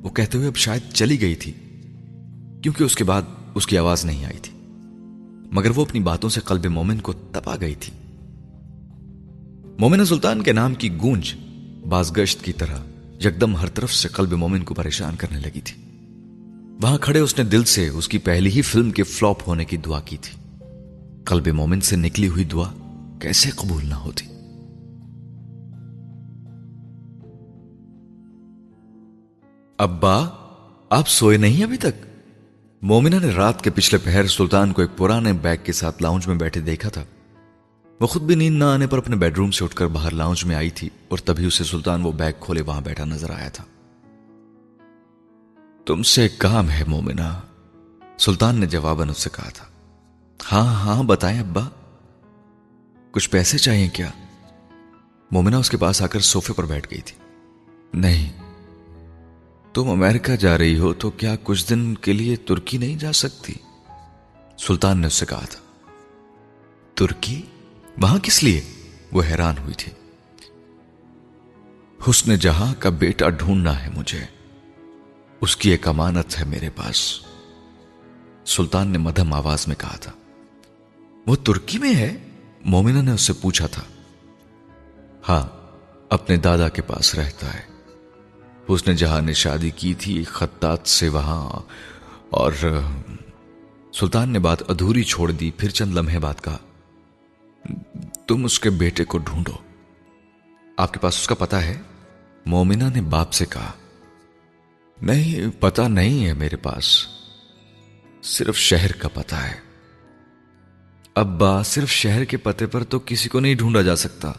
وہ 0.04 0.10
کہتے 0.10 0.38
ہوئے 0.38 0.48
اب 0.48 0.56
شاید 0.56 0.94
چلی 0.94 1.22
گئی 1.22 1.36
تھی، 1.36 1.52
کیونکہ 2.64 2.84
اس 2.84 2.96
کے 2.96 3.04
بعد 3.04 3.22
اس 3.56 3.68
کی 3.68 3.78
آواز 3.78 4.06
نہیں 4.06 4.26
آئی 4.26 4.38
تھی۔ 4.42 4.54
مگر 5.52 5.72
وہ 5.76 5.86
اپنی 5.86 6.00
باتوں 6.00 6.30
سے 6.30 6.42
قلب 6.46 6.66
مومن 6.66 6.98
کو 6.98 7.14
تپا 7.14 7.56
گئی 7.62 7.76
تھی۔ 7.76 7.94
مومن 9.80 10.06
سلطان 10.06 10.42
کے 10.42 10.54
نام 10.54 10.74
کی 10.74 10.90
گونج 11.02 11.34
بازگشت 11.90 12.44
کی 12.44 12.54
طرح۔ 12.54 12.78
یکدم 13.26 13.55
ہر 13.55 13.67
طرف 13.67 13.93
سے 13.93 14.07
قلب 14.07 14.34
مومن 14.34 14.63
کو 14.63 14.74
پریشان 14.74 15.15
کرنے 15.15 15.39
لگی 15.39 15.61
تھی۔ 15.61 15.82
وہاں 16.82 16.97
کھڑے 16.97 17.20
اس 17.20 17.38
نے 17.38 17.43
دل 17.43 17.63
سے 17.63 17.88
اس 17.88 18.07
کی 18.07 18.17
پہلی 18.17 18.49
ہی 18.49 18.61
فلم 18.61 18.91
کے 18.91 19.03
فلوپ 19.03 19.38
ہونے 19.47 19.65
کی 19.65 19.78
دعا 19.78 19.99
کی 19.99 20.17
تھی۔ 20.22 20.57
قلب 21.26 21.47
مومن 21.47 21.82
سے 21.82 21.95
نکلی 21.95 22.28
ہوئی 22.28 22.43
دعا 22.43 22.74
کیسے 23.22 23.49
قبول 23.49 23.86
نہ 23.86 23.93
ہوتی۔ 23.93 24.26
ابا، 29.78 30.20
آپ 30.89 31.07
سوئے 31.07 31.38
نہیں 31.38 31.63
ابھی 31.63 31.78
تک؟ 31.78 32.05
مومنا 32.82 33.20
نے 33.20 33.28
رات 33.28 33.61
کے 33.61 33.70
پچھلے 33.70 33.97
پہر 34.03 34.28
سلطان 34.28 34.74
کو 34.74 34.82
ایک 34.82 34.97
پرانے 34.97 35.34
بیگ 35.34 35.57
کے 35.63 35.72
ساتھ 35.72 36.01
لاؤنج 36.01 36.28
میں 36.28 36.36
بیٹھے 36.36 36.61
دیکھا 36.61 36.89
تھا۔ 36.89 37.03
وہ 38.00 38.08
خود 38.08 38.22
بھی 38.22 38.36
نیند 38.36 38.58
نہ 38.58 38.64
آنے 38.64 38.88
پر 38.88 38.97
اپنے 38.97 39.16
بیڈ 39.16 39.38
روم 39.38 39.52
سے 39.52 39.66
اٹھ 39.66 39.76
کر 39.76 39.88
باہر 39.88 40.12
لاؤنج 40.12 40.45
میں 40.45 40.56
آئی 40.56 40.70
تھی 40.70 40.89
اور 41.08 41.18
تبھی 41.18 41.45
اسے 41.45 41.64
سلطان 41.64 42.06
وہ 42.06 42.12
بیگ 42.12 42.34
کھولے 42.39 42.62
وہاں 42.62 42.82
بیٹھا 42.82 43.06
نظر 43.06 43.30
آیا 43.30 43.50
تھا۔ 43.50 43.64
تم 45.86 46.04
سے 46.04 46.30
کام 46.30 46.70
ہے 46.70 46.84
مومنا 46.88 47.39
سلطان 48.18 48.56
نے 48.56 48.66
جواباً 48.66 49.10
اس 49.10 49.18
سے 49.18 49.30
کہا 49.34 49.50
تھا۔ 49.50 49.66
ہاں 50.52 50.74
ہاں 50.74 51.04
بتائیں 51.04 51.39
ابا۔ 51.39 51.70
کچھ 53.12 53.30
پیسے 53.30 53.58
چاہیے 53.58 53.88
کیا؟ 53.88 54.10
مومنا 55.32 55.58
اس 55.58 55.70
کے 55.70 55.78
پاس 55.78 56.02
آ 56.02 56.08
کر 56.08 56.20
سوفے 56.20 56.54
پر 56.54 56.66
بیٹھ 56.66 56.88
گئی 56.91 57.02
تھی۔ 57.02 57.16
نہیں، 57.93 58.34
تم 59.74 59.89
امریکہ 59.89 60.36
جا 60.36 60.58
رہی 60.58 60.80
ہو 60.80 60.93
تو 60.93 61.10
کیا 61.10 61.36
کچھ 61.43 61.70
دن 61.70 61.95
کے 61.95 62.14
لیے 62.14 62.36
ترکی 62.36 62.78
نہیں 62.78 62.95
جا 62.95 63.12
سکتی؟ 63.12 63.54
سلطان 64.58 65.00
نے 65.00 65.08
اس 65.08 65.14
سے 65.14 65.26
کہا 65.26 65.45
تھا۔ 65.50 65.91
ترکی؟ 66.95 67.41
وہاں 68.02 68.20
کس 68.24 68.43
لیے؟ 68.43 68.62
وہ 69.12 69.24
حیران 69.24 69.56
ہوئی 69.58 69.74
تھی۔ 69.74 69.91
حسن 72.10 72.36
جہاں 72.36 72.74
کا 72.80 72.89
بیٹا 72.89 73.30
ڈھونڈنا 73.30 73.86
ہے 73.86 73.89
مجھے۔ 73.95 74.26
اس 75.41 75.58
کی 75.58 75.72
ایک 75.72 75.88
امانت 75.88 76.39
ہے 76.39 76.45
میرے 76.45 76.70
پاس۔ 76.70 77.20
سلطان 78.45 78.88
نے 78.88 78.97
مدھم 78.97 79.34
آواز 79.34 79.68
میں 79.68 79.76
کہا 79.76 79.95
تھا۔ 79.95 80.12
وہ 81.28 81.36
ترکی 81.36 81.78
میں 81.78 81.95
ہے؟ 81.95 82.18
مومنہ 82.62 83.02
نے 83.02 83.12
اس 83.12 83.22
سے 83.22 83.34
پوچھا 83.34 83.68
تھا۔ 83.68 83.82
ہاں 85.30 85.47
اپنے 86.10 86.36
دادا 86.36 86.70
کے 86.70 86.82
پاس 86.82 87.16
رہتا 87.16 87.54
ہے۔ 87.54 87.62
اس 88.68 88.88
نے 88.88 88.93
جہاں 88.95 89.22
نے 89.22 89.34
شادی 89.34 89.70
کی 89.70 89.93
تھی 89.93 90.18
ایک 90.18 90.28
خطاط 90.28 90.88
سے 90.88 91.10
وہاں۔ 91.10 91.60
اور 92.30 92.52
سلطان 93.93 94.30
نے 94.30 94.39
بات 94.39 94.72
ادھوری 94.72 95.04
چھوڑ 95.04 95.32
دی، 95.32 95.52
پھر 95.52 95.70
چند 95.70 95.97
لمحے 95.97 96.20
بات 96.20 96.43
کہا۔ 96.43 96.58
تم 98.28 98.45
اس 98.45 98.60
کے 98.60 98.70
بیٹے 98.70 99.05
کو 99.05 99.18
ڈھونڈو۔ 99.18 99.51
آپ 100.78 100.93
کے 100.93 100.99
پاس 100.99 101.16
اس 101.16 101.28
کا 101.28 101.36
پتا 101.36 101.66
ہے؟ 101.66 101.82
مومنہ 102.45 102.84
نے 102.95 103.01
باپ 103.01 103.34
سے 103.34 103.45
کہا، 103.45 103.72
نہیں 105.01 105.62
پتا 105.62 105.88
نہیں 105.88 106.26
ہے 106.26 106.34
میرے 106.34 106.55
پاس۔ 106.55 107.07
صرف 108.24 108.57
شہر 108.57 108.91
کا 108.91 109.07
پتا 109.07 109.51
ہے۔ 109.51 109.60
ابا، 111.16 111.64
صرف 111.64 111.89
شہر 111.89 112.24
کے 112.24 112.38
پتے 112.38 112.68
پر 112.68 112.84
تو 112.84 112.99
کسی 112.99 113.30
کو 113.30 113.39
نہیں 113.39 113.55
ڈھونڈا 113.55 113.82
جا 113.82 113.95
سکتا۔ 113.95 114.32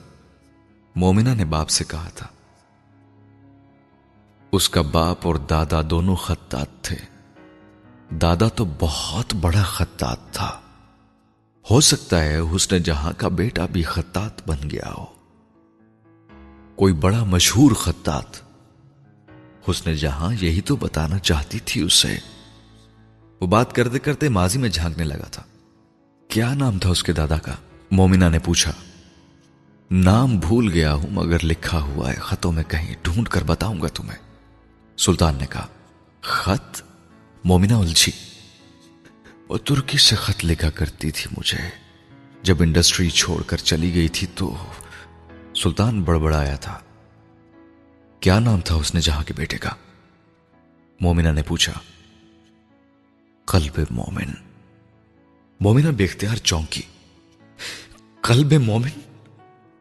مومنہ 0.97 1.29
نے 1.29 1.45
باپ 1.45 1.68
سے 1.68 1.85
کہا 1.89 2.09
تھا۔ 2.14 2.27
اس 4.53 4.71
کا 4.71 4.83
باپ 4.83 5.18
اور 5.23 5.35
دادا 5.35 5.81
دونوں 5.91 6.16
خطاط 6.16 6.68
تھے۔ 6.83 6.97
دادا 8.16 8.49
تو 8.49 8.64
بہت 8.79 9.35
بڑا 9.35 9.62
خطاط 9.62 10.21
تھا۔ 10.33 10.60
ہو 11.71 11.81
سکتا 11.81 12.25
ہے 12.25 12.39
حسن 12.57 12.79
جہاں 12.79 13.13
کا 13.17 13.29
بیٹا 13.29 13.67
بھی 13.67 13.83
خطاط 13.83 14.41
بن 14.47 14.71
گیا 14.71 14.93
ہو۔ 14.99 15.05
کوئی 16.77 16.95
بڑا 16.95 17.25
مشہور 17.25 17.73
خطاط۔ 17.73 18.37
حسن 19.71 19.95
جہاں 19.95 20.35
یہی 20.41 20.61
تو 20.61 20.77
بتانا 20.77 21.19
چاہتی 21.19 21.59
تھی 21.59 21.81
اسے۔ 21.81 22.19
وہ 23.41 23.47
بات 23.47 23.73
کرتے 23.73 23.99
کرتے 23.99 24.29
ماضی 24.29 24.59
میں 24.59 24.69
جھانکنے 24.69 25.05
لگا 25.05 25.29
تھا۔ 25.29 25.43
کیا 26.29 26.55
نام 26.55 26.79
تھا 26.79 26.91
اس 26.91 27.03
کے 27.03 27.13
دادا 27.13 27.39
کا؟ 27.39 27.55
مومنہ 27.91 28.25
نے 28.25 28.39
پوچھا۔ 28.39 28.73
نام 29.91 30.39
بھول 30.39 30.73
گیا 30.73 30.95
ہوں 30.95 31.11
مگر 31.11 31.45
لکھا 31.45 31.81
ہوا 31.81 32.11
ہے۔ 32.11 32.17
خطوں 32.17 32.53
میں 32.53 32.65
کہیں 32.69 32.95
ڈھونڈ 33.03 33.29
کر 33.29 33.43
بتاؤں 33.43 33.81
گا 33.81 33.89
تمہیں۔ 33.89 34.19
سلطان 34.97 35.37
نے 35.37 35.47
کہا، 35.47 35.67
خط؟ 36.21 36.83
مومنہ 37.45 37.75
الجھی۔ 37.75 38.30
وہ 39.51 39.59
ترکی 39.59 39.99
سے 39.99 40.17
خط 40.17 40.45
لکھا 40.45 40.71
کرتی 40.71 41.11
تھی 41.11 41.31
مجھے۔ 41.39 41.59
جب 42.43 42.63
انڈسٹری 42.63 43.11
چھوڑ 43.11 43.43
کر 43.43 43.57
چلی 43.57 43.95
گئی 43.95 44.09
تھی 44.09 44.27
تو 44.35 44.57
سلطان 45.57 46.03
بڑبڑایا 46.03 46.57
تھا۔ 46.57 46.81
کیا 48.21 48.39
نام 48.39 48.61
تھا 48.61 48.75
اس 48.75 48.95
نے 48.95 49.01
جہاں 49.01 49.25
کے 49.25 49.35
بیٹے 49.37 49.59
کا؟ 49.59 49.71
مومنہ 51.01 51.29
نے 51.29 51.43
پوچھا۔ 51.43 51.73
قلب 53.47 53.81
مومن۔ 53.91 54.33
مومنہ 55.61 55.89
بے 55.89 56.05
اختیار 56.05 56.37
چونکی۔ 56.37 56.83
قلب 58.21 58.53
مومن؟ 58.53 59.01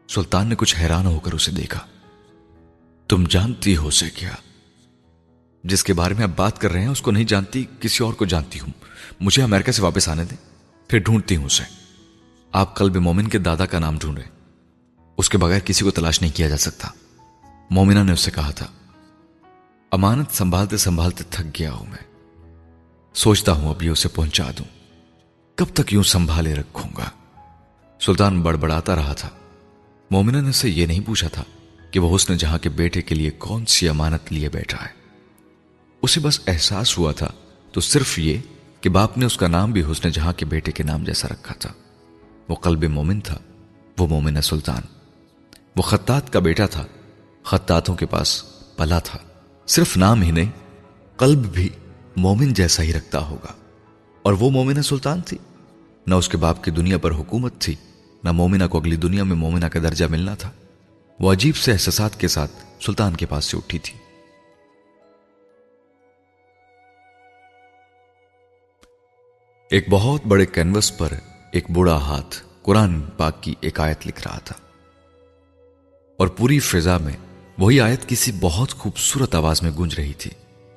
سلطان 0.08 0.48
نے 0.48 0.54
کچھ 0.58 0.76
حیران 0.76 1.06
ہو 1.06 1.20
کر 1.20 1.32
اسے 1.32 1.52
دیکھا۔ 1.52 1.86
تم 3.08 3.24
جانتی 3.24 3.76
ہو 3.76 3.88
اسے 3.88 4.10
کیا؟ 4.10 4.32
جس 5.64 5.84
کے 5.84 5.92
بارے 5.92 6.14
میں 6.14 6.22
آپ 6.22 6.30
بات 6.36 6.58
کر 6.58 6.72
رہے 6.72 6.80
ہیں، 6.80 6.88
اس 6.88 7.02
کو 7.02 7.10
نہیں 7.10 7.24
جانتی، 7.24 7.64
کسی 7.80 8.04
اور 8.04 8.12
کو 8.12 8.24
جانتی 8.24 8.60
ہوں۔ 8.60 8.72
مجھے 9.20 9.42
امریکہ 9.42 9.72
سے 9.72 9.82
واپس 9.82 10.08
آنے 10.08 10.24
دیں؟ 10.24 10.36
پھر 10.88 10.98
ڈھونڈتی 10.98 11.36
ہوں 11.36 11.44
اسے۔ 11.44 11.64
آپ 12.52 12.76
قلب 12.76 12.96
مومن 12.96 13.28
کے 13.28 13.38
دادا 13.38 13.66
کا 13.66 13.78
نام 13.78 13.98
ڈھونڈے 13.98 14.22
اس 15.16 15.28
کے 15.28 15.38
بغیر 15.38 15.60
کسی 15.60 15.84
کو 15.84 15.90
تلاش 15.90 16.22
نہیں 16.22 16.36
کیا 16.36 16.48
جا 16.48 16.56
سکتا۔ 16.56 16.88
مومنہ 17.70 17.98
نے 17.98 18.12
اس 18.12 18.20
سے 18.20 18.30
کہا 18.30 18.50
تھا، 18.50 18.66
امانت 19.90 20.30
سنبھالتے 20.30 20.76
سنبھالتے 20.76 21.24
تھک 21.30 21.58
گیا 21.58 21.72
ہوں 21.72 21.86
میں۔ 21.86 22.16
سوچتا 23.14 23.52
ہوں 23.52 23.74
اب 23.74 23.82
یہ 23.82 23.90
اسے 23.90 24.08
پہنچا 24.08 24.50
دوں۔ 24.58 24.64
کب 25.54 25.66
تک 25.74 25.92
یوں 25.92 26.02
سنبھالے 26.02 26.54
رکھوں 26.54 26.90
گا؟ 26.96 27.10
سلطان 28.00 28.42
بڑبڑاتا 28.42 28.96
رہا 28.96 29.12
تھا۔ 29.12 29.30
مومنہ 30.10 30.38
نے 30.38 30.48
اسے 30.48 30.68
یہ 30.68 30.86
نہیں 30.86 31.00
پوچھا 31.06 31.28
تھا 31.28 31.44
کہ 31.90 32.00
وہ 32.00 32.16
حسن 32.16 32.36
جہاں 32.36 32.58
کے 32.58 32.68
بیٹے 32.68 33.02
کے 33.02 33.14
لیے 33.14 33.30
کون 33.30 33.66
سی 33.66 33.88
امانت 33.88 34.32
لیے 34.32 34.48
بیٹھا 34.48 34.82
ہے۔ 34.82 34.90
اسے 36.02 36.20
بس 36.20 36.40
احساس 36.46 36.98
ہوا 36.98 37.12
تھا 37.12 37.30
تو 37.72 37.80
صرف 37.80 38.18
یہ 38.18 38.38
کہ 38.80 38.90
باپ 38.90 39.18
نے 39.18 39.26
اس 39.26 39.36
کا 39.36 39.48
نام 39.48 39.72
بھی 39.72 39.82
حسن 39.90 40.10
جہاں 40.10 40.32
کے 40.32 40.44
بیٹے 40.44 40.72
کے 40.72 40.82
نام 40.82 41.04
جیسا 41.04 41.28
رکھا 41.28 41.54
تھا۔ 41.54 41.72
وہ 42.48 42.54
قلب 42.54 42.84
مومن 42.84 43.20
تھا، 43.20 43.38
وہ 43.98 44.06
مومن 44.06 44.42
سلطان۔ 44.42 44.82
وہ 45.76 45.82
خطاط 45.82 46.30
کا 46.30 46.38
بیٹا 46.38 46.66
تھا، 46.66 46.86
خطاطوں 47.42 47.96
کے 47.96 48.06
پاس 48.06 48.44
پلا 48.76 48.98
تھا۔ 48.98 49.18
صرف 49.66 49.96
نام 49.96 50.22
ہی 50.22 50.30
نہیں، 50.30 50.50
قلب 51.16 51.38
بھی 51.38 51.68
مومن 52.16 52.52
جیسا 52.52 52.82
ہی 52.82 52.92
رکھتا 52.92 53.18
ہوگا۔ 53.18 53.52
اور 54.22 54.32
وہ 54.32 54.50
مومن 54.50 54.82
سلطان 54.82 55.20
تھی۔ 55.20 55.38
نہ 56.06 56.14
اس 56.14 56.28
کے 56.28 56.36
باپ 56.36 56.64
کی 56.64 56.70
دنیا 56.70 56.98
پر 56.98 57.12
حکومت 57.12 57.58
تھی، 57.58 57.74
نہ 58.24 58.32
مومنہ 58.32 58.64
کو 58.64 58.78
اگلی 58.78 58.96
دنیا 58.96 59.24
میں 59.24 59.36
مومنہ 59.36 59.66
کا 59.66 59.78
درجہ 59.78 60.04
ملنا 60.04 60.34
تھا۔ 60.34 60.50
وہ 61.20 61.32
عجیب 61.32 61.56
سے 61.56 61.72
احساسات 61.72 62.20
کے 62.20 62.28
ساتھ 62.28 62.52
سلطان 62.84 63.16
کے 63.16 63.26
پاس 63.26 63.44
سے 63.44 63.56
اٹھی 63.56 63.78
تھی۔ 63.78 63.99
ایک 69.70 69.86
بہت 69.90 70.26
بڑے 70.26 70.46
کینوس 70.46 70.98
پر 70.98 71.08
ایک 71.52 71.70
بڑا 71.70 71.96
ہاتھ 71.96 72.36
قرآن 72.62 73.02
پاک 73.02 73.42
کی 73.42 73.54
ایک 73.60 73.80
آیت 73.80 74.06
لکھ 74.06 74.28
رہا 74.28 74.38
تھا۔ 74.38 74.54
اور 76.18 76.28
پوری 76.28 76.58
فضا 76.58 76.98
میں 76.98 77.12
وہی 77.58 77.80
آیت 77.80 78.08
کسی 78.08 78.32
بہت 78.40 78.74
خوبصورت 78.74 79.34
آواز 79.34 79.62
میں 79.62 79.70
گونج 79.76 79.94
رہی 79.94 80.12
تھی۔ 80.12 80.30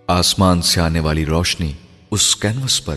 آسمان 0.07 0.61
سے 0.61 0.81
آنے 0.81 0.99
والی 0.99 1.25
روشنی 1.25 1.73
اس 2.11 2.35
کینوس 2.35 2.85
پر 2.85 2.95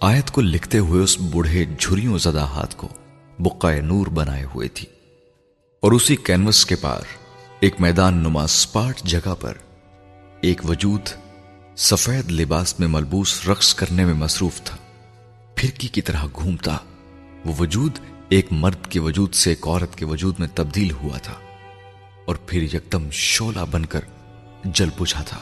آیت 0.00 0.30
کو 0.30 0.40
لکھتے 0.40 0.78
ہوئے 0.78 1.04
اس 1.04 1.18
بوڑھے 1.20 1.64
جھریوں 1.78 2.18
زدہ 2.18 2.40
ہاتھ 2.40 2.76
کو 2.76 2.88
بقائے 3.38 3.80
نور 3.80 4.06
بنائے 4.06 4.44
ہوئے 4.44 4.68
تھی۔ 4.68 4.88
اور 5.80 5.92
اسی 5.92 6.16
کینوس 6.16 6.66
کے 6.66 6.76
پار 6.76 7.02
ایک 7.60 7.80
میدان 7.80 8.14
نما 8.14 8.46
سپاٹ 8.46 9.02
جگہ 9.02 9.34
پر 9.40 9.52
ایک 10.40 10.70
وجود 10.70 11.08
سفید 11.76 12.30
لباس 12.30 12.80
میں 12.80 12.88
ملبوس 12.88 13.48
رقص 13.48 13.74
کرنے 13.74 14.04
میں 14.04 14.14
مصروف 14.14 14.60
تھا۔ 14.60 14.76
پھرکی 15.54 15.88
کی 15.88 16.02
طرح 16.02 16.24
گھومتا۔ 16.34 16.76
وہ 17.44 17.52
وجود 17.58 17.98
ایک 18.28 18.46
مرد 18.50 18.86
کے 18.86 19.00
وجود 19.00 19.34
سے 19.34 19.50
ایک 19.50 19.68
عورت 19.68 19.96
کے 19.96 20.04
وجود 20.04 20.40
میں 20.40 20.48
تبدیل 20.54 20.90
ہوا 20.90 21.18
تھا 21.18 21.34
اور 22.24 22.36
پھر 22.36 22.62
یکدم 22.62 23.10
شولہ 23.10 23.60
بن 23.70 23.86
کر 23.86 24.00
جل 24.64 24.88
پوچھا 24.96 25.22
تھا۔ 25.22 25.38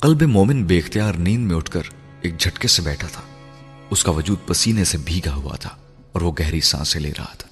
قلب 0.00 0.22
مومن 0.22 0.64
بے 0.64 0.78
اختیار 0.78 1.14
نیند 1.14 1.46
میں 1.46 1.56
اٹھ 1.56 1.70
کر 1.70 1.82
ایک 2.20 2.38
جھٹکے 2.38 2.68
سے 2.68 2.82
بیٹھا 2.82 3.08
تھا۔ 3.12 3.22
اس 3.90 4.04
کا 4.04 4.10
وجود 4.10 4.38
پسینے 4.46 4.84
سے 4.84 4.98
بھیگا 4.98 5.34
ہوا 5.34 5.56
تھا 5.56 5.70
اور 6.12 6.22
وہ 6.22 6.32
گہری 6.38 6.60
سانسیں 6.60 7.00
لے 7.00 7.12
رہا 7.18 7.34
تھا۔ 7.38 7.48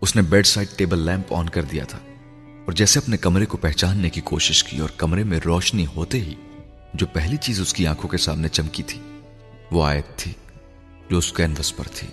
اس 0.00 0.16
نے 0.16 0.22
bed 0.22 0.46
side 0.46 0.68
table 0.76 0.98
lamp 0.98 1.34
on 1.34 1.48
کر 1.48 1.62
دیا 1.62 1.84
تھا 1.84 1.98
اور 2.64 2.72
جیسے 2.72 2.98
اپنے 2.98 3.16
کمرے 3.16 3.46
کو 3.46 3.56
پہچاننے 3.56 4.10
کی 4.10 4.20
کوشش 4.20 4.64
کی 4.64 4.78
اور 4.78 4.88
کمرے 4.96 5.24
میں 5.24 5.40
روشنی 5.44 5.86
ہوتے 5.96 6.20
ہی 6.20 6.34
جو 6.94 7.06
پہلی 7.06 7.36
چیز 7.36 7.60
اس 7.60 7.74
کی 7.74 7.86
آنکھوں 7.86 8.10
کے 8.10 8.16
سامنے 8.16 8.48
چمکی 8.48 8.82
تھی 8.82 9.00
وہ 9.70 9.84
آیت 9.84 10.06
تھی۔ 10.16 10.32
جو 11.12 11.18
اس 11.18 11.32
کینوس 11.32 11.76
پر 11.76 11.84
تھی۔ 11.94 12.08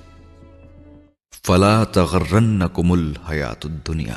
فلا 1.43 1.83
تغرن 1.83 2.67
کمل 2.73 3.13
حیات 3.29 3.63
دنیا 3.87 4.13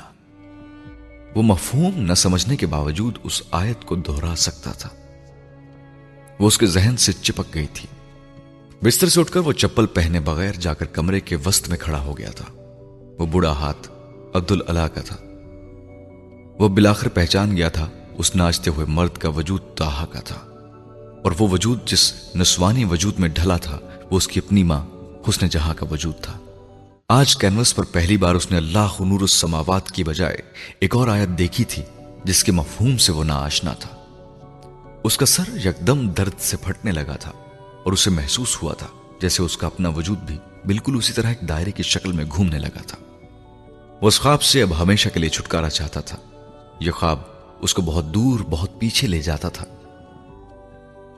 وہ 1.35 1.43
مفہوم 1.43 1.91
نہ 1.97 2.15
سمجھنے 2.15 2.57
کے 2.57 2.67
باوجود 2.67 3.19
اس 3.23 3.43
آیت 3.51 3.85
کو 3.85 3.97
دہرا 3.97 4.35
سکتا 4.37 4.73
تھا۔ 4.73 4.89
وہ 6.39 6.47
اس 6.47 6.59
کے 6.59 6.67
ذہن 6.67 6.97
سے 6.97 7.13
چپک 7.13 7.55
گئی 7.55 7.67
تھی۔ 7.75 7.87
بستر 8.85 9.09
سے 9.09 9.21
اٹھ 9.21 9.33
کر 9.33 9.41
وہ 9.41 9.53
چپل 9.53 9.87
پہنے 9.87 10.21
بغیر 10.21 10.53
جا 10.53 10.75
کر 10.75 10.87
کمرے 10.87 11.21
کے 11.21 11.37
وسط 11.47 11.69
میں 11.69 11.79
کھڑا 11.79 12.01
ہو 12.01 12.19
گیا 12.19 12.31
تھا۔ 12.31 12.47
وہ 13.19 13.27
بڑا 13.27 13.53
ہاتھ 13.53 13.91
عبد 14.35 14.51
اللہ 14.51 14.89
کا 14.95 15.01
تھا۔ 15.01 15.17
وہ 16.59 16.69
بلاخر 16.69 17.09
پہچان 17.09 17.57
گیا 17.57 17.69
تھا 17.69 17.89
اس 18.19 18.37
ناچتے 18.37 18.71
ہوئے 18.71 18.87
مرد 18.89 19.19
کا 19.19 19.29
وجود 19.29 19.61
تاہا 19.75 20.07
کا 20.07 20.21
تھا۔ 20.21 20.39
اور 21.25 21.33
وہ 21.39 21.49
وجود 21.49 21.79
جس 21.85 22.15
نسوانی 22.37 22.85
وجود 22.85 23.19
میں 23.19 23.29
ڈھلا 23.29 23.57
تھا 23.57 23.79
وہ 24.13 24.17
اس 24.17 24.29
کی 24.29 24.41
اپنی 24.47 24.63
ماں 24.63 24.87
حسن 25.29 25.49
جہاں 25.49 25.75
کا 25.75 25.87
وجود 25.91 26.15
تھا۔ 26.23 26.39
آج 27.09 27.37
کینوس 27.37 27.75
پر 27.75 27.85
پہلی 27.85 28.17
بار 28.17 28.35
اس 28.35 28.51
نے 28.51 28.57
اللہ 28.57 28.87
نور 29.01 29.21
السماوات 29.21 29.91
کی 29.91 30.05
بجائے 30.05 30.37
ایک 30.79 30.97
اور 30.97 31.09
آیت 31.09 31.29
دیکھی 31.29 31.65
تھی، 31.65 31.83
جس 32.25 32.45
کے 32.45 32.53
مفہوم 32.53 32.97
سے 32.97 33.13
وہ 33.13 33.25
نہ 33.25 33.33
آشنا 33.33 33.73
تھا۔ 33.73 33.91
اس 35.05 35.17
کا 35.17 35.27
سر 35.27 35.67
یکدم 35.67 36.09
درد 36.09 36.33
سے 36.39 36.57
پھٹنے 36.57 36.93
لگا 36.93 37.17
تھا 37.17 37.31
اور 37.85 37.93
اسے 37.93 38.11
محسوس 38.11 38.63
ہوا 38.63 38.75
تھا 38.75 38.87
جیسے 39.21 39.43
اس 39.43 39.57
کا 39.57 39.67
اپنا 39.67 39.89
وجود 39.89 40.19
بھی 40.19 40.39
بالکل 40.67 40.97
اسی 40.97 41.13
طرح 41.13 41.29
ایک 41.29 41.49
دائرے 41.49 41.73
کی 41.73 41.83
شکل 41.83 42.13
میں 42.13 42.25
گھومنے 42.25 42.59
لگا 42.59 42.83
تھا۔ 42.87 42.99
وہ 44.01 44.09
اس 44.09 44.21
خواب 44.21 44.43
سے 44.43 44.63
اب 44.63 44.83
ہمیشہ 44.83 45.09
کے 45.09 45.21
لیے 45.21 45.31
چھٹکارا 45.31 45.71
چاہتا 45.71 46.01
تھا۔ 46.01 46.17
یہ 46.81 46.91
خواب 46.91 47.19
اس 47.61 47.75
کو 47.75 47.83
بہت 47.83 48.05
دور، 48.05 48.41
بہت 48.51 48.71
پیچھے 48.79 49.09
لے 49.09 49.23
جاتا 49.23 49.49
تھا۔ 49.49 49.65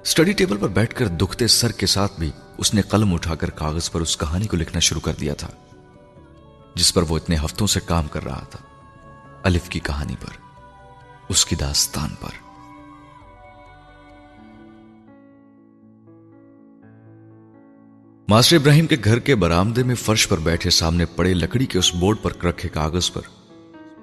اسٹڈی 0.05 0.33
ٹیبل 0.33 0.57
پر 0.57 0.69
بیٹھ 0.69 0.95
کر 0.95 1.09
دکھتے 1.21 1.47
سر 1.47 1.73
کے 1.73 1.87
ساتھ 1.87 2.19
بھی 2.19 2.31
اس 2.59 2.73
نے 2.75 2.83
قلم 2.83 3.13
اٹھا 3.15 3.35
کر 3.35 3.51
کاغذ 3.51 3.91
پر 3.91 4.01
اس 4.01 4.17
کہانی 4.17 4.47
کو 4.47 4.57
لکھنا 4.57 4.81
شروع 4.81 5.01
کر 5.01 5.13
دیا 5.21 5.35
تھا، 5.35 5.49
جس 6.75 6.93
پر 6.95 7.03
وہ 7.09 7.17
اتنے 7.17 7.37
ہفتوں 7.37 7.67
سے 7.67 7.81
کام 7.87 8.09
کر 8.09 8.25
رہا 8.25 8.45
تھا، 8.51 8.59
الف 9.43 9.69
کی 9.69 9.81
کہانی 9.81 10.17
پر، 10.21 10.37
اس 11.29 11.47
کی 11.47 11.57
داستان 11.57 12.15
پر۔ 12.21 12.43
ماسٹر 18.29 18.57
ابراہیم 18.57 18.87
کے 18.87 18.97
گھر 19.05 19.19
کے 19.19 19.35
برامدے 19.37 19.83
میں 19.83 19.95
فرش 19.95 20.29
پر 20.29 20.39
بیٹھے 20.43 20.71
سامنے 20.73 21.05
پڑے 21.17 21.35
لکڑی 21.35 21.67
کے 21.67 21.79
اس 21.79 21.95
بورڈ 21.95 22.23
پر 22.23 22.45
رکھے 22.45 22.69
کاغذ 22.69 23.13
پر، 23.13 23.29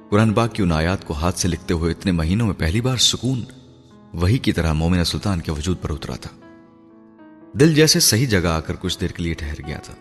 قرآن 0.10 0.34
باغ 0.34 0.48
کی 0.48 0.64
ان 0.64 0.72
آیات 0.72 1.08
کو 1.08 1.14
ہاتھ 1.14 1.40
سے 1.40 1.48
لکھتے 1.48 1.74
ہوئے 1.74 1.92
اتنے 1.92 2.12
مہینوں 2.12 2.48
میں 2.48 2.56
پہلی 2.56 2.82
بار 2.82 2.98
سکون 3.06 3.44
وہی 4.14 4.38
کی 4.38 4.52
طرح 4.52 4.74
مومنہ 4.74 5.04
سلطان 5.04 5.42
کے 5.42 5.52
وجود 5.52 5.82
پر 5.82 5.90
اترا 5.90 6.16
تھا۔ 6.16 6.30
دل 7.60 7.76
جیسے 7.76 8.00
صحیح 8.00 8.28
جگہ 8.28 8.48
آ 8.48 8.60
کر 8.60 8.74
کچھ 8.80 9.00
دیر 9.02 9.08
کے 9.08 9.24
لیے 9.24 9.34
ٹھہر 9.34 9.68
گیا 9.68 9.78
تھا۔ 9.78 9.94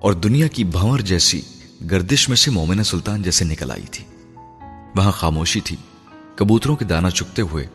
اور 0.00 0.12
دنیا 0.12 0.46
کی 0.46 0.64
بھنور 0.64 0.98
جیسی 0.98 1.42
گردش 1.90 2.28
میں 2.28 2.36
سے 2.36 2.50
مومنہ 2.50 2.82
سلطان 2.82 3.22
جیسے 3.22 3.44
نکل 3.44 3.70
آئی 3.70 3.86
تھی۔ 3.90 4.04
وہاں 4.96 5.12
خاموشی 5.12 5.60
تھی۔ 5.60 5.76
کبوتروں 6.34 6.76
کے 6.76 6.84
دانا 6.84 7.10
چکتے 7.10 7.42
ہوئے 7.42 7.66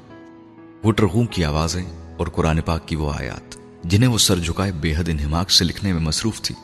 وٹرغوں 0.84 1.26
کی 1.26 1.46
آوازیں 1.46 1.86
اور 2.18 2.28
قرآن 2.28 2.62
پاک 2.62 2.88
کی 2.88 2.96
وہ 2.96 3.12
آیات، 3.14 3.58
جنہیں 3.84 4.10
وہ 4.10 4.18
سر 4.18 4.40
جھکائے 4.40 4.72
بے 4.72 4.96
حد 4.96 5.10
انہماک 5.10 5.52
سے 5.52 5.66
لکھنے 5.66 5.94
میں 5.94 6.02
مصروف 6.02 6.42
تھی، 6.42 6.56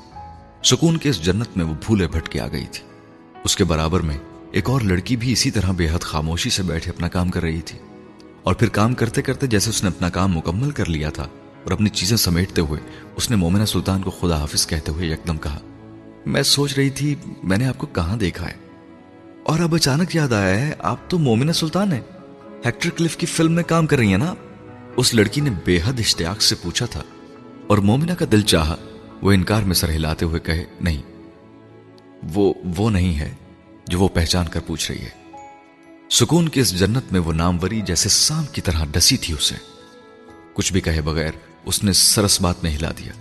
سکون 0.64 0.98
کے 0.98 1.10
اس 1.10 1.22
جنت 1.22 1.48
میں 1.56 1.66
وہ 1.66 1.74
بھولے 1.86 2.08
بھٹ 2.08 2.30
کے 2.30 2.40
آ 2.40 2.48
گئی 2.48 2.66
تھی۔ 2.72 2.84
اس 3.44 3.56
کے 3.56 3.64
برابر 3.64 4.00
میں 4.00 4.18
ایک 4.52 4.70
اور 4.70 4.82
لڑکی 4.82 5.16
بھی 5.16 5.32
اسی 5.32 5.52
طرح 5.52 5.72
بے 5.72 5.90
حد 5.90 6.02
خاموشی 6.02 6.50
سے 6.50 6.64
بیٹھے 6.64 6.92
اپنا 6.92 7.08
کام 7.08 7.30
کر 7.30 7.42
رہی 7.42 7.62
تھی۔ 7.62 7.80
اور 8.46 8.56
پھر 8.56 8.70
کام 8.70 8.94
کرتے 8.94 9.22
کرتے 9.22 9.48
جیسے 9.48 9.70
اس 9.70 9.84
نے 9.84 9.90
اپنا 9.90 10.10
کام 10.10 10.34
مکمل 10.34 10.72
کر 10.72 10.90
لیا 10.90 11.10
تھا 11.10 11.24
اور 11.64 11.72
اپنی 11.72 11.90
چیزیں 11.90 12.18
سمیٹتے 12.18 12.62
ہوئے 12.62 12.82
اس 13.16 13.30
نے 13.30 13.36
مومنہ 13.36 13.66
سلطان 13.66 14.02
کو 14.02 14.12
خدا 14.12 14.38
حافظ 14.38 14.68
کہتے 14.68 14.92
ہوئے 14.92 15.08
یکدم 15.08 15.38
کہا، 15.38 15.60
میں 16.26 16.44
سوچ 16.44 16.74
رہی 16.78 16.90
تھی 16.90 17.16
میں 17.44 17.58
نے 17.58 17.66
آپ 17.66 17.78
کو 17.78 17.88
کہاں 17.88 18.18
دیکھا 18.18 18.48
ہے؟ 18.48 18.54
اور 19.44 19.60
اب 19.60 19.76
اچانک 19.76 20.16
یاد 20.16 20.34
آیا 20.34 20.68
ہے، 20.68 20.74
آپ 20.80 21.10
تو 21.10 21.20
مومنہ 21.20 21.52
سلطان 21.52 21.94
ہیں۔ 21.94 22.02
ہیکٹر 22.66 22.90
کلف 22.90 23.18
کی 23.18 23.26
فلم 23.26 23.52
میں 23.52 23.64
کام 23.64 23.88
کر 23.88 23.98
رہی 23.98 24.08
ہیں 24.08 24.18
نا؟ 24.18 24.34
اس 24.98 25.14
لڑکی 25.14 25.42
نے 25.42 25.50
بے 25.66 25.80
حد 25.86 26.00
اشتیاق 26.00 26.42
سے 26.42 26.56
پوچھا 26.62 26.86
تھا 26.86 27.02
اور 27.68 27.78
مومنہ 27.78 28.14
کا 28.14 28.26
دل 28.32 28.42
چاہا، 28.42 28.76
وہ 29.22 29.32
انکار 29.32 29.64
میں 29.64 29.76
سر 29.76 29.90
ہلاتے 29.90 30.26
ہوئے 30.26 30.40
کہے، 30.40 30.66
نہیں، 30.82 31.02
وہ 32.34 32.54
وہ 32.78 32.90
نہیں 32.90 33.20
ہے 33.20 33.34
جو 33.88 34.00
وہ 34.00 34.08
پہچان 34.08 34.48
کر 34.48 34.60
پوچھ 34.68 34.92
رہی 34.92 35.02
ہے۔ 35.02 35.25
سکون 36.10 36.50
کی 36.50 36.60
اس 36.60 36.80
جنت 36.80 37.04
میں 37.12 37.20
وہ 37.20 37.34
ناموری 37.34 37.82
جیسے 37.82 38.10
سام 38.10 38.46
کی 38.46 38.62
طرح 38.62 38.86
ڈسی 38.92 39.18
تھی 39.18 39.34
اسے۔ 39.34 39.56
کچھ 40.54 40.74
بھی 40.74 40.82
کہے 40.82 41.02
بغیر 41.02 41.32
اس 41.66 41.84
نے 41.84 41.94
سرس 41.94 42.42
بات 42.42 42.64
میں 42.64 42.76
ہلا 42.76 42.92
دیا۔ 42.92 43.14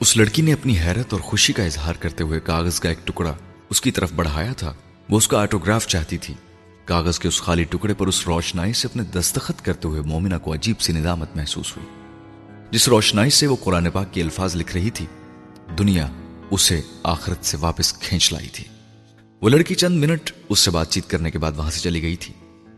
اس 0.00 0.16
لڑکی 0.16 0.42
نے 0.42 0.52
اپنی 0.52 0.78
حیرت 0.78 1.12
اور 1.12 1.20
خوشی 1.20 1.52
کا 1.52 1.62
اظہار 1.62 1.94
کرتے 1.94 2.24
ہوئے 2.24 2.40
کاغذ 2.40 2.80
کا 2.80 2.88
ایک 2.88 3.06
ٹکڑا 3.06 3.34
اس 3.70 3.80
کی 3.80 3.90
طرف 3.90 4.12
بڑھایا 4.12 4.52
تھا۔ 4.52 4.74
وہ 5.10 5.16
اس 5.16 5.28
کا 5.28 5.38
آٹوگراف 5.38 5.86
چاہتی 5.86 6.18
تھی۔ 6.18 6.34
کاغذ 6.84 7.18
کے 7.18 7.28
اس 7.28 7.42
خالی 7.42 7.64
ٹکڑے 7.64 7.94
پر 7.94 8.06
اس 8.06 8.26
روشنائی 8.26 8.72
سے 8.72 8.88
اپنے 8.88 9.02
دستخط 9.02 9.64
کرتے 9.64 9.88
ہوئے 9.88 10.00
مومنہ 10.00 10.34
کو 10.42 10.54
عجیب 10.54 10.80
سی 10.80 10.92
ندامت 10.92 11.36
محسوس 11.36 11.76
ہوئی۔ 11.76 11.88
جس 12.70 12.88
روشنائی 12.88 13.30
سے 13.30 13.46
وہ 13.46 13.56
قرآن 13.64 13.90
پاک 13.90 14.14
کے 14.14 14.22
الفاظ 14.22 14.56
لکھ 14.56 14.76
رہی 14.76 14.90
تھی، 14.90 15.06
دنیا 15.78 16.08
اسے 16.50 16.80
آخرت 17.02 17.44
سے 17.44 17.56
واپس 17.56 17.92
کھینچ 17.92 18.32
لائی 18.32 18.48
تھی۔ 18.48 18.64
وہ 19.46 19.50
لڑکی 19.50 19.74
چند 19.74 20.04
منٹ 20.04 20.30
اس 20.48 20.58
سے 20.58 20.70
بات 20.70 20.90
چیت 20.90 21.10
کرنے 21.10 21.30
کے 21.30 21.38
بعد 21.38 21.52
وہاں 21.56 21.70
سے 21.70 21.80
چلی 21.80 22.02
گئی 22.02 22.16
تھی 22.16 22.34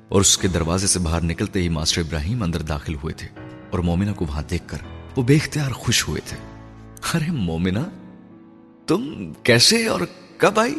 اور 0.08 0.20
اس 0.20 0.38
کے 0.38 0.48
دروازے 0.48 0.86
سے 0.86 0.98
باہر 0.98 1.22
نکلتے 1.22 1.62
ہی 1.62 1.68
ماسٹر 1.68 2.00
ابراہیم 2.00 2.42
اندر 2.42 2.62
داخل 2.62 2.94
ہوئے 2.94 3.14
تھے 3.14 3.28
اور 3.70 3.78
مومنہ 3.78 4.12
کو 4.12 4.24
وہاں 4.28 4.42
دیکھ 4.50 4.64
کر 4.66 4.78
وہ 5.16 5.22
بے 5.22 5.36
اختیار 5.36 5.70
خوش 5.70 6.08
ہوئے 6.08 6.20
تھے۔ 6.24 6.36
ارے 7.14 7.30
مومنہ، 7.30 7.78
تم 8.86 9.32
کیسے 9.42 9.86
اور 9.86 10.00
کب 10.36 10.60
آئی؟ 10.60 10.74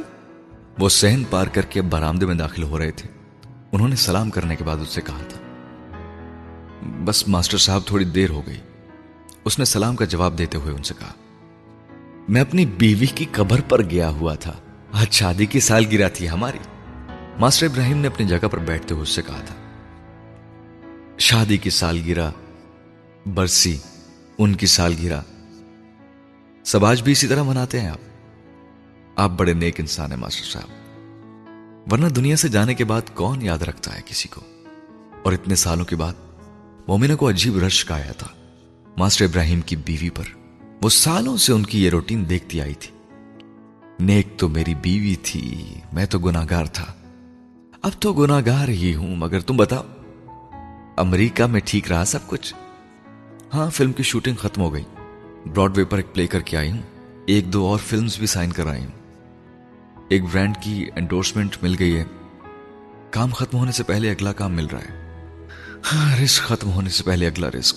وہ 0.80 0.90
سہن 0.90 1.24
پار 1.30 1.48
کر 1.48 1.62
کے 1.62 1.82
برامدے 1.82 2.26
میں 2.26 2.36
داخل 2.36 2.64
ہو 2.64 2.80
رہے 2.80 2.92
تھے۔ 2.92 3.10
انہوں 3.72 3.88
نے 3.88 3.96
سلام 3.96 4.30
کرنے 4.30 4.56
کے 4.56 4.64
بعد 4.64 4.78
اس 4.78 4.90
سے 4.90 5.02
کہا 5.02 5.24
تھا، 5.30 5.42
بس 7.06 7.28
ماسٹر 7.28 7.58
صاحب 7.58 7.82
تھوڑی 7.86 8.06
دیر 8.06 8.30
ہو 8.30 8.48
گئی۔ 8.48 8.60
اس 9.46 9.60
نے 9.60 9.66
سلام 9.66 9.96
کا 9.96 10.06
جواب 10.06 10.38
دیتے 10.38 10.58
ہوئے 10.58 10.74
ان 10.74 10.84
سے 10.84 10.94
کہا، 11.00 11.14
میں 12.30 12.42
اپنی 12.42 12.66
بیوی 12.66 13.06
کی 13.06 13.26
قبر 13.32 13.62
پر 13.62 13.84
گیا 13.84 14.10
ہوا 14.10 14.36
تھا۔ 14.36 14.58
آج 14.92 15.14
شادی 15.14 15.46
کی 15.46 15.60
سال 15.60 15.86
گرا 15.92 16.08
تھی 16.08 16.30
ہماری۔ 16.30 16.58
ماسٹر 17.40 17.66
ابراہیم 17.66 17.98
نے 17.98 18.08
اپنی 18.08 18.28
جگہ 18.28 18.48
پر 18.48 18.58
بیٹھتے 18.58 18.94
ہوئے 18.94 19.04
اس 19.04 19.10
سے 19.10 19.22
کہا 19.22 19.42
تھا، 19.46 19.56
شادی 21.18 21.58
کی 21.58 21.70
سال 21.70 22.02
گرا 22.08 22.32
برسی، 23.26 23.78
ان 24.38 24.56
کی 24.56 24.66
سال 24.66 24.96
گرا 25.04 25.22
سب 26.66 26.86
آج 26.86 27.02
بھی 27.02 27.12
اسی 27.12 27.28
طرح 27.28 27.44
مناتے 27.44 27.82
ہیں 27.82 27.90
آپ۔ 27.90 28.00
آپ 29.16 29.30
بڑے 29.30 29.54
نیک 29.54 29.80
انسان 29.80 30.12
ہیں 30.12 30.20
ماسٹر 30.20 30.46
صاحب۔ 30.46 30.70
ورنہ 31.92 32.08
دنیا 32.08 32.36
سے 32.36 32.48
جانے 32.48 32.74
کے 32.74 32.84
بعد 32.84 33.02
کون 33.14 33.42
یاد 33.42 33.58
رکھتا 33.58 33.96
ہے 33.96 34.02
کسی 34.06 34.30
کو؟ 34.30 34.42
اور 35.24 35.34
اتنے 35.34 35.56
سالوں 35.56 35.86
کے 35.86 35.96
بعد 35.96 36.14
مومنہ 36.88 37.16
کو 37.16 37.30
عجیب 37.30 37.58
رشک 37.58 37.92
آیا 37.92 38.12
تھا۔ 38.12 38.28
ماسٹر 38.98 39.26
ابراہیم 39.26 39.62
کی 39.62 39.76
بیوی 39.76 40.10
پر 40.10 40.24
وہ 40.82 40.90
سالوں 40.90 41.38
سے 41.38 41.54
ان 41.54 41.64
کی 41.64 41.86
یہ 41.86 41.90
روٹین 41.90 42.30
دیکھتی 42.30 42.62
آئی 42.62 42.74
تھی۔ 42.74 42.99
نیک 44.00 44.28
تو 44.38 44.50
میری 44.50 44.76
بیوی 44.76 45.16
تھی، 45.16 45.74
میں 45.94 46.06
تو 46.06 46.20
گناگار 46.20 46.66
تھا۔ 46.66 46.94
اب 47.82 47.92
تو 48.00 48.14
گناگار 48.14 48.68
ہی 48.68 48.96
ہوں، 48.96 49.16
مگر 49.16 49.40
تم 49.40 49.58
بتاؤ، 49.58 49.84
امریکہ 50.98 51.44
میں 51.44 51.62
ٹھیک 51.66 51.92
رہا 51.92 52.06
سب 52.06 52.20
کچھ؟ 52.28 52.54
ہاں 53.54 53.70
فلم 53.70 53.92
کی 53.92 54.04
شوٹنگ 54.04 54.36
ختم 54.36 54.62
ہو 54.62 54.74
گئی۔ 54.74 54.84
براڈ 55.54 55.78
وے 55.78 55.86
پر 55.86 55.98
ایک 55.98 56.14
پلے 56.14 56.28
کر 56.28 56.40
کے 56.40 56.58
آئی 56.58 56.72
ہوں۔ 56.72 56.82
ایک 57.26 57.54
دو 57.54 57.66
اور 57.66 57.80
فلمز 57.86 58.18
بھی 58.18 58.28
سائن 58.28 58.52
کر 58.52 58.68
آئی 58.68 58.86
ہوں۔ 58.86 58.92
ایک 60.10 60.24
برانڈ 60.24 60.56
کی 60.62 60.86
انڈورسمنٹ 60.96 61.56
مل 61.62 61.76
گئی 61.80 61.98
ہے۔ 61.98 62.04
کام 63.10 63.30
ختم 63.30 63.58
ہونے 63.58 63.72
سے 63.72 63.84
پہلے 63.84 64.12
اگلا 64.12 64.34
کام 64.34 64.54
مل 64.54 64.66
رہا 64.66 64.80
ہے۔ 64.80 65.18
ہاں 65.94 66.18
رسک 66.18 66.44
ختم 66.44 66.72
ہونے 66.72 66.90
سے 66.90 67.04
پہلے 67.04 67.28
اگلا 67.28 67.50
رسک 67.60 67.76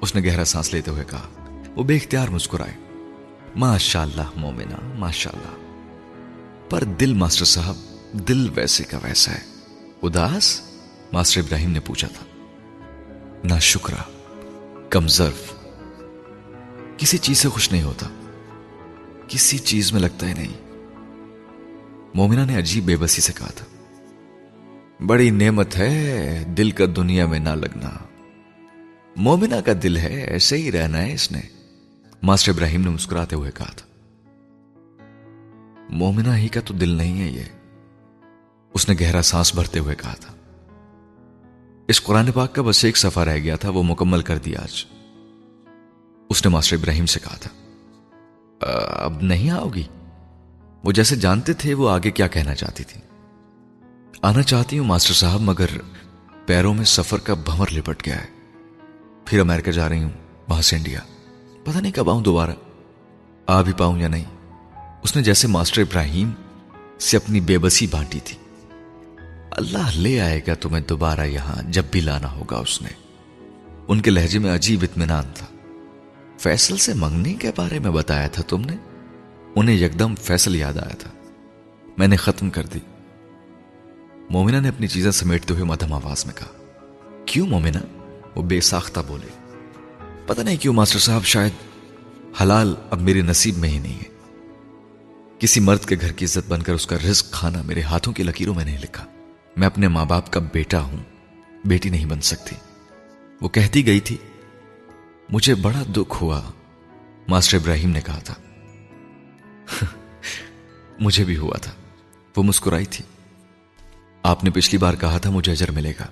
اس 0.00 0.14
نے 0.14 0.30
گہرا 0.30 0.44
سانس 0.44 0.74
لیتے 0.74 0.90
ہوئے 0.90 1.04
کہا، 1.10 1.28
وہ 1.76 1.84
بے 1.84 1.96
اختیار 1.96 2.28
مسکرائے۔ 2.28 2.72
ماشاء 3.56 4.02
اللہ 4.02 4.30
مومنا 4.36 4.94
ماشاء 4.94 5.30
اللہ 5.30 5.64
پر 6.70 6.84
دل 6.84 7.14
ماسٹر 7.14 7.44
صاحب، 7.44 7.76
دل 8.12 8.48
ویسے 8.54 8.84
کا 8.84 8.98
ویسا 9.02 9.32
ہے۔ 9.32 9.40
اداس، 10.02 10.60
ماسٹر 11.12 11.40
ابراہیم 11.40 11.70
نے 11.70 11.80
پوچھا 11.80 12.08
تھا۔ 12.08 12.24
نہ 13.44 13.58
شکرا 13.60 14.02
کم 14.90 15.08
ظرف۔ 15.08 15.52
کسی 16.96 17.18
چیز 17.18 17.38
سے 17.38 17.48
خوش 17.48 17.72
نہیں 17.72 17.82
ہوتا۔ 17.82 18.08
کسی 19.28 19.58
چیز 19.58 19.92
میں 19.92 20.00
لگتا 20.00 20.28
ہی 20.28 20.34
نہیں۔ 20.34 20.52
مومنا 22.14 22.44
نے 22.44 22.58
عجیب 22.58 22.84
بے 22.84 22.96
بسی 22.96 23.20
سے 23.20 23.32
کہا 23.36 23.50
تھا۔ 23.56 23.66
بڑی 25.06 25.30
نعمت 25.30 25.76
ہے 25.76 26.44
دل 26.56 26.70
کا 26.70 26.84
دنیا 26.96 27.26
میں 27.26 27.38
نہ 27.38 27.50
لگنا۔ 27.50 27.90
مومنا 29.16 29.60
کا 29.60 29.72
دل 29.82 29.96
ہے، 29.96 30.20
ایسے 30.20 30.56
ہی 30.56 30.72
رہنا 30.72 31.02
ہے 31.02 31.12
اس 31.12 31.32
نے۔ 31.32 31.40
ماسٹر 32.24 32.52
ابراہیم 32.52 32.80
نے 32.80 32.90
مسکراتے 32.90 33.36
ہوئے 33.36 33.50
کہا 33.50 33.70
تھا 33.76 33.86
مومنا 35.90 36.36
ہی 36.38 36.48
کا 36.48 36.60
تو 36.60 36.74
دل 36.74 36.88
نہیں 36.88 37.20
ہے 37.20 37.28
یہ۔ 37.28 37.42
اس 38.74 38.88
نے 38.88 38.94
گہرا 39.00 39.22
سانس 39.22 39.54
بھرتے 39.54 39.78
ہوئے 39.78 39.94
کہا 39.94 40.14
تھا، 40.14 40.32
اس 41.88 42.02
قرآن 42.02 42.32
پاک 42.32 42.54
کا 42.54 42.62
بس 42.62 42.84
ایک 42.84 42.96
سفر 42.96 43.26
رہ 43.26 43.38
گیا 43.38 43.56
تھا، 43.56 43.70
وہ 43.70 43.82
مکمل 43.82 44.22
کر 44.22 44.38
دیا 44.38 44.60
آج۔ 44.62 44.84
اس 46.30 46.44
نے 46.44 46.50
ماسٹر 46.50 46.76
ابراہیم 46.76 47.06
سے 47.06 47.20
کہا 47.20 47.36
تھا 47.36 47.50
اب 49.04 49.22
نہیں 49.22 49.50
آؤ 49.50 49.68
گی؟ 49.68 49.82
وہ 50.84 50.92
جیسے 50.92 51.16
جانتے 51.16 51.52
تھے، 51.52 51.74
وہ 51.74 51.90
آگے 51.90 52.10
کیا 52.10 52.26
کہنا 52.26 52.54
چاہتی 52.54 52.84
تھی۔ 52.84 53.00
آنا 54.22 54.42
چاہتی 54.42 54.78
ہوں 54.78 54.86
ماسٹر 54.86 55.14
صاحب، 55.14 55.40
مگر 55.40 55.66
پیروں 56.46 56.74
میں 56.74 56.84
سفر 56.84 57.18
کا 57.18 57.34
بھمر 57.34 57.66
لپٹ 57.72 58.06
گیا 58.06 58.22
ہے۔ 58.22 58.26
پھر 59.24 59.40
امریکہ 59.40 59.72
جا 59.72 59.88
رہی 59.88 60.02
ہوں، 60.02 60.12
وہاں 60.48 60.62
سے 60.62 60.76
انڈیا۔ 60.76 61.00
پتہ 61.64 61.78
نہیں 61.78 61.92
کب 61.92 62.10
آؤں 62.10 62.20
دوبارہ۔ 62.20 62.50
آ 63.46 63.62
بھی 63.62 63.72
پاؤں 63.72 63.98
یا 63.98 64.08
نہیں؟ 64.08 64.24
اس 65.02 65.16
نے 65.16 65.22
جیسے 65.22 65.48
ماسٹر 65.48 65.80
ابراہیم 65.80 66.30
سے 66.98 67.16
اپنی 67.16 67.40
بے 67.40 67.58
بسی 67.58 67.86
بانٹی 67.86 68.20
تھی۔ 68.24 68.36
اللہ 69.50 69.96
لے 69.96 70.20
آئے 70.20 70.40
گا 70.46 70.54
تمہیں 70.54 70.84
دوبارہ 70.84 71.20
یہاں 71.20 71.62
جب 71.62 71.82
بھی 71.90 72.00
لانا 72.00 72.32
ہوگا 72.32 72.56
اس 72.56 72.82
نے۔ 72.82 72.88
ان 73.88 74.00
کے 74.00 74.10
لہجے 74.10 74.38
میں 74.38 74.54
عجیب 74.54 74.80
اطمینان 74.82 75.24
تھا۔ 75.34 75.46
فیصل 76.38 76.76
سے 76.76 76.94
منگنے 76.94 77.34
کے 77.34 77.50
بارے 77.56 77.78
میں 77.78 77.90
بتایا 77.90 78.28
تھا 78.28 78.42
تم 78.42 78.60
نے؟ 78.60 78.76
انہیں 79.56 79.76
یکدم 79.76 80.14
فیصل 80.14 80.56
یاد 80.56 80.74
آیا 80.74 80.94
تھا۔ 80.94 81.10
میں 81.98 82.08
نے 82.08 82.16
ختم 82.16 82.50
کر 82.50 82.66
دی۔ 82.66 82.78
مومنہ 84.30 84.56
نے 84.56 84.68
اپنی 84.68 84.86
چیزیں 84.86 85.10
سمیٹتے 85.10 85.54
ہوئے 85.54 85.64
مدھم 85.64 85.92
آواز 85.92 86.26
میں 86.26 86.34
کہا، 86.34 86.64
کیوں 87.26 87.46
مومنہ؟ 87.46 87.78
وہ 88.34 88.42
بے 88.42 88.60
ساختہ 88.60 89.00
بولے۔ 89.06 89.43
پتہ 90.26 90.40
نہیں 90.40 90.56
کیوں 90.56 90.74
ماسٹر 90.74 90.98
صاحب 90.98 91.24
شاید 91.24 91.52
حلال 92.42 92.74
اب 92.90 93.00
میرے 93.00 93.20
نصیب 93.20 93.58
میں 93.58 93.68
ہی 93.68 93.78
نہیں 93.78 93.98
ہے۔ 93.98 94.28
کسی 95.38 95.60
مرد 95.60 95.84
کے 95.84 95.96
گھر 96.00 96.12
کی 96.12 96.24
عزت 96.24 96.48
بن 96.48 96.62
کر 96.62 96.72
اس 96.72 96.86
کا 96.86 96.96
رزق 97.10 97.30
کھانا 97.30 97.62
میرے 97.62 97.82
ہاتھوں 97.82 98.12
کی 98.12 98.22
لکیروں 98.22 98.54
میں 98.54 98.64
نہیں 98.64 98.78
لکھا۔ 98.78 99.04
میں 99.56 99.66
اپنے 99.66 99.88
ماں 99.88 100.04
باپ 100.04 100.32
کا 100.32 100.40
بیٹا 100.40 100.80
ہوں۔ 100.80 100.96
بیٹی 101.64 101.88
نہیں 101.88 102.06
بن 102.06 102.20
سکتی۔ 102.20 102.56
وہ 103.40 103.48
کہتی 103.48 103.86
گئی 103.86 104.00
تھی، 104.00 104.16
مجھے 105.28 105.54
بڑا 105.54 105.82
دکھ 105.96 106.22
ہوا، 106.22 106.42
ماسٹر 107.28 107.58
ابراہیم 107.58 107.90
نے 107.90 108.00
کہا 108.00 108.18
تھا۔ 108.18 108.34
مجھے 111.00 111.24
بھی 111.24 111.36
ہوا 111.36 111.56
تھا۔ 111.56 111.72
وہ 112.36 112.42
مسکرائی 112.42 112.84
تھی۔ 112.84 113.04
آپ 114.22 114.44
نے 114.44 114.50
پچھلی 114.50 114.78
بار 114.78 114.94
کہا 114.94 115.18
تھا 115.18 115.30
مجھے 115.30 115.52
اجر 115.52 115.70
ملے 115.70 115.92
گا۔ 116.00 116.06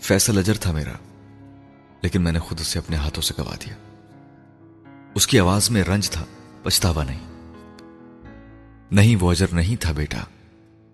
فیصل 0.00 0.38
اجر 0.38 0.54
تھا 0.54 0.72
میرا۔ 0.72 0.92
لیکن 2.02 2.22
میں 2.22 2.32
نے 2.32 2.38
خود 2.38 2.60
اسے 2.60 2.78
اپنے 2.78 2.96
ہاتھوں 2.96 3.22
سے 3.22 3.34
گوا 3.38 3.54
دیا۔ 3.66 3.74
اس 5.14 5.26
کی 5.26 5.40
آواز 5.40 5.70
میں 5.70 5.84
رنج 5.84 6.10
تھا، 6.10 6.24
پچھتاوا 6.62 7.04
نہیں۔ 7.04 7.20
نہیں، 8.90 9.16
وہ 9.20 9.30
اجر 9.30 9.46
نہیں 9.52 9.76
تھا 9.76 9.92
بیٹا۔ 9.92 10.24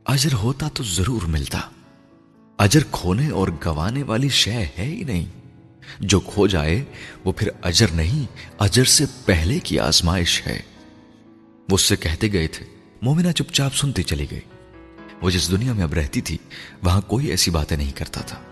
اجر 0.04 0.32
ہوتا 0.32 0.68
تو 0.68 0.82
ضرور 0.82 1.22
ملتا۔ 1.22 1.60
اجر 2.58 2.80
کھونے 2.92 3.30
اور 3.30 3.48
گوانے 3.64 4.02
والی 4.02 4.28
شے 4.28 4.52
ہے 4.52 4.70
ہی 4.78 5.04
نہیں۔ 5.04 5.26
جو 6.00 6.20
کھو 6.20 6.46
جائے، 6.46 6.84
وہ 7.24 7.32
پھر 7.32 7.48
اجر 7.62 7.86
نہیں، 7.92 8.26
اجر 8.58 8.84
سے 8.84 9.04
پہلے 9.24 9.58
کی 9.58 9.78
آزمائش 9.78 10.46
ہے۔ 10.46 10.60
وہ 11.70 11.74
اس 11.74 11.82
سے 11.82 11.96
کہتے 11.96 12.32
گئے 12.32 12.46
تھے، 12.46 12.66
مومنہ 13.02 13.32
چپ 13.32 13.52
چاپ 13.52 13.74
سنتی 13.74 14.02
چلی 14.02 14.26
گئی 14.30 14.40
وہ 15.22 15.30
جس 15.30 15.50
دنیا 15.50 15.72
میں 15.72 15.82
اب 15.82 15.92
رہتی 15.94 16.20
تھی، 16.20 16.38
وہاں 16.82 17.00
کوئی 17.00 17.26
ایسی 17.26 17.50
باتیں 17.50 17.76
نہیں 17.76 17.92
کرتا 17.92 18.20
تھا۔ 18.20 18.42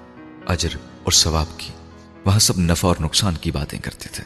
اجر 0.47 0.69
اور 1.05 1.13
ثواب 1.13 1.47
کی۔ 1.57 1.73
وہاں 2.25 2.39
سب 2.39 2.59
نفع 2.59 2.89
اور 2.89 2.97
نقصان 3.01 3.35
کی 3.35 3.51
باتیں 3.51 3.79
کرتے 3.79 4.09
تھے۔ 4.13 4.25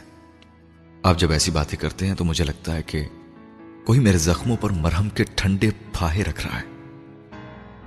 آپ 1.03 1.19
جب 1.19 1.31
ایسی 1.31 1.51
باتیں 1.51 1.79
کرتے 1.79 2.07
ہیں 2.07 2.15
تو 2.15 2.25
مجھے 2.25 2.43
لگتا 2.43 2.75
ہے 2.75 2.83
کہ 2.83 3.07
کوئی 3.85 3.99
میرے 3.99 4.17
زخموں 4.17 4.57
پر 4.57 4.69
مرہم 4.69 5.09
کے 5.09 5.23
ٹھنڈے 5.35 5.69
پھاہے 5.93 6.23
رکھ 6.23 6.47
رہا 6.47 6.59
ہے۔ 6.59 6.65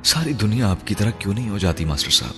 ساری 0.05 0.33
دنیا 0.33 0.71
آپ 0.71 0.87
کی 0.87 0.95
طرح 0.95 1.11
کیوں 1.11 1.35
نہیں 1.35 1.51
ہو 1.51 1.59
جاتی، 1.59 1.85
ماسٹر 1.85 2.11
صاحب؟ 2.11 2.35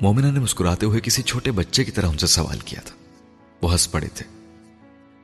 مومنہ 0.00 0.26
نے 0.26 0.40
مسکراتے 0.40 0.86
ہوئے 0.86 1.00
کسی 1.00 1.22
چھوٹے 1.22 1.50
بچے 1.50 1.84
کی 1.84 1.90
طرح 1.90 2.08
ان 2.08 2.18
سے 2.18 2.26
سوال 2.26 2.58
کیا 2.58 2.80
تھا۔ 2.80 2.96
وہ 3.62 3.72
ہنس 3.72 3.90
پڑے 3.90 4.08
تھے۔ 4.14 4.26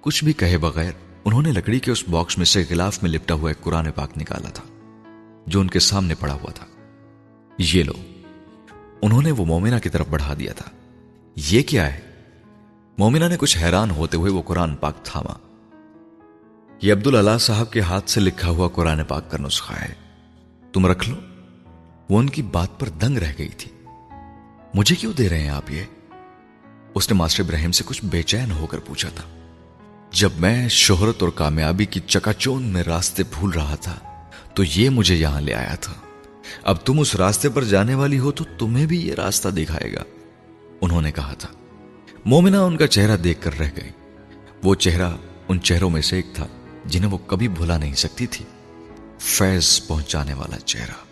کچھ 0.00 0.24
بھی 0.24 0.32
کہے 0.32 0.58
بغیر 0.58 0.92
انہوں 1.24 1.42
نے 1.42 1.52
لکڑی 1.52 1.78
کے 1.78 1.90
اس 1.90 2.08
باکس 2.08 2.38
میں 2.38 2.46
سے 2.46 2.64
غلاف 2.70 3.02
میں 3.02 3.10
لپٹا 3.10 3.34
ہوا 3.34 3.50
ایک 3.50 3.60
قرآن 3.60 3.90
پاک 3.90 4.18
نکالا 4.18 4.50
تھا، 4.50 4.64
جو 5.46 5.60
ان 5.60 5.68
کے 5.68 5.78
سامنے 5.78 6.14
پڑا 6.14 6.34
ہوا 6.34 6.50
تھا۔ 6.50 6.66
یہ 7.58 7.82
لو 7.82 8.05
انہوں 9.06 9.22
نے 9.22 9.30
وہ 9.30 9.44
مومنہ 9.44 9.74
کی 9.82 9.88
طرف 9.88 10.06
بڑھا 10.10 10.34
دیا 10.38 10.52
تھا۔ 10.52 10.70
یہ 11.36 11.62
کیا 11.62 11.94
ہے؟ 11.94 12.00
مومنہ 12.98 13.24
نے 13.24 13.36
کچھ 13.36 13.58
حیران 13.58 13.90
ہوتے 13.90 14.16
ہوئے 14.16 14.32
وہ 14.32 14.42
قرآن 14.42 14.76
پاک 14.76 15.02
تھاما۔ 15.02 15.32
یہ 16.82 16.92
عبد 16.92 17.06
اللہ 17.06 17.38
صاحب 17.40 17.72
کے 17.72 17.80
ہاتھ 17.80 18.10
سے 18.10 18.20
لکھا 18.20 18.48
ہوا 18.48 18.68
قرآن 18.68 19.04
پاک 19.04 19.30
کا 19.30 19.38
نسخہ 19.38 19.72
ہے۔ 19.72 19.94
تم 20.72 20.86
رکھ 20.86 21.08
لو۔ 21.08 21.16
وہ 22.10 22.18
ان 22.18 22.30
کی 22.30 22.42
بات 22.42 22.80
پر 22.80 22.88
دنگ 22.88 23.18
رہ 23.18 23.32
گئی 23.38 23.48
تھی۔ 23.48 23.70
مجھے 24.74 24.96
کیوں 24.96 25.12
دے 25.12 25.28
رہے 25.28 25.40
ہیں 25.40 25.48
آپ 25.48 25.70
یہ؟ 25.70 25.82
اس 26.94 27.12
نے 27.12 27.18
ماسٹر 27.18 27.42
ابراہیم 27.42 27.72
سے 27.72 27.84
کچھ 27.86 28.04
بے 28.04 28.22
چین 28.22 28.50
ہو 28.50 28.66
کر 28.66 28.78
پوچھا 28.78 29.08
تھا۔ 29.08 29.22
جب 30.10 30.30
میں 30.36 30.68
شہرت 30.68 31.22
اور 31.22 31.28
کامیابی 31.28 31.84
کی 31.84 32.00
چکا 32.00 32.32
چون 32.32 32.62
میں 32.62 32.82
راستے 32.82 33.22
بھول 33.22 33.50
رہا 33.50 33.74
تھا 33.74 33.98
تو 34.54 34.64
یہ 34.64 34.90
مجھے 34.90 35.14
یہاں 35.14 35.40
لے 35.40 35.54
آیا 35.54 35.74
تھا۔ 35.74 35.92
اب 36.62 36.76
تم 36.86 37.00
اس 37.00 37.16
راستے 37.16 37.48
پر 37.48 37.64
جانے 37.64 37.94
والی 37.94 38.18
ہو 38.18 38.32
تو 38.32 38.44
تمہیں 38.58 38.86
بھی 38.86 39.06
یہ 39.06 39.14
راستہ 39.14 39.48
دکھائے 39.48 39.92
گا۔ 39.92 40.04
انہوں 40.80 41.02
نے 41.02 41.12
کہا 41.12 41.34
تھا۔ 41.34 41.48
مومنا 42.24 42.62
ان 42.62 42.76
کا 42.76 42.86
چہرہ 42.86 43.16
دیکھ 43.16 43.40
کر 43.42 43.58
رہ 43.58 43.70
گئی 43.76 43.90
وہ 44.64 44.74
چہرہ 44.74 45.10
ان 45.48 45.60
چہروں 45.60 45.90
میں 45.90 46.02
سے 46.02 46.16
ایک 46.16 46.26
تھا 46.34 46.46
جنہیں 46.84 47.10
وہ 47.10 47.18
کبھی 47.26 47.48
بھلا 47.48 47.78
نہیں 47.78 47.94
سکتی 47.94 48.26
تھی۔ 48.26 48.44
فیض 49.20 49.80
پہنچانے 49.86 50.34
والا 50.34 50.58
چہرہ۔ 50.58 51.06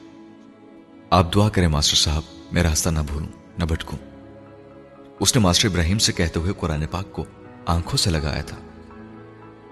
آپ 1.10 1.34
دعا 1.34 1.48
کریں 1.48 1.68
ماسٹر 1.68 1.96
صاحب، 1.96 2.22
میں 2.52 2.62
راستہ 2.62 2.88
نہ 2.88 2.98
بھولوں، 3.06 3.58
نہ 3.58 3.64
بھٹکوں۔ 3.64 3.98
اس 5.20 5.36
نے 5.36 5.42
ماسٹر 5.42 5.68
ابراہیم 5.68 5.98
سے 5.98 6.12
کہتے 6.12 6.40
ہوئے 6.40 6.52
قرآن 6.60 6.86
پاک 6.90 7.12
کو 7.12 7.24
آنکھوں 7.66 7.96
سے 7.96 8.10
لگایا 8.10 8.42
تھا۔ 8.42 8.56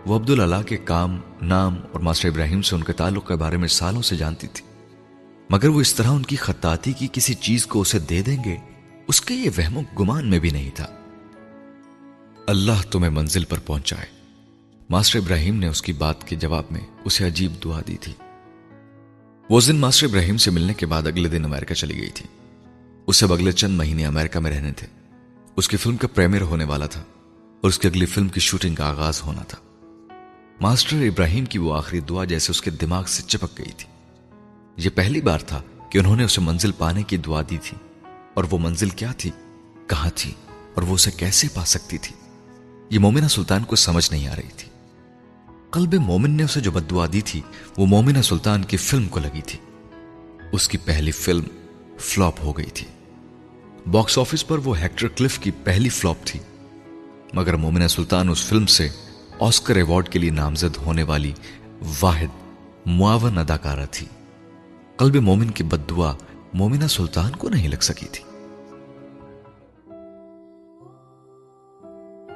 وہ 0.07 0.17
عبد 0.17 0.31
اللہ 0.31 0.63
کے 0.67 0.77
کام، 0.77 1.21
نام 1.43 1.77
اور 1.93 2.01
ماسٹر 2.01 2.29
ابراہیم 2.29 2.63
سے 2.63 2.77
ان 2.77 2.83
کے 2.83 2.93
تعلق 2.93 3.29
کے 3.29 3.35
بارے 3.35 3.57
میں 3.57 3.69
سالوں 3.69 4.03
سے 4.03 4.17
جانتی 4.17 4.47
تھی۔ 4.47 4.72
مگر 5.53 5.69
وہ 5.69 5.81
اس 5.81 5.95
طرح 5.95 6.09
ان 6.09 6.23
کی 6.23 6.37
خطاطی 6.37 6.93
کی 6.93 7.09
کسی 7.13 7.35
چیز 7.35 7.67
کو 7.67 7.81
اسے 7.81 7.99
دے 7.99 8.23
دیں 8.23 8.45
گے، 8.45 8.57
اس 9.09 9.21
کے 9.21 9.35
یہ 9.35 9.51
وہم 9.59 9.77
و 9.77 9.83
گمان 10.01 10.31
میں 10.31 10.39
بھی 10.39 10.51
نہیں 10.51 10.71
تھا۔ 10.75 10.87
اللہ 12.47 12.91
تمہیں 12.91 13.11
منزل 13.11 13.45
پر 13.45 13.59
پہنچائے۔ 13.59 14.07
ماسٹر 14.91 15.19
ابراہیم 15.19 15.57
نے 15.57 15.69
اس 15.69 15.83
کی 15.83 15.93
بات 15.93 16.29
کے 16.29 16.37
جواب 16.37 16.65
میں 16.71 16.81
اسے 17.05 17.27
عجیب 17.27 17.53
دعا 17.65 17.81
دی 17.89 17.97
تھی۔ 17.97 18.13
وہ 19.51 19.61
دن 19.67 19.77
ماسٹر 19.77 20.07
ابراہیم 20.07 20.37
سے 20.37 20.51
ملنے 20.51 20.75
کے 20.75 20.87
بعد 20.87 21.07
اگلے 21.07 21.29
دن 21.29 21.45
امریکہ 21.45 21.75
چلی 21.75 22.01
گئی 22.01 22.11
تھی۔ 22.11 22.27
اسے 23.07 23.27
اگلے 23.31 23.53
چند 23.53 23.79
مہینے 23.79 24.07
امریکہ 24.07 24.39
میں 24.39 24.51
رہنے 24.51 24.73
تھے۔ 24.73 24.87
اس 25.57 25.69
کی 25.69 25.77
فلم 25.77 25.97
کا 25.97 26.09
پریمیئر 26.09 26.43
ہونے 26.43 26.65
والا 26.65 26.87
تھا 26.87 27.03
اور 27.35 27.69
اس 27.69 27.79
کی 27.79 27.89
اگلی 27.89 28.07
فلم 28.07 28.29
کی 28.29 28.41
شوٹنگ 28.41 28.75
کا 28.75 28.89
آغاز 28.89 29.23
ہونا 29.23 29.43
تھا۔ 29.43 29.59
ماسٹر 30.61 30.97
ابراہیم 30.97 31.45
کی 31.45 31.59
وہ 31.59 31.77
آخری 31.77 32.01
دعا 32.01 32.25
جیسے 32.25 32.51
اس 32.51 32.63
کے 32.63 32.71
دماغ 32.71 33.05
سے 33.05 33.23
چپک 33.23 33.59
گئی 33.59 33.73
تھی۔ 33.77 33.92
یہ 34.77 34.91
پہلی 34.95 35.21
بار 35.21 35.39
تھا 35.39 35.63
کہ 35.91 35.99
انہوں 35.99 36.17
نے 36.17 36.25
اسے 36.25 36.41
منزل 36.41 36.73
پانے 36.73 37.03
کی 37.03 37.17
دعا 37.17 37.43
دی 37.51 37.59
تھی۔ 37.63 37.77
اور 38.35 38.45
وہ 38.51 38.59
منزل 38.59 38.89
کیا 38.89 39.13
تھی؟ 39.13 39.31
کہاں 39.87 40.11
تھی؟ 40.15 40.35
اور 40.75 40.83
وہ 40.83 40.95
اسے 40.95 41.11
کیسے 41.11 41.49
پا 41.55 41.65
سکتی 41.65 41.99
تھی؟ 41.99 42.17
یہ 42.91 42.99
مومنہ 42.99 43.27
سلطان 43.27 43.65
کو 43.65 43.77
سمجھ 43.77 44.13
نہیں 44.13 44.29
آ 44.29 44.37
رہی 44.37 44.51
تھی۔ 44.57 44.69
قلب 45.71 45.95
مومن 45.95 46.31
نے 46.31 46.43
اسے 46.43 46.61
جو 46.61 46.71
بد 46.71 46.91
دعا 46.91 47.07
دی 47.13 47.21
تھی، 47.21 47.41
وہ 47.79 47.87
مومنہ 47.87 48.23
سلطان 48.23 48.65
کی 48.65 48.77
فلم 48.77 49.09
کو 49.09 49.21
لگی 49.21 49.41
تھی۔ 49.41 49.59
اس 50.53 50.69
کی 50.69 50.79
پہلی 50.79 51.11
فلم 51.11 51.45
فلاپ 51.99 52.35
ہو 52.43 52.53
گئی 52.59 52.71
تھی۔ 52.75 52.87
باکس 53.91 54.19
آفس 54.19 54.47
پر 54.47 54.59
وہ 54.59 54.79
ہیکٹر 54.79 55.09
کلف 55.09 55.39
کی 55.39 55.51
پہلی 55.51 55.89
فلاپ 55.89 56.17
تھی۔ 56.25 56.41
مگر 57.33 57.57
مومنہ 57.57 57.87
سلطان 57.87 58.29
اس 58.29 58.47
فلم 58.47 58.67
سے 58.67 58.89
آسکر 59.41 59.77
ایوارڈ 59.77 60.09
کے 60.09 60.19
لیے 60.19 60.31
نامزد 60.31 60.77
ہونے 60.77 61.03
والی 61.03 61.33
واحد 62.01 62.59
معاون 62.87 63.39
اداکارہ 63.39 63.87
تھی۔ 63.91 64.07
قلب 65.03 65.17
مومن 65.17 65.51
کی 65.51 65.65
بد 65.65 65.91
دعا 65.91 66.13
مومنہ 66.55 66.87
سلطان 66.87 67.33
کو 67.33 67.49
نہیں 67.49 67.69
لگ 67.69 67.81
سکی 67.81 68.07
تھی۔ 68.07 68.25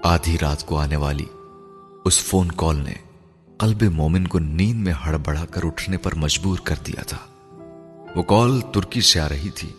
آدھی 0.02 0.36
رات 0.42 0.66
کو 0.66 0.78
آنے 0.78 0.96
والی 0.96 1.24
اس 2.04 2.24
فون 2.24 2.48
کال 2.56 2.76
نے 2.76 2.94
قلب 3.58 3.82
مومن 3.82 4.26
کو 4.26 4.38
نیند 4.38 4.84
میں 4.84 4.92
ہڑبڑا 4.92 5.44
کر 5.44 5.60
اٹھنے 5.64 5.96
پر 5.96 6.14
مجبور 6.14 6.58
کر 6.58 6.74
دیا 6.86 7.02
تھا۔ 7.02 7.18
وہ 8.16 8.22
کال 8.22 8.60
ترکی 8.60 9.00
سے 9.00 9.20
آ 9.20 9.28
رہی 9.28 9.50
تھی، 9.50 9.72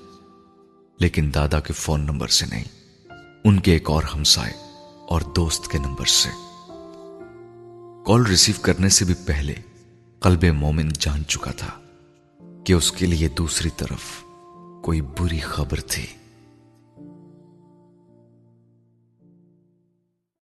لیکن 0.99 1.31
دادا 1.35 1.59
کے 1.59 1.73
فون 1.73 2.01
نمبر 2.01 2.27
سے 2.27 2.45
نہیں، 2.45 2.63
ان 3.43 3.59
کے 3.59 3.73
ایک 3.73 3.89
اور 3.89 4.03
ہمسائے 4.03 4.53
اور 5.07 5.21
دوست 5.21 5.67
کے 5.67 5.77
نمبر 5.77 6.05
سے۔ 6.05 6.29
کال 8.07 8.25
ریسیو 8.25 8.55
کرنے 8.61 8.89
سے 8.89 9.05
بھی 9.05 9.13
پہلے 9.25 9.53
قلب 10.19 10.43
مومن 10.43 10.89
جان 10.99 11.25
چکا 11.25 11.51
تھا۔ 11.51 11.86
کہ 12.67 12.73
اس 12.73 12.91
کے 12.91 13.05
لیے 13.05 13.27
دوسری 13.27 13.69
طرف 13.69 14.23
کوئی 14.83 15.01
بری 15.01 15.39
خبر 15.39 15.79
تھی۔ 15.79 16.05